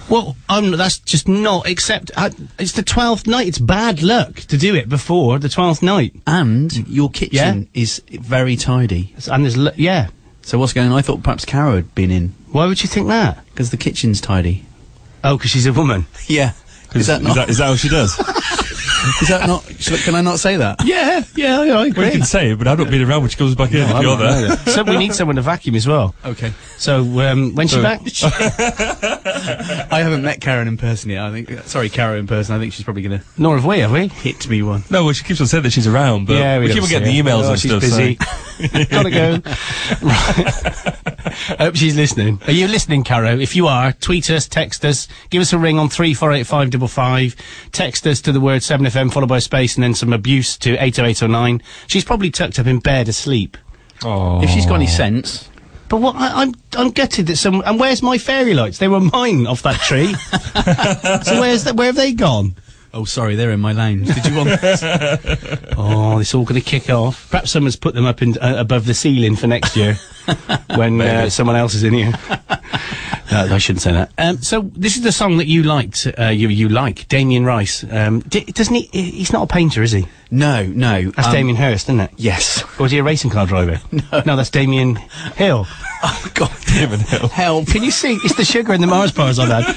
Well, 0.09 0.37
um, 0.49 0.71
that's 0.73 0.99
just 0.99 1.29
not 1.29 1.69
accept. 1.69 2.11
Uh, 2.17 2.31
it's 2.59 2.73
the 2.73 2.83
twelfth 2.83 3.27
night. 3.27 3.47
It's 3.47 3.59
bad 3.59 4.03
luck 4.03 4.37
to 4.37 4.57
do 4.57 4.75
it 4.75 4.89
before 4.89 5.39
the 5.39 5.49
twelfth 5.51 5.83
night. 5.83 6.15
And 6.27 6.89
your 6.89 7.11
kitchen 7.11 7.69
is 7.75 8.03
very 8.11 8.57
tidy. 8.57 9.15
And 9.31 9.45
there's 9.45 9.59
l- 9.59 9.73
yeah. 9.77 10.09
So 10.43 10.59
what's 10.59 10.73
going 10.73 10.91
on? 10.91 10.97
I 10.99 11.03
thought 11.03 11.23
perhaps 11.23 11.45
Caro 11.45 11.77
had 11.77 11.95
been 11.95 12.11
in. 12.11 12.29
Why 12.53 12.65
would 12.67 12.83
you 12.83 12.89
think 12.89 13.09
that? 13.09 13.45
Because 13.51 13.71
the 13.71 13.77
kitchen's 13.77 14.21
tidy. 14.23 14.65
Oh, 15.23 15.37
because 15.37 15.51
she's 15.51 15.67
a 15.67 15.73
woman. 15.73 16.07
Yeah. 16.27 16.53
Is 16.95 17.07
that 17.09 17.21
not? 17.21 17.31
Is 17.31 17.35
that, 17.37 17.49
is 17.51 17.59
that 17.59 17.65
how 17.67 17.77
she 17.77 17.89
does? 17.91 18.17
Is 19.23 19.29
that 19.29 19.45
not? 19.47 19.65
should- 19.81 20.01
Can 20.01 20.15
I 20.15 20.21
not 20.21 20.39
say 20.39 20.57
that? 20.57 20.85
Yeah, 20.85 21.23
yeah, 21.37 21.63
yeah, 21.63 21.79
I 21.79 21.89
Well, 21.91 22.05
you 22.07 22.11
can 22.13 22.23
say 22.25 22.51
it, 22.53 22.59
but 22.59 22.67
I've 22.67 22.79
not 22.79 22.91
been 22.91 23.03
around 23.03 23.21
when 23.23 23.31
she 23.31 23.37
comes 23.37 23.55
back 23.55 23.71
in. 23.73 23.79
if 23.79 23.95
I'm 23.95 24.03
you're 24.03 24.17
there. 24.17 24.57
so 24.59 24.83
we 24.83 24.97
need 24.97 25.15
someone 25.15 25.37
to 25.37 25.43
vacuum 25.43 25.75
as 25.77 25.87
well. 25.87 26.15
Okay. 26.25 26.53
So 26.79 27.03
um, 27.21 27.55
when's 27.55 27.71
she 27.71 27.81
back? 27.83 28.01
I 29.91 30.01
haven't 30.03 30.23
met 30.23 30.41
Karen 30.41 30.69
in 30.69 30.77
person 30.77 31.11
yet. 31.11 31.23
I 31.25 31.31
think. 31.31 31.51
Sorry, 31.67 31.89
Karen 31.89 32.21
in 32.21 32.27
person. 32.27 32.55
I 32.55 32.59
think 32.59 32.73
she's 32.73 32.85
probably 32.85 33.03
going 33.03 33.21
to 33.21 33.25
Nor 33.37 33.57
have 33.57 33.65
we, 33.65 33.79
have 33.81 33.93
we? 33.93 34.09
hit 34.09 34.49
me 34.49 34.63
one. 34.63 34.83
No, 34.91 35.05
well, 35.05 35.13
she 35.13 35.25
keeps 35.25 35.41
on 35.41 35.47
saying 35.47 35.63
that 35.65 35.73
she's 35.73 35.87
around, 35.87 36.27
but 36.27 36.35
yeah, 36.37 36.59
we, 36.59 36.73
keep 36.73 36.83
on 36.83 36.89
getting 36.89 37.09
the 37.09 37.19
emails 37.21 37.45
oh, 37.45 37.51
and 37.53 37.61
she's 37.61 37.71
stuff. 37.71 37.81
busy. 37.81 38.17
so- 38.17 38.25
Gotta 38.91 39.11
go. 39.11 39.33
right. 40.03 40.95
I 41.61 41.65
hope 41.65 41.77
she's 41.77 41.95
listening. 41.97 42.41
Are 42.47 42.53
you 42.53 42.67
listening, 42.67 43.05
Caro? 43.05 43.37
If 43.39 43.55
you 43.55 43.69
are, 43.69 43.93
tweet 43.93 44.29
us, 44.31 44.49
text 44.49 44.85
us, 44.85 45.07
give 45.31 45.41
us 45.41 45.53
a 45.53 45.59
ring 45.59 45.79
on 45.79 45.89
three 45.89 46.13
four 46.15 46.33
eight 46.33 46.45
five 46.47 46.71
double 46.71 46.89
five. 46.89 47.37
Text 47.71 48.05
us 48.07 48.21
to 48.23 48.33
the 48.33 48.41
word 48.41 48.63
seven 48.65 48.85
FM 48.89 49.13
followed 49.13 49.29
by 49.29 49.39
a 49.39 49.41
space 49.41 49.77
and 49.77 49.85
then 49.85 49.95
some 49.95 50.13
abuse 50.13 50.57
to 50.59 50.77
eight 50.83 50.99
oh 50.99 51.05
eight 51.05 51.23
oh 51.23 51.27
nine. 51.27 51.63
She's 51.87 52.05
probably 52.05 52.31
tucked 52.31 52.59
up 52.59 52.67
in 52.67 52.79
bed 52.81 53.09
asleep. 53.09 53.57
Oh. 54.05 54.43
If 54.43 54.51
she's 54.51 54.67
got 54.67 54.77
any 54.77 54.87
sense. 54.87 55.49
But 55.89 55.99
what 55.99 56.17
I, 56.17 56.43
I'm 56.43 56.55
I'm 56.77 56.91
gutted 56.91 57.27
that 57.29 57.37
some 57.37 57.63
and 57.65 57.81
where's 57.81 58.03
my 58.03 58.19
fairy 58.19 58.55
lights? 58.55 58.79
They 58.79 58.89
were 58.89 59.01
mine 59.01 59.47
off 59.47 59.63
that 59.63 59.81
tree. 59.81 60.13
so 61.25 61.41
where's 61.41 61.65
that? 61.65 61.77
Where 61.77 61.87
have 61.87 61.97
they 61.97 62.13
gone? 62.13 62.57
Oh, 62.95 63.05
sorry, 63.05 63.37
they're 63.37 63.51
in 63.51 63.61
my 63.61 63.73
lounge. 63.73 64.07
Did 64.07 64.27
you 64.27 64.37
want? 64.37 64.49
Oh, 65.81 66.19
it's 66.19 66.35
all 66.35 66.45
going 66.45 66.61
to 66.61 66.67
kick 66.67 66.91
off. 66.91 67.31
Perhaps 67.31 67.53
someone's 67.53 67.77
put 67.77 67.95
them 67.95 68.05
up 68.05 68.23
in, 68.23 68.37
uh, 68.39 68.55
above 68.59 68.87
the 68.87 68.95
ceiling 68.95 69.37
for 69.37 69.47
next 69.47 69.77
year 69.77 69.95
when 70.75 71.01
uh, 71.01 71.31
someone 71.31 71.55
else 71.55 71.75
is 71.75 71.85
in 71.85 71.93
here. 71.95 72.13
No, 73.31 73.55
I 73.55 73.59
shouldn't 73.59 73.83
say 73.83 73.93
that. 73.93 74.11
Um, 74.17 74.39
so 74.43 74.63
this 74.75 74.97
is 74.97 75.03
the 75.03 75.13
song 75.13 75.37
that 75.37 75.47
you 75.47 75.63
liked. 75.63 76.07
Uh, 76.19 76.25
you 76.29 76.49
you 76.49 76.69
like 76.71 77.07
Damien 77.09 77.45
Rice. 77.45 77.85
Um, 77.91 78.21
d- 78.21 78.45
doesn't 78.45 78.75
he? 78.75 78.89
he- 78.93 79.11
He's 79.11 79.33
not 79.33 79.43
a 79.43 79.47
painter, 79.53 79.83
is 79.83 79.93
he? 79.93 80.07
no, 80.31 80.65
no. 80.65 81.11
That's 81.11 81.29
um, 81.29 81.35
Damien 81.35 81.57
Hirst, 81.57 81.87
isn't 81.87 82.01
it? 82.01 82.11
Yes. 82.17 82.63
Or 82.79 82.87
is 82.87 82.93
he 82.93 82.99
a 82.99 83.03
racing 83.03 83.31
car 83.31 83.47
driver? 83.47 83.81
No, 83.93 84.23
no, 84.25 84.37
that's 84.37 84.51
Damien 84.51 84.97
Hill. 85.37 85.67
Oh 86.01 86.31
God, 86.35 86.53
Damon 86.67 87.01
Hill. 87.01 87.27
help! 87.27 87.67
Can 87.67 87.83
you 87.83 87.91
see? 87.91 88.15
It's 88.23 88.37
the 88.37 88.45
sugar 88.45 88.73
in 88.73 88.81
the 88.81 88.87
Mars 88.87 89.11
bars 89.11 89.41
I've 89.41 89.49
had. 89.49 89.75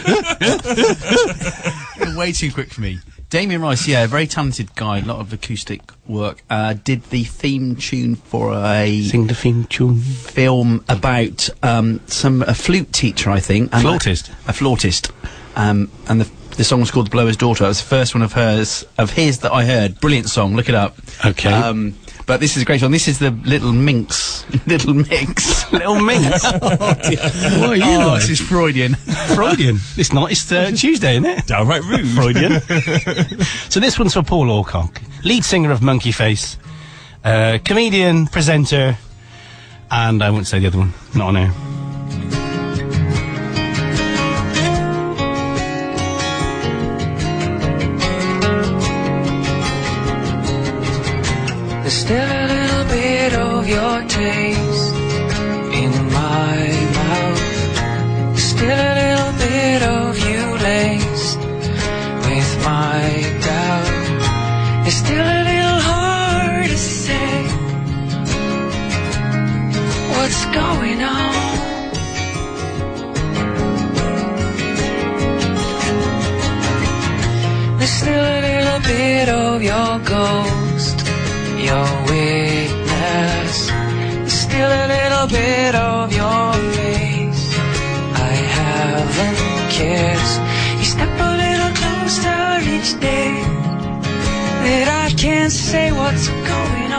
You're 1.98 2.16
way 2.16 2.32
too 2.32 2.52
quick 2.52 2.72
for 2.72 2.82
me. 2.82 3.00
Damien 3.32 3.62
Rice, 3.62 3.88
yeah, 3.88 4.04
a 4.04 4.08
very 4.08 4.28
talented 4.28 4.76
guy. 4.76 5.00
A 5.00 5.06
lot 5.06 5.20
of 5.22 5.32
acoustic 5.32 5.82
work. 6.06 6.44
Uh, 6.50 6.74
did 6.74 7.02
the 7.06 7.24
theme 7.24 7.78
tune 7.78 8.16
for 8.16 8.54
a 8.54 9.02
Sing 9.04 9.28
the 9.28 9.34
theme 9.34 9.64
tune. 9.66 10.00
film 10.00 10.84
about 10.90 11.50
um, 11.64 12.02
some 12.08 12.42
a 12.44 12.54
flute 12.54 12.92
teacher, 12.92 13.30
I 13.32 13.40
think. 13.40 13.70
and 13.74 13.82
Flautist. 13.84 14.30
A, 14.48 14.54
flautist. 14.54 15.12
Um, 15.56 15.90
and 16.10 16.20
the 16.20 16.30
the 16.58 16.66
song 16.66 16.82
was 16.82 16.92
called 16.92 17.06
"The 17.06 17.12
Blower's 17.12 17.38
Daughter." 17.38 17.64
It 17.64 17.70
was 17.70 17.80
the 17.82 17.88
first 17.88 18.14
one 18.14 18.22
of 18.22 18.34
hers 18.34 18.84
of 18.98 19.12
his 19.12 19.40
that 19.40 19.54
I 19.54 19.64
heard. 19.64 20.02
Brilliant 20.02 20.30
song. 20.30 20.58
Look 20.58 20.68
it 20.68 20.76
up. 20.76 20.98
Okay. 21.26 21.52
Um, 21.54 21.96
but 22.32 22.40
this 22.40 22.56
is 22.56 22.64
a 22.64 22.66
great 22.66 22.82
one. 22.82 22.92
This 22.92 23.10
is 23.10 23.20
the 23.20 23.32
Little 23.44 23.74
Minx. 23.74 24.46
Little 24.66 24.94
minx. 24.94 25.70
Little 25.74 26.00
minx. 26.00 26.46
oh, 26.46 26.94
dear. 27.04 27.20
What 27.60 27.72
are 27.72 27.76
you 27.76 27.84
oh, 27.84 28.08
like? 28.08 28.22
This 28.22 28.30
is 28.30 28.40
Freudian. 28.40 28.96
Freudian. 29.36 29.80
It's 29.98 30.14
not. 30.14 30.32
It's 30.32 30.50
uh, 30.50 30.72
Tuesday, 30.72 31.18
isn't 31.18 31.26
it? 31.26 31.46
Downright 31.46 31.84
rude. 31.84 32.08
Freudian. 32.08 32.62
so 33.70 33.82
this 33.82 34.00
one's 34.00 34.14
for 34.14 34.24
Paul 34.24 34.50
Alcock, 34.50 35.02
lead 35.26 35.44
singer 35.44 35.72
of 35.72 35.82
Monkey 35.82 36.14
Face, 36.14 36.56
uh, 37.26 37.58
comedian, 37.66 38.28
presenter, 38.28 38.98
and 39.92 40.24
I 40.24 40.30
won't 40.30 40.48
say 40.48 40.60
the 40.60 40.68
other 40.68 40.78
one. 40.78 40.94
Not 41.14 41.28
on 41.28 41.36
air. 41.36 41.81
Still 52.00 52.30
a 52.42 52.46
little 52.54 52.86
bit 52.86 53.34
of 53.34 53.68
your 53.68 53.98
taste 54.08 54.96
in 55.82 55.92
my 56.18 56.56
mouth. 56.98 58.40
Still 58.40 58.80
a 58.90 58.94
little 59.02 59.34
bit 59.46 59.82
of 59.98 60.18
you 60.26 60.42
laced 60.68 61.40
with 62.28 62.50
my 62.66 63.02
doubt. 63.46 63.90
It's 64.88 64.96
still 65.04 65.28
a 65.38 65.42
little 65.52 65.80
hard 65.92 66.70
to 66.70 66.78
say 66.78 67.34
what's 70.14 70.44
going 70.60 71.02
on. 71.02 71.34
There's 77.78 77.96
still 78.02 78.26
a 78.38 78.40
little 78.50 78.80
bit 78.92 79.28
of 79.30 79.62
your 79.62 80.00
ghost, 80.00 80.71
your 81.64 81.88
witness. 82.10 83.68
There's 83.68 84.34
still 84.34 84.72
a 84.84 84.86
little 84.96 85.28
bit 85.28 85.76
of 85.76 86.12
your 86.12 86.54
face. 86.76 87.44
I 88.30 88.34
haven't 88.58 89.40
kissed. 89.70 90.40
You 90.80 90.86
step 90.96 91.14
a 91.30 91.32
little 91.44 91.74
closer 91.82 92.44
each 92.76 92.92
day. 93.00 93.34
That 94.64 94.88
I 95.06 95.14
can't 95.16 95.52
say 95.52 95.92
what's 95.92 96.28
going 96.28 96.86
on. 96.86 96.91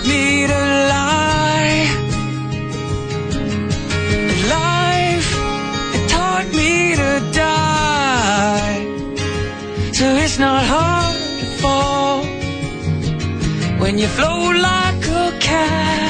Taught 0.00 0.08
me 0.08 0.46
to 0.46 0.54
lie. 0.92 1.88
Life, 4.48 5.30
it 5.94 6.08
taught 6.08 6.48
me 6.54 6.96
to 6.96 7.32
die. 7.32 8.84
So 9.92 10.04
it's 10.16 10.38
not 10.38 10.64
hard 10.64 11.16
to 11.40 11.46
fall 11.62 12.24
when 13.78 13.98
you 13.98 14.06
float 14.06 14.56
like 14.56 15.08
a 15.08 15.38
cannon. 15.38 16.09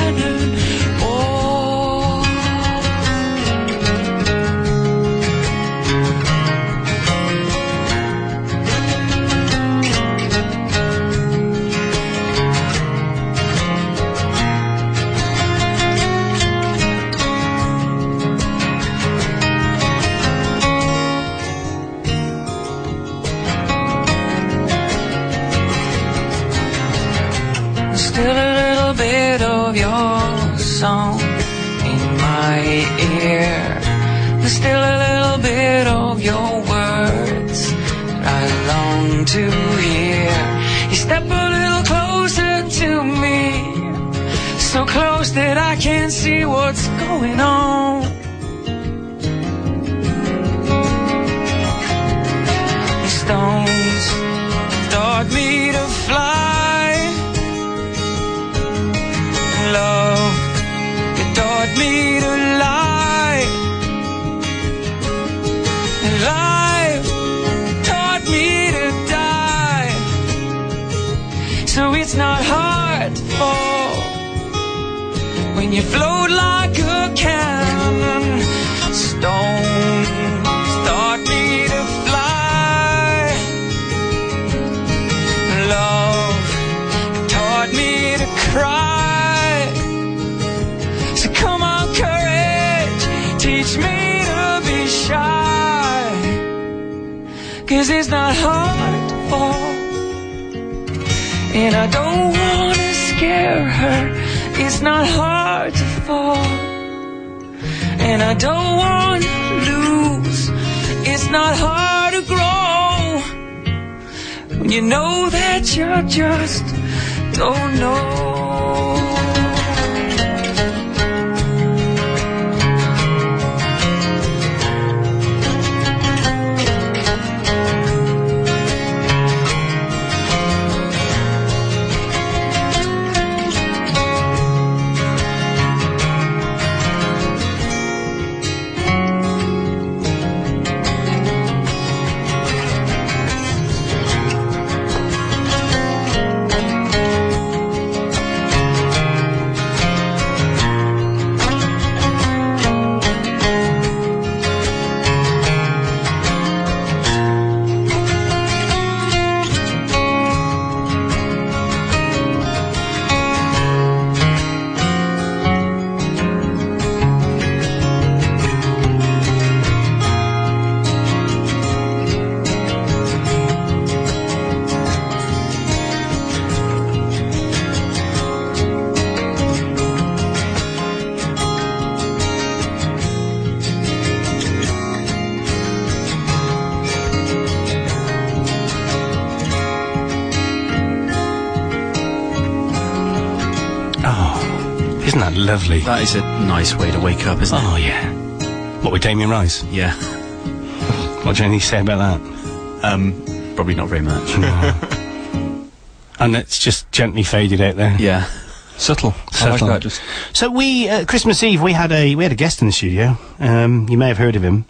That 195.91 196.03
is 196.03 196.15
a 196.15 196.21
nice 196.21 196.73
way 196.77 196.93
to 196.93 197.01
wake 197.01 197.27
up, 197.27 197.43
isn't 197.43 197.59
it? 197.59 197.65
Oh, 197.65 197.75
yeah. 197.75 198.81
What, 198.81 198.93
with 198.93 199.03
Damien 199.03 199.29
Rice? 199.29 199.65
Yeah. 199.65 199.93
What 201.25 201.35
do 201.37 201.43
you 201.43 201.49
need 201.49 201.61
to 201.63 201.67
say 201.67 201.81
about 201.81 201.99
that? 201.99 202.85
Um, 202.85 203.21
probably 203.57 203.75
not 203.75 203.89
very 203.89 204.01
much. 204.01 204.31
and 206.21 206.37
it's 206.37 206.61
just 206.61 206.91
gently 206.93 207.25
faded 207.25 207.61
out 207.61 207.75
there. 207.75 207.97
Yeah. 207.99 208.31
Subtle. 208.77 209.15
I 209.33 209.35
Subtle. 209.35 209.67
like 209.67 209.77
that. 209.77 209.83
Just 209.83 210.01
So 210.33 210.49
we 210.49 210.89
uh, 210.89 211.07
Christmas 211.07 211.43
Eve 211.43 211.61
we 211.61 211.73
had 211.73 211.91
a 211.91 212.15
we 212.15 212.23
had 212.23 212.33
a 212.33 212.37
guest 212.37 212.63
in 212.63 212.69
the 212.69 212.73
studio. 212.73 213.19
Um, 213.41 213.89
you 213.89 213.99
may 213.99 214.09
have 214.09 214.17
heard 214.17 214.37
of 214.37 214.43
him. 214.43 214.65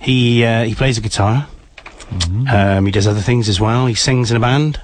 He 0.00 0.42
uh, 0.42 0.64
he 0.64 0.74
plays 0.74 0.96
a 0.96 1.02
guitar. 1.02 1.48
Um, 2.50 2.86
he 2.86 2.90
does 2.90 3.06
other 3.06 3.20
things 3.20 3.48
as 3.50 3.60
well. 3.60 3.86
He 3.86 3.94
sings 3.94 4.30
in 4.30 4.38
a 4.38 4.40
band. 4.40 4.80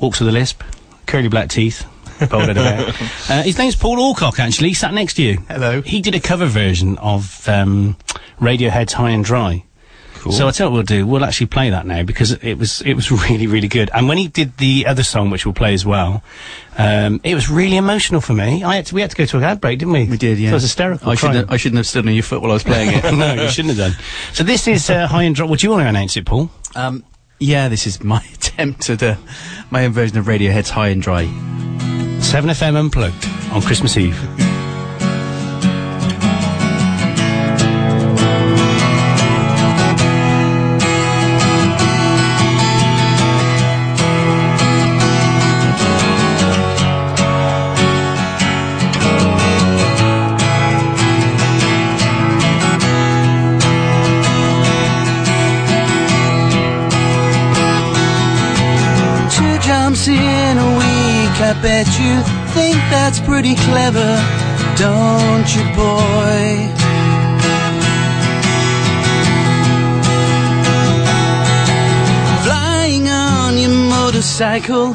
Walks 0.00 0.18
with 0.18 0.28
a 0.28 0.32
lisp. 0.32 0.62
Curly 1.06 1.28
black 1.28 1.48
teeth. 1.48 1.86
Bald 2.30 2.44
head 2.44 2.58
of. 2.58 2.96
Uh, 3.30 3.42
his 3.42 3.58
name's 3.58 3.74
Paul 3.74 3.98
Alcock. 3.98 4.38
Actually, 4.38 4.68
he 4.68 4.74
sat 4.74 4.94
next 4.94 5.14
to 5.14 5.22
you. 5.22 5.38
Hello. 5.48 5.82
He 5.82 6.00
did 6.00 6.14
a 6.14 6.20
cover 6.20 6.46
version 6.46 6.96
of 6.98 7.48
um, 7.48 7.96
Radiohead's 8.40 8.92
"High 8.92 9.10
and 9.10 9.24
Dry." 9.24 9.64
Cool. 10.26 10.32
So 10.32 10.48
I 10.48 10.50
tell 10.50 10.66
you 10.66 10.70
what 10.72 10.76
we'll 10.76 10.82
do. 10.84 11.06
We'll 11.06 11.24
actually 11.24 11.46
play 11.46 11.70
that 11.70 11.86
now 11.86 12.02
because 12.02 12.32
it 12.32 12.54
was 12.54 12.80
it 12.82 12.94
was 12.94 13.10
really 13.30 13.46
really 13.46 13.68
good. 13.68 13.90
And 13.92 14.08
when 14.08 14.18
he 14.18 14.28
did 14.28 14.56
the 14.58 14.86
other 14.86 15.02
song, 15.02 15.30
which 15.30 15.44
we'll 15.44 15.54
play 15.54 15.74
as 15.74 15.84
well, 15.84 16.22
um, 16.78 17.20
it 17.24 17.34
was 17.34 17.50
really 17.50 17.76
emotional 17.76 18.20
for 18.20 18.32
me. 18.32 18.62
I 18.64 18.76
had 18.76 18.86
to, 18.86 18.94
we 18.94 19.00
had 19.00 19.10
to 19.10 19.16
go 19.16 19.24
to 19.24 19.36
an 19.38 19.44
ad 19.44 19.60
break, 19.60 19.78
didn't 19.78 19.92
we? 19.94 20.04
We 20.06 20.16
did, 20.16 20.38
yeah. 20.38 20.50
So 20.50 20.52
it 20.52 20.56
was 20.56 20.62
hysterical. 20.64 21.10
I 21.10 21.14
shouldn't, 21.14 21.36
have, 21.36 21.50
I 21.50 21.56
shouldn't 21.56 21.78
have 21.78 21.86
stood 21.86 22.06
on 22.06 22.14
your 22.14 22.22
foot 22.22 22.42
while 22.42 22.50
I 22.50 22.54
was 22.54 22.64
playing 22.64 22.90
it. 22.92 23.12
no, 23.14 23.34
you 23.34 23.48
shouldn't 23.50 23.76
have 23.76 23.92
done. 23.92 24.02
So 24.32 24.44
this 24.44 24.66
is 24.68 24.88
uh, 24.90 25.06
high 25.06 25.24
and 25.24 25.34
dry. 25.34 25.46
Would 25.46 25.62
you 25.62 25.70
want 25.70 25.82
to 25.82 25.88
announce 25.88 26.16
it, 26.16 26.24
Paul? 26.26 26.50
Um, 26.74 27.04
yeah, 27.38 27.68
this 27.68 27.86
is 27.86 28.02
my 28.02 28.24
attempt 28.34 28.90
at 28.90 29.02
uh, 29.02 29.16
my 29.70 29.84
own 29.84 29.92
version 29.92 30.18
of 30.18 30.26
Radiohead's 30.26 30.70
High 30.70 30.88
and 30.88 31.02
Dry. 31.02 31.75
7FM 32.20 32.76
Unplugged 32.76 33.26
on 33.52 33.62
Christmas 33.62 33.96
Eve. 33.96 34.45
I 61.48 61.52
bet 61.62 61.86
you 62.00 62.20
think 62.54 62.74
that's 62.90 63.20
pretty 63.20 63.54
clever, 63.54 64.18
don't 64.76 65.46
you, 65.54 65.62
boy? 65.76 66.74
Flying 72.42 73.08
on 73.08 73.56
your 73.58 73.70
motorcycle, 73.70 74.92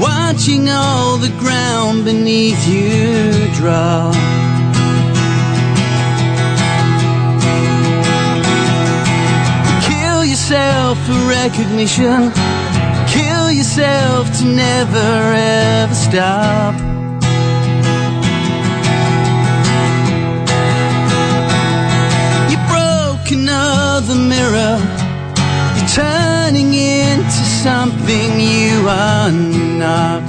watching 0.00 0.70
all 0.70 1.18
the 1.18 1.34
ground 1.38 2.06
beneath 2.06 2.66
you 2.66 3.46
drop. 3.52 4.14
Kill 9.84 10.24
yourself 10.24 10.96
for 11.04 11.28
recognition. 11.28 12.32
Kill 13.46 13.54
yourself 13.54 14.26
to 14.38 14.44
never 14.44 15.08
ever 15.36 15.94
stop. 15.94 16.74
You 22.50 22.58
broke 22.66 23.30
another 23.30 24.16
mirror. 24.16 24.78
You're 25.76 25.92
turning 25.94 26.74
into 26.74 27.44
something 27.62 28.40
you 28.40 28.88
are 28.88 29.30
not. 29.30 30.24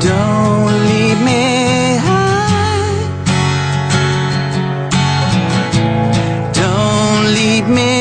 Don't 0.00 0.72
leave 0.88 1.20
me 1.28 1.96
high. 2.08 3.02
Don't 6.54 7.34
leave 7.34 7.68
me 7.68 7.93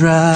dry. 0.00 0.34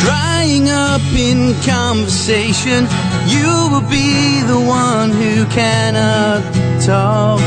Drying 0.00 0.68
up 0.68 1.00
in 1.16 1.54
conversation, 1.62 2.86
you 3.26 3.48
will 3.72 3.88
be 3.88 4.42
the 4.42 4.60
one 4.60 5.08
who 5.12 5.46
cannot 5.46 6.42
talk. 6.84 7.40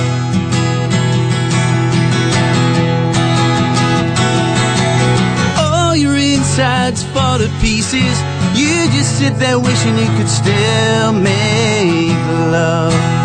All 5.59 5.95
your 5.95 6.15
insides 6.15 7.03
fall 7.13 7.37
to 7.37 7.47
pieces. 7.61 8.17
You 8.57 8.89
just 8.89 9.19
sit 9.19 9.37
there 9.37 9.59
wishing 9.59 9.99
you 9.99 10.09
could 10.17 10.29
still 10.29 11.13
make 11.13 12.17
love. 12.49 13.24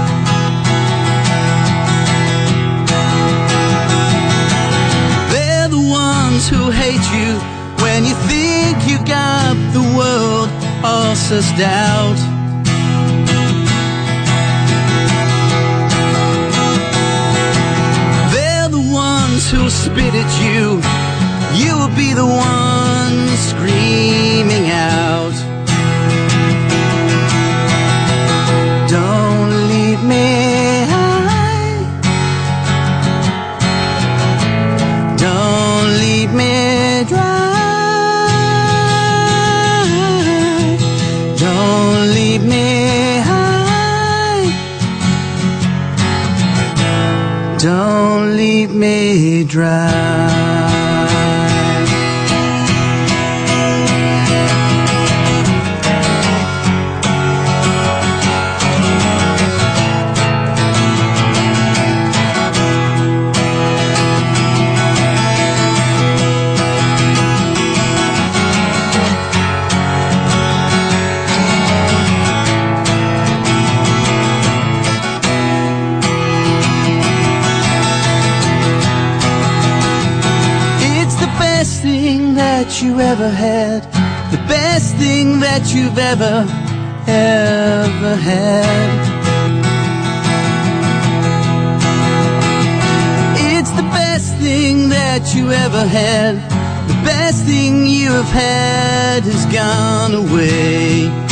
who 6.50 6.68
hate 6.68 7.06
you 7.14 7.30
when 7.84 8.04
you 8.04 8.14
think 8.26 8.76
you 8.90 8.98
got 9.06 9.54
the 9.72 9.84
world 9.96 10.48
all 10.82 11.14
sussed 11.14 11.60
out. 11.62 12.18
They're 18.34 18.68
the 18.68 18.84
ones 18.92 19.48
who'll 19.50 19.70
spit 19.70 20.12
at 20.22 20.32
you. 20.44 20.82
You 21.62 21.78
will 21.78 21.94
be 21.96 22.12
the 22.14 22.26
one 22.26 23.18
screaming 23.48 24.70
out. 24.70 25.09
drown. 49.50 50.29
That 82.70 82.82
you 82.82 83.00
ever 83.00 83.28
had. 83.28 83.82
The 84.30 84.36
best 84.46 84.94
thing 84.94 85.40
that 85.40 85.74
you've 85.74 85.98
ever, 85.98 86.46
ever 87.08 88.14
had. 88.14 89.00
It's 93.58 93.70
the 93.72 93.82
best 93.82 94.36
thing 94.36 94.88
that 94.90 95.34
you 95.34 95.50
ever 95.50 95.84
had. 95.84 96.36
The 96.86 97.02
best 97.04 97.44
thing 97.44 97.88
you 97.88 98.12
have 98.12 98.30
had 98.30 99.24
has 99.24 99.46
gone 99.46 100.14
away. 100.14 101.29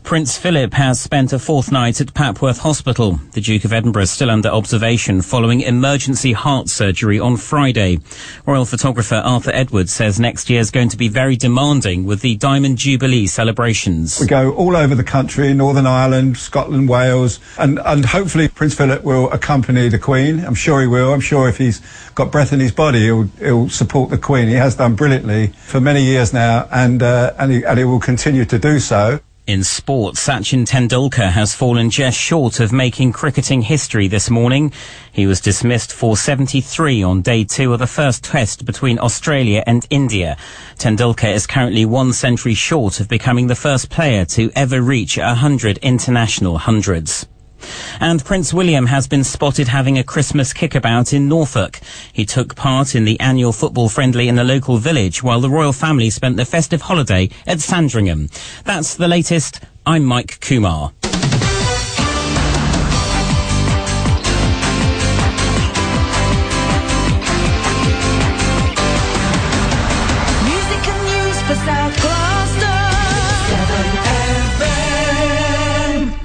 Prince 0.04 0.36
Philip 0.36 0.74
has 0.74 1.00
spent 1.00 1.32
a 1.32 1.38
fortnight 1.38 1.98
at 1.98 2.12
Papworth 2.12 2.58
Hospital. 2.58 3.18
The 3.32 3.40
Duke 3.40 3.64
of 3.64 3.72
Edinburgh 3.72 4.02
is 4.02 4.10
still 4.10 4.30
under 4.30 4.50
observation 4.50 5.22
following 5.22 5.62
emergency 5.62 6.34
heart 6.34 6.68
surgery 6.68 7.18
on 7.18 7.38
Friday. 7.38 8.00
Royal 8.44 8.66
photographer 8.66 9.14
Arthur 9.24 9.50
Edwards 9.54 9.94
says 9.94 10.20
next 10.20 10.50
year 10.50 10.60
is 10.60 10.70
going 10.70 10.90
to 10.90 10.98
be 10.98 11.08
very 11.08 11.36
demanding 11.36 12.04
with 12.04 12.20
the 12.20 12.36
Diamond 12.36 12.76
Jubilee 12.76 13.26
celebrations. 13.26 14.20
We 14.20 14.26
go 14.26 14.52
all 14.52 14.76
over 14.76 14.94
the 14.94 15.02
country, 15.02 15.54
Northern 15.54 15.86
Ireland, 15.86 16.36
Scotland, 16.36 16.86
Wales, 16.86 17.40
and, 17.58 17.80
and 17.86 18.04
hopefully 18.04 18.48
Prince 18.48 18.74
Philip 18.74 19.04
will 19.04 19.32
accompany 19.32 19.88
the 19.88 19.98
Queen. 19.98 20.44
I'm 20.44 20.54
sure 20.54 20.82
he 20.82 20.86
will. 20.86 21.14
I'm 21.14 21.20
sure 21.20 21.48
if 21.48 21.56
he's 21.56 21.80
got 22.14 22.30
breath 22.30 22.52
in 22.52 22.60
his 22.60 22.72
body, 22.72 23.00
he'll, 23.00 23.22
he'll 23.38 23.70
support 23.70 24.10
the 24.10 24.18
Queen. 24.18 24.48
He 24.48 24.54
has 24.54 24.76
done 24.76 24.96
brilliantly 24.96 25.46
for 25.46 25.80
many 25.80 26.04
years 26.04 26.34
now, 26.34 26.68
and, 26.70 27.02
uh, 27.02 27.32
and, 27.38 27.50
he, 27.50 27.64
and 27.64 27.78
he 27.78 27.84
will 27.84 28.00
continue 28.00 28.44
to 28.44 28.58
do 28.58 28.78
so. 28.78 29.20
In 29.46 29.62
sport, 29.62 30.14
Sachin 30.14 30.64
Tendulkar 30.64 31.30
has 31.30 31.54
fallen 31.54 31.90
just 31.90 32.18
short 32.18 32.60
of 32.60 32.72
making 32.72 33.12
cricketing 33.12 33.60
history 33.60 34.08
this 34.08 34.30
morning. 34.30 34.72
He 35.12 35.26
was 35.26 35.42
dismissed 35.42 35.92
for 35.92 36.16
73 36.16 37.02
on 37.02 37.20
day 37.20 37.44
two 37.44 37.74
of 37.74 37.78
the 37.78 37.86
first 37.86 38.24
test 38.24 38.64
between 38.64 38.98
Australia 38.98 39.62
and 39.66 39.86
India. 39.90 40.38
Tendulkar 40.78 41.34
is 41.34 41.46
currently 41.46 41.84
one 41.84 42.14
century 42.14 42.54
short 42.54 43.00
of 43.00 43.08
becoming 43.10 43.48
the 43.48 43.54
first 43.54 43.90
player 43.90 44.24
to 44.24 44.50
ever 44.56 44.80
reach 44.80 45.18
100 45.18 45.76
international 45.82 46.56
hundreds. 46.56 47.26
And 48.00 48.24
Prince 48.24 48.52
William 48.52 48.86
has 48.86 49.06
been 49.06 49.24
spotted 49.24 49.68
having 49.68 49.98
a 49.98 50.04
Christmas 50.04 50.52
kickabout 50.52 51.12
in 51.12 51.28
Norfolk. 51.28 51.80
He 52.12 52.24
took 52.24 52.54
part 52.54 52.94
in 52.94 53.04
the 53.04 53.18
annual 53.20 53.52
football 53.52 53.88
friendly 53.88 54.28
in 54.28 54.38
a 54.38 54.44
local 54.44 54.76
village 54.78 55.22
while 55.22 55.40
the 55.40 55.50
royal 55.50 55.72
family 55.72 56.10
spent 56.10 56.36
the 56.36 56.44
festive 56.44 56.82
holiday 56.82 57.30
at 57.46 57.60
Sandringham. 57.60 58.28
That's 58.64 58.94
the 58.94 59.08
latest. 59.08 59.60
I'm 59.86 60.04
Mike 60.04 60.40
Kumar. 60.40 60.92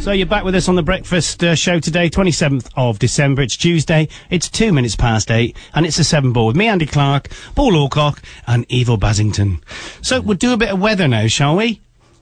So 0.09 0.13
you're 0.13 0.25
back 0.25 0.43
with 0.43 0.55
us 0.55 0.67
on 0.67 0.73
the 0.73 0.81
breakfast 0.81 1.43
uh, 1.43 1.53
show 1.53 1.79
today, 1.79 2.09
27th 2.09 2.71
of 2.75 2.97
December. 2.97 3.43
It's 3.43 3.55
Tuesday. 3.55 4.07
It's 4.31 4.49
two 4.49 4.73
minutes 4.73 4.95
past 4.95 5.29
eight, 5.29 5.55
and 5.75 5.85
it's 5.85 5.99
a 5.99 6.03
seven 6.03 6.33
ball 6.33 6.47
with 6.47 6.55
me, 6.55 6.65
Andy 6.65 6.87
Clark, 6.87 7.29
Paul 7.53 7.73
Alcock, 7.73 8.23
and 8.47 8.65
Evil 8.69 8.97
Basington. 8.97 9.63
So 10.01 10.19
we'll 10.19 10.35
do 10.35 10.51
a 10.51 10.57
bit 10.57 10.69
of 10.69 10.81
weather 10.81 11.07
now, 11.07 11.27
shall 11.27 11.55
we? 11.55 11.81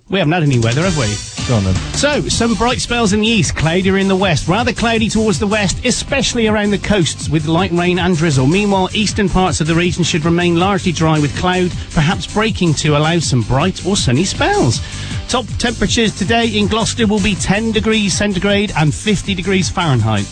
We 0.10 0.20
haven't 0.20 0.32
had 0.32 0.44
any 0.44 0.60
weather, 0.60 0.84
have 0.84 0.98
we? 0.98 1.14
Go 1.50 1.56
on 1.56 1.66
then. 1.66 1.76
So, 1.94 2.22
some 2.30 2.56
bright 2.56 2.80
spells 2.80 3.12
in 3.12 3.20
the 3.20 3.28
east, 3.28 3.58
cloudier 3.58 3.98
in 3.98 4.08
the 4.08 4.16
west, 4.16 4.48
rather 4.48 4.72
cloudy 4.72 5.10
towards 5.10 5.38
the 5.38 5.48
west, 5.48 5.84
especially 5.84 6.48
around 6.48 6.72
the 6.72 6.78
coasts 6.78 7.28
with 7.28 7.46
light 7.46 7.72
rain 7.72 8.00
and 8.00 8.16
drizzle. 8.16 8.48
Meanwhile, 8.48 8.90
eastern 8.94 9.28
parts 9.28 9.60
of 9.60 9.68
the 9.68 9.76
region 9.76 10.06
should 10.06 10.24
remain 10.24 10.56
largely 10.56 10.94
dry 10.94 11.20
with 11.20 11.36
cloud, 11.38 11.72
perhaps 11.92 12.34
breaking 12.34 12.74
to 12.76 12.96
allow 12.96 13.20
some 13.20 13.42
bright 13.42 13.86
or 13.86 13.98
sunny 13.98 14.24
spells. 14.24 14.80
Top 15.28 15.46
temperatures 15.58 16.18
today 16.18 16.48
in 16.58 16.68
Gloucester 16.68 17.06
will 17.06 17.22
be 17.22 17.36
10 17.36 17.74
degrees 17.74 18.18
centigrade 18.18 18.72
and 18.78 18.94
50 18.94 19.36
degrees 19.36 19.70
Fahrenheit. 19.70 20.26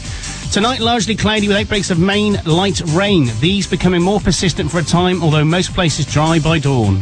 Tonight, 0.54 0.80
largely 0.80 1.18
cloudy 1.18 1.50
with 1.50 1.58
outbreaks 1.58 1.92
of 1.92 2.00
main 2.00 2.42
light 2.46 2.80
rain. 2.92 3.30
These 3.42 3.68
becoming 3.68 4.02
more 4.02 4.22
persistent 4.22 4.72
for 4.72 4.80
a 4.80 4.84
time, 4.84 5.22
although 5.22 5.44
most 5.44 5.74
places 5.74 6.06
dry 6.06 6.40
by 6.40 6.60
dawn. 6.60 7.02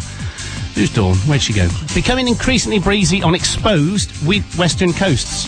Who's 0.76 0.92
Dawn? 0.92 1.16
Where'd 1.28 1.42
she 1.42 1.54
go? 1.54 1.70
Becoming 1.94 2.28
increasingly 2.28 2.80
breezy 2.80 3.22
on 3.22 3.36
exposed 3.36 4.12
western 4.58 4.92
coasts. 4.92 5.48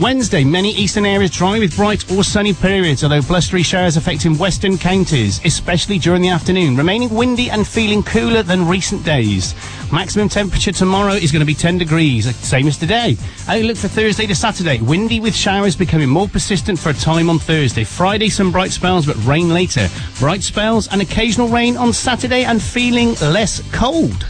Wednesday, 0.00 0.42
many 0.42 0.72
eastern 0.72 1.06
areas 1.06 1.30
dry 1.30 1.58
with 1.60 1.76
bright 1.76 2.10
or 2.10 2.24
sunny 2.24 2.52
periods, 2.52 3.04
although 3.04 3.22
blustery 3.22 3.62
showers 3.62 3.96
affecting 3.96 4.36
western 4.36 4.76
counties, 4.76 5.40
especially 5.44 5.98
during 5.98 6.20
the 6.20 6.28
afternoon, 6.28 6.76
remaining 6.76 7.10
windy 7.10 7.48
and 7.48 7.66
feeling 7.66 8.02
cooler 8.02 8.42
than 8.42 8.66
recent 8.66 9.04
days. 9.04 9.54
Maximum 9.92 10.28
temperature 10.28 10.72
tomorrow 10.72 11.12
is 11.12 11.30
going 11.30 11.40
to 11.40 11.46
be 11.46 11.54
10 11.54 11.78
degrees, 11.78 12.34
same 12.36 12.66
as 12.66 12.76
today. 12.76 13.16
Outlook 13.48 13.76
for 13.76 13.86
Thursday 13.86 14.26
to 14.26 14.34
Saturday, 14.34 14.80
windy 14.80 15.20
with 15.20 15.34
showers 15.34 15.76
becoming 15.76 16.08
more 16.08 16.28
persistent 16.28 16.78
for 16.78 16.90
a 16.90 16.94
time 16.94 17.30
on 17.30 17.38
Thursday. 17.38 17.84
Friday, 17.84 18.28
some 18.28 18.50
bright 18.50 18.72
spells, 18.72 19.06
but 19.06 19.16
rain 19.24 19.48
later. 19.48 19.88
Bright 20.18 20.42
spells 20.42 20.88
and 20.88 21.02
occasional 21.02 21.48
rain 21.48 21.76
on 21.76 21.92
Saturday 21.92 22.44
and 22.44 22.60
feeling 22.60 23.14
less 23.14 23.62
cold. 23.72 24.26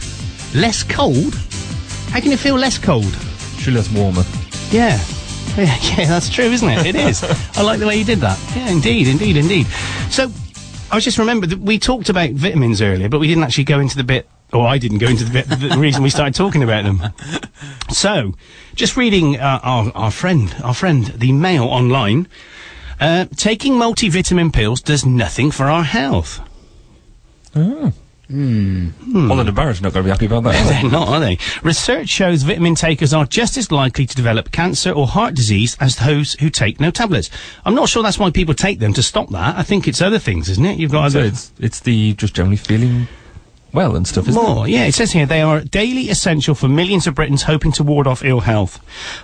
Less 0.55 0.83
cold? 0.83 1.35
How 2.11 2.21
can 2.21 2.31
it 2.31 2.39
feel 2.39 2.55
less 2.55 2.77
cold? 2.77 3.13
Surely 3.57 3.81
that's 3.81 3.91
warmer. 3.91 4.23
Yeah. 4.71 4.99
Yeah, 5.57 5.73
yeah, 5.97 6.05
that's 6.07 6.27
true, 6.27 6.51
isn't 6.51 6.67
it? 6.67 6.85
It 6.85 6.95
is. 6.97 7.23
I 7.57 7.61
like 7.61 7.79
the 7.79 7.87
way 7.87 7.95
you 7.95 8.03
did 8.03 8.19
that. 8.19 8.37
Yeah, 8.53 8.69
indeed, 8.69 9.07
indeed, 9.07 9.37
indeed. 9.37 9.67
So, 10.09 10.29
I 10.91 10.95
was 10.95 11.05
just 11.05 11.17
remembered 11.17 11.51
that 11.51 11.59
we 11.59 11.79
talked 11.79 12.09
about 12.09 12.31
vitamins 12.31 12.81
earlier, 12.81 13.07
but 13.07 13.19
we 13.21 13.27
didn't 13.29 13.45
actually 13.45 13.63
go 13.63 13.79
into 13.79 13.95
the 13.95 14.03
bit, 14.03 14.27
or 14.51 14.67
I 14.67 14.77
didn't 14.77 14.97
go 14.97 15.07
into 15.07 15.23
the 15.23 15.31
bit, 15.31 15.47
the 15.47 15.77
reason 15.77 16.03
we 16.03 16.09
started 16.09 16.35
talking 16.35 16.61
about 16.61 16.83
them. 16.83 17.01
So, 17.89 18.33
just 18.73 18.97
reading 18.97 19.39
uh, 19.39 19.61
our, 19.63 19.91
our 19.95 20.11
friend, 20.11 20.53
our 20.61 20.73
friend, 20.73 21.05
the 21.05 21.31
Mail 21.31 21.63
online, 21.63 22.27
uh, 22.99 23.27
taking 23.37 23.73
multivitamin 23.73 24.51
pills 24.51 24.81
does 24.81 25.05
nothing 25.05 25.51
for 25.51 25.67
our 25.67 25.83
health. 25.83 26.41
Oh. 27.55 27.93
Hmm. 28.27 28.89
Well, 29.13 29.35
then 29.37 29.45
the 29.45 29.51
Barrett's 29.51 29.81
not 29.81 29.93
going 29.93 30.03
to 30.03 30.07
be 30.07 30.11
happy 30.11 30.25
about 30.25 30.43
that. 30.43 30.53
they? 30.67 30.81
They're 30.81 30.91
not, 30.99 31.07
are 31.09 31.19
they? 31.19 31.37
Research 31.63 32.09
shows 32.09 32.43
vitamin 32.43 32.75
takers 32.75 33.13
are 33.13 33.25
just 33.25 33.55
as 33.57 33.71
likely 33.71 34.05
to 34.05 34.15
develop 34.15 34.51
cancer 34.51 34.91
or 34.91 35.07
heart 35.07 35.35
disease 35.35 35.77
as 35.79 35.97
those 35.97 36.33
who 36.35 36.49
take 36.49 36.79
no 36.79 36.91
tablets. 36.91 37.29
I'm 37.65 37.75
not 37.75 37.89
sure 37.89 38.01
that's 38.03 38.17
why 38.19 38.31
people 38.31 38.53
take 38.55 38.79
them 38.79 38.93
to 38.93 39.03
stop 39.03 39.29
that. 39.29 39.55
I 39.57 39.63
think 39.63 39.87
it's 39.87 40.01
other 40.01 40.19
things, 40.19 40.49
isn't 40.49 40.65
it? 40.65 40.79
You've 40.79 40.91
got 40.91 41.11
So 41.11 41.19
other 41.19 41.27
it's 41.27 41.51
it's 41.59 41.79
the 41.81 42.13
just 42.13 42.33
generally 42.33 42.57
feeling 42.57 43.07
well 43.73 43.95
and 43.95 44.07
stuff, 44.07 44.27
isn't 44.29 44.41
more. 44.41 44.65
it? 44.67 44.71
Yeah, 44.71 44.85
it 44.85 44.95
says 44.95 45.11
here 45.11 45.25
they 45.25 45.41
are 45.41 45.59
daily 45.61 46.09
essential 46.09 46.55
for 46.55 46.67
millions 46.67 47.07
of 47.07 47.15
Britons 47.15 47.43
hoping 47.43 47.73
to 47.73 47.83
ward 47.83 48.07
off 48.07 48.23
ill 48.23 48.39
health. 48.39 48.79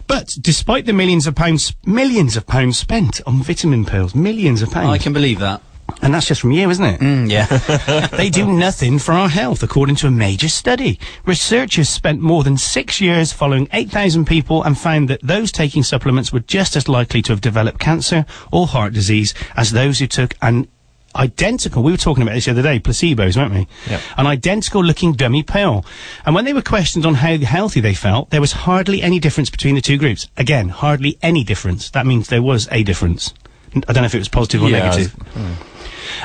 But 0.08 0.38
despite 0.42 0.86
the 0.86 0.94
millions 0.94 1.26
of 1.26 1.36
pounds, 1.36 1.74
millions 1.86 2.36
of 2.38 2.46
pounds 2.46 2.78
spent 2.78 3.22
on 3.26 3.42
vitamin 3.42 3.86
pills, 3.86 4.14
millions 4.14 4.62
of 4.62 4.70
pounds. 4.70 4.90
I 4.90 4.98
can 4.98 5.14
believe 5.14 5.40
that. 5.40 5.62
And 6.02 6.14
that's 6.14 6.28
just 6.28 6.42
from 6.42 6.52
you, 6.52 6.70
isn't 6.70 6.86
it? 6.86 7.00
Mm, 7.00 7.30
yeah. 7.30 8.08
they 8.18 8.30
do 8.30 8.52
nothing 8.52 9.00
for 9.00 9.14
our 9.14 9.30
health, 9.30 9.64
according 9.64 9.96
to 9.98 10.08
a 10.08 10.12
major 10.12 10.50
study. 10.50 11.00
Researchers 11.26 11.90
spent 11.90 12.22
more 12.22 12.44
than 12.44 12.58
six 12.58 13.00
years 13.02 13.32
following 13.32 13.68
8,000 13.74 14.26
people 14.26 14.64
and 14.64 14.78
found 14.78 15.10
that 15.10 15.22
those 15.22 15.52
taking 15.52 15.84
supplements 15.84 16.32
were 16.34 16.40
just 16.40 16.76
as 16.76 16.88
likely 16.88 17.22
to 17.24 17.32
have 17.34 17.42
developed 17.42 17.80
cancer 17.80 18.26
or 18.52 18.68
heart 18.68 18.94
disease 18.94 19.34
as 19.56 19.72
those 19.72 20.00
who 20.00 20.08
took 20.08 20.36
an 20.42 20.68
identical, 21.16 21.84
we 21.84 21.92
were 21.92 21.98
talking 21.98 22.24
about 22.24 22.34
this 22.34 22.46
the 22.46 22.52
other 22.52 22.62
day, 22.62 22.80
placebos, 22.80 23.36
weren't 23.38 23.54
we? 23.54 23.68
Yep. 23.90 24.02
An 24.18 24.28
identical 24.28 24.84
looking 24.84 25.14
dummy 25.14 25.44
pill. 25.44 25.86
And 26.26 26.36
when 26.36 26.46
they 26.46 26.54
were 26.54 26.62
questioned 26.62 27.06
on 27.06 27.16
how 27.16 27.38
healthy 27.38 27.80
they 27.80 27.94
felt, 27.94 28.30
there 28.30 28.42
was 28.42 28.54
hardly 28.54 29.02
any 29.02 29.20
difference 29.20 29.50
between 29.50 29.76
the 29.76 29.82
two 29.82 29.98
groups. 29.98 30.28
Again, 30.38 30.70
hardly 30.70 31.18
any 31.22 31.44
difference. 31.44 31.90
That 31.90 32.06
means 32.06 32.30
there 32.30 32.42
was 32.42 32.68
a 32.72 32.84
difference. 32.84 33.34
I 33.76 33.94
don't 33.94 33.98
know 33.98 34.06
if 34.06 34.16
it 34.16 34.20
was 34.20 34.30
positive 34.30 34.64
or 34.64 34.70
Yeah, 34.70 34.90
negative. 34.90 35.16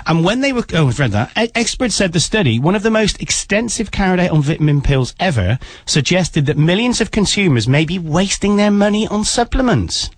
And 0.07 0.25
when 0.25 0.41
they 0.41 0.53
were, 0.53 0.65
oh, 0.75 0.89
I've 0.89 0.99
read 0.99 1.13
that. 1.13 1.31
E- 1.39 1.51
experts 1.55 1.95
said 1.95 2.13
the 2.13 2.21
study, 2.21 2.59
one 2.59 2.75
of 2.75 2.83
the 2.83 2.91
most 2.91 3.21
extensive 3.23 3.91
carried 3.91 4.21
out 4.21 4.31
on 4.31 4.43
vitamin 4.43 4.81
pills 4.83 5.15
ever, 5.19 5.59
suggested 5.87 6.47
that 6.47 6.59
millions 6.59 7.01
of 7.01 7.11
consumers 7.11 7.69
may 7.69 7.85
be 7.85 7.99
wasting 7.99 8.57
their 8.57 8.71
money 8.71 9.07
on 9.09 9.25
supplements. 9.25 10.11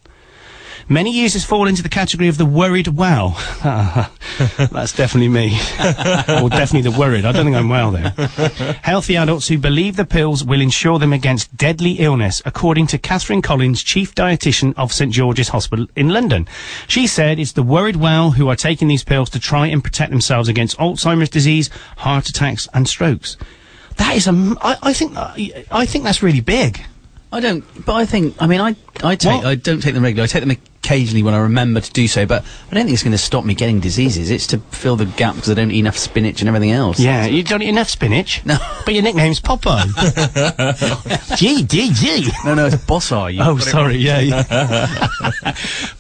Many 0.91 1.13
users 1.13 1.45
fall 1.45 1.69
into 1.69 1.83
the 1.83 1.89
category 1.91 2.29
of 2.29 2.39
the 2.39 2.47
worried 2.47 2.89
well. 2.89 3.37
That's 3.63 4.95
definitely 4.95 5.29
me. 5.29 5.53
or 5.81 6.49
definitely 6.49 6.91
the 6.91 6.97
worried. 6.99 7.27
I 7.27 7.33
don't 7.33 7.45
think 7.45 7.57
I'm 7.57 7.69
well 7.69 7.91
there. 7.91 8.11
Healthy 8.83 9.17
adults 9.17 9.49
who 9.49 9.59
believe 9.59 9.97
the 9.97 10.07
pills 10.07 10.43
will 10.43 10.63
ensure 10.63 10.99
them 10.99 11.13
against 11.13 11.55
deadly 11.55 11.93
illness, 11.93 12.41
according 12.47 12.87
to 12.89 12.99
Catherine 12.99 13.43
Collins, 13.43 13.83
chief 13.83 14.15
dietitian 14.15 14.73
of 14.79 14.91
St 14.91 15.13
George's 15.13 15.51
Hospital 15.51 15.87
in 15.95 16.09
London. 16.09 16.49
She 16.87 17.07
said 17.07 17.39
it's 17.39 17.53
the 17.53 17.63
worried 17.63 17.97
well 17.97 18.31
who 18.31 18.49
are 18.49 18.57
taking 18.57 18.89
these 18.89 19.05
pills 19.05 19.29
to 19.31 19.39
try 19.39 19.67
and 19.67 19.85
protect 19.85 20.11
themselves 20.11 20.49
against 20.49 20.79
Alzheimer's 20.79 21.29
disease, 21.29 21.69
heart 21.99 22.31
attacks, 22.31 22.67
and 22.73 22.89
strokes. 22.89 23.37
That 23.97 24.17
is 24.17 24.27
a. 24.27 24.57
I, 24.63 24.77
I 24.83 24.93
think. 24.95 25.17
I, 25.17 25.65
I 25.71 25.85
think 25.85 26.05
that's 26.05 26.23
really 26.23 26.41
big. 26.41 26.81
I 27.31 27.41
don't, 27.41 27.65
but 27.85 27.95
I 27.95 28.07
think, 28.07 28.41
I 28.41 28.47
mean, 28.47 28.61
I, 28.61 28.75
I 29.03 29.17
take, 29.17 29.45
I 29.45 29.55
don't 29.55 29.81
take 29.81 29.95
them 29.95 30.03
regularly. 30.03 30.25
I 30.25 30.27
take 30.29 30.41
them 30.41 30.57
occasionally 30.83 31.23
when 31.23 31.35
I 31.35 31.39
remember 31.41 31.81
to 31.81 31.93
do 31.93 32.09
so, 32.09 32.25
but 32.25 32.43
I 32.43 32.75
don't 32.75 32.85
think 32.85 32.95
it's 32.95 33.03
going 33.03 33.13
to 33.13 33.19
stop 33.19 33.45
me 33.45 33.55
getting 33.55 33.81
diseases. 33.81 34.31
It's 34.31 34.47
to 34.49 34.59
fill 34.59 34.97
the 34.97 35.05
gap 35.05 35.35
because 35.35 35.51
I 35.51 35.55
don't 35.55 35.71
eat 35.71 35.81
enough 35.81 35.99
spinach 35.99 36.41
and 36.41 36.49
everything 36.49 36.71
else. 36.71 36.99
Yeah, 36.99 37.27
you 37.27 37.43
don't 37.43 37.61
eat 37.61 37.69
enough 37.69 37.91
spinach. 37.91 38.45
No. 38.47 38.57
But 38.87 38.95
your 38.95 39.03
nickname's 39.03 39.41
Popeye. 39.41 39.85
G, 41.37 41.65
G, 41.65 41.93
G. 41.93 42.31
No, 42.47 42.55
no, 42.55 42.67
it's 42.67 42.77
Bossar. 42.77 43.35
You 43.35 43.43
Oh, 43.43 43.59
sorry, 43.59 43.97
yeah. 43.99 44.21
yeah. 44.21 44.45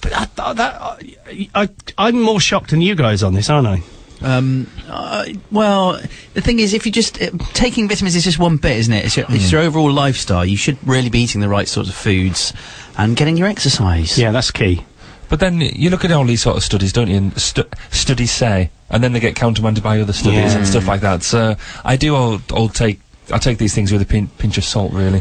but 0.00 0.12
I, 0.14 0.28
I, 0.38 0.52
that, 0.54 0.80
I, 0.80 1.50
I, 1.54 1.68
I'm 1.98 2.22
more 2.22 2.40
shocked 2.40 2.70
than 2.70 2.80
you 2.80 2.94
guys 2.94 3.22
on 3.22 3.34
this, 3.34 3.50
aren't 3.50 3.66
I? 3.66 3.82
Um, 4.22 4.66
uh, 4.88 5.26
well, 5.50 6.00
the 6.34 6.40
thing 6.40 6.58
is, 6.58 6.74
if 6.74 6.84
you 6.86 6.92
just 6.92 7.20
uh, 7.22 7.30
taking 7.54 7.88
vitamins 7.88 8.16
is 8.16 8.24
just 8.24 8.38
one 8.38 8.56
bit, 8.56 8.76
isn't 8.78 8.92
it? 8.92 9.04
It's 9.06 9.16
your, 9.16 9.26
it's 9.28 9.52
your 9.52 9.60
overall 9.60 9.90
lifestyle. 9.92 10.44
You 10.44 10.56
should 10.56 10.76
really 10.86 11.08
be 11.10 11.20
eating 11.20 11.40
the 11.40 11.48
right 11.48 11.68
sorts 11.68 11.88
of 11.88 11.94
foods 11.94 12.52
and 12.96 13.16
getting 13.16 13.36
your 13.36 13.46
exercise. 13.48 14.18
Yeah, 14.18 14.32
that's 14.32 14.50
key. 14.50 14.84
But 15.28 15.40
then 15.40 15.60
you 15.60 15.90
look 15.90 16.04
at 16.04 16.10
all 16.10 16.24
these 16.24 16.42
sort 16.42 16.56
of 16.56 16.62
studies, 16.64 16.92
don't 16.92 17.08
you? 17.08 17.16
And 17.18 17.38
stu- 17.40 17.68
studies 17.90 18.30
say, 18.32 18.70
and 18.90 19.04
then 19.04 19.12
they 19.12 19.20
get 19.20 19.36
countermanded 19.36 19.84
by 19.84 20.00
other 20.00 20.12
studies 20.14 20.52
Yeah. 20.52 20.58
and 20.58 20.66
stuff 20.66 20.86
like 20.88 21.02
that. 21.02 21.22
So 21.22 21.56
I 21.84 21.96
do 21.96 22.14
all, 22.14 22.40
all 22.52 22.68
take 22.68 23.00
I 23.32 23.38
take 23.38 23.58
these 23.58 23.74
things 23.74 23.92
with 23.92 24.00
a 24.00 24.06
pin- 24.06 24.28
pinch 24.38 24.56
of 24.56 24.64
salt, 24.64 24.92
really. 24.92 25.18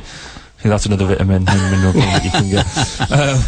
I 0.64 0.70
that's 0.70 0.86
another 0.86 1.06
vitamin 1.06 1.46
and 1.48 1.72
mineral 1.72 1.94
that 1.94 2.24
you 2.24 2.32
can 2.32 2.50
get. 2.50 2.66
Uh, 3.12 3.42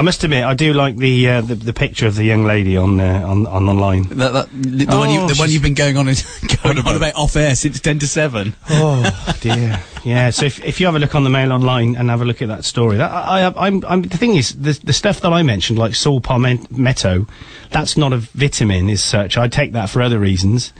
I 0.00 0.02
must 0.02 0.24
admit, 0.24 0.44
I 0.44 0.54
do 0.54 0.72
like 0.72 0.96
the 0.96 1.28
uh, 1.28 1.40
the, 1.42 1.54
the 1.54 1.74
picture 1.74 2.06
of 2.06 2.14
the 2.16 2.24
young 2.24 2.44
lady 2.44 2.74
on 2.74 2.98
uh, 2.98 3.22
on, 3.22 3.46
on 3.46 3.68
online. 3.68 4.04
That, 4.04 4.32
that, 4.32 4.48
the, 4.50 4.86
the 4.86 4.96
one 4.96 5.10
you, 5.10 5.20
Oh, 5.20 5.28
the 5.28 5.34
one 5.34 5.48
she's- 5.48 5.52
you've 5.52 5.62
been 5.62 5.74
going 5.74 5.98
on 5.98 6.08
and 6.08 6.24
going 6.62 6.78
on 6.78 6.96
about 6.96 7.14
off 7.16 7.36
air 7.36 7.54
since 7.54 7.80
ten 7.80 7.98
to 7.98 8.08
seven. 8.08 8.54
Oh 8.70 9.36
dear. 9.42 9.78
Yeah. 10.02 10.30
So 10.30 10.46
if, 10.46 10.64
if 10.64 10.80
you 10.80 10.86
have 10.86 10.94
a 10.94 10.98
look 10.98 11.14
on 11.14 11.24
the 11.24 11.28
Mail 11.28 11.52
online 11.52 11.96
and 11.96 12.08
have 12.08 12.22
a 12.22 12.24
look 12.24 12.40
at 12.40 12.48
that 12.48 12.64
story, 12.64 12.96
that, 12.96 13.10
I, 13.10 13.42
I, 13.42 13.66
I'm, 13.66 13.84
I'm 13.84 14.00
the 14.00 14.16
thing 14.16 14.36
is 14.36 14.54
the 14.58 14.72
the 14.82 14.94
stuff 14.94 15.20
that 15.20 15.34
I 15.34 15.42
mentioned, 15.42 15.78
like 15.78 15.94
saw 15.94 16.18
palmetto, 16.18 17.26
that's 17.68 17.98
not 17.98 18.14
a 18.14 18.16
vitamin 18.16 18.88
as 18.88 19.02
such. 19.04 19.36
I 19.36 19.48
take 19.48 19.72
that 19.72 19.90
for 19.90 20.00
other 20.00 20.18
reasons. 20.18 20.72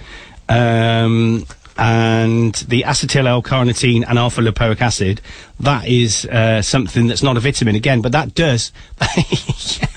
Um, 0.49 1.45
and 1.81 2.55
the 2.69 2.83
acetyl 2.83 3.27
L-carnitine 3.27 4.05
and 4.07 4.19
alpha 4.19 4.43
lipoic 4.43 4.81
acid, 4.83 5.21
that 5.59 5.89
is 5.89 6.27
uh, 6.27 6.61
something 6.61 7.07
that's 7.07 7.23
not 7.23 7.37
a 7.39 7.41
vitamin 7.41 7.75
again, 7.75 8.03
but 8.03 8.13
that 8.13 8.35
does. 8.35 8.71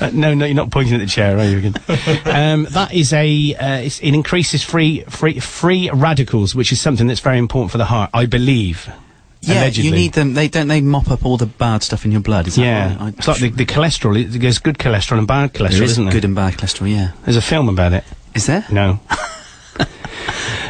Uh, 0.00 0.10
no, 0.12 0.32
no, 0.32 0.44
you're 0.44 0.54
not 0.54 0.70
pointing 0.70 0.94
at 0.94 1.00
the 1.00 1.06
chair, 1.06 1.36
are 1.38 1.44
you? 1.44 1.58
Again? 1.58 1.74
um, 2.26 2.66
that 2.70 2.90
is 2.94 3.12
a. 3.12 3.54
Uh, 3.54 3.78
it's, 3.78 3.98
it 4.00 4.14
increases 4.14 4.62
free, 4.62 5.00
free, 5.08 5.40
free 5.40 5.90
radicals, 5.92 6.54
which 6.54 6.70
is 6.70 6.80
something 6.80 7.06
that's 7.08 7.20
very 7.20 7.38
important 7.38 7.72
for 7.72 7.78
the 7.78 7.86
heart, 7.86 8.10
I 8.14 8.26
believe. 8.26 8.88
Yeah, 9.40 9.62
allegedly. 9.62 9.90
you 9.90 9.94
need 9.94 10.12
them. 10.12 10.34
They 10.34 10.46
don't. 10.48 10.68
They 10.68 10.80
mop 10.82 11.10
up 11.10 11.24
all 11.26 11.36
the 11.36 11.46
bad 11.46 11.82
stuff 11.82 12.04
in 12.04 12.12
your 12.12 12.20
blood. 12.20 12.46
Is 12.46 12.54
that 12.56 12.62
Yeah, 12.62 12.88
right? 12.96 13.02
I- 13.02 13.08
it's 13.18 13.26
like 13.26 13.40
the, 13.40 13.50
the 13.50 13.66
cholesterol. 13.66 14.18
It, 14.20 14.38
there's 14.38 14.58
good 14.60 14.78
cholesterol 14.78 15.18
and 15.18 15.26
bad 15.26 15.52
cholesterol, 15.52 15.70
there 15.72 15.82
is 15.82 15.90
isn't 15.92 16.04
there? 16.04 16.12
good 16.12 16.24
and 16.24 16.34
bad 16.36 16.54
cholesterol. 16.54 16.88
Yeah. 16.90 17.10
There's 17.24 17.36
a 17.36 17.42
film 17.42 17.68
about 17.68 17.92
it. 17.92 18.04
Is 18.34 18.46
there? 18.46 18.64
No. 18.70 19.00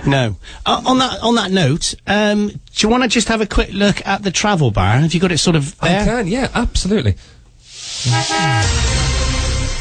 no. 0.06 0.36
Uh, 0.64 0.82
on 0.86 0.98
that 0.98 1.20
on 1.22 1.34
that 1.36 1.50
note, 1.50 1.94
um, 2.06 2.48
do 2.48 2.58
you 2.78 2.88
want 2.88 3.02
to 3.02 3.08
just 3.08 3.28
have 3.28 3.40
a 3.40 3.46
quick 3.46 3.70
look 3.72 4.06
at 4.06 4.22
the 4.22 4.30
travel 4.30 4.70
bar? 4.70 4.98
Have 4.98 5.14
you 5.14 5.20
got 5.20 5.32
it 5.32 5.38
sort 5.38 5.56
of 5.56 5.78
there? 5.80 6.02
I 6.02 6.04
can, 6.04 6.28
yeah, 6.28 6.50
absolutely. 6.54 7.16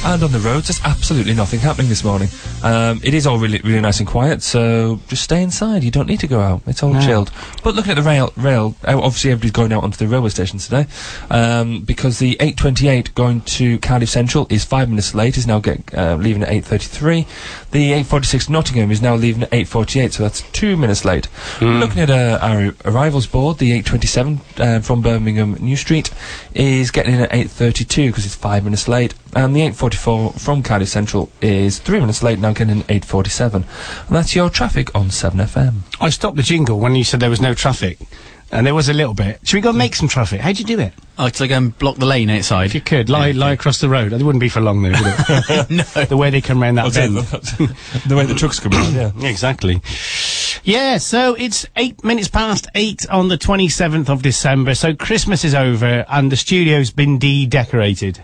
And 0.08 0.22
on 0.22 0.32
the 0.32 0.40
roads, 0.40 0.68
there's 0.68 0.80
absolutely 0.84 1.34
nothing 1.34 1.60
happening 1.60 1.90
this 1.90 2.04
morning. 2.04 2.30
Um, 2.62 3.02
it 3.04 3.16
is 3.16 3.26
all 3.26 3.40
really, 3.40 3.60
really 3.64 3.82
nice 3.82 4.00
and 4.00 4.08
quiet, 4.08 4.44
so 4.44 5.00
just 5.08 5.24
stay 5.24 5.42
inside. 5.42 5.84
You 5.84 5.90
don't 5.90 6.08
need 6.08 6.20
to 6.20 6.28
go 6.28 6.42
out. 6.42 6.62
It's 6.68 6.84
all 6.84 6.94
No. 6.94 7.02
chilled. 7.02 7.32
But 7.64 7.74
looking 7.74 7.92
at 7.92 7.96
the 7.96 8.04
rail, 8.04 8.32
rail, 8.38 8.76
uh, 8.88 9.00
obviously 9.02 9.32
everybody's 9.32 9.52
going 9.52 9.74
out 9.74 9.84
onto 9.84 9.98
the 9.98 10.08
railway 10.08 10.30
stations 10.30 10.66
today, 10.66 10.86
um, 11.32 11.82
because 11.82 12.20
the 12.20 12.38
828 12.40 13.16
going 13.16 13.42
to 13.42 13.80
Cardiff 13.80 14.10
Central 14.10 14.46
is 14.52 14.64
five 14.64 14.90
minutes 14.90 15.16
late. 15.16 15.38
Is 15.38 15.48
now 15.48 15.58
get, 15.60 15.82
uh, 15.98 16.16
leaving 16.20 16.44
at 16.44 16.50
8:33. 16.50 17.26
The 17.72 17.94
846 17.94 18.48
Nottingham 18.48 18.92
is 18.92 19.02
now 19.02 19.16
leaving 19.16 19.42
at 19.44 19.50
8:48, 19.54 20.14
so 20.14 20.22
that's 20.22 20.44
two 20.54 20.78
minutes 20.78 21.04
late. 21.04 21.28
Looking 21.60 22.02
at 22.04 22.12
uh, 22.12 22.38
our 22.44 22.76
arrivals 22.86 23.26
board, 23.26 23.58
the 23.58 23.72
827 23.72 24.42
uh, 24.60 24.80
from 24.82 25.02
Birmingham 25.02 25.58
New 25.60 25.76
Street 25.76 26.12
is 26.54 26.92
getting 26.92 27.16
in 27.16 27.22
at 27.22 27.32
8:32 27.34 28.08
because 28.12 28.26
it's 28.28 28.36
five 28.36 28.64
minutes 28.64 28.88
late, 28.88 29.16
and 29.34 29.56
the 29.56 29.64
844 29.96 30.40
from 30.40 30.62
Cardiff 30.62 30.90
Central 30.90 31.32
is 31.42 31.80
three 31.80 32.00
minutes 32.02 32.22
late, 32.22 32.38
now 32.38 32.52
getting 32.52 32.70
in 32.76 32.82
at 32.82 32.88
8:47. 32.88 33.56
And 33.56 33.66
that's 34.10 34.36
your 34.36 34.50
traffic 34.50 34.94
on 34.94 35.10
7FM. 35.10 35.84
I 36.02 36.10
stopped 36.10 36.36
the 36.36 36.44
jingle 36.44 36.80
when 36.80 36.96
you 36.96 37.04
said 37.06 37.22
there 37.22 37.30
was 37.30 37.42
no 37.42 37.54
traffic. 37.54 37.98
And 38.52 38.68
there 38.68 38.76
was 38.76 38.90
a 38.90 38.94
little 38.94 39.14
bit. 39.14 39.40
Should 39.44 39.58
we 39.58 39.62
go 39.62 39.74
make 39.74 39.96
some 39.96 40.08
traffic? 40.08 40.40
How'd 40.40 40.60
you 40.60 40.66
do 40.66 40.80
it? 40.80 40.94
Oh, 41.18 41.30
to 41.30 41.48
go 41.48 41.56
and 41.58 41.78
block 41.80 41.96
the 41.96 42.06
lane 42.06 42.30
outside. 42.30 42.66
If 42.68 42.76
you 42.76 42.82
could, 42.82 43.10
lie, 43.10 43.32
lie 43.32 43.54
across 43.54 43.80
the 43.80 43.90
road. 43.90 44.14
It 44.14 44.22
wouldn't 44.22 44.40
be 44.40 44.50
for 44.50 44.62
long 44.62 44.84
though, 44.84 44.92
would 44.92 45.00
it? 45.02 45.70
no. 45.96 46.06
The 46.06 46.18
way 46.18 46.30
they 46.30 46.42
come 46.42 46.62
round 46.62 46.78
that 46.78 46.92
That's 46.92 47.56
bend. 47.56 47.76
the 48.06 48.16
way 48.16 48.26
the 48.26 48.36
trucks 48.36 48.60
come 48.60 48.74
around, 48.74 48.94
yeah. 48.94 49.12
Exactly. 49.30 49.82
Yeah, 50.64 50.98
so 50.98 51.34
it's 51.36 51.66
eight 51.76 52.04
minutes 52.04 52.28
past 52.28 52.68
eight 52.76 53.10
on 53.10 53.30
the 53.30 53.38
27th 53.38 54.10
of 54.10 54.22
December, 54.22 54.76
so 54.76 54.94
Christmas 54.94 55.44
is 55.44 55.56
over 55.56 56.06
and 56.08 56.32
the 56.32 56.38
studio's 56.38 56.92
been 56.92 57.18
de-decorated. 57.18 58.22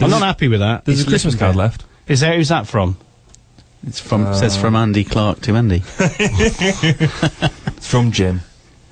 I'm 0.00 0.10
not 0.10 0.22
happy 0.22 0.48
with 0.48 0.60
that. 0.60 0.84
there's 0.84 1.00
It's 1.00 1.08
a 1.08 1.10
Christmas 1.10 1.34
card 1.34 1.52
bad. 1.52 1.58
left. 1.58 1.84
Is 2.06 2.20
there, 2.20 2.34
who's 2.36 2.48
that 2.48 2.66
from? 2.66 2.96
It's 3.86 4.00
from 4.00 4.34
says 4.34 4.56
from 4.56 4.74
Andy 4.76 5.04
Clark 5.04 5.40
to 5.42 5.56
Andy. 5.56 5.82
It's 7.76 7.86
from 7.86 8.10
Jim. 8.10 8.40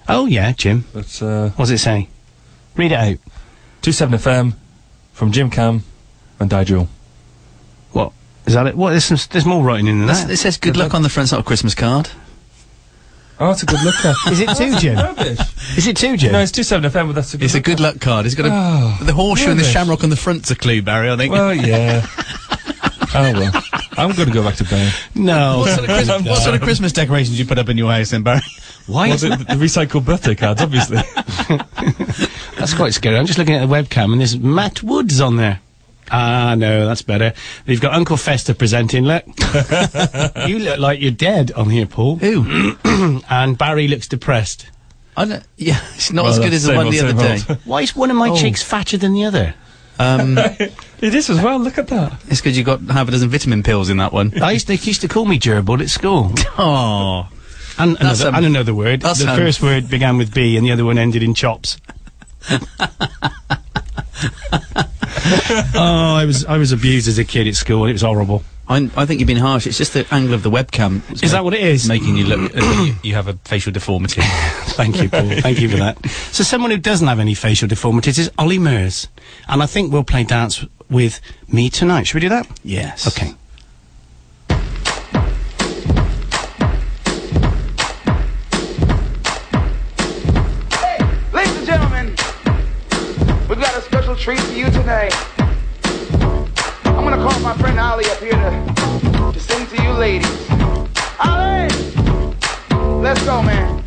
Oh 0.08 0.26
yeah, 0.26 0.52
Jim. 0.52 0.84
That's, 0.92 1.20
uh, 1.20 1.50
What 1.56 1.64
does 1.64 1.70
it 1.72 1.78
say? 1.78 2.08
Read 2.76 2.92
it 2.92 2.98
out. 2.98 3.18
27FM 3.82 4.54
from 5.12 5.32
Jim 5.32 5.50
Cam 5.50 5.82
and 6.38 6.48
Digel. 6.50 6.86
What? 7.92 8.12
Is 8.46 8.54
that 8.54 8.66
it? 8.68 8.76
What? 8.76 8.90
There's, 8.90 9.04
some, 9.04 9.18
there's 9.32 9.44
more 9.46 9.64
writing 9.64 9.88
in 9.88 9.98
than 9.98 10.06
that. 10.08 10.30
it 10.30 10.36
says 10.36 10.56
good 10.56 10.76
luck 10.76 10.94
on 10.94 11.02
the 11.02 11.08
front. 11.08 11.30
side 11.30 11.40
of 11.40 11.44
Christmas 11.44 11.74
card. 11.74 12.10
Oh, 13.38 13.50
it's 13.50 13.62
a 13.62 13.66
good 13.66 13.82
looker. 13.84 14.14
Is 14.30 14.40
it 14.40 14.48
too, 14.56 14.76
Jim? 14.78 14.96
Rubbish. 14.96 15.38
Is 15.76 15.86
it 15.86 15.96
too, 15.96 16.16
Jim? 16.16 16.32
No, 16.32 16.40
it's 16.40 16.52
27FM, 16.52 17.06
but 17.08 17.14
that's 17.14 17.34
a 17.34 17.36
good 17.38 17.44
It's 17.44 17.54
a 17.54 17.60
good 17.60 17.80
luck 17.80 18.00
card. 18.00 18.24
It's 18.24 18.34
got 18.34 18.46
a 18.46 18.50
Oh, 18.50 18.98
the 19.04 19.12
horseshoe 19.12 19.50
and 19.50 19.58
the 19.58 19.62
rubbish. 19.62 19.72
shamrock 19.72 20.04
on 20.04 20.10
the 20.10 20.16
front's 20.16 20.50
a 20.50 20.56
clue, 20.56 20.80
Barry. 20.80 21.10
I 21.10 21.16
think. 21.16 21.32
Well, 21.32 21.54
yeah. 21.54 22.06
oh, 23.14 23.32
well. 23.34 23.52
I'm 23.98 24.12
going 24.12 24.28
to 24.28 24.34
go 24.34 24.42
back 24.42 24.56
to 24.56 24.64
bed. 24.64 24.92
No. 25.14 25.58
what, 25.58 25.68
sort 25.74 25.88
of 25.88 25.94
Christmas, 25.96 26.22
what 26.28 26.38
sort 26.42 26.54
of 26.54 26.60
Christmas 26.62 26.92
decorations 26.92 27.38
you 27.38 27.44
put 27.46 27.58
up 27.58 27.68
in 27.68 27.76
your 27.76 27.90
house, 27.92 28.10
then, 28.10 28.22
Barry? 28.22 28.40
Why 28.86 29.06
Well, 29.08 29.14
is 29.16 29.20
the, 29.22 29.28
the 29.30 29.54
recycled 29.54 30.04
birthday 30.04 30.34
cards, 30.34 30.62
obviously. 30.62 30.96
That's 32.58 32.72
quite 32.74 32.94
scary. 32.94 33.16
I'm 33.18 33.26
just 33.26 33.38
looking 33.38 33.54
at 33.54 33.66
the 33.66 33.72
webcam 33.74 34.12
and 34.12 34.20
there's 34.20 34.38
Matt 34.38 34.82
Woods 34.82 35.20
on 35.20 35.36
there. 35.36 35.60
Ah, 36.10 36.54
no, 36.56 36.86
that's 36.86 37.02
better. 37.02 37.32
They've 37.64 37.80
got 37.80 37.92
Uncle 37.94 38.16
Fester 38.16 38.54
presenting. 38.54 39.04
Look, 39.04 39.24
you 40.46 40.58
look 40.60 40.78
like 40.78 41.00
you're 41.00 41.10
dead 41.10 41.50
on 41.52 41.68
here, 41.70 41.86
Paul. 41.86 42.16
Who? 42.16 42.76
and 43.28 43.58
Barry 43.58 43.88
looks 43.88 44.06
depressed. 44.08 44.68
I 45.16 45.24
don't, 45.24 45.42
yeah, 45.56 45.80
it's 45.94 46.12
not 46.12 46.24
Well, 46.24 46.32
as 46.32 46.38
good 46.38 46.52
as 46.52 46.64
the 46.64 46.74
one 46.74 46.86
old, 46.86 46.94
the 46.94 47.00
other 47.00 47.38
same 47.38 47.56
day. 47.56 47.60
Why 47.64 47.80
is 47.80 47.96
one 47.96 48.10
of 48.10 48.16
my 48.16 48.28
Oh. 48.32 48.36
cheeks 48.36 48.62
fatter 48.62 48.96
than 48.98 49.14
the 49.14 49.24
other? 49.24 49.54
Um, 49.98 50.36
it 51.00 51.14
is 51.14 51.30
as 51.30 51.40
well, 51.42 51.58
look 51.58 51.78
at 51.78 51.88
that. 51.88 52.12
it's 52.28 52.40
because 52.42 52.56
you 52.58 52.62
got 52.64 52.80
half 52.82 53.08
a 53.08 53.10
dozen 53.10 53.30
vitamin 53.30 53.62
pills 53.62 53.88
in 53.88 53.96
that 53.96 54.12
one. 54.12 54.40
I 54.42 54.52
used 54.52 54.66
they 54.68 54.74
used 54.74 55.00
to 55.00 55.08
call 55.08 55.24
me 55.24 55.38
gerbil 55.38 55.80
at 55.80 55.88
school. 55.88 56.32
Oh, 56.58 57.26
And 57.78 57.96
another, 57.98 58.28
um, 58.28 58.34
and 58.34 58.44
another 58.46 58.74
word. 58.74 59.00
the 59.00 59.26
um, 59.28 59.36
first 59.38 59.62
word 59.62 59.88
began 59.88 60.18
with 60.18 60.34
B 60.34 60.56
and 60.58 60.66
the 60.66 60.70
other 60.72 60.84
one 60.84 60.98
ended 60.98 61.22
in 61.22 61.32
chops. 61.34 61.78
oh, 65.74 66.14
I 66.14 66.24
was 66.24 66.44
I 66.44 66.58
was 66.58 66.72
abused 66.72 67.08
as 67.08 67.18
a 67.18 67.24
kid 67.24 67.46
at 67.46 67.54
school. 67.54 67.86
It 67.86 67.92
was 67.92 68.02
horrible. 68.02 68.42
I, 68.68 68.90
I 68.96 69.06
think 69.06 69.20
you've 69.20 69.28
been 69.28 69.36
harsh. 69.36 69.66
It's 69.66 69.78
just 69.78 69.92
the 69.94 70.06
angle 70.12 70.34
of 70.34 70.42
the 70.42 70.50
webcam. 70.50 71.00
Is 71.22 71.30
that 71.32 71.44
what 71.44 71.54
it 71.54 71.60
is? 71.60 71.86
making 71.88 72.16
you 72.16 72.24
look? 72.24 72.54
as 72.54 72.86
you, 72.86 72.94
you 73.02 73.14
have 73.14 73.28
a 73.28 73.34
facial 73.44 73.72
deformity. 73.72 74.22
Thank 74.24 75.00
you, 75.00 75.08
Paul. 75.08 75.28
Thank 75.40 75.60
you 75.60 75.68
for 75.68 75.76
that. 75.76 76.04
So, 76.32 76.42
someone 76.42 76.72
who 76.72 76.76
doesn't 76.76 77.06
have 77.06 77.20
any 77.20 77.34
facial 77.34 77.68
deformities 77.68 78.18
is 78.18 78.30
Ollie 78.38 78.58
Murs, 78.58 79.08
and 79.48 79.62
I 79.62 79.66
think 79.66 79.92
we'll 79.92 80.02
play 80.04 80.24
dance 80.24 80.64
with 80.90 81.20
me 81.48 81.70
tonight. 81.70 82.08
Should 82.08 82.16
we 82.16 82.20
do 82.22 82.28
that? 82.30 82.48
yes. 82.64 83.06
Okay. 83.06 83.34
Special 94.16 94.34
treat 94.34 94.40
for 94.40 94.52
you 94.52 94.70
tonight. 94.70 95.12
I'm 96.84 97.04
gonna 97.04 97.16
call 97.16 97.38
my 97.40 97.56
friend 97.58 97.78
Ali 97.78 98.04
up 98.06 98.18
here 98.18 98.32
to, 98.32 99.32
to 99.32 99.40
sing 99.40 99.66
to 99.66 99.82
you 99.82 99.92
ladies. 99.92 100.50
Ali! 101.20 101.68
Let's 103.02 103.22
go, 103.24 103.42
man. 103.42 103.84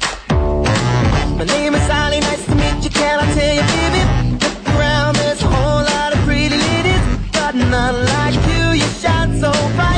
My 1.38 1.46
name 1.46 1.76
is 1.76 1.90
Ali, 1.90 2.20
nice 2.20 2.46
to 2.46 2.56
meet 2.56 2.84
you. 2.84 2.90
Can 2.90 3.20
I 3.20 3.34
tell 3.34 3.56
you, 3.56 3.64
baby? 3.74 4.02
Look 4.44 4.78
around, 4.78 5.16
there's 5.16 5.42
a 5.42 5.48
whole 5.48 5.84
lot 5.84 6.14
of 6.14 6.20
pretty 6.20 6.56
ladies, 6.56 7.32
but 7.34 7.56
none 7.56 8.06
like 8.06 8.36
you. 8.48 8.82
You 8.82 8.90
shine 9.02 9.40
so 9.40 9.52
bright. 9.76 9.89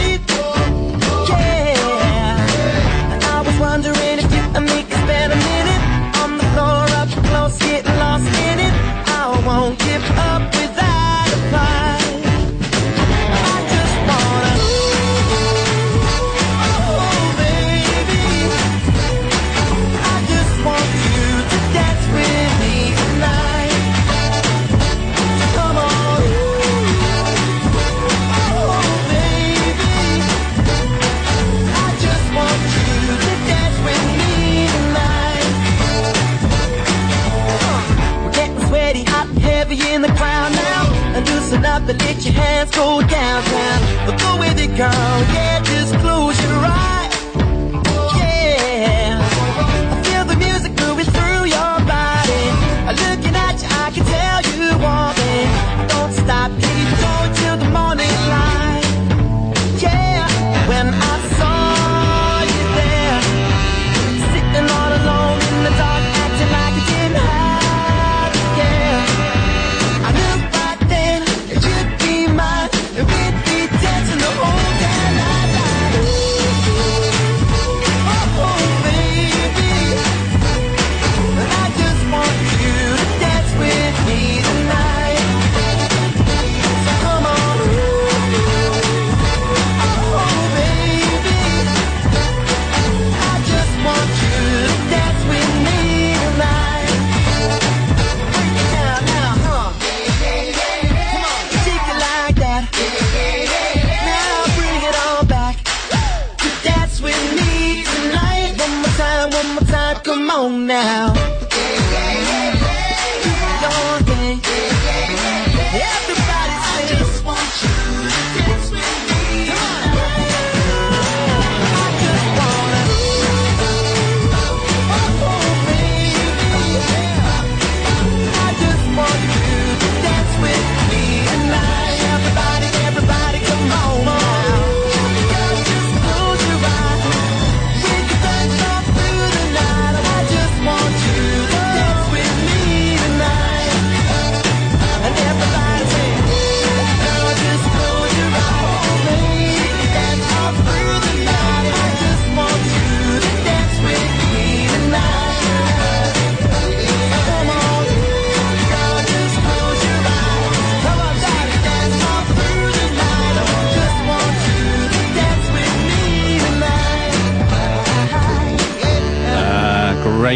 Up 41.90 42.00
let 42.00 42.24
your 42.24 42.34
hands 42.34 42.72
go 42.72 43.02
downtown. 43.02 43.80
But 44.06 44.20
go 44.20 44.38
with 44.40 44.60
it, 44.60 44.76
girl. 44.78 45.18
Yeah, 45.34 45.71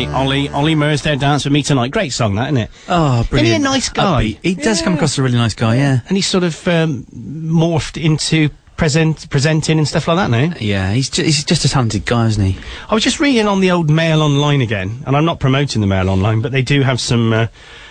Ollie, 0.04 0.08
Ollie, 0.08 0.50
Ollie 0.50 0.76
Mersdale 0.76 1.18
dance 1.18 1.46
with 1.46 1.54
me 1.54 1.64
tonight. 1.64 1.92
Great 1.92 2.12
song, 2.14 2.36
that 2.36 2.48
isn't 2.48 2.58
it? 2.58 2.72
Oh, 2.90 3.26
brilliant. 3.30 3.34
Isn't 3.34 3.46
he 3.46 3.54
a 3.56 3.60
nice 3.60 3.90
guy? 3.90 4.24
Upbeat. 4.26 4.40
He 4.44 4.56
does 4.56 4.82
come 4.82 4.94
across 4.96 5.14
as 5.14 5.20
a 5.20 5.24
really 5.24 5.38
nice 5.38 5.54
guy, 5.54 5.78
yeah. 5.78 6.00
And 6.08 6.18
he's 6.18 6.28
sort 6.28 6.44
of 6.44 6.68
um, 6.68 7.06
morphed 7.14 8.02
into 8.04 8.50
present 8.76 9.30
presenting 9.30 9.78
and 9.78 9.88
stuff 9.88 10.06
like 10.10 10.18
that 10.18 10.30
now. 10.30 10.54
Yeah, 10.60 10.92
he's 10.92 11.10
ju- 11.10 11.24
he's 11.24 11.46
just 11.46 11.64
a 11.64 11.70
talented 11.70 12.06
guy, 12.06 12.28
isn't 12.28 12.44
he? 12.44 12.58
I 12.90 12.94
was 12.94 13.04
just 13.06 13.22
reading 13.22 13.48
on 13.48 13.62
the 13.62 13.72
old 13.72 13.90
Mail 13.90 14.22
Online 14.22 14.60
again, 14.62 15.02
and 15.06 15.16
I'm 15.16 15.24
not 15.26 15.40
promoting 15.40 15.80
the 15.80 15.88
Mail 15.88 16.10
Online, 16.10 16.42
but 16.42 16.52
they 16.52 16.62
do 16.62 16.82
have 16.82 17.00
some. 17.00 17.32
Uh, 17.32 17.48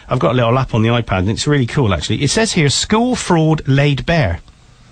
I've 0.06 0.18
got 0.18 0.32
a 0.32 0.34
little 0.34 0.58
app 0.58 0.74
on 0.74 0.82
the 0.82 0.90
iPad, 0.90 1.20
and 1.20 1.30
it's 1.30 1.46
really 1.46 1.64
cool 1.66 1.94
actually. 1.94 2.22
It 2.22 2.28
says 2.28 2.52
here, 2.52 2.68
"School 2.68 3.16
fraud 3.16 3.66
laid 3.66 4.04
bare." 4.04 4.40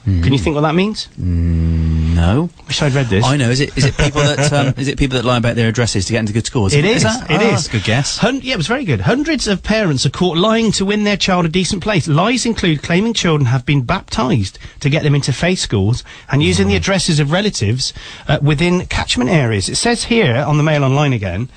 Can 0.04 0.32
you 0.32 0.38
think 0.38 0.54
what 0.54 0.62
that 0.62 0.74
means? 0.74 1.06
Mm, 1.20 2.14
no. 2.16 2.50
Wish 2.66 2.82
I'd 2.82 2.92
read 2.92 3.06
this. 3.06 3.24
I 3.24 3.36
know. 3.36 3.50
Is 3.50 3.60
it 3.60 3.76
is 3.78 3.84
it 3.84 3.96
people 3.96 4.20
that 4.20 4.52
um, 4.52 4.74
is 4.76 4.88
it 4.88 4.98
people 4.98 5.16
that 5.16 5.24
lie 5.24 5.36
about 5.36 5.54
their 5.54 5.68
addresses 5.68 6.06
to 6.06 6.12
get 6.12 6.18
into 6.20 6.32
good 6.32 6.44
schools? 6.44 6.74
It 6.74 6.84
is. 6.84 7.04
that? 7.04 7.30
It 7.30 7.40
Ah, 7.40 7.54
is. 7.54 7.68
good 7.68 7.84
guess. 7.84 8.18
Hun- 8.18 8.40
yeah, 8.42 8.54
it 8.54 8.56
was 8.56 8.66
very 8.66 8.84
good. 8.84 9.02
Hundreds 9.02 9.46
of 9.46 9.62
parents 9.62 10.04
are 10.04 10.10
caught 10.10 10.36
lying 10.36 10.72
to 10.72 10.84
win 10.84 11.04
their 11.04 11.16
child 11.16 11.44
a 11.44 11.48
decent 11.48 11.82
place. 11.84 12.08
Lies 12.08 12.44
include 12.44 12.82
claiming 12.82 13.14
children 13.14 13.46
have 13.46 13.64
been 13.64 13.82
baptised 13.82 14.58
to 14.80 14.90
get 14.90 15.04
them 15.04 15.14
into 15.14 15.32
faith 15.32 15.60
schools 15.60 16.02
and 16.30 16.42
using 16.42 16.66
the 16.66 16.74
addresses 16.76 17.20
of 17.20 17.30
relatives 17.30 17.92
uh, 18.26 18.38
within 18.42 18.86
catchment 18.86 19.30
areas. 19.30 19.68
It 19.68 19.76
says 19.76 20.04
here 20.04 20.34
on 20.36 20.56
the 20.56 20.64
Mail 20.64 20.82
Online 20.84 21.12
again. 21.12 21.48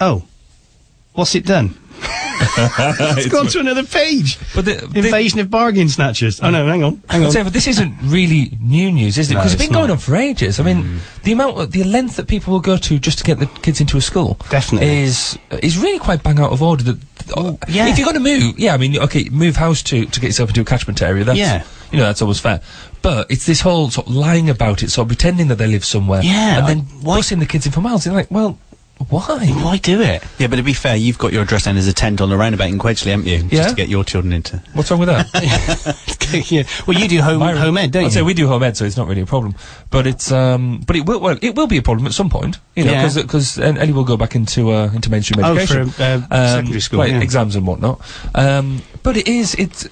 Oh, 0.00 0.24
what's 1.12 1.34
it 1.34 1.44
done? 1.44 1.76
it's 2.56 3.28
gone 3.28 3.46
to 3.46 3.60
another 3.60 3.84
page. 3.84 4.38
But 4.54 4.64
the, 4.64 4.84
Invasion 4.94 5.40
of 5.40 5.50
bargain 5.50 5.88
snatchers. 5.88 6.40
Oh 6.40 6.50
no, 6.50 6.66
hang 6.66 6.82
on, 6.82 7.02
hang 7.08 7.24
on. 7.24 7.30
Say, 7.30 7.42
but 7.42 7.52
this 7.52 7.66
isn't 7.66 7.94
really 8.02 8.56
new 8.60 8.90
news, 8.90 9.16
is 9.18 9.30
it? 9.30 9.34
No, 9.34 9.40
Because 9.40 9.54
it's 9.54 9.62
it's 9.62 9.68
been 9.68 9.74
going 9.74 9.90
on 9.90 9.98
for 9.98 10.16
ages. 10.16 10.60
I 10.60 10.64
mean, 10.64 10.82
mm. 10.82 11.22
the 11.22 11.32
amount, 11.32 11.70
the 11.70 11.84
length 11.84 12.16
that 12.16 12.28
people 12.28 12.52
will 12.52 12.60
go 12.60 12.76
to 12.76 12.98
just 12.98 13.18
to 13.18 13.24
get 13.24 13.38
the 13.38 13.46
kids 13.46 13.80
into 13.80 13.96
a 13.96 14.00
school, 14.00 14.38
Definitely. 14.50 15.02
is 15.02 15.38
is 15.62 15.78
really 15.78 15.98
quite 15.98 16.22
bang 16.22 16.38
out 16.40 16.52
of 16.52 16.62
order. 16.62 16.82
That 16.84 16.98
uh, 17.36 17.56
yeah. 17.68 17.88
if 17.88 17.98
you're 17.98 18.10
going 18.10 18.14
to 18.14 18.20
move, 18.20 18.58
yeah, 18.58 18.74
I 18.74 18.76
mean, 18.76 18.98
okay, 18.98 19.28
move 19.30 19.56
house 19.56 19.82
to 19.84 20.04
to 20.04 20.20
get 20.20 20.28
yourself 20.28 20.50
into 20.50 20.60
a 20.60 20.64
catchment 20.64 21.00
area. 21.02 21.24
That's, 21.24 21.38
Yeah. 21.38 21.64
you 21.90 21.98
know, 21.98 22.04
that's 22.04 22.22
always 22.22 22.40
fair. 22.40 22.60
But 23.02 23.30
it's 23.30 23.46
this 23.46 23.60
whole 23.60 23.90
sort 23.90 24.06
of 24.06 24.14
lying 24.14 24.50
about 24.50 24.82
it, 24.82 24.90
sort 24.90 25.06
of 25.06 25.08
pretending 25.08 25.48
that 25.48 25.56
they 25.56 25.66
live 25.66 25.84
somewhere, 25.84 26.22
Yeah, 26.22 26.58
and 26.58 26.64
I- 26.64 26.68
then 26.74 26.82
busing 27.02 27.38
the 27.38 27.46
kids 27.46 27.66
in 27.66 27.72
for 27.72 27.80
miles. 27.80 28.04
You're 28.06 28.14
like, 28.14 28.30
well, 28.30 28.58
why? 29.08 29.46
Why 29.48 29.78
do 29.78 30.00
it? 30.00 30.22
Yeah, 30.38 30.46
but 30.46 30.56
to 30.56 30.62
be 30.62 30.72
fair, 30.72 30.96
you've 30.96 31.18
got 31.18 31.32
your 31.32 31.42
address 31.42 31.64
down 31.64 31.76
as 31.76 31.88
a 31.88 31.92
tent 31.92 32.20
on 32.20 32.30
the 32.30 32.36
roundabout 32.36 32.68
in 32.68 32.78
Quedgeley, 32.78 33.10
haven't 33.10 33.26
you? 33.26 33.38
Yeah. 33.38 33.62
Just 33.62 33.70
to 33.70 33.74
get 33.74 33.88
your 33.88 34.04
children 34.04 34.32
into. 34.32 34.62
What's 34.74 34.90
wrong 34.90 35.00
with 35.00 35.08
that? 35.08 36.46
yeah. 36.50 36.62
Well, 36.86 36.98
you 36.98 37.08
do 37.08 37.20
home 37.20 37.40
home 37.40 37.76
ed, 37.78 37.90
don't 37.90 38.04
I'd 38.04 38.06
you? 38.06 38.10
say 38.12 38.22
we 38.22 38.34
do 38.34 38.46
home 38.46 38.62
ed, 38.62 38.76
so 38.76 38.84
it's 38.84 38.96
not 38.96 39.08
really 39.08 39.22
a 39.22 39.26
problem. 39.26 39.54
But 39.90 40.06
it's 40.06 40.30
um, 40.30 40.82
but 40.86 40.96
it 40.96 41.06
will 41.06 41.20
well, 41.20 41.38
it 41.42 41.56
will 41.56 41.66
be 41.66 41.78
a 41.78 41.82
problem 41.82 42.06
at 42.06 42.12
some 42.12 42.30
point, 42.30 42.58
you 42.74 42.84
know, 42.84 42.92
Yeah. 42.92 43.12
because 43.22 43.58
Ellie 43.58 43.92
will 43.92 44.04
go 44.04 44.16
back 44.16 44.34
into 44.34 44.70
uh, 44.72 44.90
into 44.94 45.10
mainstream 45.10 45.44
Oh, 45.44 45.54
education, 45.56 45.90
for, 45.90 46.02
uh, 46.30 46.46
secondary 46.56 46.80
school, 46.80 46.98
like 47.00 47.10
yeah. 47.10 47.20
exams 47.20 47.54
and 47.56 47.66
whatnot. 47.66 48.00
Um, 48.34 48.82
but 49.02 49.16
it 49.16 49.28
is 49.28 49.54
it's 49.56 49.86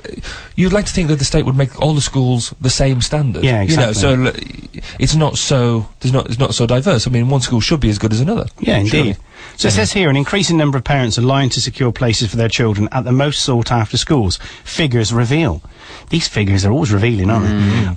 you'd 0.57 0.73
like 0.73 0.86
to 0.86 0.93
think 0.93 1.09
that 1.09 1.19
the 1.19 1.24
state 1.24 1.44
would 1.44 1.57
make 1.57 1.78
all 1.81 1.94
the 1.94 2.01
schools 2.01 2.55
the 2.61 2.70
same 2.70 3.01
standard, 3.02 3.44
Yeah, 3.44 3.62
You 3.62 3.77
know, 3.77 3.90
exactly. 3.90 4.32
so 4.82 4.82
it's 4.98 5.15
not 5.15 5.36
so 5.36 5.89
there's 6.01 6.12
not 6.12 6.27
it's 6.27 6.39
not 6.39 6.55
so 6.55 6.66
diverse. 6.66 7.07
I 7.07 7.11
mean, 7.11 7.28
one 7.28 7.40
school 7.40 7.61
should 7.61 7.81
be 7.81 7.90
as 7.90 7.98
good 7.98 8.12
as 8.12 8.20
another. 8.20 8.47
Yeah, 8.61 8.78
indeed. 8.78 8.90
surely. 8.90 9.16
So 9.57 9.69
it 9.69 9.73
says 9.73 9.93
here 9.93 10.09
an 10.11 10.16
increasing 10.16 10.57
number 10.57 10.78
of 10.78 10.85
parents 10.85 11.19
are 11.19 11.23
lying 11.23 11.51
to 11.51 11.61
secure 11.61 11.93
places 11.93 12.31
for 12.31 12.36
their 12.36 12.48
children 12.48 12.89
at 12.93 13.05
the 13.05 13.12
most 13.12 13.40
sought 13.43 13.73
after 13.73 13.97
schools. 13.97 14.39
Figures 14.65 15.12
reveal. 15.12 15.62
These 16.11 16.28
figures 16.28 16.65
are 16.65 16.73
always 16.73 16.93
revealing, 16.93 17.31
aren't 17.31 17.47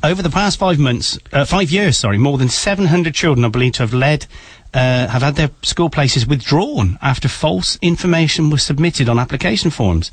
they? 0.01 0.09
Over 0.09 0.21
the 0.21 0.29
past 0.29 0.57
five 0.57 0.79
months, 0.79 1.19
uh, 1.31 1.45
five 1.45 1.69
years, 1.71 1.97
sorry, 1.97 2.17
more 2.17 2.37
than 2.37 2.49
700 2.49 3.13
children 3.13 3.45
are 3.45 3.49
believed 3.51 3.75
to 3.75 3.83
have 3.83 3.93
led. 3.93 4.25
Uh, 4.73 5.07
have 5.07 5.21
had 5.21 5.35
their 5.35 5.51
school 5.61 5.87
places 5.87 6.25
withdrawn 6.25 6.97
after 6.99 7.27
false 7.27 7.77
information 7.83 8.49
was 8.49 8.63
submitted 8.63 9.07
on 9.07 9.19
application 9.19 9.69
forms. 9.69 10.11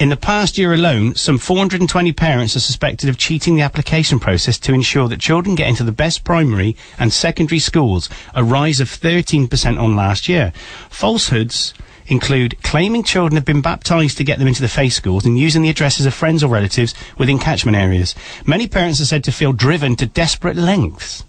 In 0.00 0.08
the 0.08 0.16
past 0.16 0.56
year 0.56 0.72
alone, 0.72 1.14
some 1.14 1.36
420 1.36 2.10
parents 2.12 2.56
are 2.56 2.60
suspected 2.60 3.10
of 3.10 3.18
cheating 3.18 3.54
the 3.54 3.62
application 3.62 4.18
process 4.18 4.58
to 4.60 4.72
ensure 4.72 5.08
that 5.08 5.20
children 5.20 5.54
get 5.54 5.68
into 5.68 5.84
the 5.84 5.92
best 5.92 6.24
primary 6.24 6.74
and 6.98 7.12
secondary 7.12 7.58
schools, 7.58 8.08
a 8.34 8.42
rise 8.42 8.80
of 8.80 8.88
13% 8.88 9.78
on 9.78 9.94
last 9.94 10.26
year. 10.26 10.54
Falsehoods 10.88 11.74
include 12.06 12.60
claiming 12.62 13.02
children 13.02 13.36
have 13.36 13.44
been 13.44 13.60
baptised 13.60 14.16
to 14.16 14.24
get 14.24 14.38
them 14.38 14.48
into 14.48 14.62
the 14.62 14.68
faith 14.68 14.92
schools 14.92 15.24
and 15.24 15.38
using 15.38 15.62
the 15.62 15.70
addresses 15.70 16.06
of 16.06 16.14
friends 16.14 16.42
or 16.42 16.50
relatives 16.50 16.94
within 17.18 17.38
catchment 17.38 17.76
areas. 17.76 18.14
Many 18.46 18.66
parents 18.66 19.00
are 19.00 19.06
said 19.06 19.24
to 19.24 19.32
feel 19.32 19.52
driven 19.52 19.96
to 19.96 20.06
desperate 20.06 20.56
lengths. 20.56 21.24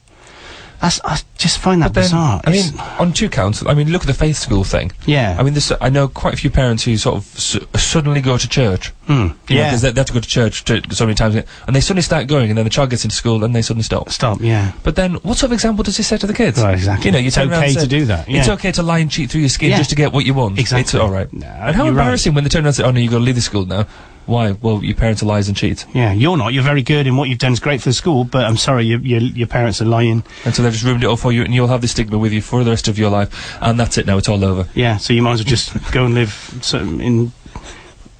That's, 0.82 1.00
I 1.06 1.18
just 1.38 1.60
find 1.60 1.82
that 1.82 1.94
then, 1.94 2.04
bizarre. 2.04 2.42
I 2.44 2.50
It's- 2.50 2.72
mean, 2.72 2.82
on 3.00 3.14
two 3.14 3.30
counts. 3.30 3.66
I 3.66 3.74
mean, 3.74 3.90
look 3.90 4.02
at 4.02 4.08
the 4.08 4.14
faith 4.14 4.36
school 4.38 4.64
thing. 4.66 4.92
Yeah. 5.06 5.36
I 5.40 5.44
mean, 5.44 5.54
this. 5.54 5.72
I 5.80 5.90
know 5.90 6.08
quite 6.10 6.34
a 6.34 6.38
few 6.38 6.50
parents 6.50 6.84
who 6.84 6.98
sort 6.98 7.16
of 7.18 7.26
su- 7.40 7.66
suddenly 7.76 8.20
go 8.20 8.38
to 8.38 8.48
church. 8.50 8.90
Hmm. 9.08 9.28
Yeah. 9.48 9.68
Because 9.70 9.82
they, 9.82 9.92
they 9.92 10.00
have 10.02 10.08
to 10.08 10.14
go 10.14 10.20
to 10.20 10.28
church 10.28 10.66
to, 10.66 10.82
so 10.92 11.06
many 11.06 11.16
times, 11.16 11.36
and 11.36 11.76
they 11.76 11.80
suddenly 11.80 12.02
start 12.02 12.28
going, 12.28 12.50
and 12.50 12.58
then 12.58 12.66
the 12.66 12.70
child 12.70 12.90
gets 12.90 13.04
into 13.06 13.16
school, 13.16 13.44
and 13.46 13.56
they 13.56 13.62
suddenly 13.62 13.84
stop. 13.84 14.10
Stop. 14.10 14.42
Yeah. 14.42 14.74
But 14.84 14.96
then, 14.98 15.16
what 15.16 15.38
sort 15.38 15.50
of 15.50 15.54
example 15.54 15.84
does 15.84 15.96
this 15.98 16.08
set 16.08 16.20
to 16.22 16.28
the 16.28 16.34
kids? 16.34 16.62
Right, 16.62 16.74
exactly. 16.76 17.08
You 17.08 17.12
know, 17.14 17.20
It's 17.28 17.38
okay 17.38 17.68
and 17.70 17.80
to 17.80 17.88
do 17.88 18.06
that, 18.06 18.26
It's 18.28 18.50
okay 18.50 18.72
to 18.74 18.84
lie 18.84 19.00
and 19.00 19.10
cheat 19.10 19.30
through 19.32 19.42
your 19.42 19.50
skin 19.50 19.70
Yeah. 19.72 19.78
just 19.78 19.90
to 19.92 19.96
get 19.96 20.12
what 20.12 20.26
you 20.26 20.34
want. 20.34 20.60
Exactly. 20.60 20.82
It's 20.82 20.96
all 20.96 21.10
right. 21.12 21.32
No, 21.32 21.48
and 21.48 21.76
how 21.76 21.86
you're 21.86 21.94
right. 21.94 22.02
embarrassing 22.04 22.34
when 22.34 22.44
they 22.44 22.50
turn 22.50 22.64
around 22.64 22.68
and 22.68 22.76
say, 22.76 22.84
"Oh 22.84 22.92
no, 22.92 23.00
you've 23.00 23.12
got 23.12 23.20
to 23.20 23.24
leave 23.24 23.36
the 23.36 23.42
school 23.42 23.66
now." 23.66 23.86
Why? 24.26 24.54
Well, 24.54 24.84
your 24.84 24.96
parents 24.96 25.22
are 25.22 25.26
liars 25.26 25.48
and 25.48 25.58
cheats. 25.58 25.86
Yeah, 25.94 26.14
you're 26.14 26.38
not. 26.38 26.54
You're 26.54 26.64
very 26.64 26.82
good, 26.82 27.08
and 27.08 27.18
what 27.18 27.30
you've 27.30 27.40
done 27.40 27.54
is 27.54 27.60
great 27.60 27.82
for 27.82 27.90
the 27.90 27.94
school. 27.94 28.24
But 28.24 28.46
I'm 28.46 28.58
sorry, 28.58 28.86
your 28.86 29.00
your, 29.00 29.22
your 29.22 29.48
parents 29.48 29.82
are 29.82 29.86
lying. 29.86 30.24
And 30.46 30.56
so 30.56 30.64
they've 30.64 30.72
just 30.72 30.86
ruined 30.86 31.04
it 31.04 31.08
all 31.08 31.18
for 31.18 31.32
you, 31.32 31.44
and 31.44 31.54
you'll 31.54 31.68
have 31.68 31.82
this 31.82 31.92
stigma 31.92 32.18
with 32.18 32.32
you 32.32 32.42
for 32.42 32.64
the 32.64 32.72
rest 32.72 32.88
of 32.88 32.98
your 32.98 33.10
life. 33.10 33.58
And 33.62 33.80
that's 33.80 33.98
it 33.98 34.06
now. 34.06 34.18
It's 34.18 34.30
all 34.30 34.44
over. 34.44 34.68
Yeah, 34.74 34.98
so 34.98 35.14
you 35.14 35.22
might 35.22 35.34
as 35.34 35.40
well 35.42 35.50
just 35.50 35.92
go 35.92 36.06
and 36.06 36.14
live 36.14 36.64
in 36.74 37.32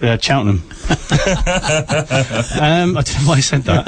uh, 0.04 0.18
Cheltenham. 0.18 0.62
um, 2.60 2.98
I 2.98 3.02
don't 3.02 3.22
know 3.22 3.28
why 3.30 3.36
I 3.36 3.40
said 3.40 3.64
that. 3.64 3.86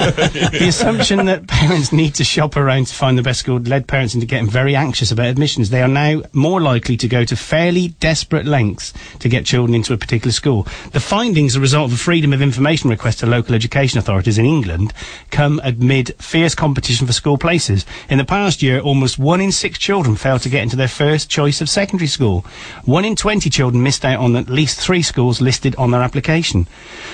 the 0.52 0.68
assumption 0.68 1.26
that 1.26 1.46
parents 1.46 1.92
need 1.92 2.14
to 2.16 2.24
shop 2.24 2.56
around 2.56 2.86
to 2.86 2.94
find 2.94 3.18
the 3.18 3.22
best 3.22 3.40
school 3.40 3.58
led 3.58 3.86
parents 3.86 4.14
into 4.14 4.26
getting 4.26 4.48
very 4.48 4.74
anxious 4.74 5.12
about 5.12 5.26
admissions. 5.26 5.70
They 5.70 5.82
are 5.82 5.88
now 5.88 6.22
more 6.32 6.60
likely 6.60 6.96
to 6.96 7.08
go 7.08 7.24
to 7.24 7.36
fairly 7.36 7.88
desperate 7.88 8.46
lengths 8.46 8.94
to 9.18 9.28
get 9.28 9.44
children 9.44 9.74
into 9.74 9.92
a 9.92 9.98
particular 9.98 10.32
school. 10.32 10.66
The 10.92 11.00
findings, 11.00 11.54
a 11.54 11.60
result 11.60 11.90
of 11.90 11.94
a 11.94 12.00
freedom 12.00 12.32
of 12.32 12.40
information 12.40 12.88
request 12.90 13.20
to 13.20 13.26
local 13.26 13.54
education 13.54 13.98
authorities 13.98 14.38
in 14.38 14.46
England, 14.46 14.94
come 15.30 15.60
amid 15.62 16.14
fierce 16.18 16.54
competition 16.54 17.06
for 17.06 17.12
school 17.12 17.36
places. 17.36 17.84
In 18.08 18.18
the 18.18 18.24
past 18.24 18.62
year, 18.62 18.80
almost 18.80 19.18
one 19.18 19.40
in 19.40 19.52
six 19.52 19.78
children 19.78 20.16
failed 20.16 20.42
to 20.42 20.48
get 20.48 20.62
into 20.62 20.76
their 20.76 20.88
first 20.88 21.28
choice 21.28 21.60
of 21.60 21.68
secondary 21.68 22.08
school. 22.08 22.44
One 22.84 23.04
in 23.04 23.16
20 23.16 23.50
children 23.50 23.82
missed 23.82 24.04
out 24.04 24.20
on 24.20 24.36
at 24.36 24.48
least 24.48 24.80
three 24.80 25.02
schools 25.02 25.40
listed 25.40 25.76
on 25.76 25.90
their 25.90 26.02
application. 26.06 26.66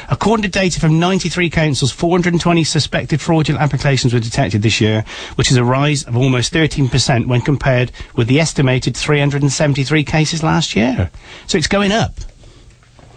According 0.08 0.42
to 0.44 0.48
data 0.48 0.78
from 0.78 1.00
93 1.00 1.50
councils, 1.50 1.90
420 1.90 2.62
suspected 2.64 3.20
fraudulent 3.20 3.60
applications 3.62 4.14
were 4.14 4.20
detected 4.20 4.62
this 4.62 4.80
year, 4.80 5.04
which 5.34 5.50
is 5.50 5.56
a 5.56 5.64
rise 5.64 6.04
of 6.04 6.16
almost 6.16 6.52
13% 6.52 7.26
when 7.26 7.40
compared 7.40 7.90
with 8.14 8.28
the 8.28 8.38
estimated 8.38 8.96
373 8.96 10.04
cases 10.04 10.42
last 10.42 10.76
year. 10.76 11.10
So 11.46 11.58
it's 11.58 11.66
going 11.66 11.90
up. 11.92 12.12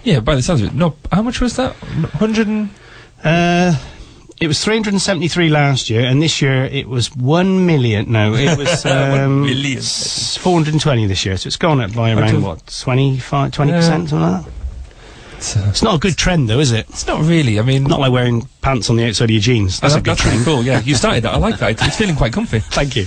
Yeah, 0.03 0.19
by 0.22 0.35
the 0.35 0.41
sounds 0.41 0.61
of 0.61 0.68
it. 0.69 0.73
No, 0.73 0.95
how 1.11 1.22
much 1.22 1.41
was 1.41 1.56
that? 1.57 1.76
Hundred 1.76 2.47
and. 2.47 2.69
Uh, 3.23 3.76
it 4.39 4.47
was 4.47 4.61
373 4.64 5.49
last 5.49 5.89
year, 5.89 6.06
and 6.06 6.22
this 6.22 6.41
year 6.41 6.65
it 6.65 6.88
was 6.89 7.15
1 7.15 7.65
million. 7.65 8.11
No, 8.11 8.34
it 8.35 8.57
was 8.57 8.85
um, 8.85 9.43
million. 9.43 9.81
420 9.81 11.07
this 11.07 11.26
year, 11.26 11.38
so 11.38 11.47
it's 11.47 11.56
gone 11.56 11.80
up 11.80 11.93
by 11.93 12.11
around, 12.11 12.43
what, 12.43 12.68
25, 12.68 13.52
20%, 13.52 13.68
Yeah. 13.69 13.81
something 13.81 14.19
like 14.19 14.43
that? 14.45 14.52
It's, 15.38 15.56
uh, 15.57 15.66
It's 15.70 15.84
not 15.84 15.95
a 15.95 15.99
good 15.99 16.18
trend, 16.18 16.49
though, 16.49 16.60
is 16.60 16.72
it? 16.72 16.88
it's 16.90 17.06
not 17.07 17.22
really. 17.22 17.60
I 17.60 17.64
mean, 17.64 17.84
Not 17.84 17.99
like 17.99 18.12
wearing 18.12 18.48
pants 18.62 18.90
on 18.90 18.95
the 18.95 19.06
outside 19.07 19.26
of 19.26 19.32
your 19.32 19.41
jeans. 19.41 19.80
That's 19.80 19.94
that- 19.94 19.99
a 19.99 20.03
good 20.03 20.12
that's 20.12 20.22
trend. 20.22 20.45
cool. 20.45 20.64
Yeah, 20.64 20.80
you 20.82 20.95
started 20.95 21.24
that. 21.24 21.34
I 21.34 21.38
like 21.38 21.57
that. 21.60 21.72
It's, 21.72 21.86
it's 21.86 21.98
feeling 22.02 22.16
quite 22.16 22.34
comfy. 22.34 22.60
Thank 22.60 22.95
you. 22.95 23.06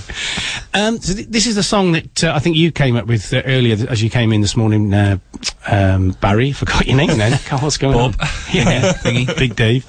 Um, 0.73 0.99
so 0.99 1.13
th- 1.15 1.27
this 1.27 1.47
is 1.47 1.55
the 1.55 1.63
song 1.63 1.91
that 1.93 2.23
uh, 2.23 2.33
I 2.35 2.39
think 2.39 2.55
you 2.55 2.71
came 2.71 2.95
up 2.95 3.07
with 3.07 3.33
uh, 3.33 3.41
earlier 3.45 3.75
as 3.89 4.01
you 4.03 4.09
came 4.09 4.31
in 4.31 4.41
this 4.41 4.55
morning, 4.55 4.93
uh, 4.93 5.17
um, 5.67 6.11
Barry. 6.21 6.51
Forgot 6.53 6.85
your 6.87 6.97
name 6.97 7.17
then. 7.17 7.39
God, 7.49 7.61
What's 7.63 7.77
going 7.77 7.93
Bob. 7.97 8.15
on? 8.21 8.27
Yeah. 8.53 8.93
Big 9.03 9.55
Dave. 9.55 9.85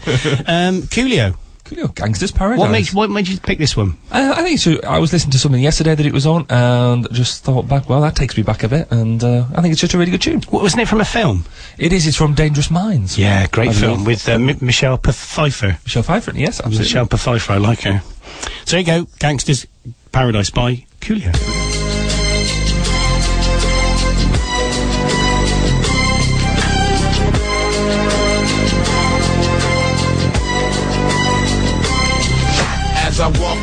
Um, 0.49 0.83
Coolio. 0.83 1.37
Coolio, 1.71 1.95
Gangsters 1.95 2.33
Paradise. 2.33 2.59
What 2.59 2.71
makes 2.71 2.93
what 2.93 3.11
made 3.11 3.29
you 3.29 3.39
pick 3.39 3.59
this 3.59 3.77
one? 3.77 3.97
Uh, 4.11 4.35
I 4.37 4.43
think 4.43 4.59
so. 4.59 4.81
I 4.87 4.99
was 4.99 5.13
listening 5.13 5.33
to 5.33 5.39
something 5.39 5.63
yesterday 5.63 5.95
that 5.95 6.05
it 6.05 6.13
was 6.13 6.27
on, 6.27 6.47
and 6.51 7.07
just 7.13 7.45
thought 7.45 7.69
back. 7.69 7.89
Well, 7.89 8.01
that 8.01 8.17
takes 8.17 8.37
me 8.37 8.43
back 8.43 8.63
a 8.63 8.69
bit, 8.69 8.91
and 8.91 9.23
uh, 9.23 9.45
I 9.55 9.63
think 9.63 9.73
it's 9.73 9.81
just 9.81 9.95
a 9.95 9.99
really 9.99 10.11
good 10.11 10.23
tune. 10.23 10.43
What, 10.51 10.63
wasn't 10.63 10.83
it 10.83 10.89
from 10.89 11.01
a 11.01 11.05
film? 11.05 11.45
It 11.79 11.93
is. 11.93 12.07
It's 12.07 12.17
from 12.17 12.35
Dangerous 12.35 12.71
Minds. 12.71 13.17
Yeah, 13.17 13.47
great 13.47 13.71
I 13.71 13.73
film 13.73 14.05
with 14.05 14.29
uh, 14.29 14.33
M- 14.33 14.59
Michelle 14.61 14.97
Pfeiffer. 14.97 15.79
Michelle 15.85 16.03
Pfeiffer. 16.03 16.33
Yes, 16.35 16.59
absolutely. 16.59 16.81
Michelle 16.81 17.07
Pfeiffer, 17.07 17.53
I 17.53 17.59
like 17.59 17.83
her. 17.83 18.03
So 18.65 18.77
there 18.77 18.81
you 18.81 18.87
go, 18.87 19.11
Gangsters 19.19 19.67
Paradise 20.13 20.51
by 20.51 20.87
Coolio. 21.01 21.70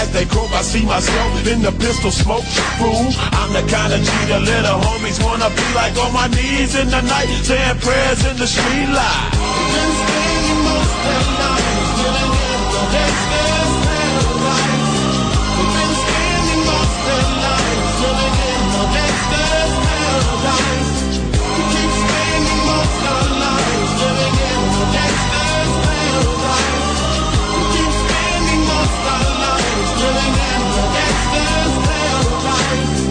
As 0.00 0.12
they 0.12 0.26
croak, 0.26 0.52
I 0.52 0.62
see 0.62 0.84
myself 0.84 1.46
in 1.46 1.62
the 1.62 1.72
pistol 1.72 2.10
smoke. 2.10 2.44
Fool, 2.78 3.08
I'm 3.32 3.52
the 3.52 3.64
kind 3.72 3.92
of 3.92 4.00
G 4.00 4.10
the 4.28 4.40
little 4.40 4.78
homies 4.80 5.22
wanna 5.24 5.48
be 5.50 5.66
like 5.74 5.96
on 5.96 6.12
my 6.12 6.28
knees 6.28 6.74
in 6.74 6.88
the 6.88 7.00
night, 7.00 7.28
saying 7.42 7.78
prayers 7.80 8.24
in 8.26 8.36
the 8.36 8.46
street 8.46 8.90
light. 8.92 9.36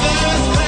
the 0.00 0.67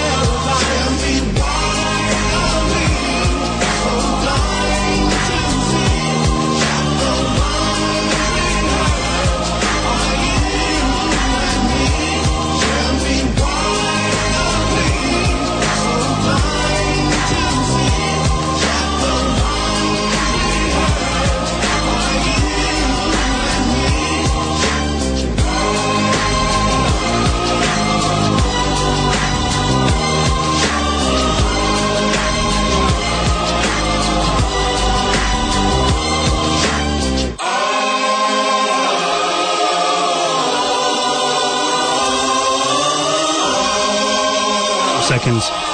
Seconds. 45.39 45.71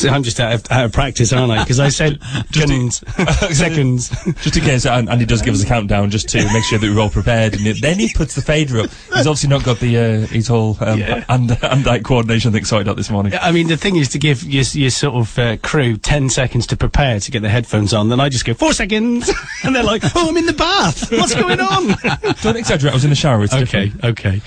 See, 0.00 0.08
I'm 0.08 0.24
just 0.24 0.40
out 0.40 0.52
of, 0.54 0.66
out 0.72 0.84
of 0.86 0.92
practice, 0.92 1.32
aren't 1.32 1.52
I? 1.52 1.62
Because 1.62 1.78
I 1.78 1.88
said 1.90 2.20
seconds. 2.52 3.04
seconds. 3.56 4.08
just 4.42 4.56
in 4.56 4.64
case, 4.64 4.84
and, 4.84 5.08
and 5.08 5.20
he 5.20 5.26
does 5.26 5.42
give 5.42 5.54
us 5.54 5.62
a 5.62 5.66
countdown 5.66 6.10
just 6.10 6.28
to 6.30 6.38
make 6.52 6.64
sure 6.64 6.78
that 6.80 6.90
we're 6.92 7.00
all 7.00 7.08
prepared. 7.10 7.54
And 7.54 7.64
then 7.76 7.98
he 8.00 8.12
puts 8.12 8.34
the 8.34 8.40
fader 8.42 8.80
up. 8.80 8.90
He's 9.14 9.28
obviously 9.28 9.50
not 9.50 9.62
got 9.62 9.78
the 9.78 9.96
uh, 9.96 10.26
his 10.26 10.48
whole 10.48 10.76
um, 10.80 10.98
Yeah. 10.98 11.24
and 11.28 11.56
and 11.62 11.86
eye 11.86 12.00
coordination 12.00 12.50
thing 12.50 12.64
sorted 12.64 12.88
out 12.88 12.96
this 12.96 13.10
morning. 13.10 13.34
I 13.40 13.52
mean, 13.52 13.68
the 13.68 13.76
thing 13.76 13.94
is 13.94 14.08
to 14.08 14.18
give 14.18 14.42
your, 14.42 14.64
your 14.72 14.90
sort 14.90 15.14
of 15.14 15.38
uh, 15.38 15.56
crew 15.58 15.96
10 15.98 16.30
seconds 16.30 16.66
to 16.68 16.76
prepare 16.76 17.20
to 17.20 17.30
get 17.30 17.42
the 17.42 17.48
headphones 17.50 17.94
on. 17.94 18.08
Then 18.08 18.18
I 18.18 18.28
just 18.28 18.44
go, 18.44 18.54
four 18.54 18.72
seconds. 18.72 19.30
and 19.62 19.76
they're 19.76 19.84
like, 19.84 20.02
oh, 20.16 20.30
I'm 20.30 20.36
in 20.36 20.46
the 20.46 20.52
bath. 20.52 21.12
What's 21.12 21.34
going 21.34 21.60
on? 21.60 21.94
Don't 22.42 22.56
exaggerate. 22.56 22.92
I 22.92 22.96
was 22.96 23.04
in 23.04 23.10
the 23.10 23.16
shower. 23.16 23.44
It's 23.44 23.54
okay, 23.54 23.90
different. 23.90 24.18
okay. 24.18 24.40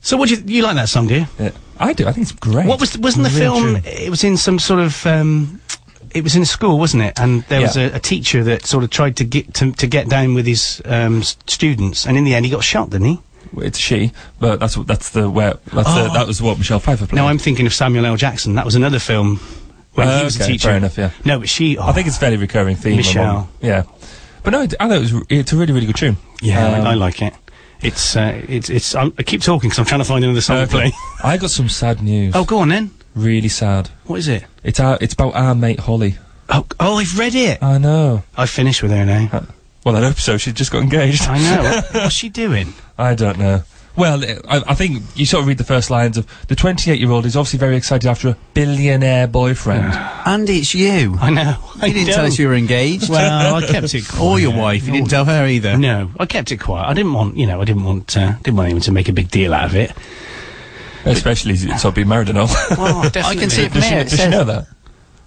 So, 0.00 0.16
what 0.16 0.28
do 0.28 0.36
you, 0.36 0.42
you 0.46 0.62
like 0.62 0.76
that 0.76 0.88
song, 0.88 1.06
do 1.08 1.14
you? 1.20 1.26
Yeah, 1.38 1.50
I 1.78 1.92
do. 1.92 2.06
I 2.06 2.12
think 2.12 2.22
it's 2.30 2.32
great. 2.32 2.66
What 2.66 2.80
was 2.80 2.96
wasn't 2.98 3.24
the 3.24 3.30
film? 3.30 3.74
tune. 3.74 3.82
It 3.84 4.10
was 4.10 4.24
in 4.24 4.36
some 4.36 4.58
sort 4.58 4.80
of. 4.80 5.06
Um, 5.06 5.60
it 6.14 6.24
was 6.24 6.34
in 6.36 6.42
a 6.42 6.46
school, 6.46 6.78
wasn't 6.78 7.02
it? 7.02 7.20
And 7.20 7.42
there 7.44 7.60
was 7.60 7.76
Yeah. 7.76 7.88
a, 7.92 7.96
a 7.96 8.00
teacher 8.00 8.42
that 8.44 8.64
sort 8.64 8.82
of 8.84 8.90
tried 8.90 9.16
to 9.16 9.24
get 9.24 9.52
to, 9.54 9.72
to 9.72 9.86
get 9.86 10.08
down 10.08 10.32
with 10.34 10.46
his 10.46 10.80
um, 10.86 11.18
s- 11.18 11.36
students, 11.46 12.06
and 12.06 12.16
in 12.16 12.24
the 12.24 12.34
end, 12.34 12.46
he 12.46 12.50
got 12.50 12.64
shot, 12.64 12.90
didn't 12.90 13.06
he? 13.08 13.20
It's 13.58 13.78
she, 13.78 14.12
but 14.40 14.60
that's 14.60 14.76
what 14.76 14.86
that's 14.86 15.10
the 15.10 15.28
where 15.28 15.54
that's 15.72 15.92
the, 15.94 16.08
Oh. 16.10 16.12
that 16.14 16.26
was 16.26 16.40
what 16.40 16.58
Michelle 16.58 16.78
Pfeiffer 16.80 17.06
played. 17.06 17.16
No, 17.16 17.26
I'm 17.28 17.38
thinking 17.38 17.66
of 17.66 17.74
Samuel 17.74 18.06
L. 18.06 18.16
Jackson. 18.16 18.54
That 18.54 18.64
was 18.64 18.74
another 18.74 18.98
film 18.98 19.38
when 19.94 20.06
Uh, 20.08 20.18
he 20.18 20.24
was 20.24 20.38
a 20.38 20.42
okay, 20.44 20.52
teacher. 20.52 20.68
fair 20.68 20.76
enough, 20.76 20.96
yeah. 20.96 21.10
No, 21.24 21.38
but 21.40 21.48
she. 21.48 21.78
I 21.78 21.92
think 21.92 22.06
it's 22.06 22.16
a 22.16 22.20
fairly 22.20 22.36
recurring 22.36 22.76
theme. 22.76 22.96
Michelle. 22.96 23.24
among- 23.30 23.48
yeah, 23.60 23.82
but 24.44 24.50
no, 24.50 24.60
I 24.62 24.66
thought 24.66 24.92
it 24.92 25.00
was 25.00 25.14
it's 25.28 25.52
a 25.52 25.56
really 25.56 25.72
really 25.72 25.86
good 25.86 25.96
tune. 25.96 26.16
Yeah, 26.40 26.66
Um, 26.66 26.86
I, 26.86 26.90
I 26.90 26.94
like 26.94 27.20
it. 27.22 27.34
It's 27.80 28.16
uh, 28.16 28.42
it's 28.48 28.70
it's. 28.70 28.94
I'm, 28.94 29.12
I 29.18 29.22
keep 29.22 29.42
talking 29.42 29.68
because 29.70 29.78
I'm 29.78 29.84
trying 29.84 30.00
to 30.00 30.04
find 30.04 30.24
another 30.24 30.40
song 30.40 30.66
to 30.66 30.66
play. 30.66 30.92
I 31.22 31.36
got 31.36 31.50
some 31.50 31.68
sad 31.68 32.02
news. 32.02 32.34
Oh, 32.34 32.44
go 32.44 32.58
on 32.58 32.70
then. 32.70 32.90
Really 33.14 33.48
sad. 33.48 33.88
What 34.06 34.18
is 34.18 34.28
it? 34.28 34.44
It's 34.64 34.80
our 34.80 34.98
it's 35.00 35.14
about 35.14 35.34
our 35.34 35.54
mate 35.54 35.80
Holly. 35.80 36.16
Oh, 36.48 36.66
oh, 36.80 36.96
I've 36.96 37.18
read 37.18 37.34
it. 37.34 37.62
I 37.62 37.78
know. 37.78 38.22
I 38.36 38.46
finished 38.46 38.82
with 38.82 38.90
her 38.90 39.04
now. 39.04 39.46
Well, 39.84 39.96
I 39.96 40.00
hope 40.00 40.18
so. 40.18 40.38
She 40.38 40.52
just 40.52 40.72
got 40.72 40.82
engaged. 40.82 41.22
I 41.28 41.38
know. 41.38 41.82
What's 41.92 42.14
she 42.14 42.28
doing? 42.28 42.74
I 42.96 43.14
don't 43.14 43.38
know. 43.38 43.62
Well, 43.98 44.22
uh, 44.24 44.36
I, 44.48 44.62
I 44.68 44.74
think 44.74 45.02
you 45.16 45.26
sort 45.26 45.42
of 45.42 45.48
read 45.48 45.58
the 45.58 45.64
first 45.64 45.90
lines 45.90 46.16
of 46.16 46.26
the 46.46 46.54
28 46.54 47.00
year 47.00 47.10
old 47.10 47.26
is 47.26 47.36
obviously 47.36 47.58
very 47.58 47.76
excited 47.76 48.08
after 48.08 48.28
a 48.28 48.36
billionaire 48.54 49.26
boyfriend. 49.26 49.92
And 50.28 50.48
it's 50.50 50.74
you. 50.74 51.16
I 51.20 51.30
know. 51.30 51.56
You 51.82 51.92
didn't 51.94 52.12
tell 52.12 52.26
us 52.26 52.38
you 52.38 52.48
were 52.48 52.54
engaged. 52.54 53.08
Well, 53.10 53.54
I 53.56 53.66
kept 53.66 53.94
it 53.94 54.06
quiet. 54.06 54.22
Or 54.22 54.38
your 54.38 54.54
wife. 54.54 54.86
You 54.86 54.92
didn't 54.92 55.08
tell 55.08 55.24
her 55.24 55.46
either. 55.46 55.76
No, 55.78 56.10
I 56.20 56.26
kept 56.26 56.52
it 56.52 56.58
quiet. 56.58 56.86
I 56.86 56.92
didn't 56.94 57.14
want, 57.14 57.36
you 57.38 57.46
know, 57.46 57.60
I 57.62 57.64
didn't 57.64 57.84
want, 57.84 58.14
uh, 58.16 58.32
didn't 58.42 58.56
want 58.56 58.66
anyone 58.66 58.82
to 58.82 58.92
make 58.92 59.08
a 59.08 59.12
big 59.14 59.30
deal 59.30 59.54
out 59.54 59.64
of 59.64 59.74
it. 59.74 59.92
Especially 61.06 61.56
sort 61.56 61.84
of 61.86 61.94
being 61.94 62.08
married 62.08 62.28
and 62.28 62.38
all. 62.38 62.48
Well, 62.76 62.98
I 63.14 63.34
can 63.34 63.48
see 63.50 63.62
it 63.64 63.72
from 63.72 63.80
Does 63.80 63.84
she, 63.84 63.90
here. 63.90 64.00
It 64.00 64.08
does 64.10 64.20
she 64.20 64.28
know 64.28 64.44
that? 64.44 64.66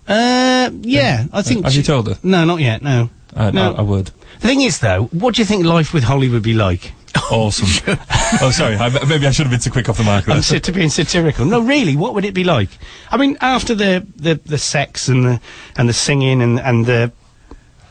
Uh, 0.07 0.69
yeah, 0.81 1.25
I 1.33 1.41
think. 1.41 1.63
Have 1.63 1.73
she- 1.73 1.79
you 1.79 1.83
told 1.83 2.07
her? 2.07 2.17
No, 2.23 2.45
not 2.45 2.59
yet. 2.59 2.81
No. 2.83 3.09
I, 3.35 3.49
No. 3.51 3.73
I, 3.73 3.77
I 3.79 3.81
would. 3.81 4.11
The 4.41 4.47
thing 4.47 4.61
is, 4.61 4.79
though, 4.79 5.05
what 5.05 5.35
do 5.35 5.41
you 5.41 5.45
think 5.45 5.65
life 5.65 5.93
with 5.93 6.03
Holly 6.03 6.29
would 6.29 6.43
be 6.43 6.53
like? 6.53 6.93
Awesome. 7.31 7.97
oh, 8.41 8.51
sorry. 8.51 8.75
I, 8.75 8.89
maybe 9.05 9.25
I 9.25 9.31
should 9.31 9.45
have 9.45 9.51
been 9.51 9.61
too 9.61 9.71
quick 9.71 9.87
off 9.87 9.97
the 9.97 10.03
mark. 10.03 10.27
I'm 10.27 10.41
sit- 10.41 10.73
being 10.73 10.89
satirical. 10.89 11.45
No, 11.45 11.61
really, 11.61 11.95
what 11.95 12.13
would 12.13 12.25
it 12.25 12.33
be 12.33 12.43
like? 12.43 12.69
I 13.09 13.15
mean, 13.17 13.37
after 13.39 13.73
the, 13.73 14.05
the, 14.17 14.35
the 14.45 14.57
sex 14.57 15.07
and 15.07 15.25
the 15.25 15.41
and 15.77 15.87
the 15.87 15.93
singing 15.93 16.41
and 16.41 16.59
and 16.59 16.85
the 16.85 17.11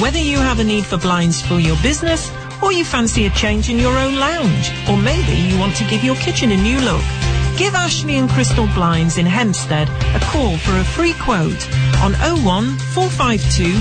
Whether 0.00 0.18
you 0.18 0.36
have 0.36 0.58
a 0.58 0.64
need 0.64 0.84
for 0.84 0.98
blinds 0.98 1.40
for 1.40 1.58
your 1.58 1.76
business 1.82 2.30
or 2.62 2.70
you 2.70 2.84
fancy 2.84 3.24
a 3.24 3.30
change 3.30 3.70
in 3.70 3.78
your 3.78 3.96
own 3.96 4.16
lounge 4.16 4.70
or 4.90 4.98
maybe 4.98 5.32
you 5.32 5.58
want 5.58 5.74
to 5.76 5.88
give 5.88 6.04
your 6.04 6.16
kitchen 6.16 6.52
a 6.52 6.56
new 6.56 6.78
look. 6.80 7.04
Give 7.56 7.74
Ashley 7.74 8.16
and 8.16 8.28
Crystal 8.28 8.66
Blinds 8.74 9.16
in 9.16 9.24
Hempsted 9.24 9.88
a 9.88 10.20
call 10.20 10.58
for 10.58 10.76
a 10.76 10.84
free 10.84 11.14
quote 11.14 11.66
on 12.02 12.12
01 12.44 12.76
452 12.92 13.72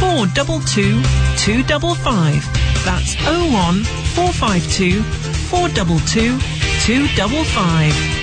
422 0.00 1.00
255. 1.38 2.84
That's 2.84 3.16
01 3.24 3.84
452 3.84 5.29
422 5.50 6.38
255. 6.38 8.20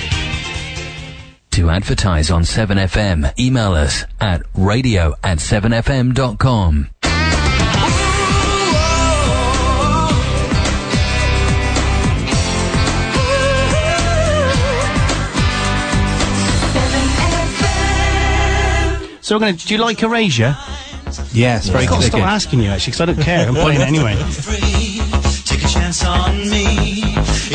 To 1.50 1.68
advertise 1.70 2.30
on 2.30 2.42
7FM, 2.42 3.38
email 3.38 3.72
us 3.72 4.04
at 4.18 4.42
radio 4.54 5.14
at 5.22 5.36
7fm.com. 5.38 6.88
So 19.20 19.36
we're 19.36 19.40
gonna. 19.40 19.52
Do 19.52 19.74
you 19.74 19.80
like 19.80 20.02
Erasure? 20.02 20.56
Yes, 21.34 21.68
very 21.68 21.84
I've 21.84 21.90
got 21.90 22.00
to 22.00 22.06
stop 22.06 22.22
asking 22.22 22.60
you 22.60 22.70
actually 22.70 22.92
because 22.92 23.00
I 23.02 23.04
don't 23.04 23.20
care. 23.20 23.46
I'm 23.46 23.54
playing 23.54 23.82
it 23.82 23.88
anyway. 23.88 24.16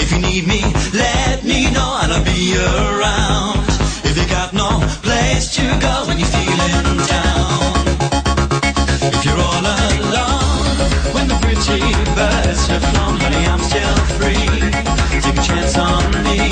If 0.03 0.11
you 0.11 0.19
need 0.19 0.45
me, 0.47 0.59
let 0.91 1.45
me 1.45 1.71
know 1.71 1.97
and 2.01 2.11
I'll 2.11 2.25
be 2.25 2.57
around. 2.57 3.63
If 4.03 4.17
you 4.17 4.27
got 4.27 4.51
no 4.51 4.83
place 5.01 5.55
to 5.55 5.63
go 5.79 5.93
when 6.07 6.19
you're 6.19 6.27
feeling 6.27 6.97
down. 7.07 7.73
If 9.15 9.23
you're 9.23 9.39
all 9.39 9.63
alone, 9.63 10.75
when 11.15 11.29
the 11.29 11.37
pretty 11.41 11.79
birds 12.19 12.67
have 12.67 12.83
flown, 12.91 13.15
honey, 13.23 13.47
I'm 13.47 13.63
still 13.71 13.97
free. 14.19 14.51
Take 15.23 15.39
a 15.39 15.43
chance 15.47 15.77
on 15.77 16.03
me. 16.27 16.51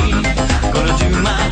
Gonna 0.72 0.98
do 0.98 1.10
my 1.22 1.51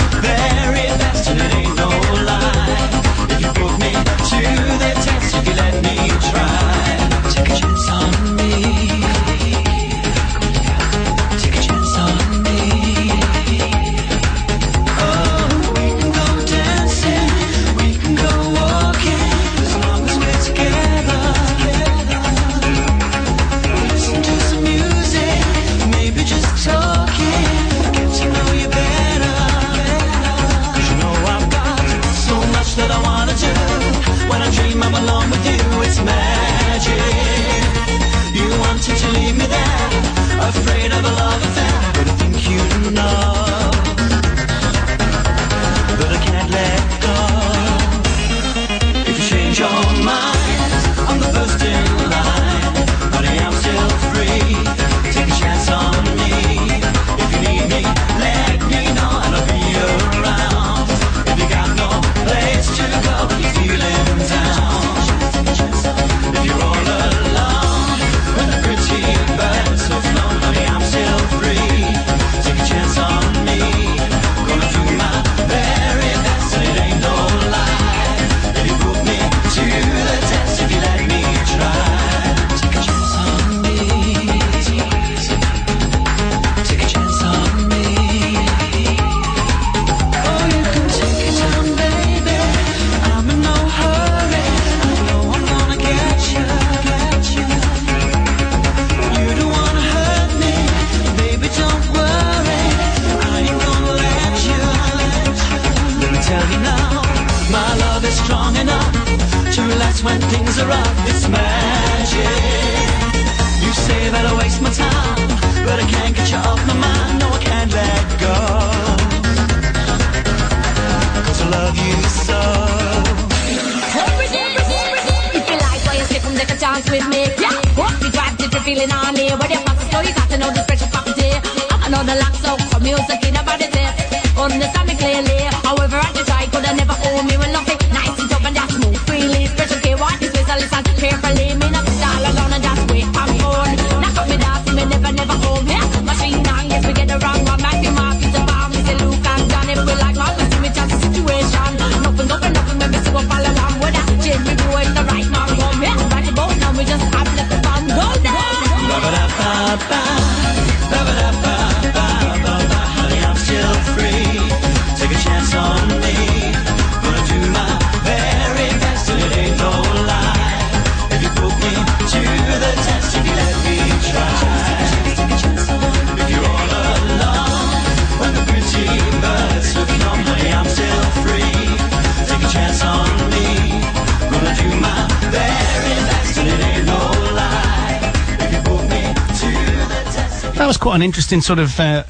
an 191.00 191.04
interesting 191.04 191.40
sort 191.40 191.60
of 191.60 191.80
uh, 191.80 192.04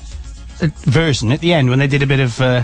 uh, 0.62 0.68
version 0.82 1.32
at 1.32 1.42
the 1.42 1.54
end 1.54 1.70
when 1.70 1.80
they 1.80 1.88
did 1.88 2.02
a 2.02 2.08
bit 2.08 2.20
of 2.20 2.42
uh, 2.42 2.64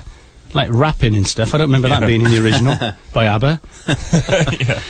like 0.53 0.69
rapping 0.71 1.15
and 1.15 1.27
stuff. 1.27 1.53
I 1.53 1.57
don't 1.59 1.67
remember 1.67 1.89
that 1.89 2.05
being 2.05 2.21
in 2.21 2.31
the 2.31 2.43
original 2.43 2.75
by 3.13 3.25
ABBA. 3.25 3.61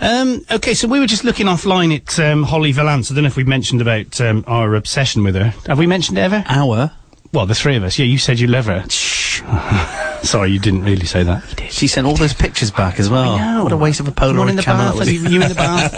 Um, 0.00 0.44
okay, 0.48 0.74
so 0.74 0.86
we 0.86 1.00
were 1.00 1.08
just 1.08 1.24
looking 1.24 1.46
offline 1.46 1.92
at 1.92 2.20
um, 2.20 2.44
Holly 2.44 2.70
Valance. 2.70 3.10
I 3.10 3.14
don't 3.16 3.24
know 3.24 3.28
if 3.28 3.34
we 3.36 3.42
mentioned 3.42 3.80
about 3.80 4.20
um, 4.20 4.44
our 4.46 4.76
obsession 4.76 5.24
with 5.24 5.34
her. 5.34 5.52
Have 5.66 5.76
we 5.76 5.88
mentioned 5.88 6.18
it 6.18 6.20
ever? 6.20 6.44
Our? 6.46 6.92
Well, 7.32 7.46
the 7.46 7.54
three 7.56 7.74
of 7.74 7.82
us. 7.82 7.98
Yeah, 7.98 8.06
you 8.06 8.16
said 8.16 8.38
you 8.38 8.46
love 8.46 8.66
her. 8.66 8.88
Shh. 8.88 9.42
Sorry, 10.22 10.50
you 10.50 10.60
didn't 10.60 10.84
really 10.84 11.06
say 11.06 11.24
that. 11.24 11.42
She 11.70 11.88
sent 11.88 12.06
all 12.06 12.14
those 12.14 12.32
pictures 12.32 12.70
back 12.70 13.00
as 13.00 13.10
well. 13.10 13.32
I 13.32 13.54
know. 13.56 13.64
What 13.64 13.72
a 13.72 13.76
waste 13.76 13.98
of 13.98 14.06
a 14.06 14.12
Polaroid 14.12 14.54
One 14.54 14.58
camera. 14.58 15.04
you, 15.04 15.28
you 15.28 15.42
in 15.42 15.48
the 15.48 15.54
bath. 15.56 15.92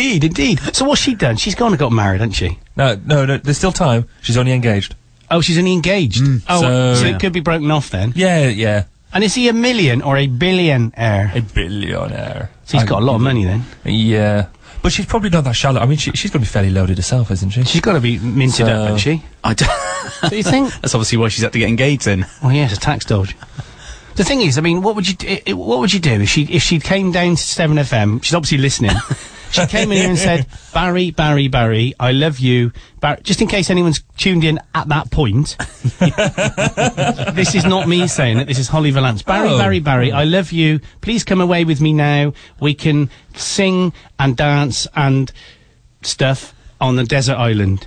Indeed, 0.00 0.24
indeed. 0.24 0.74
So 0.74 0.84
what's 0.84 1.00
she 1.00 1.14
done? 1.14 1.36
She's 1.36 1.54
gone 1.54 1.72
and 1.72 1.78
got 1.78 1.92
married, 1.92 2.20
hasn't 2.20 2.36
she? 2.36 2.58
No, 2.76 2.98
no, 3.04 3.24
no. 3.26 3.36
There's 3.38 3.58
still 3.58 3.72
time. 3.72 4.06
She's 4.22 4.36
only 4.36 4.52
engaged. 4.52 4.94
Oh, 5.30 5.40
she's 5.40 5.58
only 5.58 5.72
engaged. 5.72 6.22
Mm. 6.22 6.42
oh, 6.48 6.60
so, 6.60 6.94
so- 7.02 7.06
it 7.06 7.20
could 7.20 7.32
be 7.32 7.40
broken 7.40 7.70
off 7.70 7.90
then. 7.90 8.12
Yeah, 8.16 8.48
yeah. 8.48 8.84
And 9.12 9.24
is 9.24 9.34
he 9.34 9.48
a 9.48 9.52
million 9.52 10.02
or 10.02 10.16
a 10.16 10.26
billionaire? 10.28 11.32
A 11.34 11.40
billionaire. 11.42 12.50
So 12.64 12.78
he's 12.78 12.88
got 12.88 13.02
a 13.02 13.04
lot 13.04 13.16
of 13.16 13.20
money 13.20 13.44
then. 13.44 13.64
Yeah. 13.84 14.46
But 14.82 14.92
she's 14.92 15.04
probably 15.06 15.30
not 15.30 15.44
that 15.44 15.54
shallow. 15.56 15.80
I 15.80 15.86
mean, 15.86 15.98
she, 15.98 16.12
she's 16.12 16.30
going 16.30 16.42
to 16.44 16.48
be 16.48 16.50
fairly 16.52 16.70
loaded 16.70 16.96
herself, 16.96 17.30
isn't 17.32 17.50
she? 17.50 17.64
She's 17.64 17.80
got 17.80 17.94
to 17.94 18.00
be 18.00 18.18
minted 18.20 18.66
up, 18.68 18.82
hasn't 18.82 19.00
she? 19.00 19.22
I 19.44 19.54
d- 19.54 19.66
Do 20.30 20.36
you 20.36 20.42
think? 20.44 20.72
That's 20.80 20.94
obviously 20.94 21.18
why 21.18 21.28
she's 21.28 21.42
had 21.42 21.52
to 21.52 21.58
get 21.58 21.68
engaged 21.68 22.04
then. 22.06 22.24
Oh 22.42 22.50
yeah, 22.50 22.64
it's 22.64 22.74
a 22.74 22.80
tax 22.80 23.04
dodge. 23.04 23.36
The 24.14 24.24
thing 24.24 24.40
is, 24.42 24.58
I 24.58 24.60
mean, 24.60 24.80
what 24.80 24.94
would 24.96 25.08
you 25.08 25.14
d- 25.14 25.28
i- 25.46 25.50
i- 25.50 25.52
what 25.54 25.80
would 25.80 25.92
you 25.92 26.00
do 26.00 26.20
if 26.20 26.28
she 26.28 26.44
if 26.44 26.62
she 26.62 26.78
came 26.80 27.10
down 27.12 27.30
to 27.36 27.42
Seven 27.42 27.76
FM? 27.78 28.22
She's 28.24 28.34
obviously 28.34 28.58
listening. 28.58 28.92
she 29.50 29.66
came 29.66 29.90
in 29.92 29.98
here 29.98 30.08
and 30.08 30.18
said, 30.18 30.46
"Barry, 30.74 31.10
Barry, 31.10 31.48
Barry, 31.48 31.94
I 32.00 32.12
love 32.12 32.38
you." 32.38 32.72
Bar-, 33.00 33.18
just 33.22 33.40
in 33.42 33.48
case 33.48 33.70
anyone's 33.70 34.02
tuned 34.16 34.44
in 34.44 34.58
at 34.74 34.88
that 34.88 35.10
point, 35.10 35.56
this 37.34 37.54
is 37.54 37.64
not 37.64 37.88
me 37.88 38.06
saying 38.06 38.38
it. 38.38 38.46
This 38.46 38.58
is 38.58 38.68
Holly 38.68 38.90
Valance. 38.90 39.22
Barry, 39.22 39.48
Oh. 39.50 39.58
Barry, 39.58 39.80
Barry, 39.80 40.12
I 40.12 40.24
love 40.24 40.52
you. 40.52 40.80
Please 41.00 41.24
come 41.24 41.40
away 41.40 41.64
with 41.64 41.80
me 41.80 41.92
now. 41.92 42.32
We 42.60 42.74
can 42.74 43.10
sing 43.34 43.92
and 44.18 44.36
dance 44.36 44.86
and 44.94 45.32
stuff 46.02 46.54
on 46.80 46.96
the 46.96 47.04
desert 47.04 47.36
island. 47.36 47.86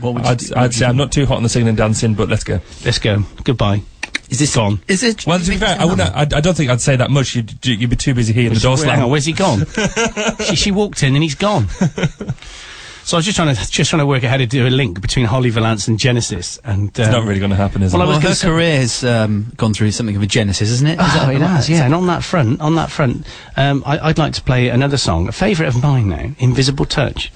What 0.00 0.14
would 0.14 0.24
I'd, 0.24 0.52
I'd 0.54 0.74
say 0.74 0.86
I'm 0.86 0.96
not 0.96 1.10
too 1.12 1.26
hot 1.26 1.36
on 1.36 1.42
the 1.42 1.48
singing 1.48 1.68
and 1.68 1.76
dancing, 1.76 2.14
but 2.14 2.28
let's 2.28 2.44
go. 2.44 2.60
Let's 2.84 2.98
go. 2.98 3.24
Goodbye. 3.42 3.82
Is 4.30 4.38
this 4.38 4.56
on? 4.56 4.80
Is 4.88 5.02
it? 5.02 5.26
Well, 5.26 5.38
to 5.38 5.48
be 5.50 5.56
fair, 5.56 5.76
I 5.78 5.84
wouldn't. 5.84 6.10
I, 6.14 6.22
I 6.22 6.40
don't 6.40 6.56
think 6.56 6.70
I'd 6.70 6.80
say 6.80 6.96
that 6.96 7.10
much. 7.10 7.34
You'd, 7.36 7.64
you'd 7.66 7.90
be 7.90 7.96
too 7.96 8.14
busy 8.14 8.32
hearing 8.32 8.54
the 8.54 8.60
door 8.60 8.76
Hang 8.76 8.88
on, 8.88 8.96
slam. 8.96 9.10
where's 9.10 9.24
he 9.26 9.32
gone? 9.32 9.64
she, 10.46 10.56
she 10.56 10.70
walked 10.70 11.02
in 11.02 11.14
and 11.14 11.22
he's 11.22 11.34
gone. 11.34 11.68
so 11.68 13.16
I 13.16 13.18
was 13.18 13.24
just 13.26 13.36
trying 13.36 13.54
to 13.54 13.70
just 13.70 13.90
trying 13.90 14.00
to 14.00 14.06
work 14.06 14.24
out 14.24 14.30
how 14.30 14.36
to 14.38 14.46
do 14.46 14.66
a 14.66 14.70
link 14.70 15.00
between 15.02 15.26
Holly 15.26 15.50
Valance 15.50 15.88
and 15.88 15.98
Genesis, 15.98 16.58
and 16.64 16.88
It's 16.88 16.98
not 16.98 17.24
really 17.24 17.38
going 17.38 17.50
to 17.50 17.56
happen, 17.56 17.82
is 17.82 17.92
well, 17.92 18.02
it? 18.02 18.04
I 18.06 18.08
Well, 18.08 18.20
her 18.20 18.34
say- 18.34 18.48
career's 18.48 19.04
um, 19.04 19.52
gone 19.56 19.74
through 19.74 19.90
something 19.90 20.16
of 20.16 20.22
a 20.22 20.26
genesis, 20.26 20.70
isn't 20.70 20.86
it? 20.88 20.94
Is 21.00 21.06
Oh, 21.16 21.30
it 21.30 21.38
right? 21.38 21.40
has, 21.40 21.68
yeah. 21.68 21.84
And 21.84 21.94
on 21.94 22.06
that 22.06 22.24
front, 22.24 22.60
on 22.60 22.74
that 22.76 22.90
front, 22.90 23.26
um, 23.56 23.82
I, 23.86 23.98
I'd 24.08 24.18
like 24.18 24.32
to 24.34 24.42
play 24.42 24.68
another 24.70 24.96
song, 24.96 25.28
a 25.28 25.32
favourite 25.32 25.68
of 25.68 25.82
mine 25.82 26.08
now, 26.08 26.30
"Invisible 26.38 26.86
Touch." 26.86 27.30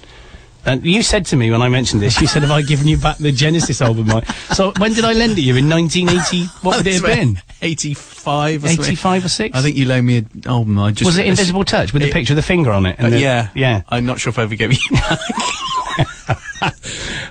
And 0.69 0.85
you 0.85 1.03
said 1.03 1.24
to 1.27 1.36
me 1.36 1.51
when 1.51 1.62
I 1.62 1.69
mentioned 1.69 2.03
this, 2.03 2.20
you 2.20 2.27
said, 2.27 2.43
"Have 2.43 2.51
I 2.51 2.62
given 2.62 2.86
you 2.86 2.97
back 2.99 3.16
the 3.19 3.32
Genesis 3.32 3.81
album?" 3.81 4.07
Mike?" 4.09 4.27
So 4.53 4.73
when 4.78 4.93
did 4.93 5.05
I 5.05 5.12
lend 5.15 5.39
it 5.39 5.43
you? 5.43 5.57
In 5.57 5.69
1980? 5.69 6.45
What 6.62 6.77
would 6.78 6.86
it 6.86 6.95
have 6.95 7.05
been? 7.05 7.40
85 7.62 8.65
or 8.65 8.69
85 8.69 9.24
or 9.24 9.28
six? 9.28 9.57
I 9.57 9.62
think 9.62 9.77
you 9.77 9.86
loaned 9.86 10.07
me 10.07 10.19
an 10.19 10.31
album. 10.47 10.78
I 10.78 10.93
just 10.93 11.07
Was 11.07 11.19
it 11.19 11.27
Invisible 11.27 11.65
Touch 11.65 11.93
with 11.93 12.03
the 12.03 12.11
picture 12.11 12.35
of 12.35 12.36
the 12.36 12.43
finger 12.43 12.70
on 12.70 12.86
it? 12.86 13.01
Uh, 13.01 13.05
and 13.05 13.12
the- 13.15 13.20
yeah, 13.20 13.49
yeah. 13.55 13.82
I'm 13.89 14.07
not 14.07 14.20
sure 14.20 14.31
if 14.31 14.39
I 14.39 14.43
ever 14.43 14.55
gave 14.55 14.73
you. 14.73 14.78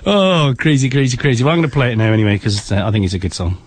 Oh, 0.06 0.54
crazy, 0.58 0.88
crazy, 0.88 1.16
crazy. 1.18 1.44
Well, 1.44 1.52
I'm 1.52 1.58
going 1.58 1.68
to 1.68 1.72
play 1.74 1.92
it 1.92 1.96
now 1.96 2.12
anyway 2.12 2.36
because 2.36 2.72
uh, 2.72 2.82
I 2.86 2.90
think 2.90 3.04
it's 3.04 3.12
a 3.14 3.18
good 3.18 3.34
song. 3.34 3.58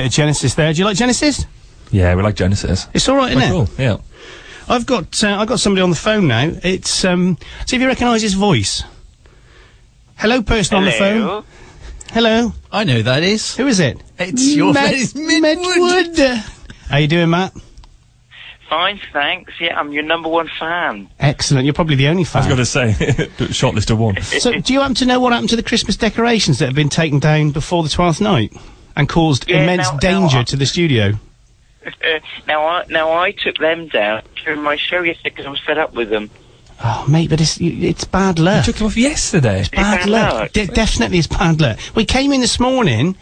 Bit 0.00 0.06
of 0.06 0.12
Genesis 0.12 0.54
there. 0.54 0.72
Do 0.72 0.78
you 0.78 0.86
like 0.86 0.96
Genesis? 0.96 1.44
Yeah, 1.90 2.14
we 2.14 2.22
like 2.22 2.34
Genesis. 2.34 2.86
It's 2.94 3.06
all 3.06 3.16
right, 3.16 3.32
isn't 3.36 3.38
Quite 3.38 3.48
it? 3.48 3.76
cool, 3.76 3.84
Yeah. 3.84 3.96
I've 4.66 4.86
got 4.86 5.22
uh, 5.22 5.36
I've 5.38 5.46
got 5.48 5.60
somebody 5.60 5.82
on 5.82 5.90
the 5.90 5.96
phone 5.96 6.26
now. 6.26 6.50
It's 6.62 7.04
um. 7.04 7.36
See 7.66 7.76
if 7.76 7.82
you 7.82 7.86
recognise 7.88 8.22
his 8.22 8.32
voice. 8.32 8.82
Hello, 10.16 10.40
person 10.40 10.78
on 10.78 10.84
the 10.86 10.92
phone. 10.92 11.44
Hello. 12.12 12.52
I 12.72 12.84
know 12.84 12.94
who 12.94 13.02
that 13.02 13.22
is. 13.22 13.54
Who 13.56 13.66
is 13.66 13.78
it? 13.78 14.02
It's 14.18 14.54
your 14.54 14.72
Matt- 14.72 14.88
friend. 14.88 15.02
It's 15.02 15.14
Matt 15.14 15.58
Wood. 15.58 16.18
How 16.88 16.96
you 16.96 17.06
doing, 17.08 17.28
Matt? 17.28 17.52
Fine, 18.70 19.00
thanks. 19.12 19.52
Yeah, 19.60 19.78
I'm 19.78 19.92
your 19.92 20.04
number 20.04 20.30
one 20.30 20.48
fan. 20.58 21.10
Excellent. 21.18 21.64
You're 21.66 21.74
probably 21.74 21.96
the 21.96 22.08
only 22.08 22.24
fan. 22.24 22.42
I 22.42 22.46
was 22.46 22.54
going 22.54 22.92
to 22.94 22.96
say, 22.96 23.26
shortlist 23.52 23.90
of 23.90 23.98
one. 23.98 24.18
So, 24.22 24.52
do 24.60 24.72
you 24.72 24.80
happen 24.80 24.94
to 24.94 25.04
know 25.06 25.20
what 25.20 25.32
happened 25.34 25.50
to 25.50 25.56
the 25.56 25.62
Christmas 25.62 25.96
decorations 25.96 26.58
that 26.60 26.66
have 26.66 26.74
been 26.74 26.88
taken 26.88 27.18
down 27.18 27.50
before 27.50 27.82
the 27.82 27.88
twelfth 27.90 28.20
night 28.22 28.56
and 29.00 29.08
caused 29.08 29.48
Yeah, 29.48 29.62
immense 29.62 29.86
now- 29.88 29.92
now 29.94 29.98
danger 29.98 30.38
I- 30.38 30.44
to 30.44 30.56
the 30.56 30.66
studio? 30.66 31.18
now, 32.46 32.66
I 32.66 32.84
now 32.90 33.10
I 33.12 33.32
took 33.32 33.56
them 33.56 33.88
down 33.88 34.22
during 34.44 34.60
my 34.62 34.76
show 34.76 35.00
yesterday 35.00 35.30
because 35.30 35.46
I 35.46 35.50
was 35.50 35.60
fed 35.60 35.78
up 35.78 35.94
with 35.94 36.10
them. 36.10 36.30
Oh, 36.84 37.06
mate, 37.08 37.30
but 37.30 37.40
it's 37.40 37.58
it's 37.60 38.04
bad 38.04 38.38
luck. 38.38 38.66
You 38.66 38.72
took 38.72 38.78
them 38.78 38.86
off 38.88 38.96
yesterday. 38.98 39.64
bad 39.72 40.00
bad 40.00 40.08
luck. 40.08 40.32
luck. 40.34 40.52
De- 40.52 40.66
definitely, 40.66 41.18
it's 41.18 41.26
bad 41.26 41.58
luck. 41.60 41.78
We 41.94 42.04
came 42.04 42.32
in 42.32 42.40
this 42.42 42.60
morning, 42.60 43.16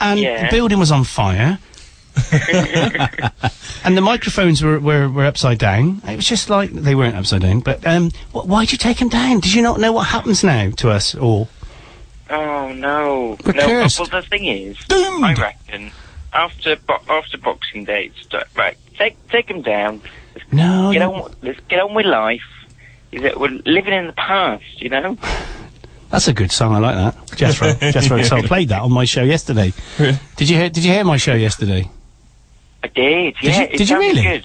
and 0.00 0.18
Yeah. 0.18 0.44
the 0.46 0.50
building 0.56 0.78
was 0.78 0.90
on 0.90 1.04
fire. 1.04 1.58
and 3.84 3.96
the 3.96 4.00
microphones 4.02 4.62
were, 4.62 4.78
were, 4.80 5.08
were 5.08 5.24
upside 5.24 5.58
down. 5.58 6.02
It 6.06 6.16
was 6.16 6.26
just 6.26 6.50
like 6.50 6.70
they 6.72 6.94
weren't 6.94 7.16
upside 7.16 7.42
down. 7.42 7.60
But 7.60 7.86
um, 7.86 8.10
wh- 8.32 8.46
why 8.46 8.62
did 8.64 8.72
you 8.72 8.78
take 8.78 8.98
them 8.98 9.08
down? 9.08 9.40
Did 9.40 9.52
you 9.54 9.62
not 9.62 9.78
know 9.80 9.92
what 9.92 10.06
happens 10.08 10.42
now 10.42 10.70
to 10.78 10.90
us 10.90 11.14
all? 11.14 11.48
Oh 12.30 12.72
no! 12.72 13.36
We're 13.44 13.52
no. 13.52 13.66
Well, 13.66 14.06
the 14.06 14.24
thing 14.28 14.46
is, 14.46 14.76
I 14.90 15.34
reckon 15.36 15.90
after 16.32 16.76
bo- 16.76 17.00
after 17.08 17.38
Boxing 17.38 17.84
Day, 17.84 18.12
it's 18.14 18.46
right. 18.56 18.76
Take 18.96 19.16
take 19.28 19.48
them 19.48 19.62
down. 19.62 20.00
No. 20.52 20.92
Get 20.92 21.02
on. 21.02 21.34
Let's 21.42 21.60
get 21.68 21.80
on 21.80 21.94
with 21.94 22.06
life. 22.06 22.42
Is 23.12 23.22
that 23.22 23.40
we're 23.40 23.60
living 23.66 23.92
in 23.92 24.06
the 24.06 24.12
past, 24.12 24.80
you 24.80 24.88
know? 24.88 25.16
That's 26.10 26.28
a 26.28 26.32
good 26.32 26.52
song. 26.52 26.72
I 26.74 26.78
like 26.78 26.94
that. 26.94 27.36
Jethro. 27.36 27.72
Jethro 27.90 28.22
Tull 28.22 28.42
played 28.44 28.68
that 28.68 28.82
on 28.82 28.92
my 28.92 29.04
show 29.04 29.22
yesterday. 29.24 29.72
Did 30.36 30.48
you 30.48 30.56
hear? 30.56 30.70
Did 30.70 30.84
you 30.84 30.92
hear 30.92 31.02
my 31.04 31.16
show 31.16 31.34
yesterday? 31.34 31.90
I 32.84 32.88
did. 32.88 33.34
Did 33.36 33.42
Yeah. 33.44 33.58
you- 33.58 33.64
it 33.66 33.76
did 33.78 33.88
you 33.90 33.98
really? 33.98 34.22
Good. 34.22 34.44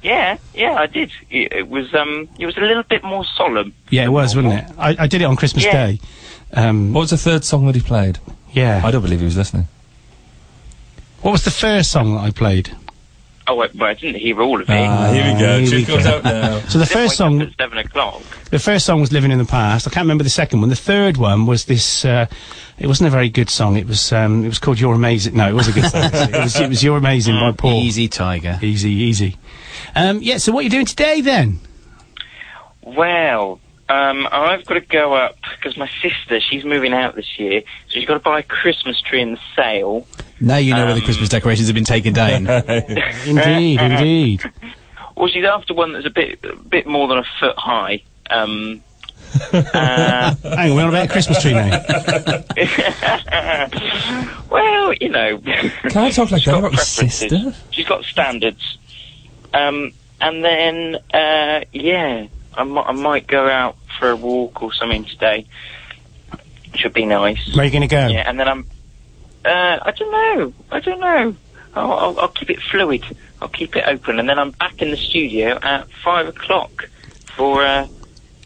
Yeah, 0.00 0.38
yeah, 0.54 0.74
I 0.74 0.86
did. 0.86 1.10
It, 1.28 1.52
it 1.52 1.68
was 1.68 1.92
um, 1.92 2.28
it 2.38 2.46
was 2.46 2.56
a 2.56 2.60
little 2.60 2.84
bit 2.84 3.02
more 3.02 3.24
solemn. 3.36 3.74
Yeah, 3.90 4.04
it 4.04 4.10
was, 4.12 4.36
wasn't 4.36 4.54
it? 4.54 4.64
I, 4.78 4.96
I 4.96 5.06
did 5.08 5.22
it 5.22 5.24
on 5.24 5.34
Christmas 5.34 5.64
Yeah. 5.64 5.86
Day. 5.88 6.00
Um, 6.52 6.92
What 6.92 7.02
was 7.02 7.10
the 7.10 7.16
third 7.18 7.44
song 7.44 7.66
that 7.66 7.74
he 7.74 7.80
played? 7.80 8.18
Yeah. 8.52 8.80
I 8.84 8.90
don't 8.90 9.02
believe 9.02 9.18
he 9.20 9.24
was 9.24 9.36
listening. 9.36 9.68
What 11.22 11.32
was 11.32 11.44
the 11.44 11.50
first 11.50 11.90
song 11.90 12.14
that 12.14 12.20
I 12.20 12.30
played? 12.30 12.74
Oh, 13.50 13.54
wait, 13.54 13.74
well, 13.74 13.88
I 13.88 13.94
didn't 13.94 14.20
hear 14.20 14.40
all 14.42 14.60
of 14.60 14.68
it. 14.68 14.72
Ah, 14.74 15.10
here 15.10 15.32
we 15.34 15.40
go. 15.40 15.58
Here 15.60 15.78
we 15.78 15.84
comes 15.84 16.04
go. 16.04 16.16
out 16.16 16.24
now. 16.24 16.60
So 16.68 16.78
the 16.78 16.84
first 16.86 17.16
song, 17.16 17.40
at 17.40 17.56
seven 17.58 17.78
o'clock. 17.78 18.20
the 18.50 18.58
first 18.58 18.84
song 18.84 19.00
was 19.00 19.10
"Living 19.10 19.30
in 19.30 19.38
the 19.38 19.46
Past." 19.46 19.86
I 19.86 19.90
can't 19.90 20.04
remember 20.04 20.22
the 20.22 20.28
second 20.30 20.60
one. 20.60 20.68
The 20.68 20.76
third 20.76 21.16
one 21.16 21.46
was 21.46 21.64
this. 21.64 22.04
Uh, 22.04 22.26
it 22.78 22.86
wasn't 22.86 23.06
a 23.08 23.10
very 23.10 23.30
good 23.30 23.48
song. 23.48 23.76
It 23.76 23.86
was. 23.86 24.12
Um, 24.12 24.44
it 24.44 24.48
was 24.48 24.58
called 24.58 24.78
"You're 24.78 24.92
Amazing." 24.94 25.34
No, 25.34 25.48
it 25.48 25.54
was 25.54 25.66
a 25.66 25.72
good 25.72 25.86
song. 25.90 26.02
it 26.12 26.32
was. 26.42 26.60
It 26.60 26.68
was 26.68 26.84
"You're 26.84 26.98
Amazing" 26.98 27.36
by 27.40 27.52
Paul. 27.52 27.72
Easy 27.72 28.06
Tiger. 28.06 28.58
Easy, 28.60 28.90
easy. 28.90 29.36
Um, 29.96 30.20
yeah. 30.22 30.36
So 30.36 30.52
what 30.52 30.60
are 30.60 30.64
you 30.64 30.70
doing 30.70 30.84
today 30.86 31.22
then? 31.22 31.58
Well, 32.82 33.60
um, 33.88 34.28
I've 34.30 34.64
got 34.66 34.74
to 34.74 34.80
go 34.80 35.14
up 35.14 35.36
because 35.56 35.76
my 35.76 35.88
sister, 36.02 36.40
she's 36.40 36.64
moving 36.64 36.92
out 36.92 37.14
this 37.14 37.38
year, 37.38 37.62
so 37.88 37.92
she's 37.98 38.04
got 38.06 38.14
to 38.14 38.20
buy 38.20 38.40
a 38.40 38.42
Christmas 38.42 39.00
tree 39.00 39.22
in 39.22 39.32
the 39.32 39.40
sale. 39.56 40.06
Now 40.40 40.56
you 40.58 40.74
know 40.74 40.84
where 40.84 40.94
the 40.94 41.00
Um, 41.00 41.04
Christmas 41.06 41.28
decorations 41.28 41.68
have 41.68 41.74
been 41.74 41.84
taken 41.84 42.12
down. 42.12 42.46
Indeed, 43.26 43.80
indeed. 43.80 44.42
Well, 45.16 45.28
she's 45.28 45.44
after 45.44 45.74
one 45.74 45.92
that's 45.94 46.06
a 46.06 46.10
bit, 46.10 46.38
a 46.44 46.54
bit 46.56 46.86
more 46.86 47.08
than 47.08 47.18
a 47.18 47.24
foot 47.40 47.56
high. 47.56 48.02
Um, 48.30 48.82
uh, 49.52 50.34
Hang 50.42 50.70
on, 50.70 50.76
we're 50.76 50.82
on 50.82 50.88
about 50.90 51.06
a 51.06 51.08
Christmas 51.08 51.40
tree 51.42 51.54
now. 51.54 51.70
well, 54.50 54.92
you 54.94 55.08
know. 55.08 55.38
Can 55.38 55.96
I 55.96 56.10
talk 56.10 56.30
like 56.30 56.42
she's 56.42 56.52
that 56.52 56.58
about 56.58 56.72
your 56.72 56.80
sister? 56.82 57.54
She's 57.70 57.86
got 57.86 58.04
standards. 58.04 58.78
Um, 59.52 59.92
and 60.20 60.44
then, 60.44 60.96
uh, 61.12 61.64
yeah, 61.72 62.26
I, 62.54 62.62
I 62.62 62.92
might 62.92 63.26
go 63.26 63.48
out 63.48 63.76
for 63.98 64.10
a 64.10 64.16
walk 64.16 64.62
or 64.62 64.72
something 64.72 65.04
today. 65.04 65.46
Should 66.74 66.92
be 66.92 67.06
nice. 67.06 67.54
Where 67.54 67.62
are 67.62 67.64
you 67.64 67.72
going 67.72 67.82
to 67.82 67.88
go? 67.88 68.06
Yeah, 68.08 68.28
and 68.28 68.38
then 68.38 68.48
I'm. 68.48 68.66
Uh, 69.44 69.78
I 69.82 69.92
don't 69.92 70.12
know. 70.12 70.52
I 70.70 70.80
don't 70.80 71.00
know. 71.00 71.36
I'll, 71.74 71.92
I'll, 71.92 72.20
I'll 72.20 72.28
keep 72.28 72.50
it 72.50 72.60
fluid. 72.60 73.04
I'll 73.40 73.48
keep 73.48 73.76
it 73.76 73.84
open, 73.86 74.18
and 74.18 74.28
then 74.28 74.38
I'm 74.38 74.50
back 74.50 74.82
in 74.82 74.90
the 74.90 74.96
studio 74.96 75.58
at 75.62 75.88
five 76.04 76.26
o'clock 76.28 76.88
for 77.36 77.64
uh, 77.64 77.86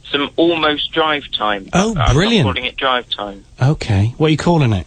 some 0.04 0.30
almost 0.36 0.92
drive 0.92 1.24
time. 1.32 1.68
Oh, 1.72 1.94
I'm 1.96 2.14
brilliant. 2.14 2.46
Not 2.46 2.54
calling 2.54 2.66
it 2.68 2.76
drive 2.76 3.08
time. 3.10 3.44
Okay. 3.60 4.14
What 4.18 4.28
are 4.28 4.30
you 4.30 4.36
calling 4.36 4.72
it? 4.72 4.86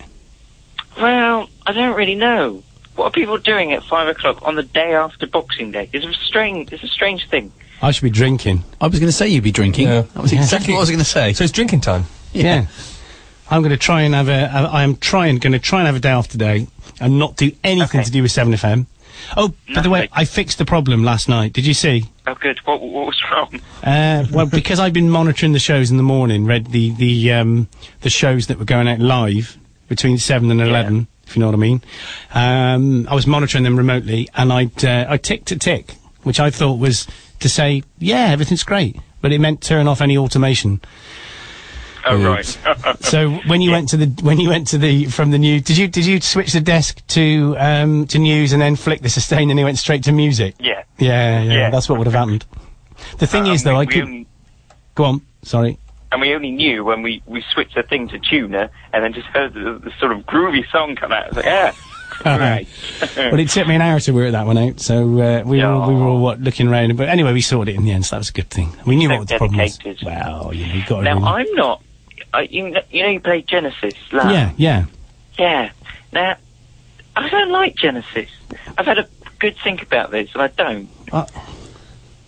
Well, 0.98 1.50
I 1.66 1.74
don't 1.74 1.96
really 1.98 2.16
know. 2.16 2.64
What 2.96 3.08
are 3.08 3.12
people 3.12 3.38
doing 3.38 3.74
at 3.74 3.84
five 3.84 4.08
o'clock 4.08 4.44
on 4.44 4.56
the 4.56 4.64
day 4.64 4.94
after 4.94 5.28
Boxing 5.28 5.72
Day? 5.72 5.90
It's 5.92 6.06
a 6.06 6.14
strange. 6.14 6.72
It's 6.72 6.84
a 6.84 6.88
strange 6.88 7.28
thing. 7.30 7.52
I 7.82 7.92
should 7.92 8.04
be 8.04 8.10
drinking. 8.10 8.64
I 8.82 8.88
was 8.88 9.00
going 9.00 9.08
to 9.10 9.16
say 9.16 9.28
you'd 9.28 9.44
be 9.44 9.52
drinking. 9.52 9.88
Yeah. 9.88 10.02
That 10.02 10.22
was 10.22 10.34
Yeah. 10.34 10.40
exactly 10.40 10.74
what 10.74 10.80
I 10.80 10.82
was 10.82 10.90
going 10.90 11.00
to 11.00 11.06
say. 11.06 11.34
So 11.34 11.44
it's 11.44 11.54
drinking 11.54 11.82
time. 11.82 12.06
Yeah. 12.34 12.66
I'm 13.50 13.62
going 13.62 13.72
to 13.72 13.78
try 13.78 14.02
and 14.02 14.16
have 14.16 14.28
a. 14.28 14.50
I 14.72 14.84
am 14.84 14.96
trying 14.98 15.38
going 15.38 15.54
to 15.54 15.60
try 15.60 15.80
and 15.80 15.86
have 15.88 15.96
a 15.96 16.00
day 16.00 16.12
off 16.12 16.28
today 16.28 16.68
and 17.00 17.20
not 17.20 17.36
do 17.38 17.52
anything 17.64 18.04
to 18.04 18.10
do 18.12 18.22
with 18.24 18.32
Seven 18.32 18.54
FM. 18.54 18.88
Oh, 19.38 19.54
by 19.74 19.82
the 19.82 19.90
way, 19.90 20.10
I 20.12 20.26
fixed 20.26 20.58
the 20.58 20.66
problem 20.66 21.04
last 21.04 21.30
night. 21.30 21.54
Did 21.54 21.66
you 21.66 21.74
see? 21.74 22.06
Oh, 22.28 22.34
good. 22.36 22.60
What, 22.66 22.82
what 22.82 23.06
was 23.06 23.22
wrong? 23.32 23.62
Uh, 23.84 24.26
well, 24.32 24.46
because 24.52 24.80
I've 24.80 24.94
been 24.94 25.10
monitoring 25.10 25.54
the 25.54 25.60
shows 25.60 25.92
in 25.92 25.98
the 25.98 26.04
morning, 26.04 26.46
read 26.46 26.68
the 26.72 26.90
the 26.92 27.32
um, 27.34 27.68
the 28.02 28.10
shows 28.10 28.48
that 28.48 28.58
were 28.58 28.66
going 28.66 28.88
out 28.88 29.00
live 29.00 29.58
between 29.90 30.18
seven 30.18 30.50
and 30.52 30.60
eleven, 30.60 31.08
if 31.28 31.36
you 31.36 31.40
know 31.42 31.46
what 31.48 31.56
I 31.56 31.60
mean. 31.60 31.82
Um, 32.34 33.08
I 33.08 33.14
was 33.16 33.28
monitoring 33.28 33.64
them 33.64 33.78
remotely, 33.78 34.28
and 34.36 34.52
I'd 34.52 34.84
uh, 34.84 35.06
I 35.08 35.18
ticked 35.18 35.52
a 35.52 35.58
tick, 35.58 35.94
which 36.24 36.40
I 36.40 36.50
thought 36.50 36.80
was 36.80 37.08
to 37.40 37.50
say, 37.50 37.84
yeah, 38.00 38.28
everything's 38.32 38.64
great, 38.64 38.98
but 39.22 39.32
it 39.32 39.40
meant 39.40 39.62
turn 39.62 39.88
off 39.88 40.02
any 40.02 40.18
automation. 40.18 40.82
Oh, 42.08 42.18
right. 42.24 42.46
so 43.02 43.32
when 43.48 43.62
you 43.62 43.72
went 43.72 43.90
to 43.90 43.98
the 43.98 44.06
when 44.24 44.40
you 44.40 44.50
went 44.50 44.68
to 44.68 44.78
the 44.78 45.06
from 45.06 45.32
the 45.32 45.40
new 45.40 45.60
did 45.60 45.76
you 45.78 45.88
did 45.88 46.06
you 46.06 46.22
switch 46.22 46.54
the 46.54 46.62
desk 46.62 47.02
to 47.08 47.56
um 47.58 48.06
to 48.08 48.20
news 48.20 48.54
and 48.54 48.62
then 48.62 48.76
flick 48.76 49.02
the 49.02 49.10
sustain 49.10 49.50
and 49.50 49.60
it 49.60 49.64
went 49.64 49.80
straight 49.80 50.04
to 50.04 50.12
music? 50.12 50.54
Yeah. 50.60 50.84
Yeah, 51.00 51.42
yeah, 51.42 51.52
Yeah. 51.54 51.70
that's 51.72 51.90
what 51.90 51.98
would 51.98 52.06
have 52.06 52.14
happened. 52.14 52.46
The 53.18 53.26
thing 53.28 53.46
Um, 53.46 53.52
is 53.54 53.64
though, 53.64 53.78
I 53.78 53.86
could 53.88 54.04
only- 54.04 54.28
go 54.94 55.04
on. 55.06 55.22
Sorry. 55.42 55.78
and 56.12 56.22
we 56.22 56.34
only 56.34 56.52
knew 56.52 56.84
when 56.84 57.02
we, 57.02 57.22
we 57.26 57.44
switched 57.54 57.76
the 57.76 57.84
thing 57.84 58.08
to 58.10 58.18
tuner 58.20 58.70
and 58.94 59.04
then 59.04 59.12
just 59.14 59.28
heard 59.28 59.54
the, 59.54 59.80
the 59.84 59.92
sort 60.00 60.12
of 60.12 60.20
groovy 60.26 60.64
song 60.72 60.96
come 60.96 61.12
out. 61.12 61.36
Like, 61.36 61.44
yeah, 61.46 61.74
right. 62.26 62.68
but 63.16 63.40
it 63.40 63.50
took 63.50 63.68
me 63.68 63.76
an 63.76 63.82
hour 63.82 64.00
to 64.00 64.12
work 64.12 64.32
that 64.32 64.46
one 64.46 64.58
out, 64.58 64.80
so 64.80 65.02
uh, 65.20 65.44
we 65.46 65.60
were 65.60 65.66
all, 65.66 65.88
we 65.90 65.96
were 65.96 66.08
all 66.08 66.20
what 66.22 66.40
looking 66.42 66.68
around. 66.68 66.96
But 66.98 67.10
anyway, 67.10 67.34
we 67.34 67.42
sorted 67.42 67.76
it 67.76 67.78
in 67.78 67.86
the 67.86 67.92
end, 67.92 68.06
so 68.06 68.16
that 68.16 68.20
was 68.20 68.30
a 68.30 68.34
good 68.34 68.50
thing. 68.50 68.76
We 68.86 68.96
knew 68.96 69.10
So 69.10 69.18
what 69.18 69.28
the 69.28 69.38
problem 69.38 69.60
was. 69.60 69.80
Well, 70.04 70.52
you 70.54 70.68
know, 70.68 70.74
you 70.74 70.86
got 70.86 70.98
to. 70.98 71.02
Now, 71.04 71.16
really- 71.16 71.28
I'm 71.28 71.54
not. 71.56 71.82
I, 72.34 72.42
you, 72.44 72.72
kn- 72.72 72.84
you 72.92 73.04
know, 73.04 73.10
you 73.10 73.20
play 73.20 73.42
Genesis. 73.42 73.94
Yeah, 74.12 74.52
yeah. 74.58 74.86
Yeah. 75.38 75.72
Now, 76.12 76.38
I 77.16 77.30
don't 77.30 77.50
like 77.52 77.76
Genesis. 77.76 78.30
I've 78.78 78.86
had 78.86 79.00
a 79.00 79.08
good 79.40 79.56
think 79.64 79.82
about 79.82 80.12
this, 80.12 80.30
and 80.34 80.42
I 80.42 80.48
don't. 80.48 80.90
Uh, 81.12 81.26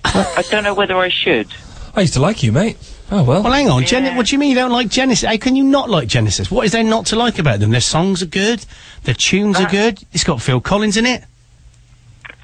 I 0.05 0.43
don't 0.49 0.63
know 0.63 0.73
whether 0.73 0.95
I 0.95 1.09
should. 1.09 1.47
I 1.95 2.01
used 2.01 2.13
to 2.13 2.21
like 2.21 2.43
you, 2.43 2.51
mate. 2.51 2.77
Oh 3.09 3.23
well. 3.23 3.41
Well, 3.43 3.53
hang 3.53 3.69
on, 3.69 3.85
Gen- 3.85 4.15
what 4.17 4.25
do 4.27 4.35
you 4.35 4.39
mean 4.39 4.49
you 4.49 4.55
don't 4.55 4.71
like 4.71 4.89
Genesis? 4.89 5.27
How 5.29 5.37
can 5.37 5.55
you 5.55 5.63
not 5.63 5.89
like 5.89 6.07
Genesis? 6.09 6.51
What 6.51 6.65
is 6.65 6.73
there 6.73 6.83
not 6.83 7.05
to 7.07 7.15
like 7.15 7.39
about 7.39 7.59
them? 7.61 7.71
Their 7.71 7.79
songs 7.81 8.21
are 8.21 8.25
good, 8.27 8.65
their 9.03 9.15
tunes 9.15 9.55
Ah. 9.59 9.63
are 9.65 9.69
good. 9.69 10.03
It's 10.11 10.23
got 10.25 10.41
Phil 10.41 10.59
Collins 10.59 10.97
in 10.97 11.05
it. 11.05 11.23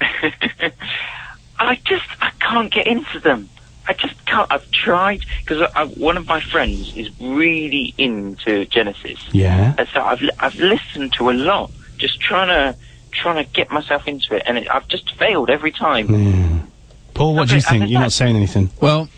I 1.58 1.76
just 1.84 2.04
I 2.20 2.30
can't 2.40 2.72
get 2.72 2.86
into 2.86 3.20
them. 3.20 3.48
I 3.86 3.92
just 3.92 4.14
can't. 4.26 4.50
I've 4.50 4.68
tried 4.70 5.20
because 5.44 5.70
one 5.96 6.16
of 6.16 6.26
my 6.26 6.40
friends 6.40 6.96
is 6.96 7.10
really 7.20 7.92
into 7.98 8.64
Genesis, 8.64 9.18
Yeah. 9.32 9.74
and 9.76 9.86
so 9.92 10.02
I've 10.02 10.22
li- 10.22 10.30
I've 10.40 10.54
listened 10.56 11.12
to 11.14 11.28
a 11.30 11.32
lot, 11.32 11.70
just 11.98 12.20
trying 12.20 12.48
to 12.48 12.78
trying 13.12 13.44
to 13.44 13.50
get 13.52 13.70
myself 13.70 14.08
into 14.08 14.34
it, 14.34 14.42
and 14.46 14.56
it, 14.58 14.68
I've 14.74 14.88
just 14.88 15.14
failed 15.16 15.50
every 15.50 15.70
time. 15.70 16.66
Paul, 17.12 17.34
what 17.36 17.48
do 17.48 17.54
you 17.56 17.60
think? 17.60 17.88
You're 17.90 18.00
not 18.00 18.12
saying 18.12 18.34
anything. 18.36 18.70
Well, 18.80 19.08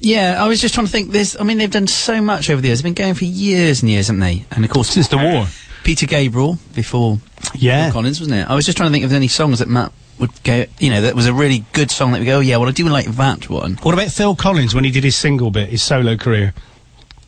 yeah, 0.00 0.42
I 0.42 0.48
was 0.48 0.60
just 0.60 0.74
trying 0.74 0.86
to 0.86 0.92
think. 0.92 1.10
This, 1.10 1.36
I 1.38 1.44
mean, 1.44 1.58
they've 1.58 1.70
done 1.70 1.86
so 1.86 2.20
much 2.20 2.50
over 2.50 2.60
the 2.60 2.68
years. 2.68 2.80
They've 2.80 2.94
been 2.94 3.02
going 3.02 3.14
for 3.14 3.24
years 3.24 3.82
and 3.82 3.90
years, 3.90 4.08
haven't 4.08 4.20
they? 4.20 4.44
And 4.50 4.64
of 4.64 4.70
course, 4.70 4.88
since 4.88 5.08
the 5.08 5.18
war, 5.18 5.46
Peter 5.82 6.06
Gabriel 6.06 6.58
before 6.74 7.18
yeah. 7.54 7.86
Phil 7.86 7.92
Collins, 7.92 8.20
wasn't 8.20 8.38
it? 8.38 8.50
I 8.50 8.54
was 8.54 8.66
just 8.66 8.76
trying 8.76 8.90
to 8.90 8.92
think 8.92 9.04
of 9.04 9.12
any 9.12 9.28
songs 9.28 9.58
that 9.58 9.68
Matt 9.68 9.92
would 10.18 10.30
go. 10.42 10.66
You 10.78 10.90
know, 10.90 11.02
that 11.02 11.14
was 11.14 11.26
a 11.26 11.34
really 11.34 11.64
good 11.72 11.90
song 11.90 12.12
that 12.12 12.20
we 12.20 12.26
go. 12.26 12.38
Oh, 12.38 12.40
yeah, 12.40 12.56
well, 12.56 12.68
I 12.68 12.72
do 12.72 12.88
like 12.88 13.06
that 13.06 13.48
one. 13.48 13.74
What 13.82 13.94
about 13.94 14.10
Phil 14.10 14.36
Collins 14.36 14.74
when 14.74 14.84
he 14.84 14.90
did 14.90 15.04
his 15.04 15.16
single 15.16 15.50
bit, 15.50 15.68
his 15.68 15.82
solo 15.82 16.16
career? 16.16 16.54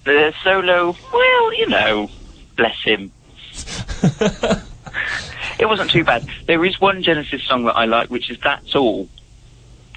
The 0.04 0.32
solo, 0.42 0.96
well, 1.12 1.54
you 1.54 1.68
know, 1.68 2.10
bless 2.56 2.80
him. 2.82 3.10
it 5.58 5.66
wasn't 5.66 5.90
too 5.90 6.04
bad. 6.04 6.26
There 6.46 6.64
is 6.64 6.80
one 6.80 7.02
Genesis 7.02 7.42
song 7.44 7.64
that 7.64 7.76
I 7.76 7.86
like, 7.86 8.08
which 8.08 8.30
is 8.30 8.38
"That's 8.42 8.74
All." 8.74 9.08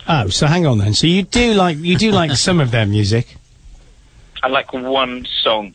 Oh, 0.09 0.27
so 0.29 0.47
hang 0.47 0.65
on 0.65 0.79
then. 0.79 0.93
So 0.95 1.05
you 1.07 1.21
do 1.23 1.53
like 1.53 1.77
you 1.77 1.95
do 1.95 2.11
like 2.11 2.31
some 2.35 2.59
of 2.59 2.71
their 2.71 2.85
music? 2.85 3.35
I 4.41 4.47
like 4.47 4.73
one 4.73 5.25
song, 5.43 5.73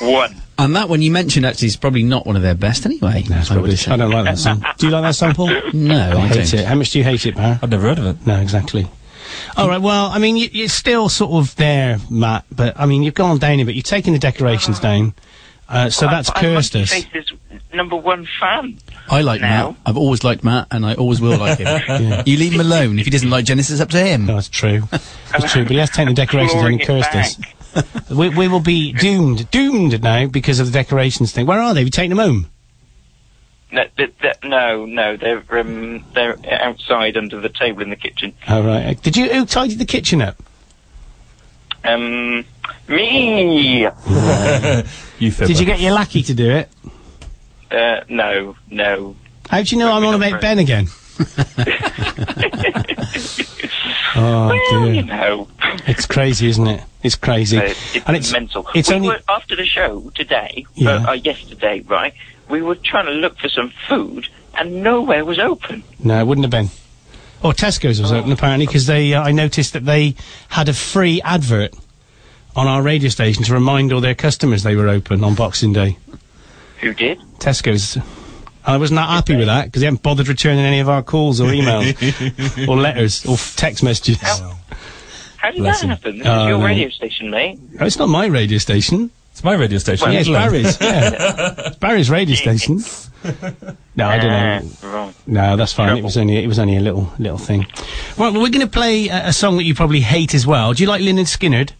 one. 0.00 0.36
And 0.58 0.76
that 0.76 0.88
one 0.88 1.00
you 1.02 1.10
mentioned 1.10 1.46
actually 1.46 1.68
is 1.68 1.76
probably 1.76 2.02
not 2.02 2.26
one 2.26 2.36
of 2.36 2.42
their 2.42 2.54
best 2.54 2.84
anyway. 2.84 3.24
No, 3.28 3.36
I 3.36 3.96
don't 3.96 4.10
like 4.10 4.24
that 4.26 4.38
song. 4.38 4.64
Do 4.78 4.86
you 4.86 4.92
like 4.92 5.02
that 5.02 5.14
song, 5.14 5.34
Paul? 5.34 5.48
No, 5.72 6.18
I 6.18 6.26
hate 6.26 6.50
don't. 6.50 6.60
it. 6.60 6.66
How 6.66 6.74
much 6.74 6.90
do 6.90 6.98
you 6.98 7.04
hate 7.04 7.24
it, 7.26 7.34
Bar? 7.34 7.58
I've 7.62 7.70
never 7.70 7.88
heard 7.88 7.98
of 7.98 8.06
it. 8.06 8.26
No, 8.26 8.40
exactly. 8.40 8.86
All 9.56 9.66
right. 9.68 9.80
Well, 9.80 10.06
I 10.06 10.18
mean, 10.18 10.36
you, 10.36 10.48
you're 10.52 10.68
still 10.68 11.08
sort 11.08 11.32
of 11.32 11.56
there, 11.56 11.98
Matt. 12.10 12.44
But 12.54 12.78
I 12.78 12.86
mean, 12.86 13.02
you've 13.02 13.14
gone 13.14 13.38
down 13.38 13.60
a 13.60 13.64
bit. 13.64 13.74
You've 13.74 13.84
taken 13.84 14.12
the 14.12 14.18
decorations 14.18 14.78
down. 14.78 15.14
Uh, 15.68 15.90
so 15.90 16.06
that's 16.06 16.30
I'm 16.30 16.40
cursed 16.40 16.76
us. 16.76 16.92
Monkey 16.92 17.08
Face's 17.08 17.32
number 17.72 17.96
one 17.96 18.28
fan. 18.38 18.78
I 19.08 19.20
like 19.22 19.40
Now? 19.40 19.70
Matt. 19.70 19.76
I've 19.86 19.96
always 19.96 20.24
liked 20.24 20.44
Matt, 20.44 20.68
and 20.70 20.86
I 20.86 20.94
always 20.94 21.20
will 21.20 21.38
like 21.38 21.58
him. 21.58 22.22
You 22.26 22.36
leave 22.36 22.52
him 22.52 22.60
alone. 22.60 22.98
If 22.98 23.04
he 23.06 23.10
doesn't 23.10 23.30
like 23.30 23.44
Genesis, 23.44 23.80
up 23.80 23.90
to 23.90 24.00
him. 24.00 24.26
No, 24.26 24.34
that's 24.34 24.48
true. 24.48 24.82
That's 24.90 25.52
true. 25.52 25.62
But 25.64 25.72
he 25.72 25.78
has 25.78 25.90
taken 25.90 26.08
the 26.08 26.14
decorations 26.14 26.62
and 26.62 26.80
it 26.80 26.86
cursed 26.86 27.14
us. 27.14 27.38
we, 28.10 28.28
we 28.28 28.48
will 28.48 28.60
be 28.60 28.92
doomed, 28.92 29.50
doomed 29.50 30.02
now 30.02 30.26
because 30.26 30.60
of 30.60 30.66
the 30.66 30.72
decorations 30.72 31.32
thing. 31.32 31.46
Where 31.46 31.60
are 31.60 31.74
they? 31.74 31.80
Have 31.80 31.86
you 31.86 31.90
taken 31.90 32.16
them 32.16 32.18
home? 32.18 32.46
No, 33.72 33.84
th- 33.96 34.12
th- 34.20 34.36
no, 34.44 34.84
no, 34.84 35.16
they're 35.16 35.42
um, 35.58 36.04
they're 36.12 36.36
outside 36.46 37.16
under 37.16 37.40
the 37.40 37.48
table 37.48 37.80
in 37.80 37.88
the 37.88 37.96
kitchen. 37.96 38.34
All 38.46 38.62
right. 38.62 39.00
Did 39.02 39.16
you? 39.16 39.32
Who 39.32 39.46
tidied 39.46 39.78
the 39.78 39.86
kitchen 39.86 40.20
up? 40.20 40.36
Um, 41.82 42.44
me. 42.86 43.84
you 45.18 45.30
Did 45.30 45.58
you 45.58 45.66
get 45.66 45.80
your 45.80 45.92
lackey 45.92 46.22
to 46.22 46.34
do 46.34 46.50
it? 46.50 46.68
Uh, 47.72 48.04
no, 48.08 48.56
no. 48.70 49.16
How 49.48 49.62
do 49.62 49.74
you 49.74 49.78
know 49.78 49.92
I'm 49.92 50.04
on 50.04 50.14
about 50.14 50.40
Ben 50.40 50.58
again? 50.58 50.86
oh 54.14 54.48
Well, 54.70 54.88
you 54.94 55.02
know. 55.02 55.48
It's 55.86 56.06
crazy, 56.06 56.48
isn't 56.48 56.66
it? 56.66 56.82
It's 57.02 57.16
crazy. 57.16 57.58
Uh, 57.58 57.62
it's 57.62 57.96
and 58.06 58.16
it's 58.16 58.32
mental. 58.32 58.66
It's 58.74 58.88
we 58.90 58.96
only 58.96 59.08
were, 59.08 59.20
after 59.28 59.56
the 59.56 59.66
show 59.66 60.10
today, 60.14 60.66
Yeah. 60.74 60.90
uh, 60.90 61.10
uh, 61.10 61.12
yesterday, 61.12 61.80
right? 61.80 62.14
We 62.48 62.62
were 62.62 62.74
trying 62.76 63.06
to 63.06 63.12
look 63.12 63.38
for 63.38 63.48
some 63.48 63.72
food, 63.88 64.28
and 64.54 64.82
nowhere 64.82 65.24
was 65.24 65.38
open. 65.38 65.82
no, 65.98 66.20
it 66.20 66.26
wouldn't 66.26 66.44
have 66.44 66.50
been. 66.50 66.70
Or 67.42 67.52
Tesco's 67.52 68.00
was 68.00 68.12
open 68.12 68.30
apparently 68.30 68.66
because 68.66 68.86
they. 68.86 69.14
Uh, 69.14 69.22
I 69.22 69.32
noticed 69.32 69.72
that 69.72 69.84
they 69.84 70.14
had 70.48 70.68
a 70.68 70.72
free 70.74 71.20
advert 71.22 71.74
on 72.54 72.68
our 72.68 72.82
radio 72.82 73.08
station 73.08 73.42
to 73.44 73.52
remind 73.54 73.92
all 73.92 74.00
their 74.00 74.14
customers 74.14 74.62
they 74.62 74.76
were 74.76 74.88
open 74.88 75.24
on 75.24 75.34
Boxing 75.34 75.72
Day. 75.72 75.96
Who 76.82 76.92
did? 76.94 77.18
Tesco's. 77.38 77.96
I 78.64 78.76
was 78.76 78.92
not 78.92 79.06
that 79.08 79.12
happy 79.14 79.36
with 79.36 79.46
that 79.46 79.64
because 79.66 79.80
they 79.80 79.86
haven't 79.86 80.02
bothered 80.02 80.28
returning 80.28 80.64
any 80.64 80.78
of 80.80 80.88
our 80.88 81.02
calls 81.02 81.40
or 81.40 81.48
emails 81.48 82.66
or 82.68 82.76
letters 82.76 83.24
or 83.26 83.34
f- 83.34 83.56
text 83.56 83.82
messages. 83.82 84.18
How 84.20 85.50
did 85.50 85.58
Bless 85.58 85.80
that 85.80 85.84
him. 85.84 85.90
happen? 85.90 86.18
This 86.18 86.26
Oh, 86.28 86.42
is 86.44 86.48
your 86.48 86.58
no. 86.58 86.64
radio 86.64 86.88
station, 86.90 87.30
mate. 87.30 87.58
Oh, 87.80 87.86
it's 87.86 87.98
not 87.98 88.08
my 88.08 88.26
radio 88.26 88.58
station. 88.58 89.10
It's 89.32 89.42
my 89.42 89.54
radio 89.54 89.78
station. 89.78 90.04
Well, 90.04 90.12
yeah, 90.14 90.20
it's 90.20 90.28
Barry's. 90.28 90.80
Yeah, 90.80 91.54
it's 91.68 91.76
Barry's 91.80 92.10
radio 92.10 92.36
station. 92.36 92.80
No, 93.96 94.06
I 94.08 94.18
don't 94.18 94.30
know. 94.30 94.70
Ah, 94.84 94.92
right. 95.06 95.14
No, 95.26 95.56
that's 95.56 95.72
fine. 95.72 95.96
It 95.96 96.04
was 96.04 96.16
only 96.16 96.36
it 96.36 96.46
was 96.46 96.58
only 96.60 96.76
a 96.76 96.80
little 96.80 97.12
little 97.18 97.38
thing. 97.38 97.60
Right, 98.16 98.32
well, 98.32 98.34
we're 98.42 98.50
going 98.50 98.60
to 98.60 98.66
play 98.66 99.08
a, 99.08 99.28
a 99.28 99.32
song 99.32 99.56
that 99.56 99.64
you 99.64 99.74
probably 99.74 100.00
hate 100.02 100.34
as 100.34 100.46
well. 100.46 100.72
Do 100.74 100.82
you 100.82 100.88
like 100.88 101.00
Lynyrd 101.02 101.26
Skynyrd? 101.26 101.72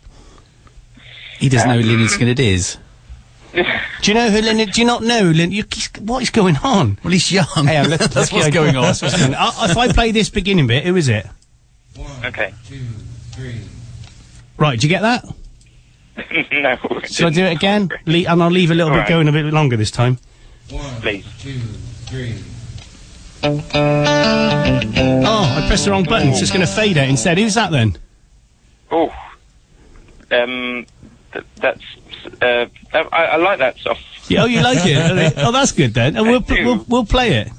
He 1.38 1.48
doesn't 1.48 1.68
know 1.68 1.78
who 1.80 1.88
Lynyrd 1.96 2.08
Skynyrd 2.18 2.40
is. 2.40 2.78
Do 3.52 3.62
you 4.10 4.14
know 4.14 4.30
who 4.30 4.40
Lynyrd? 4.40 4.72
Do 4.72 4.80
you 4.80 4.86
not 4.86 5.02
know 5.02 5.24
Lynyrd? 5.32 5.52
You, 5.52 5.64
what 6.04 6.22
is 6.22 6.30
going 6.30 6.56
on? 6.58 6.98
Well, 7.04 7.12
he's 7.12 7.30
young. 7.30 7.46
Hey, 7.66 7.76
um, 7.76 7.88
let's, 7.90 8.02
That's 8.08 8.16
let's 8.16 8.32
what's 8.32 8.46
get- 8.46 8.54
going 8.54 8.76
on. 8.76 8.82
that's 8.84 9.02
what's 9.02 9.18
going 9.18 9.34
on. 9.34 9.52
Uh, 9.58 9.66
if 9.70 9.76
I 9.76 9.92
play 9.92 10.10
this 10.10 10.30
beginning 10.30 10.66
bit, 10.66 10.84
who 10.84 10.96
is 10.96 11.08
it? 11.08 11.26
One, 11.96 12.10
Okay. 12.26 12.54
Two, 12.66 12.78
three. 13.32 13.60
Right, 14.56 14.78
do 14.80 14.86
you 14.86 14.88
get 14.88 15.02
that? 15.02 15.24
no. 16.52 16.76
Shall 17.04 17.28
I 17.28 17.30
do 17.30 17.44
it 17.44 17.52
again? 17.52 17.90
Le- 18.06 18.30
and 18.30 18.42
I'll 18.42 18.50
leave 18.50 18.70
a 18.70 18.74
little 18.74 18.90
All 18.90 18.96
bit 18.96 19.00
right. 19.02 19.08
going 19.08 19.28
a 19.28 19.32
bit 19.32 19.44
longer 19.46 19.76
this 19.76 19.90
time. 19.90 20.18
Please. 20.68 21.26
Oh, 23.44 23.60
I 23.74 25.64
pressed 25.66 25.84
the 25.84 25.90
wrong 25.90 26.04
button. 26.04 26.34
So 26.34 26.42
it's 26.42 26.50
going 26.50 26.64
to 26.66 26.72
fade 26.72 26.96
out 26.98 27.08
instead. 27.08 27.38
Who's 27.38 27.54
that 27.54 27.70
then? 27.70 27.96
Oh. 28.90 29.12
Um. 30.30 30.86
Th- 31.32 31.44
that's. 31.56 31.82
Uh. 32.40 32.66
I, 32.92 33.24
I 33.24 33.36
like 33.36 33.58
that 33.58 33.78
stuff. 33.78 33.98
Yeah, 34.28 34.42
oh, 34.42 34.46
you 34.46 34.62
like 34.62 34.78
it? 34.82 35.34
oh, 35.38 35.52
that's 35.52 35.72
good 35.72 35.94
then. 35.94 36.16
And 36.16 36.26
we'll, 36.26 36.44
we'll 36.48 36.84
we'll 36.88 37.06
play 37.06 37.34
it. 37.34 37.50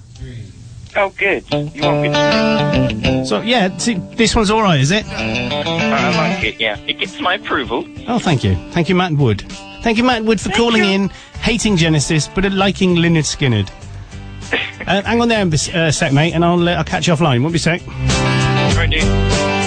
Oh, 0.96 1.10
good. 1.18 1.44
You 1.52 1.82
want 1.82 2.02
me 2.02 2.10
to? 2.10 3.26
So 3.26 3.42
yeah, 3.42 3.76
see, 3.78 3.96
this 3.96 4.36
one's 4.36 4.52
all 4.52 4.62
right, 4.62 4.80
is 4.80 4.92
it? 4.92 5.06
I 5.06 6.36
like 6.36 6.44
it. 6.44 6.60
Yeah. 6.60 6.78
It 6.88 7.00
gets 7.00 7.20
my 7.20 7.36
approval. 7.36 7.86
Oh, 8.08 8.20
thank 8.20 8.44
you, 8.44 8.56
thank 8.72 8.90
you, 8.90 8.96
Matt 8.96 9.14
Wood. 9.14 9.42
Thank 9.82 9.98
you, 9.98 10.04
Matt 10.04 10.24
Wood, 10.24 10.40
for 10.40 10.50
calling 10.52 10.84
in, 10.84 11.10
hating 11.42 11.78
Genesis, 11.78 12.28
but 12.28 12.46
uh, 12.46 12.50
liking 12.50 12.96
Lynyrd 12.96 13.26
Skynyrd. 13.26 13.70
uh, 14.88 15.02
hang 15.02 15.22
on 15.22 15.28
there 15.28 15.46
a 15.46 15.88
uh, 15.88 15.92
sec, 15.92 16.14
mate, 16.14 16.34
and 16.34 16.46
I'll 16.46 16.68
uh, 16.68 16.74
I'll 16.74 16.84
catch 16.84 17.08
you 17.08 17.14
offline. 17.14 17.42
Won't 17.42 17.54
be 17.54 17.58
a 17.58 17.60
sec. 17.60 17.86
Right, 18.78 18.90
dude. 18.90 19.63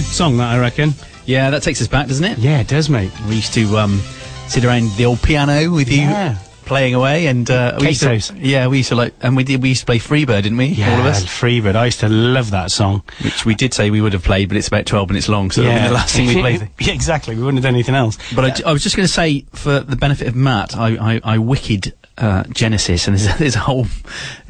Good 0.00 0.08
song, 0.08 0.38
that 0.38 0.54
I 0.54 0.58
reckon. 0.58 0.94
Yeah, 1.26 1.50
that 1.50 1.62
takes 1.62 1.80
us 1.82 1.88
back, 1.88 2.08
doesn't 2.08 2.24
it? 2.24 2.38
Yeah, 2.38 2.60
it 2.60 2.68
does, 2.68 2.88
mate. 2.88 3.12
We 3.28 3.36
used 3.36 3.52
to 3.54 3.76
um, 3.76 4.00
sit 4.48 4.64
around 4.64 4.90
the 4.96 5.04
old 5.04 5.22
piano 5.22 5.70
with 5.70 5.90
you. 5.90 6.00
Yeah. 6.00 6.38
Playing 6.64 6.94
away, 6.94 7.26
and 7.26 7.50
uh, 7.50 7.76
we 7.80 7.88
used 7.88 8.02
to, 8.02 8.34
yeah, 8.36 8.68
we 8.68 8.76
used 8.76 8.90
to 8.90 8.94
like, 8.94 9.12
and 9.22 9.36
we 9.36 9.42
did. 9.42 9.60
We 9.60 9.70
used 9.70 9.80
to 9.80 9.86
play 9.86 9.98
Freebird, 9.98 10.44
didn't 10.44 10.56
we? 10.56 10.66
Yeah, 10.66 10.92
all 10.92 11.00
of 11.00 11.06
us. 11.06 11.24
Freebird. 11.24 11.74
I 11.74 11.86
used 11.86 11.98
to 11.98 12.08
love 12.08 12.52
that 12.52 12.70
song. 12.70 13.02
Which 13.24 13.44
we 13.44 13.56
did 13.56 13.74
say 13.74 13.90
we 13.90 14.00
would 14.00 14.12
have 14.12 14.22
played, 14.22 14.48
but 14.48 14.56
it's 14.56 14.68
about 14.68 14.86
twelve 14.86 15.08
minutes 15.08 15.28
long, 15.28 15.50
so 15.50 15.62
that'll 15.62 15.82
be 15.82 15.88
the 15.88 15.94
last 15.94 16.14
thing 16.14 16.28
we 16.28 16.34
played. 16.40 16.70
yeah, 16.78 16.92
exactly. 16.92 17.34
We 17.34 17.42
wouldn't 17.42 17.58
have 17.58 17.64
done 17.64 17.74
anything 17.74 17.96
else. 17.96 18.18
But 18.36 18.64
I 18.64 18.72
was 18.72 18.84
just 18.84 18.94
going 18.94 19.04
to 19.04 19.12
say, 19.12 19.46
for 19.52 19.80
the 19.80 19.96
benefit 19.96 20.28
of 20.28 20.36
Matt, 20.36 20.76
I, 20.76 21.14
I, 21.14 21.20
I 21.24 21.38
wicked 21.38 21.92
uh, 22.20 22.44
Genesis, 22.44 23.08
and 23.08 23.18
there's 23.18 23.36
there's 23.38 23.56
a 23.56 23.60
whole 23.60 23.86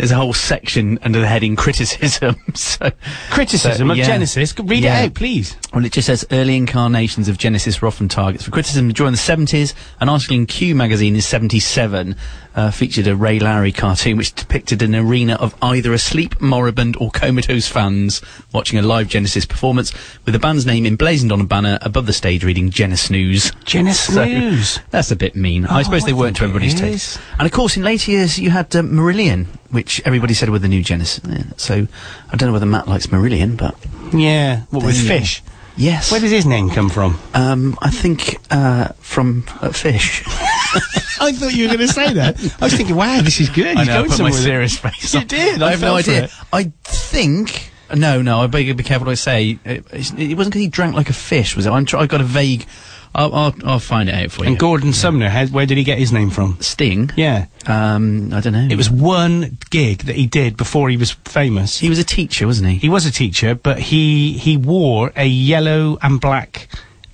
there's 0.01 0.13
a 0.13 0.17
whole 0.17 0.33
section 0.33 0.99
under 1.03 1.21
the 1.21 1.27
heading 1.27 1.57
criticism. 1.57 2.35
so 2.55 2.91
Criticism 3.31 3.89
so, 3.89 3.93
of 3.93 3.99
yeah. 3.99 4.07
Genesis. 4.07 4.59
Read 4.59 4.83
Yeah. 4.83 5.01
it 5.03 5.07
out, 5.09 5.15
please. 5.15 5.59
Well, 5.73 5.85
it 5.85 5.93
just 5.93 6.07
says 6.07 6.27
early 6.33 6.57
incarnations 6.57 7.29
of 7.29 7.39
Genesis 7.39 7.81
were 7.81 7.87
often 7.87 8.09
targets 8.09 8.45
for 8.45 8.51
criticism 8.51 8.89
during 8.93 9.13
the 9.13 9.19
70s. 9.19 9.73
An 10.01 10.09
article 10.09 10.35
in 10.37 10.47
Q 10.47 10.75
magazine 10.75 11.15
in 11.15 11.21
77 11.21 12.17
uh, 12.57 12.71
featured 12.73 13.07
a 13.07 13.15
Ray 13.15 13.39
Lowry 13.39 13.71
cartoon 13.71 14.17
which 14.17 14.35
depicted 14.35 14.83
an 14.83 14.97
arena 14.97 15.35
of 15.35 15.55
either 15.63 15.93
asleep, 15.93 16.41
moribund, 16.41 16.97
or 16.97 17.13
comatose 17.13 17.69
fans 17.69 18.21
watching 18.53 18.81
a 18.81 18.83
live 18.83 19.07
Genesis 19.07 19.47
performance 19.47 19.93
with 20.25 20.33
the 20.35 20.41
band's 20.41 20.67
name 20.67 20.87
emblazoned 20.87 21.31
on 21.31 21.41
a 21.41 21.45
banner 21.45 21.79
above 21.83 22.07
the 22.07 22.13
stage 22.13 22.43
reading 22.43 22.71
Genesnooze. 22.71 23.53
Genesnooze. 23.65 24.81
that's 24.91 25.13
a 25.13 25.17
bit 25.17 25.37
mean. 25.37 25.67
I 25.67 25.81
Oh, 25.81 25.83
suppose 25.85 26.05
they 26.05 26.11
I 26.11 26.15
weren't 26.15 26.37
to 26.39 26.43
everybody's 26.45 26.75
taste. 26.75 27.21
And 27.39 27.47
of 27.47 27.53
course, 27.53 27.77
in 27.77 27.85
later 27.85 28.11
years, 28.11 28.41
you 28.41 28.51
had 28.51 28.75
uh, 28.75 28.83
Marillion, 28.83 29.47
which 29.71 30.03
everybody 30.05 30.35
said 30.35 30.51
were 30.51 30.59
the 30.59 30.67
new 30.67 30.83
Genesis. 30.83 31.21
Yeah, 31.29 31.45
so 31.57 31.87
I 32.33 32.37
don't 32.37 32.49
know 32.49 32.53
whether 32.53 32.67
Matt 32.67 32.89
likes 32.89 33.07
Marillion, 33.07 33.57
but. 33.57 33.77
Yeah. 34.13 34.63
What, 34.71 34.85
with 34.85 34.97
There 34.97 35.05
you 35.05 35.09
go. 35.09 35.19
fish? 35.21 35.43
Yes. 35.81 36.13
Where 36.13 36.21
does 36.21 36.31
his 36.31 36.45
name 36.45 36.69
come 36.69 36.91
from? 36.91 37.19
Um, 37.33 37.79
I 37.81 37.89
think 37.91 38.37
uh, 38.51 38.89
from 38.99 39.45
uh, 39.63 39.73
fish. 39.73 40.23
I 40.27 41.33
thought 41.33 41.55
you 41.55 41.65
were 41.69 41.75
going 41.75 41.87
to 41.87 41.93
say 41.93 42.13
that. 42.13 42.39
I 42.61 42.67
was 42.67 42.75
thinking, 42.75 42.95
wow, 42.97 43.23
this 43.23 43.41
is 43.41 43.49
good. 43.49 43.79
I 43.79 43.81
He's 43.81 43.89
know, 43.89 43.93
I 43.95 43.97
going 43.97 44.09
put 44.11 44.17
somewhere 44.19 44.33
my 44.33 44.39
serious 44.39 44.77
face. 44.77 45.15
You 45.15 45.25
did. 45.25 45.63
I, 45.63 45.69
I 45.69 45.71
have 45.71 45.81
no 45.81 45.97
idea. 45.97 46.25
it. 46.25 46.31
I 46.53 46.65
think. 46.85 47.73
No, 47.95 48.21
no. 48.21 48.41
I 48.43 48.47
better 48.47 48.75
be 48.75 48.85
careful 48.85 49.07
what 49.07 49.13
I 49.13 49.15
say. 49.15 49.59
It, 49.65 49.87
it 49.91 50.37
wasn't 50.37 50.53
because 50.53 50.61
he 50.61 50.69
drank 50.69 50.95
like 50.95 51.09
a 51.09 51.15
fish, 51.15 51.57
was 51.57 51.65
it? 51.65 51.71
I'm 51.71 51.87
try- 51.87 52.03
I 52.03 52.07
got 52.07 52.21
a 52.21 52.25
vague. 52.25 52.67
I'll, 53.15 53.35
I'll, 53.35 53.55
I'll 53.65 53.79
find 53.81 54.09
it 54.09 54.15
out 54.15 54.31
for 54.31 54.45
you. 54.45 54.51
And 54.51 54.59
Gordon 54.59 54.93
Sumner, 54.93 55.29
how, 55.29 55.47
where 55.47 55.67
did 55.67 55.77
he 55.79 55.85
get 55.85 55.99
his 55.99 56.13
name 56.13 56.31
from? 56.31 56.57
Sting. 56.61 57.11
Yeah. 57.17 57.47
Um, 57.67 58.33
I 58.33 58.41
don't 58.41 58.53
know. 58.53 58.69
It 58.71 58.77
was 58.77 58.89
one 58.89 59.59
gig 59.71 60.05
that 60.05 60.15
he 60.17 60.27
did 60.27 60.57
before 60.57 60.89
he 60.91 60.97
was 60.97 61.11
famous. 61.25 61.79
He 61.79 61.89
was 61.89 61.99
a 61.99 62.05
teacher, 62.05 62.47
wasn't 62.47 62.71
he? 62.71 62.77
He 62.77 62.89
was 62.89 63.07
a 63.07 63.11
teacher, 63.11 63.55
but 63.57 63.79
he 63.81 64.35
he 64.39 64.57
wore 64.57 65.13
a 65.17 65.27
yellow 65.27 65.99
and 66.03 66.21
black 66.21 66.69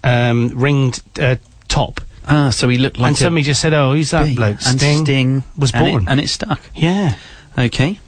um, 0.04 0.50
ringed 0.54 1.02
uh, 1.18 1.36
top. 1.68 2.00
Ah, 2.28 2.50
so 2.50 2.68
he 2.68 2.76
looked 2.76 2.98
like. 2.98 3.08
and 3.08 3.16
a 3.16 3.20
somebody 3.20 3.44
just 3.44 3.60
said, 3.60 3.72
"Oh, 3.72 3.92
who's 3.92 4.10
that 4.10 4.24
big- 4.24 4.36
bloke?" 4.36 4.58
And 4.66 4.78
Sting, 4.80 5.04
Sting 5.04 5.44
was 5.56 5.72
and 5.72 5.86
it- 5.86 5.90
born, 5.90 6.08
and 6.08 6.20
it 6.20 6.28
stuck. 6.28 6.60
Yeah. 6.74 7.16
Okay. 7.56 7.98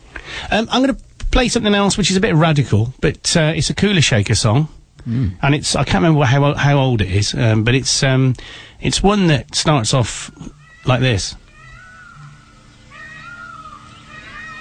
Um, 0.51 0.69
I'm 0.71 0.83
going 0.83 0.95
to 0.95 1.03
play 1.31 1.49
something 1.49 1.75
else, 1.75 1.97
which 1.97 2.11
is 2.11 2.17
a 2.17 2.21
bit 2.21 2.35
radical, 2.35 2.93
but 3.01 3.35
uh, 3.37 3.53
it's 3.57 3.71
a 3.71 3.75
Kula 3.75 4.03
Shaker 4.03 4.35
song, 4.35 4.69
Hmm. 5.09 5.29
and 5.41 5.55
it's 5.55 5.75
I 5.75 5.85
can't 5.85 6.03
remember 6.05 6.27
how 6.27 6.53
how 6.53 6.77
old 6.77 7.01
it 7.01 7.11
is, 7.11 7.33
um, 7.33 7.65
but 7.65 7.75
it's 7.75 8.03
um, 8.03 8.35
it's 8.79 9.03
one 9.03 9.29
that 9.29 9.55
starts 9.55 9.95
off 9.95 10.31
like 10.85 11.01
this. 11.01 11.35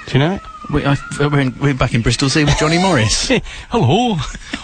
Do 0.06 0.14
you 0.14 0.20
know 0.20 0.36
it? 0.36 0.42
We, 0.72 0.86
I, 0.86 0.96
we're, 1.20 1.40
in, 1.42 1.60
we're 1.60 1.74
back 1.74 1.94
in 1.94 2.02
Bristol 2.02 2.30
Sea 2.30 2.46
with 2.46 2.58
Johnny 2.58 2.78
Morris. 2.78 3.28
hello. 3.70 4.16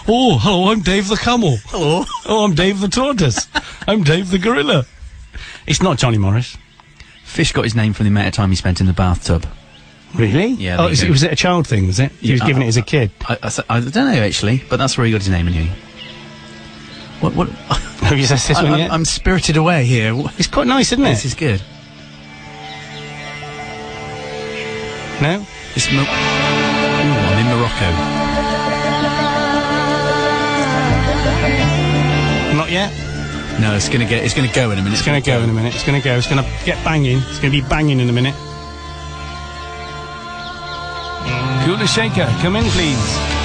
Oh, 0.08 0.38
hello, 0.40 0.72
I'm 0.72 0.80
Dave 0.80 1.10
the 1.10 1.18
Camel. 1.18 1.58
Hello. 1.66 2.06
Oh, 2.26 2.46
I'm 2.46 2.56
Dave 2.56 2.80
the 2.80 2.88
Tortoise. 2.88 3.48
I'm 3.86 4.04
Dave 4.04 4.32
the 4.32 4.40
Gorilla. 4.40 4.86
It's 5.68 5.82
not 5.82 5.98
Johnny 5.98 6.18
Morris. 6.18 6.58
Fish 7.26 7.52
got 7.52 7.66
his 7.66 7.76
name 7.76 7.92
from 7.92 8.06
the 8.06 8.10
amount 8.10 8.28
of 8.28 8.34
time 8.34 8.52
he 8.52 8.56
spent 8.56 8.80
in 8.80 8.88
the 8.88 8.94
bathtub. 8.94 9.46
Really? 10.16 10.48
Yeah. 10.54 10.78
Oh, 10.80 10.84
there 10.84 10.92
is 10.94 11.06
was 11.06 11.24
it 11.24 11.32
a 11.32 11.36
child 11.36 11.68
thing, 11.68 11.88
was 11.88 12.00
it? 12.00 12.12
He 12.14 12.32
was 12.34 12.42
Yeah, 12.42 12.48
giving 12.48 12.62
I- 12.64 12.66
it 12.66 12.70
as 12.70 12.78
a 12.78 12.82
kid. 12.84 13.12
I, 13.28 13.38
I, 13.44 13.78
I 13.78 13.80
don't 13.80 13.96
know 13.96 14.22
actually, 14.22 14.64
but 14.70 14.78
that's 14.78 14.98
where 14.98 15.06
he 15.06 15.12
got 15.12 15.22
his 15.22 15.30
name 15.30 15.48
anyway. 15.48 15.72
What? 17.20 17.34
What? 17.36 17.50
Have 18.04 18.18
you 18.20 18.26
said 18.26 18.38
this 18.40 18.58
I, 18.58 18.64
one 18.64 18.74
I'm, 18.74 18.80
yet? 18.80 18.92
I'm 18.92 19.06
spirited 19.06 19.58
away 19.58 19.86
here. 19.86 20.14
It's 20.38 20.48
quite 20.48 20.68
nice, 20.68 20.92
isn't 20.92 21.04
it? 21.06 21.10
This 21.10 21.26
is 21.26 21.34
good. 21.36 21.62
No? 25.22 25.46
It's 25.76 25.90
Mo- 25.92 26.02
Ooh, 26.02 26.06
I'm 26.06 27.40
in 27.40 27.48
Morocco. 27.58 27.90
Not 32.58 32.70
yet? 32.72 32.92
No, 33.60 33.74
it's 33.76 33.90
gonna 33.90 34.06
get. 34.06 34.24
It's 34.24 34.34
gonna 34.34 34.52
go 34.54 34.72
in 34.72 34.78
a 34.80 34.82
minute. 34.82 34.94
It's 35.00 35.06
going 35.06 35.22
to 35.22 35.26
go 35.26 35.40
in 35.42 35.50
a 35.50 35.54
minute. 35.54 35.74
It's 35.74 35.84
going 35.86 36.00
to 36.00 36.04
go. 36.04 36.16
It's 36.18 36.28
going 36.30 36.44
to 36.44 36.50
get 36.66 36.84
banging. 36.84 37.18
It's 37.20 37.40
going 37.40 37.52
to 37.54 37.62
be 37.62 37.68
banging 37.68 38.00
in 38.00 38.10
a 38.10 38.14
minute. 38.14 38.36
Shaker, 41.94 42.26
come 42.42 42.56
in, 42.56 42.66
please. 42.72 43.43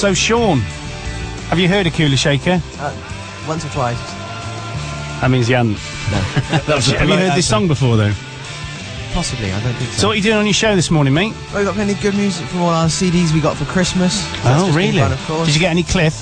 So, 0.00 0.14
Sean, 0.14 0.60
have 1.50 1.58
you 1.58 1.68
heard 1.68 1.86
of 1.86 1.92
Kula 1.92 2.16
Shaker? 2.16 2.62
Uh, 2.78 3.44
once 3.46 3.66
or 3.66 3.68
twice. 3.68 3.98
That 5.20 5.28
means 5.30 5.46
you 5.46 5.56
hadn't. 5.56 5.76
That 6.66 6.76
was 6.76 6.88
a 6.88 6.92
have 6.98 7.02
you 7.06 7.14
polite 7.16 7.28
heard 7.28 7.36
this 7.36 7.46
song 7.46 7.68
before, 7.68 7.98
though? 7.98 8.14
Possibly, 9.12 9.52
I 9.52 9.60
don't 9.62 9.74
think 9.74 9.90
so. 9.90 9.98
So, 9.98 10.06
what 10.08 10.14
are 10.14 10.16
you 10.16 10.22
doing 10.22 10.38
on 10.38 10.46
your 10.46 10.54
show 10.54 10.74
this 10.74 10.90
morning, 10.90 11.12
mate? 11.12 11.34
Well, 11.52 11.58
we 11.60 11.64
got 11.66 11.74
plenty 11.74 11.92
of 11.92 12.00
good 12.00 12.14
music 12.14 12.46
from 12.46 12.62
all 12.62 12.70
our 12.70 12.88
CDs 12.88 13.34
we 13.34 13.42
got 13.42 13.58
for 13.58 13.66
Christmas. 13.66 14.24
That's 14.42 14.62
Oh, 14.62 14.72
really? 14.72 15.00
fun, 15.00 15.12
of 15.12 15.22
course. 15.26 15.44
Did 15.48 15.54
you 15.54 15.60
get 15.60 15.70
any 15.70 15.82
Cliff? 15.82 16.16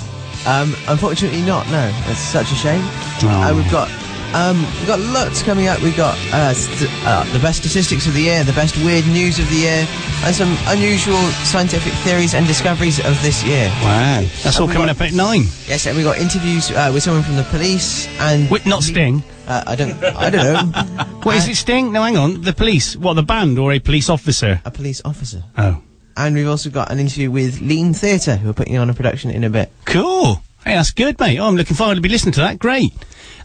Um, 0.48 0.74
unfortunately 0.88 1.42
not. 1.42 1.64
No, 1.70 1.86
it's 2.08 2.18
such 2.18 2.50
a 2.50 2.56
shame. 2.56 2.80
Oh. 2.82 3.28
Uh, 3.30 3.54
we've 3.54 3.70
got 3.70 3.88
um, 4.34 4.62
we've 4.78 4.86
got 4.86 5.00
lots 5.00 5.42
coming 5.42 5.68
up. 5.68 5.80
We've 5.82 5.96
got 5.96 6.16
uh, 6.32 6.52
st- 6.54 6.90
uh, 7.06 7.24
the 7.32 7.38
best 7.38 7.60
statistics 7.60 8.06
of 8.06 8.14
the 8.14 8.22
year, 8.22 8.44
the 8.44 8.52
best 8.52 8.76
weird 8.78 9.06
news 9.06 9.38
of 9.38 9.48
the 9.50 9.56
year, 9.56 9.86
and 10.24 10.34
some 10.34 10.56
unusual 10.66 11.20
scientific 11.44 11.92
theories 12.04 12.34
and 12.34 12.46
discoveries 12.46 12.98
of 13.04 13.20
this 13.22 13.42
year. 13.44 13.68
Wow, 13.82 14.20
that's 14.42 14.56
And 14.56 14.60
all 14.60 14.66
coming 14.68 14.86
got- 14.88 14.96
up 14.96 15.02
at 15.02 15.12
nine. 15.12 15.44
Yes, 15.66 15.86
and 15.86 15.96
we've 15.96 16.04
got 16.06 16.18
interviews 16.18 16.70
uh, 16.70 16.90
with 16.92 17.02
someone 17.02 17.22
from 17.22 17.36
the 17.36 17.44
police 17.44 18.06
and 18.20 18.50
With 18.50 18.66
not 18.66 18.82
Sting. 18.82 19.22
Uh, 19.46 19.64
I 19.66 19.76
don't. 19.76 20.02
I 20.04 20.30
don't 20.30 20.74
know. 20.74 21.04
What 21.22 21.36
is 21.36 21.48
it, 21.48 21.56
Sting? 21.56 21.92
No, 21.92 22.02
hang 22.02 22.16
on. 22.16 22.42
The 22.42 22.52
police. 22.52 22.96
What, 22.96 23.14
the 23.14 23.22
band 23.22 23.58
or 23.58 23.72
a 23.72 23.78
police 23.80 24.08
officer? 24.08 24.60
A 24.64 24.70
police 24.70 25.02
officer. 25.04 25.42
Oh. 25.58 25.82
And 26.16 26.34
we've 26.34 26.48
also 26.48 26.70
got 26.70 26.90
an 26.90 26.98
interview 26.98 27.30
with 27.30 27.60
Lean 27.60 27.92
Theatre, 27.94 28.36
who 28.36 28.50
are 28.50 28.52
putting 28.54 28.76
on 28.78 28.88
a 28.90 28.94
production 28.94 29.30
in 29.30 29.44
a 29.44 29.50
bit. 29.50 29.70
Cool. 29.84 30.42
Hey, 30.64 30.74
that's 30.74 30.90
good, 30.90 31.18
mate. 31.20 31.38
Oh, 31.38 31.46
I'm 31.46 31.56
looking 31.56 31.76
forward 31.76 31.94
to 31.94 32.00
be 32.00 32.08
listening 32.08 32.32
to 32.34 32.40
that. 32.40 32.58
Great. 32.58 32.92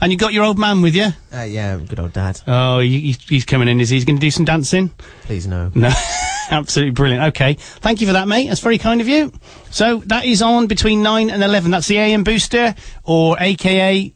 And 0.01 0.11
you 0.11 0.17
got 0.17 0.33
your 0.33 0.43
old 0.43 0.59
man 0.59 0.81
with 0.81 0.95
you? 0.95 1.07
Uh, 1.33 1.43
yeah, 1.43 1.77
good 1.77 1.99
old 1.99 2.11
dad. 2.11 2.41
Oh, 2.47 2.79
he, 2.79 2.99
he- 3.13 3.17
he's 3.29 3.45
coming 3.45 3.67
in. 3.69 3.79
Is 3.79 3.89
he? 3.89 3.95
He's 3.95 4.03
going 4.05 4.17
to 4.17 4.21
do 4.21 4.31
some 4.31 4.43
dancing? 4.45 4.89
Please 5.21 5.47
no. 5.47 5.71
No. 5.75 5.91
Absolutely 6.51 6.91
brilliant. 6.91 7.23
Okay. 7.35 7.53
Thank 7.53 8.01
you 8.01 8.07
for 8.07 8.13
that, 8.13 8.27
mate. 8.27 8.47
That's 8.49 8.59
very 8.59 8.77
kind 8.77 8.99
of 8.99 9.07
you. 9.07 9.31
So 9.71 9.99
that 10.07 10.25
is 10.25 10.41
on 10.41 10.67
between 10.67 11.01
9 11.03 11.29
and 11.29 11.41
11. 11.43 11.71
That's 11.71 11.87
the 11.87 11.97
AM 11.97 12.23
Booster, 12.25 12.75
or 13.03 13.37
AKA. 13.39 14.13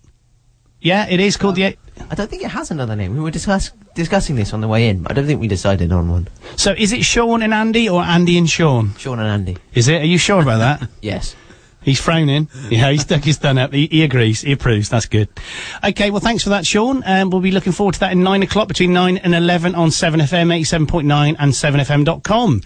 Yeah, 0.81 1.07
it 1.07 1.19
is 1.21 1.37
called 1.37 1.55
the. 1.55 1.63
A- 1.63 1.77
I 2.11 2.15
don't 2.15 2.29
think 2.29 2.43
it 2.43 2.51
has 2.51 2.69
another 2.71 2.95
name. 2.95 3.13
We 3.13 3.21
were 3.21 3.31
discuss- 3.31 3.71
discussing 3.95 4.35
this 4.35 4.53
on 4.53 4.59
the 4.61 4.67
way 4.67 4.89
in, 4.89 5.01
but 5.03 5.11
I 5.11 5.15
don't 5.15 5.25
think 5.25 5.39
we 5.39 5.47
decided 5.47 5.91
on 5.91 6.09
one. 6.09 6.27
so 6.57 6.73
is 6.77 6.91
it 6.91 7.03
Sean 7.05 7.41
and 7.41 7.53
Andy, 7.53 7.87
or 7.89 8.01
Andy 8.03 8.37
and 8.37 8.49
Sean? 8.49 8.93
Sean 8.97 9.19
and 9.19 9.27
Andy. 9.27 9.57
Is 9.73 9.87
it? 9.87 10.01
Are 10.01 10.05
you 10.05 10.17
sure 10.17 10.41
about 10.41 10.57
that? 10.57 10.89
Yes. 11.01 11.35
He's 11.87 12.01
frowning. 12.01 12.49
Yeah, 12.69 12.91
he's 12.91 13.03
stuck 13.03 13.23
his 13.23 13.37
thumb 13.37 13.57
up. 13.57 13.71
He, 13.71 13.87
he 13.87 14.03
agrees. 14.03 14.41
He 14.41 14.51
approves. 14.51 14.89
That's 14.89 15.05
good. 15.05 15.29
Okay, 15.85 16.11
well, 16.11 16.19
thanks 16.19 16.43
for 16.43 16.49
that, 16.49 16.65
Sean. 16.65 17.01
Um, 17.05 17.29
we'll 17.29 17.39
be 17.39 17.51
looking 17.51 17.71
forward 17.71 17.93
to 17.93 18.01
that 18.01 18.11
in 18.11 18.23
9 18.23 18.43
o'clock, 18.43 18.67
between 18.67 18.91
9 18.91 19.17
and 19.17 19.33
11 19.33 19.73
on 19.73 19.87
7FM, 19.87 20.53
87.9 20.59 21.35
and 21.39 21.51
7FM.com. 21.53 22.61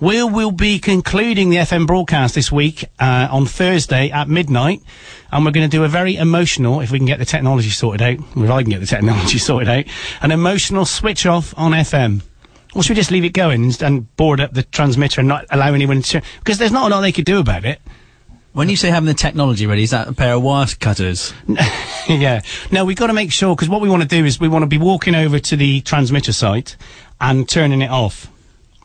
We'll, 0.00 0.28
we'll 0.28 0.50
be 0.50 0.80
concluding 0.80 1.50
the 1.50 1.58
FM 1.58 1.86
broadcast 1.86 2.34
this 2.34 2.50
week 2.50 2.84
uh, 2.98 3.28
on 3.30 3.46
Thursday 3.46 4.10
at 4.10 4.28
midnight, 4.28 4.82
and 5.30 5.44
we're 5.44 5.52
going 5.52 5.70
to 5.70 5.76
do 5.76 5.84
a 5.84 5.88
very 5.88 6.16
emotional, 6.16 6.80
if 6.80 6.90
we 6.90 6.98
can 6.98 7.06
get 7.06 7.20
the 7.20 7.24
technology 7.24 7.70
sorted 7.70 8.02
out, 8.02 8.26
if 8.36 8.50
I 8.50 8.62
can 8.62 8.70
get 8.70 8.80
the 8.80 8.86
technology 8.86 9.38
sorted 9.38 9.68
out, 9.68 9.84
an 10.20 10.32
emotional 10.32 10.84
switch 10.84 11.26
off 11.26 11.54
on 11.56 11.70
FM. 11.70 12.22
Or 12.74 12.82
should 12.82 12.90
we 12.90 12.96
just 12.96 13.12
leave 13.12 13.24
it 13.24 13.34
going 13.34 13.62
and, 13.62 13.82
and 13.82 14.16
board 14.16 14.40
up 14.40 14.52
the 14.52 14.64
transmitter 14.64 15.20
and 15.20 15.28
not 15.28 15.46
allow 15.50 15.72
anyone 15.72 16.02
to... 16.02 16.20
Because 16.40 16.58
there's 16.58 16.72
not 16.72 16.90
a 16.90 16.94
lot 16.94 17.02
they 17.02 17.12
could 17.12 17.24
do 17.24 17.38
about 17.38 17.64
it. 17.64 17.80
When 18.54 18.68
you 18.68 18.76
say 18.76 18.88
having 18.88 19.08
the 19.08 19.14
technology 19.14 19.66
ready, 19.66 19.82
is 19.82 19.90
that 19.90 20.06
a 20.06 20.12
pair 20.12 20.34
of 20.34 20.42
wire 20.42 20.66
cutters? 20.78 21.34
yeah. 22.08 22.40
No, 22.70 22.84
we've 22.84 22.96
got 22.96 23.08
to 23.08 23.12
make 23.12 23.32
sure 23.32 23.56
because 23.56 23.68
what 23.68 23.80
we 23.80 23.88
want 23.88 24.02
to 24.02 24.08
do 24.08 24.24
is 24.24 24.38
we 24.38 24.46
want 24.48 24.62
to 24.62 24.68
be 24.68 24.78
walking 24.78 25.16
over 25.16 25.40
to 25.40 25.56
the 25.56 25.80
transmitter 25.80 26.32
site 26.32 26.76
and 27.20 27.48
turning 27.48 27.82
it 27.82 27.90
off. 27.90 28.28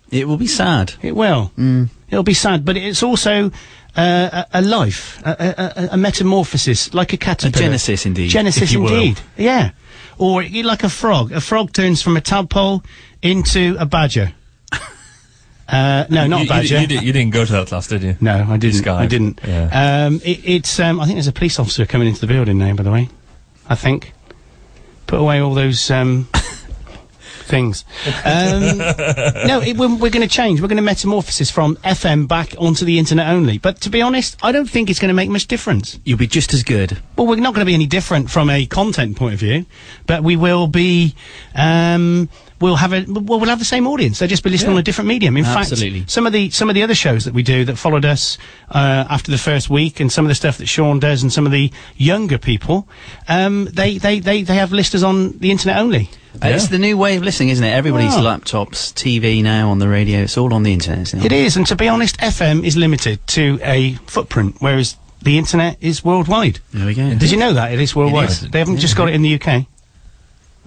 It 0.09 0.27
will 0.27 0.37
be 0.37 0.47
sad. 0.47 0.93
It 1.03 1.15
will. 1.15 1.51
Mm. 1.55 1.89
It'll 2.09 2.23
be 2.23 2.33
sad, 2.33 2.65
but 2.65 2.77
it's 2.77 3.03
also 3.03 3.51
uh, 3.95 4.43
a, 4.51 4.59
a 4.59 4.61
life, 4.63 5.21
a, 5.23 5.29
a, 5.29 5.83
a, 5.83 5.89
a 5.91 5.97
metamorphosis, 5.97 6.91
like 6.95 7.13
a 7.13 7.17
caterpillar. 7.17 7.65
genesis, 7.65 8.07
indeed, 8.07 8.29
Genesis, 8.29 8.71
you 8.71 8.81
will. 8.81 8.91
indeed. 8.95 9.19
Yeah. 9.37 9.71
Or 10.17 10.43
like 10.43 10.83
a 10.83 10.89
frog. 10.89 11.31
A 11.31 11.41
frog 11.41 11.73
turns 11.73 12.01
from 12.01 12.17
a 12.17 12.21
tadpole 12.21 12.83
into 13.21 13.75
a 13.79 13.85
badger. 13.85 14.33
Uh, 15.71 16.05
no, 16.09 16.25
not 16.27 16.41
you, 16.43 16.49
badger. 16.49 16.75
You, 16.75 16.81
you, 16.81 16.87
di- 16.87 17.05
you 17.05 17.13
didn't 17.13 17.31
go 17.31 17.45
to 17.45 17.51
that 17.51 17.67
class, 17.67 17.87
did 17.87 18.01
you? 18.01 18.15
No, 18.19 18.45
I 18.49 18.57
didn't. 18.57 18.79
Sky. 18.79 19.03
I 19.03 19.05
didn't. 19.05 19.39
Yeah. 19.45 20.05
Um, 20.07 20.15
it, 20.25 20.41
it's. 20.43 20.79
Um, 20.79 20.99
I 20.99 21.05
think 21.05 21.15
there's 21.17 21.27
a 21.27 21.31
police 21.31 21.59
officer 21.59 21.85
coming 21.85 22.07
into 22.07 22.21
the 22.21 22.27
building 22.27 22.57
now. 22.57 22.73
By 22.73 22.83
the 22.83 22.91
way, 22.91 23.09
I 23.67 23.75
think. 23.75 24.13
Put 25.05 25.19
away 25.19 25.39
all 25.39 25.55
those 25.55 25.89
um, 25.89 26.27
things. 27.45 27.83
Um, 28.23 28.77
no, 28.77 29.59
it, 29.59 29.75
we're, 29.75 29.95
we're 29.95 30.11
going 30.11 30.21
to 30.21 30.27
change. 30.27 30.61
We're 30.61 30.67
going 30.67 30.77
to 30.77 30.83
metamorphosis 30.83 31.49
from 31.49 31.77
FM 31.77 32.27
back 32.27 32.53
onto 32.59 32.85
the 32.85 32.99
internet 32.99 33.27
only. 33.27 33.57
But 33.57 33.81
to 33.81 33.89
be 33.89 34.03
honest, 34.03 34.37
I 34.43 34.51
don't 34.51 34.69
think 34.69 34.89
it's 34.89 34.99
going 34.99 35.09
to 35.09 35.15
make 35.15 35.29
much 35.29 35.47
difference. 35.47 35.99
You'll 36.05 36.19
be 36.19 36.27
just 36.27 36.53
as 36.53 36.63
good. 36.63 36.99
Well, 37.15 37.25
we're 37.25 37.37
not 37.37 37.55
going 37.55 37.65
to 37.65 37.69
be 37.69 37.73
any 37.73 37.87
different 37.87 38.29
from 38.29 38.51
a 38.51 38.67
content 38.67 39.17
point 39.17 39.33
of 39.33 39.39
view, 39.39 39.65
but 40.05 40.23
we 40.23 40.35
will 40.35 40.67
be. 40.67 41.15
We'll 42.61 42.75
have 42.75 42.93
a. 42.93 43.05
Well, 43.07 43.39
we'll 43.39 43.49
have 43.49 43.59
the 43.59 43.65
same 43.65 43.87
audience. 43.87 44.19
They'll 44.19 44.27
just 44.29 44.43
be 44.43 44.49
listening 44.49 44.71
Yeah. 44.71 44.75
on 44.75 44.79
a 44.79 44.83
different 44.83 45.07
medium. 45.07 45.37
In 45.37 45.45
Absolutely. 45.45 45.99
fact, 46.01 46.11
some 46.11 46.27
of 46.27 46.33
the 46.33 46.49
some 46.49 46.67
of 46.69 46.75
the 46.75 46.83
other 46.83 46.95
shows 46.95 47.25
that 47.25 47.33
we 47.33 47.41
do 47.43 47.63
that 47.65 47.77
followed 47.77 48.05
us 48.05 48.37
uh, 48.71 49.05
after 49.09 49.31
the 49.31 49.37
first 49.37 49.69
week, 49.69 49.99
and 49.99 50.11
some 50.11 50.25
of 50.25 50.29
the 50.29 50.35
stuff 50.35 50.57
that 50.57 50.67
Sean 50.67 50.99
does, 50.99 51.21
and 51.23 51.31
some 51.31 51.45
of 51.45 51.51
the 51.51 51.71
younger 51.95 52.37
people, 52.37 52.87
um, 53.27 53.65
they, 53.71 53.97
they 53.97 54.19
they 54.19 54.43
they 54.43 54.55
have 54.55 54.71
listeners 54.71 55.03
on 55.03 55.37
the 55.39 55.51
internet 55.51 55.77
only. 55.77 56.09
Uh, 56.43 56.49
It's 56.49 56.67
the 56.67 56.77
new 56.77 56.95
way 56.97 57.15
of 57.17 57.23
listening, 57.23 57.49
isn't 57.49 57.63
it? 57.65 57.71
Everybody's 57.71 58.13
laptops, 58.13 58.93
TV 58.93 59.41
now 59.41 59.69
on 59.71 59.79
the 59.79 59.87
radio. 59.87 60.19
It's 60.21 60.37
all 60.37 60.53
on 60.53 60.63
the 60.63 60.73
internet, 60.73 61.01
isn't 61.07 61.19
it? 61.19 61.25
It 61.25 61.31
is, 61.31 61.57
and 61.57 61.65
to 61.67 61.75
be 61.75 61.87
honest, 61.87 62.17
FM 62.19 62.63
is 62.63 62.77
limited 62.77 63.25
to 63.27 63.59
a 63.63 63.93
footprint, 64.05 64.57
whereas 64.59 64.95
the 65.23 65.37
internet 65.37 65.77
is 65.81 66.03
worldwide. 66.03 66.59
There 66.73 66.85
we 66.85 66.93
go. 66.93 67.15
Did 67.15 67.31
you 67.31 67.37
know 67.37 67.53
that 67.53 67.73
it 67.73 67.79
is 67.81 67.95
worldwide? 67.95 68.29
is. 68.29 68.41
They 68.49 68.59
haven't 68.59 68.77
just 68.77 68.95
got 68.95 69.09
it 69.09 69.15
in 69.15 69.21
the 69.21 69.33
UK. 69.41 69.65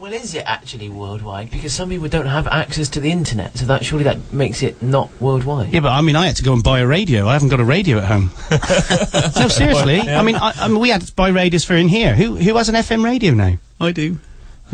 Well, 0.02 0.12
is 0.14 0.34
it 0.34 0.42
actually 0.46 0.88
worldwide? 0.88 1.52
Because 1.52 1.72
some 1.72 1.90
people 1.90 2.08
don't 2.08 2.26
have 2.26 2.48
access 2.48 2.88
to 2.88 2.98
the 2.98 3.12
internet, 3.12 3.56
so 3.56 3.66
that 3.66 3.84
surely 3.84 4.02
that 4.02 4.32
makes 4.32 4.60
it 4.60 4.82
not 4.82 5.08
worldwide. 5.20 5.72
Yeah, 5.72 5.78
but 5.78 5.92
I 5.92 6.00
mean, 6.00 6.16
I 6.16 6.26
had 6.26 6.34
to 6.38 6.42
go 6.42 6.52
and 6.52 6.60
buy 6.60 6.80
a 6.80 6.86
radio. 6.88 7.28
I 7.28 7.34
haven't 7.34 7.50
got 7.50 7.60
a 7.60 7.64
radio 7.64 7.98
at 7.98 8.06
home. 8.06 8.32
no, 8.50 9.46
seriously. 9.46 10.00
I 10.00 10.24
mean, 10.24 10.34
I, 10.34 10.54
I 10.56 10.66
mean, 10.66 10.80
we 10.80 10.88
had 10.88 11.02
to 11.02 11.14
buy 11.14 11.28
radios 11.28 11.64
for 11.64 11.76
in 11.76 11.86
here. 11.86 12.16
Who 12.16 12.34
who 12.34 12.56
has 12.56 12.68
an 12.68 12.74
FM 12.74 13.04
radio 13.04 13.32
now? 13.32 13.58
I 13.80 13.92
do. 13.92 14.18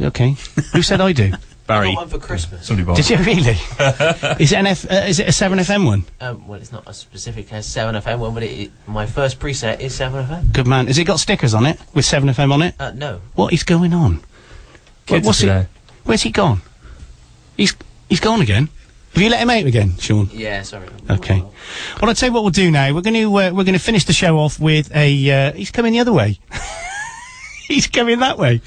Okay. 0.00 0.34
Who 0.72 0.80
said 0.80 1.02
I 1.02 1.12
do? 1.12 1.32
I 1.68 1.84
got 1.84 1.96
one 1.96 2.08
for 2.08 2.18
Christmas. 2.18 2.66
Did 2.66 2.78
you 2.78 3.18
really? 3.18 3.50
is 4.40 4.52
it 4.52 4.56
an 4.56 4.66
F? 4.66 4.90
Uh, 4.90 5.04
is 5.06 5.20
it 5.20 5.28
a 5.28 5.32
seven 5.32 5.58
FM 5.58 5.84
one? 5.84 6.04
Um, 6.22 6.48
well, 6.48 6.58
it's 6.58 6.72
not 6.72 6.84
a 6.88 6.94
specific 6.94 7.52
as 7.52 7.66
7FM 7.66 8.18
one, 8.18 8.32
but 8.32 8.44
it, 8.44 8.60
it, 8.60 8.70
my 8.86 9.04
first 9.04 9.38
preset 9.38 9.80
is 9.80 9.92
7FM. 9.92 10.54
Good 10.54 10.66
man. 10.66 10.86
Has 10.86 10.96
it 10.96 11.04
got 11.04 11.20
stickers 11.20 11.52
on 11.52 11.66
it 11.66 11.78
with 11.92 12.06
seven 12.06 12.30
FM 12.30 12.50
on 12.52 12.62
it? 12.62 12.74
Uh, 12.80 12.92
no. 12.92 13.20
What 13.34 13.52
is 13.52 13.64
going 13.64 13.92
on? 13.92 14.22
What, 15.08 15.16
Kids 15.16 15.26
what's 15.26 15.44
are 15.44 15.62
he? 15.62 15.68
Where's 16.04 16.22
he 16.22 16.30
gone? 16.30 16.60
He's 17.56 17.74
he's 18.08 18.20
gone 18.20 18.42
again. 18.42 18.68
Have 19.14 19.22
you 19.22 19.30
let 19.30 19.40
him 19.40 19.50
out 19.50 19.64
again, 19.64 19.96
Sean? 19.98 20.28
Yeah, 20.32 20.62
sorry. 20.62 20.86
Okay. 21.10 21.40
Well, 21.40 21.52
I'll 22.02 22.14
tell 22.14 22.28
you 22.28 22.32
what 22.32 22.42
we'll 22.42 22.50
do 22.50 22.70
now. 22.70 22.94
We're 22.94 23.00
going 23.00 23.14
to 23.14 23.28
uh, 23.28 23.50
we're 23.52 23.64
going 23.64 23.72
to 23.72 23.78
finish 23.78 24.04
the 24.04 24.12
show 24.12 24.38
off 24.38 24.60
with 24.60 24.94
a. 24.94 25.30
Uh, 25.30 25.52
he's 25.52 25.70
coming 25.70 25.92
the 25.92 26.00
other 26.00 26.12
way. 26.12 26.38
he's 27.68 27.86
coming 27.86 28.20
that 28.20 28.38
way. 28.38 28.60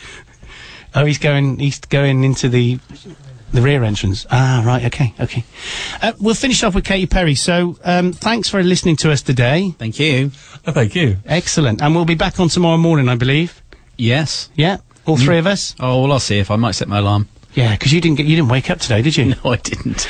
Oh, 0.95 1.05
he's 1.05 1.19
going. 1.19 1.59
He's 1.59 1.79
going 1.79 2.23
into 2.23 2.49
the 2.49 2.79
the 3.53 3.61
rear 3.61 3.83
entrance. 3.83 4.25
Ah, 4.31 4.63
right. 4.65 4.85
Okay. 4.85 5.13
Okay. 5.19 5.43
Uh, 6.01 6.13
we'll 6.19 6.35
finish 6.35 6.63
off 6.63 6.75
with 6.75 6.85
Katy 6.85 7.05
Perry. 7.05 7.35
So, 7.35 7.77
um, 7.83 8.11
thanks 8.11 8.49
for 8.49 8.63
listening 8.63 8.95
to 8.97 9.11
us 9.11 9.21
today. 9.21 9.73
Thank 9.77 9.99
you. 9.99 10.31
Oh, 10.65 10.71
thank 10.71 10.95
you. 10.95 11.17
Excellent. 11.25 11.81
And 11.81 11.95
we'll 11.95 12.05
be 12.05 12.15
back 12.15 12.39
on 12.39 12.49
tomorrow 12.49 12.77
morning, 12.77 13.09
I 13.09 13.15
believe. 13.15 13.61
Yes. 13.97 14.49
Yeah. 14.55 14.77
All 15.11 15.17
three 15.17 15.37
of 15.37 15.47
us. 15.47 15.75
Oh, 15.79 16.01
well, 16.01 16.13
I'll 16.13 16.19
see 16.19 16.39
if 16.39 16.51
I 16.51 16.55
might 16.55 16.71
set 16.71 16.87
my 16.87 16.99
alarm. 16.99 17.27
Yeah, 17.53 17.71
because 17.71 17.91
you 17.91 17.99
didn't 17.99 18.17
get 18.17 18.25
you 18.27 18.35
didn't 18.37 18.49
wake 18.49 18.69
up 18.69 18.79
today, 18.79 19.01
did 19.01 19.17
you? 19.17 19.35
No, 19.43 19.51
I 19.51 19.57
didn't. 19.57 20.07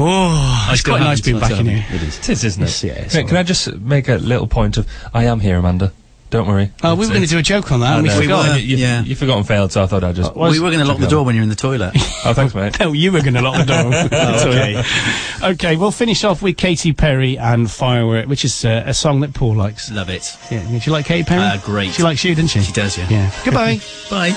Oh, 0.00 0.68
it's 0.72 0.82
quite 0.82 1.00
nice 1.00 1.18
haven't, 1.18 1.24
being 1.24 1.40
back 1.40 1.52
um, 1.52 1.66
in 1.68 1.76
here. 1.76 1.86
It 1.90 2.02
is. 2.02 2.18
It 2.18 2.28
is, 2.28 2.44
isn't 2.44 2.62
it? 2.62 2.66
Yes, 2.66 2.84
yeah, 2.84 2.92
it's 2.92 3.14
Can, 3.14 3.22
all 3.22 3.28
can 3.28 3.36
I 3.36 3.42
just 3.42 3.76
make 3.78 4.08
a 4.08 4.16
little 4.16 4.46
point 4.46 4.76
of 4.76 4.88
I 5.12 5.24
am 5.24 5.40
here, 5.40 5.58
Amanda. 5.58 5.92
Don't 6.30 6.46
worry. 6.46 6.70
Oh, 6.82 6.94
we 6.94 7.06
were 7.06 7.12
going 7.12 7.22
to 7.22 7.28
do 7.28 7.38
a 7.38 7.42
joke 7.42 7.72
on 7.72 7.80
that, 7.80 7.94
and 7.94 8.02
we 8.02 8.10
know. 8.10 8.20
forgot. 8.20 8.60
You, 8.60 8.66
you, 8.66 8.76
yeah. 8.76 9.02
you 9.02 9.16
forgot 9.16 9.38
and 9.38 9.48
failed, 9.48 9.72
so 9.72 9.82
I 9.82 9.86
thought 9.86 10.04
I'd 10.04 10.14
just. 10.14 10.34
was- 10.34 10.52
we 10.52 10.60
were 10.60 10.68
going 10.70 10.80
to 10.82 10.86
lock 10.86 10.98
the 10.98 11.06
door 11.06 11.24
when 11.24 11.34
you're 11.34 11.42
in 11.42 11.48
the 11.48 11.54
toilet. 11.54 11.92
oh, 12.24 12.34
thanks, 12.34 12.54
mate. 12.54 12.78
No, 12.78 12.92
you 12.92 13.12
were 13.12 13.20
going 13.22 13.34
to 13.34 13.40
lock 13.40 13.56
the 13.56 13.64
door. 13.64 13.78
It's 14.28 14.44
okay. 14.44 15.52
okay, 15.52 15.76
we'll 15.76 15.90
finish 15.90 16.24
off 16.24 16.42
with 16.42 16.56
Katy 16.56 16.92
Perry 16.92 17.38
and 17.38 17.70
Firework, 17.70 18.26
which 18.28 18.44
is 18.44 18.64
uh, 18.64 18.82
a 18.86 18.92
song 18.92 19.20
that 19.20 19.32
Paul 19.32 19.56
likes. 19.56 19.90
Love 19.90 20.10
it. 20.10 20.36
Yeah, 20.50 20.62
yeah, 20.68 20.78
do 20.78 20.84
you 20.84 20.92
like 20.92 21.06
Katy 21.06 21.24
Perry? 21.24 21.42
Uh, 21.42 21.58
great. 21.64 21.92
She 21.92 22.02
likes 22.02 22.22
you, 22.24 22.34
doesn't 22.34 22.48
she? 22.48 22.60
She 22.60 22.72
does, 22.72 22.98
yeah. 22.98 23.08
Yeah. 23.08 23.30
Goodbye. 23.44 23.80
Bye. 24.10 24.30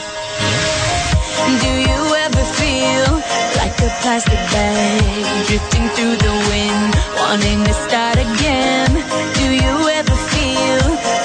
Do 1.62 1.68
you 1.68 2.16
ever 2.16 2.44
feel 2.56 3.14
like 3.58 3.76
a 3.80 3.90
plastic 4.02 4.40
bag 4.54 5.48
drifting 5.48 5.88
through 5.90 6.16
the 6.16 6.36
wind, 6.50 6.96
wanting 7.18 7.64
to 7.66 7.74
start 7.74 8.18
again? 8.18 8.91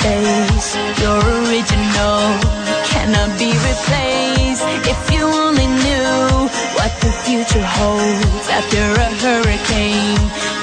space. 0.00 0.76
You're 1.00 1.22
original, 1.42 2.20
cannot 2.92 3.30
be 3.38 3.50
replaced. 3.68 4.64
If 4.92 5.00
you 5.12 5.24
only 5.24 5.66
knew 5.66 6.48
what 6.78 6.92
the 7.02 7.12
future 7.24 7.66
holds 7.78 8.46
after 8.48 8.84
a 9.06 9.08
hurricane. 9.22 10.57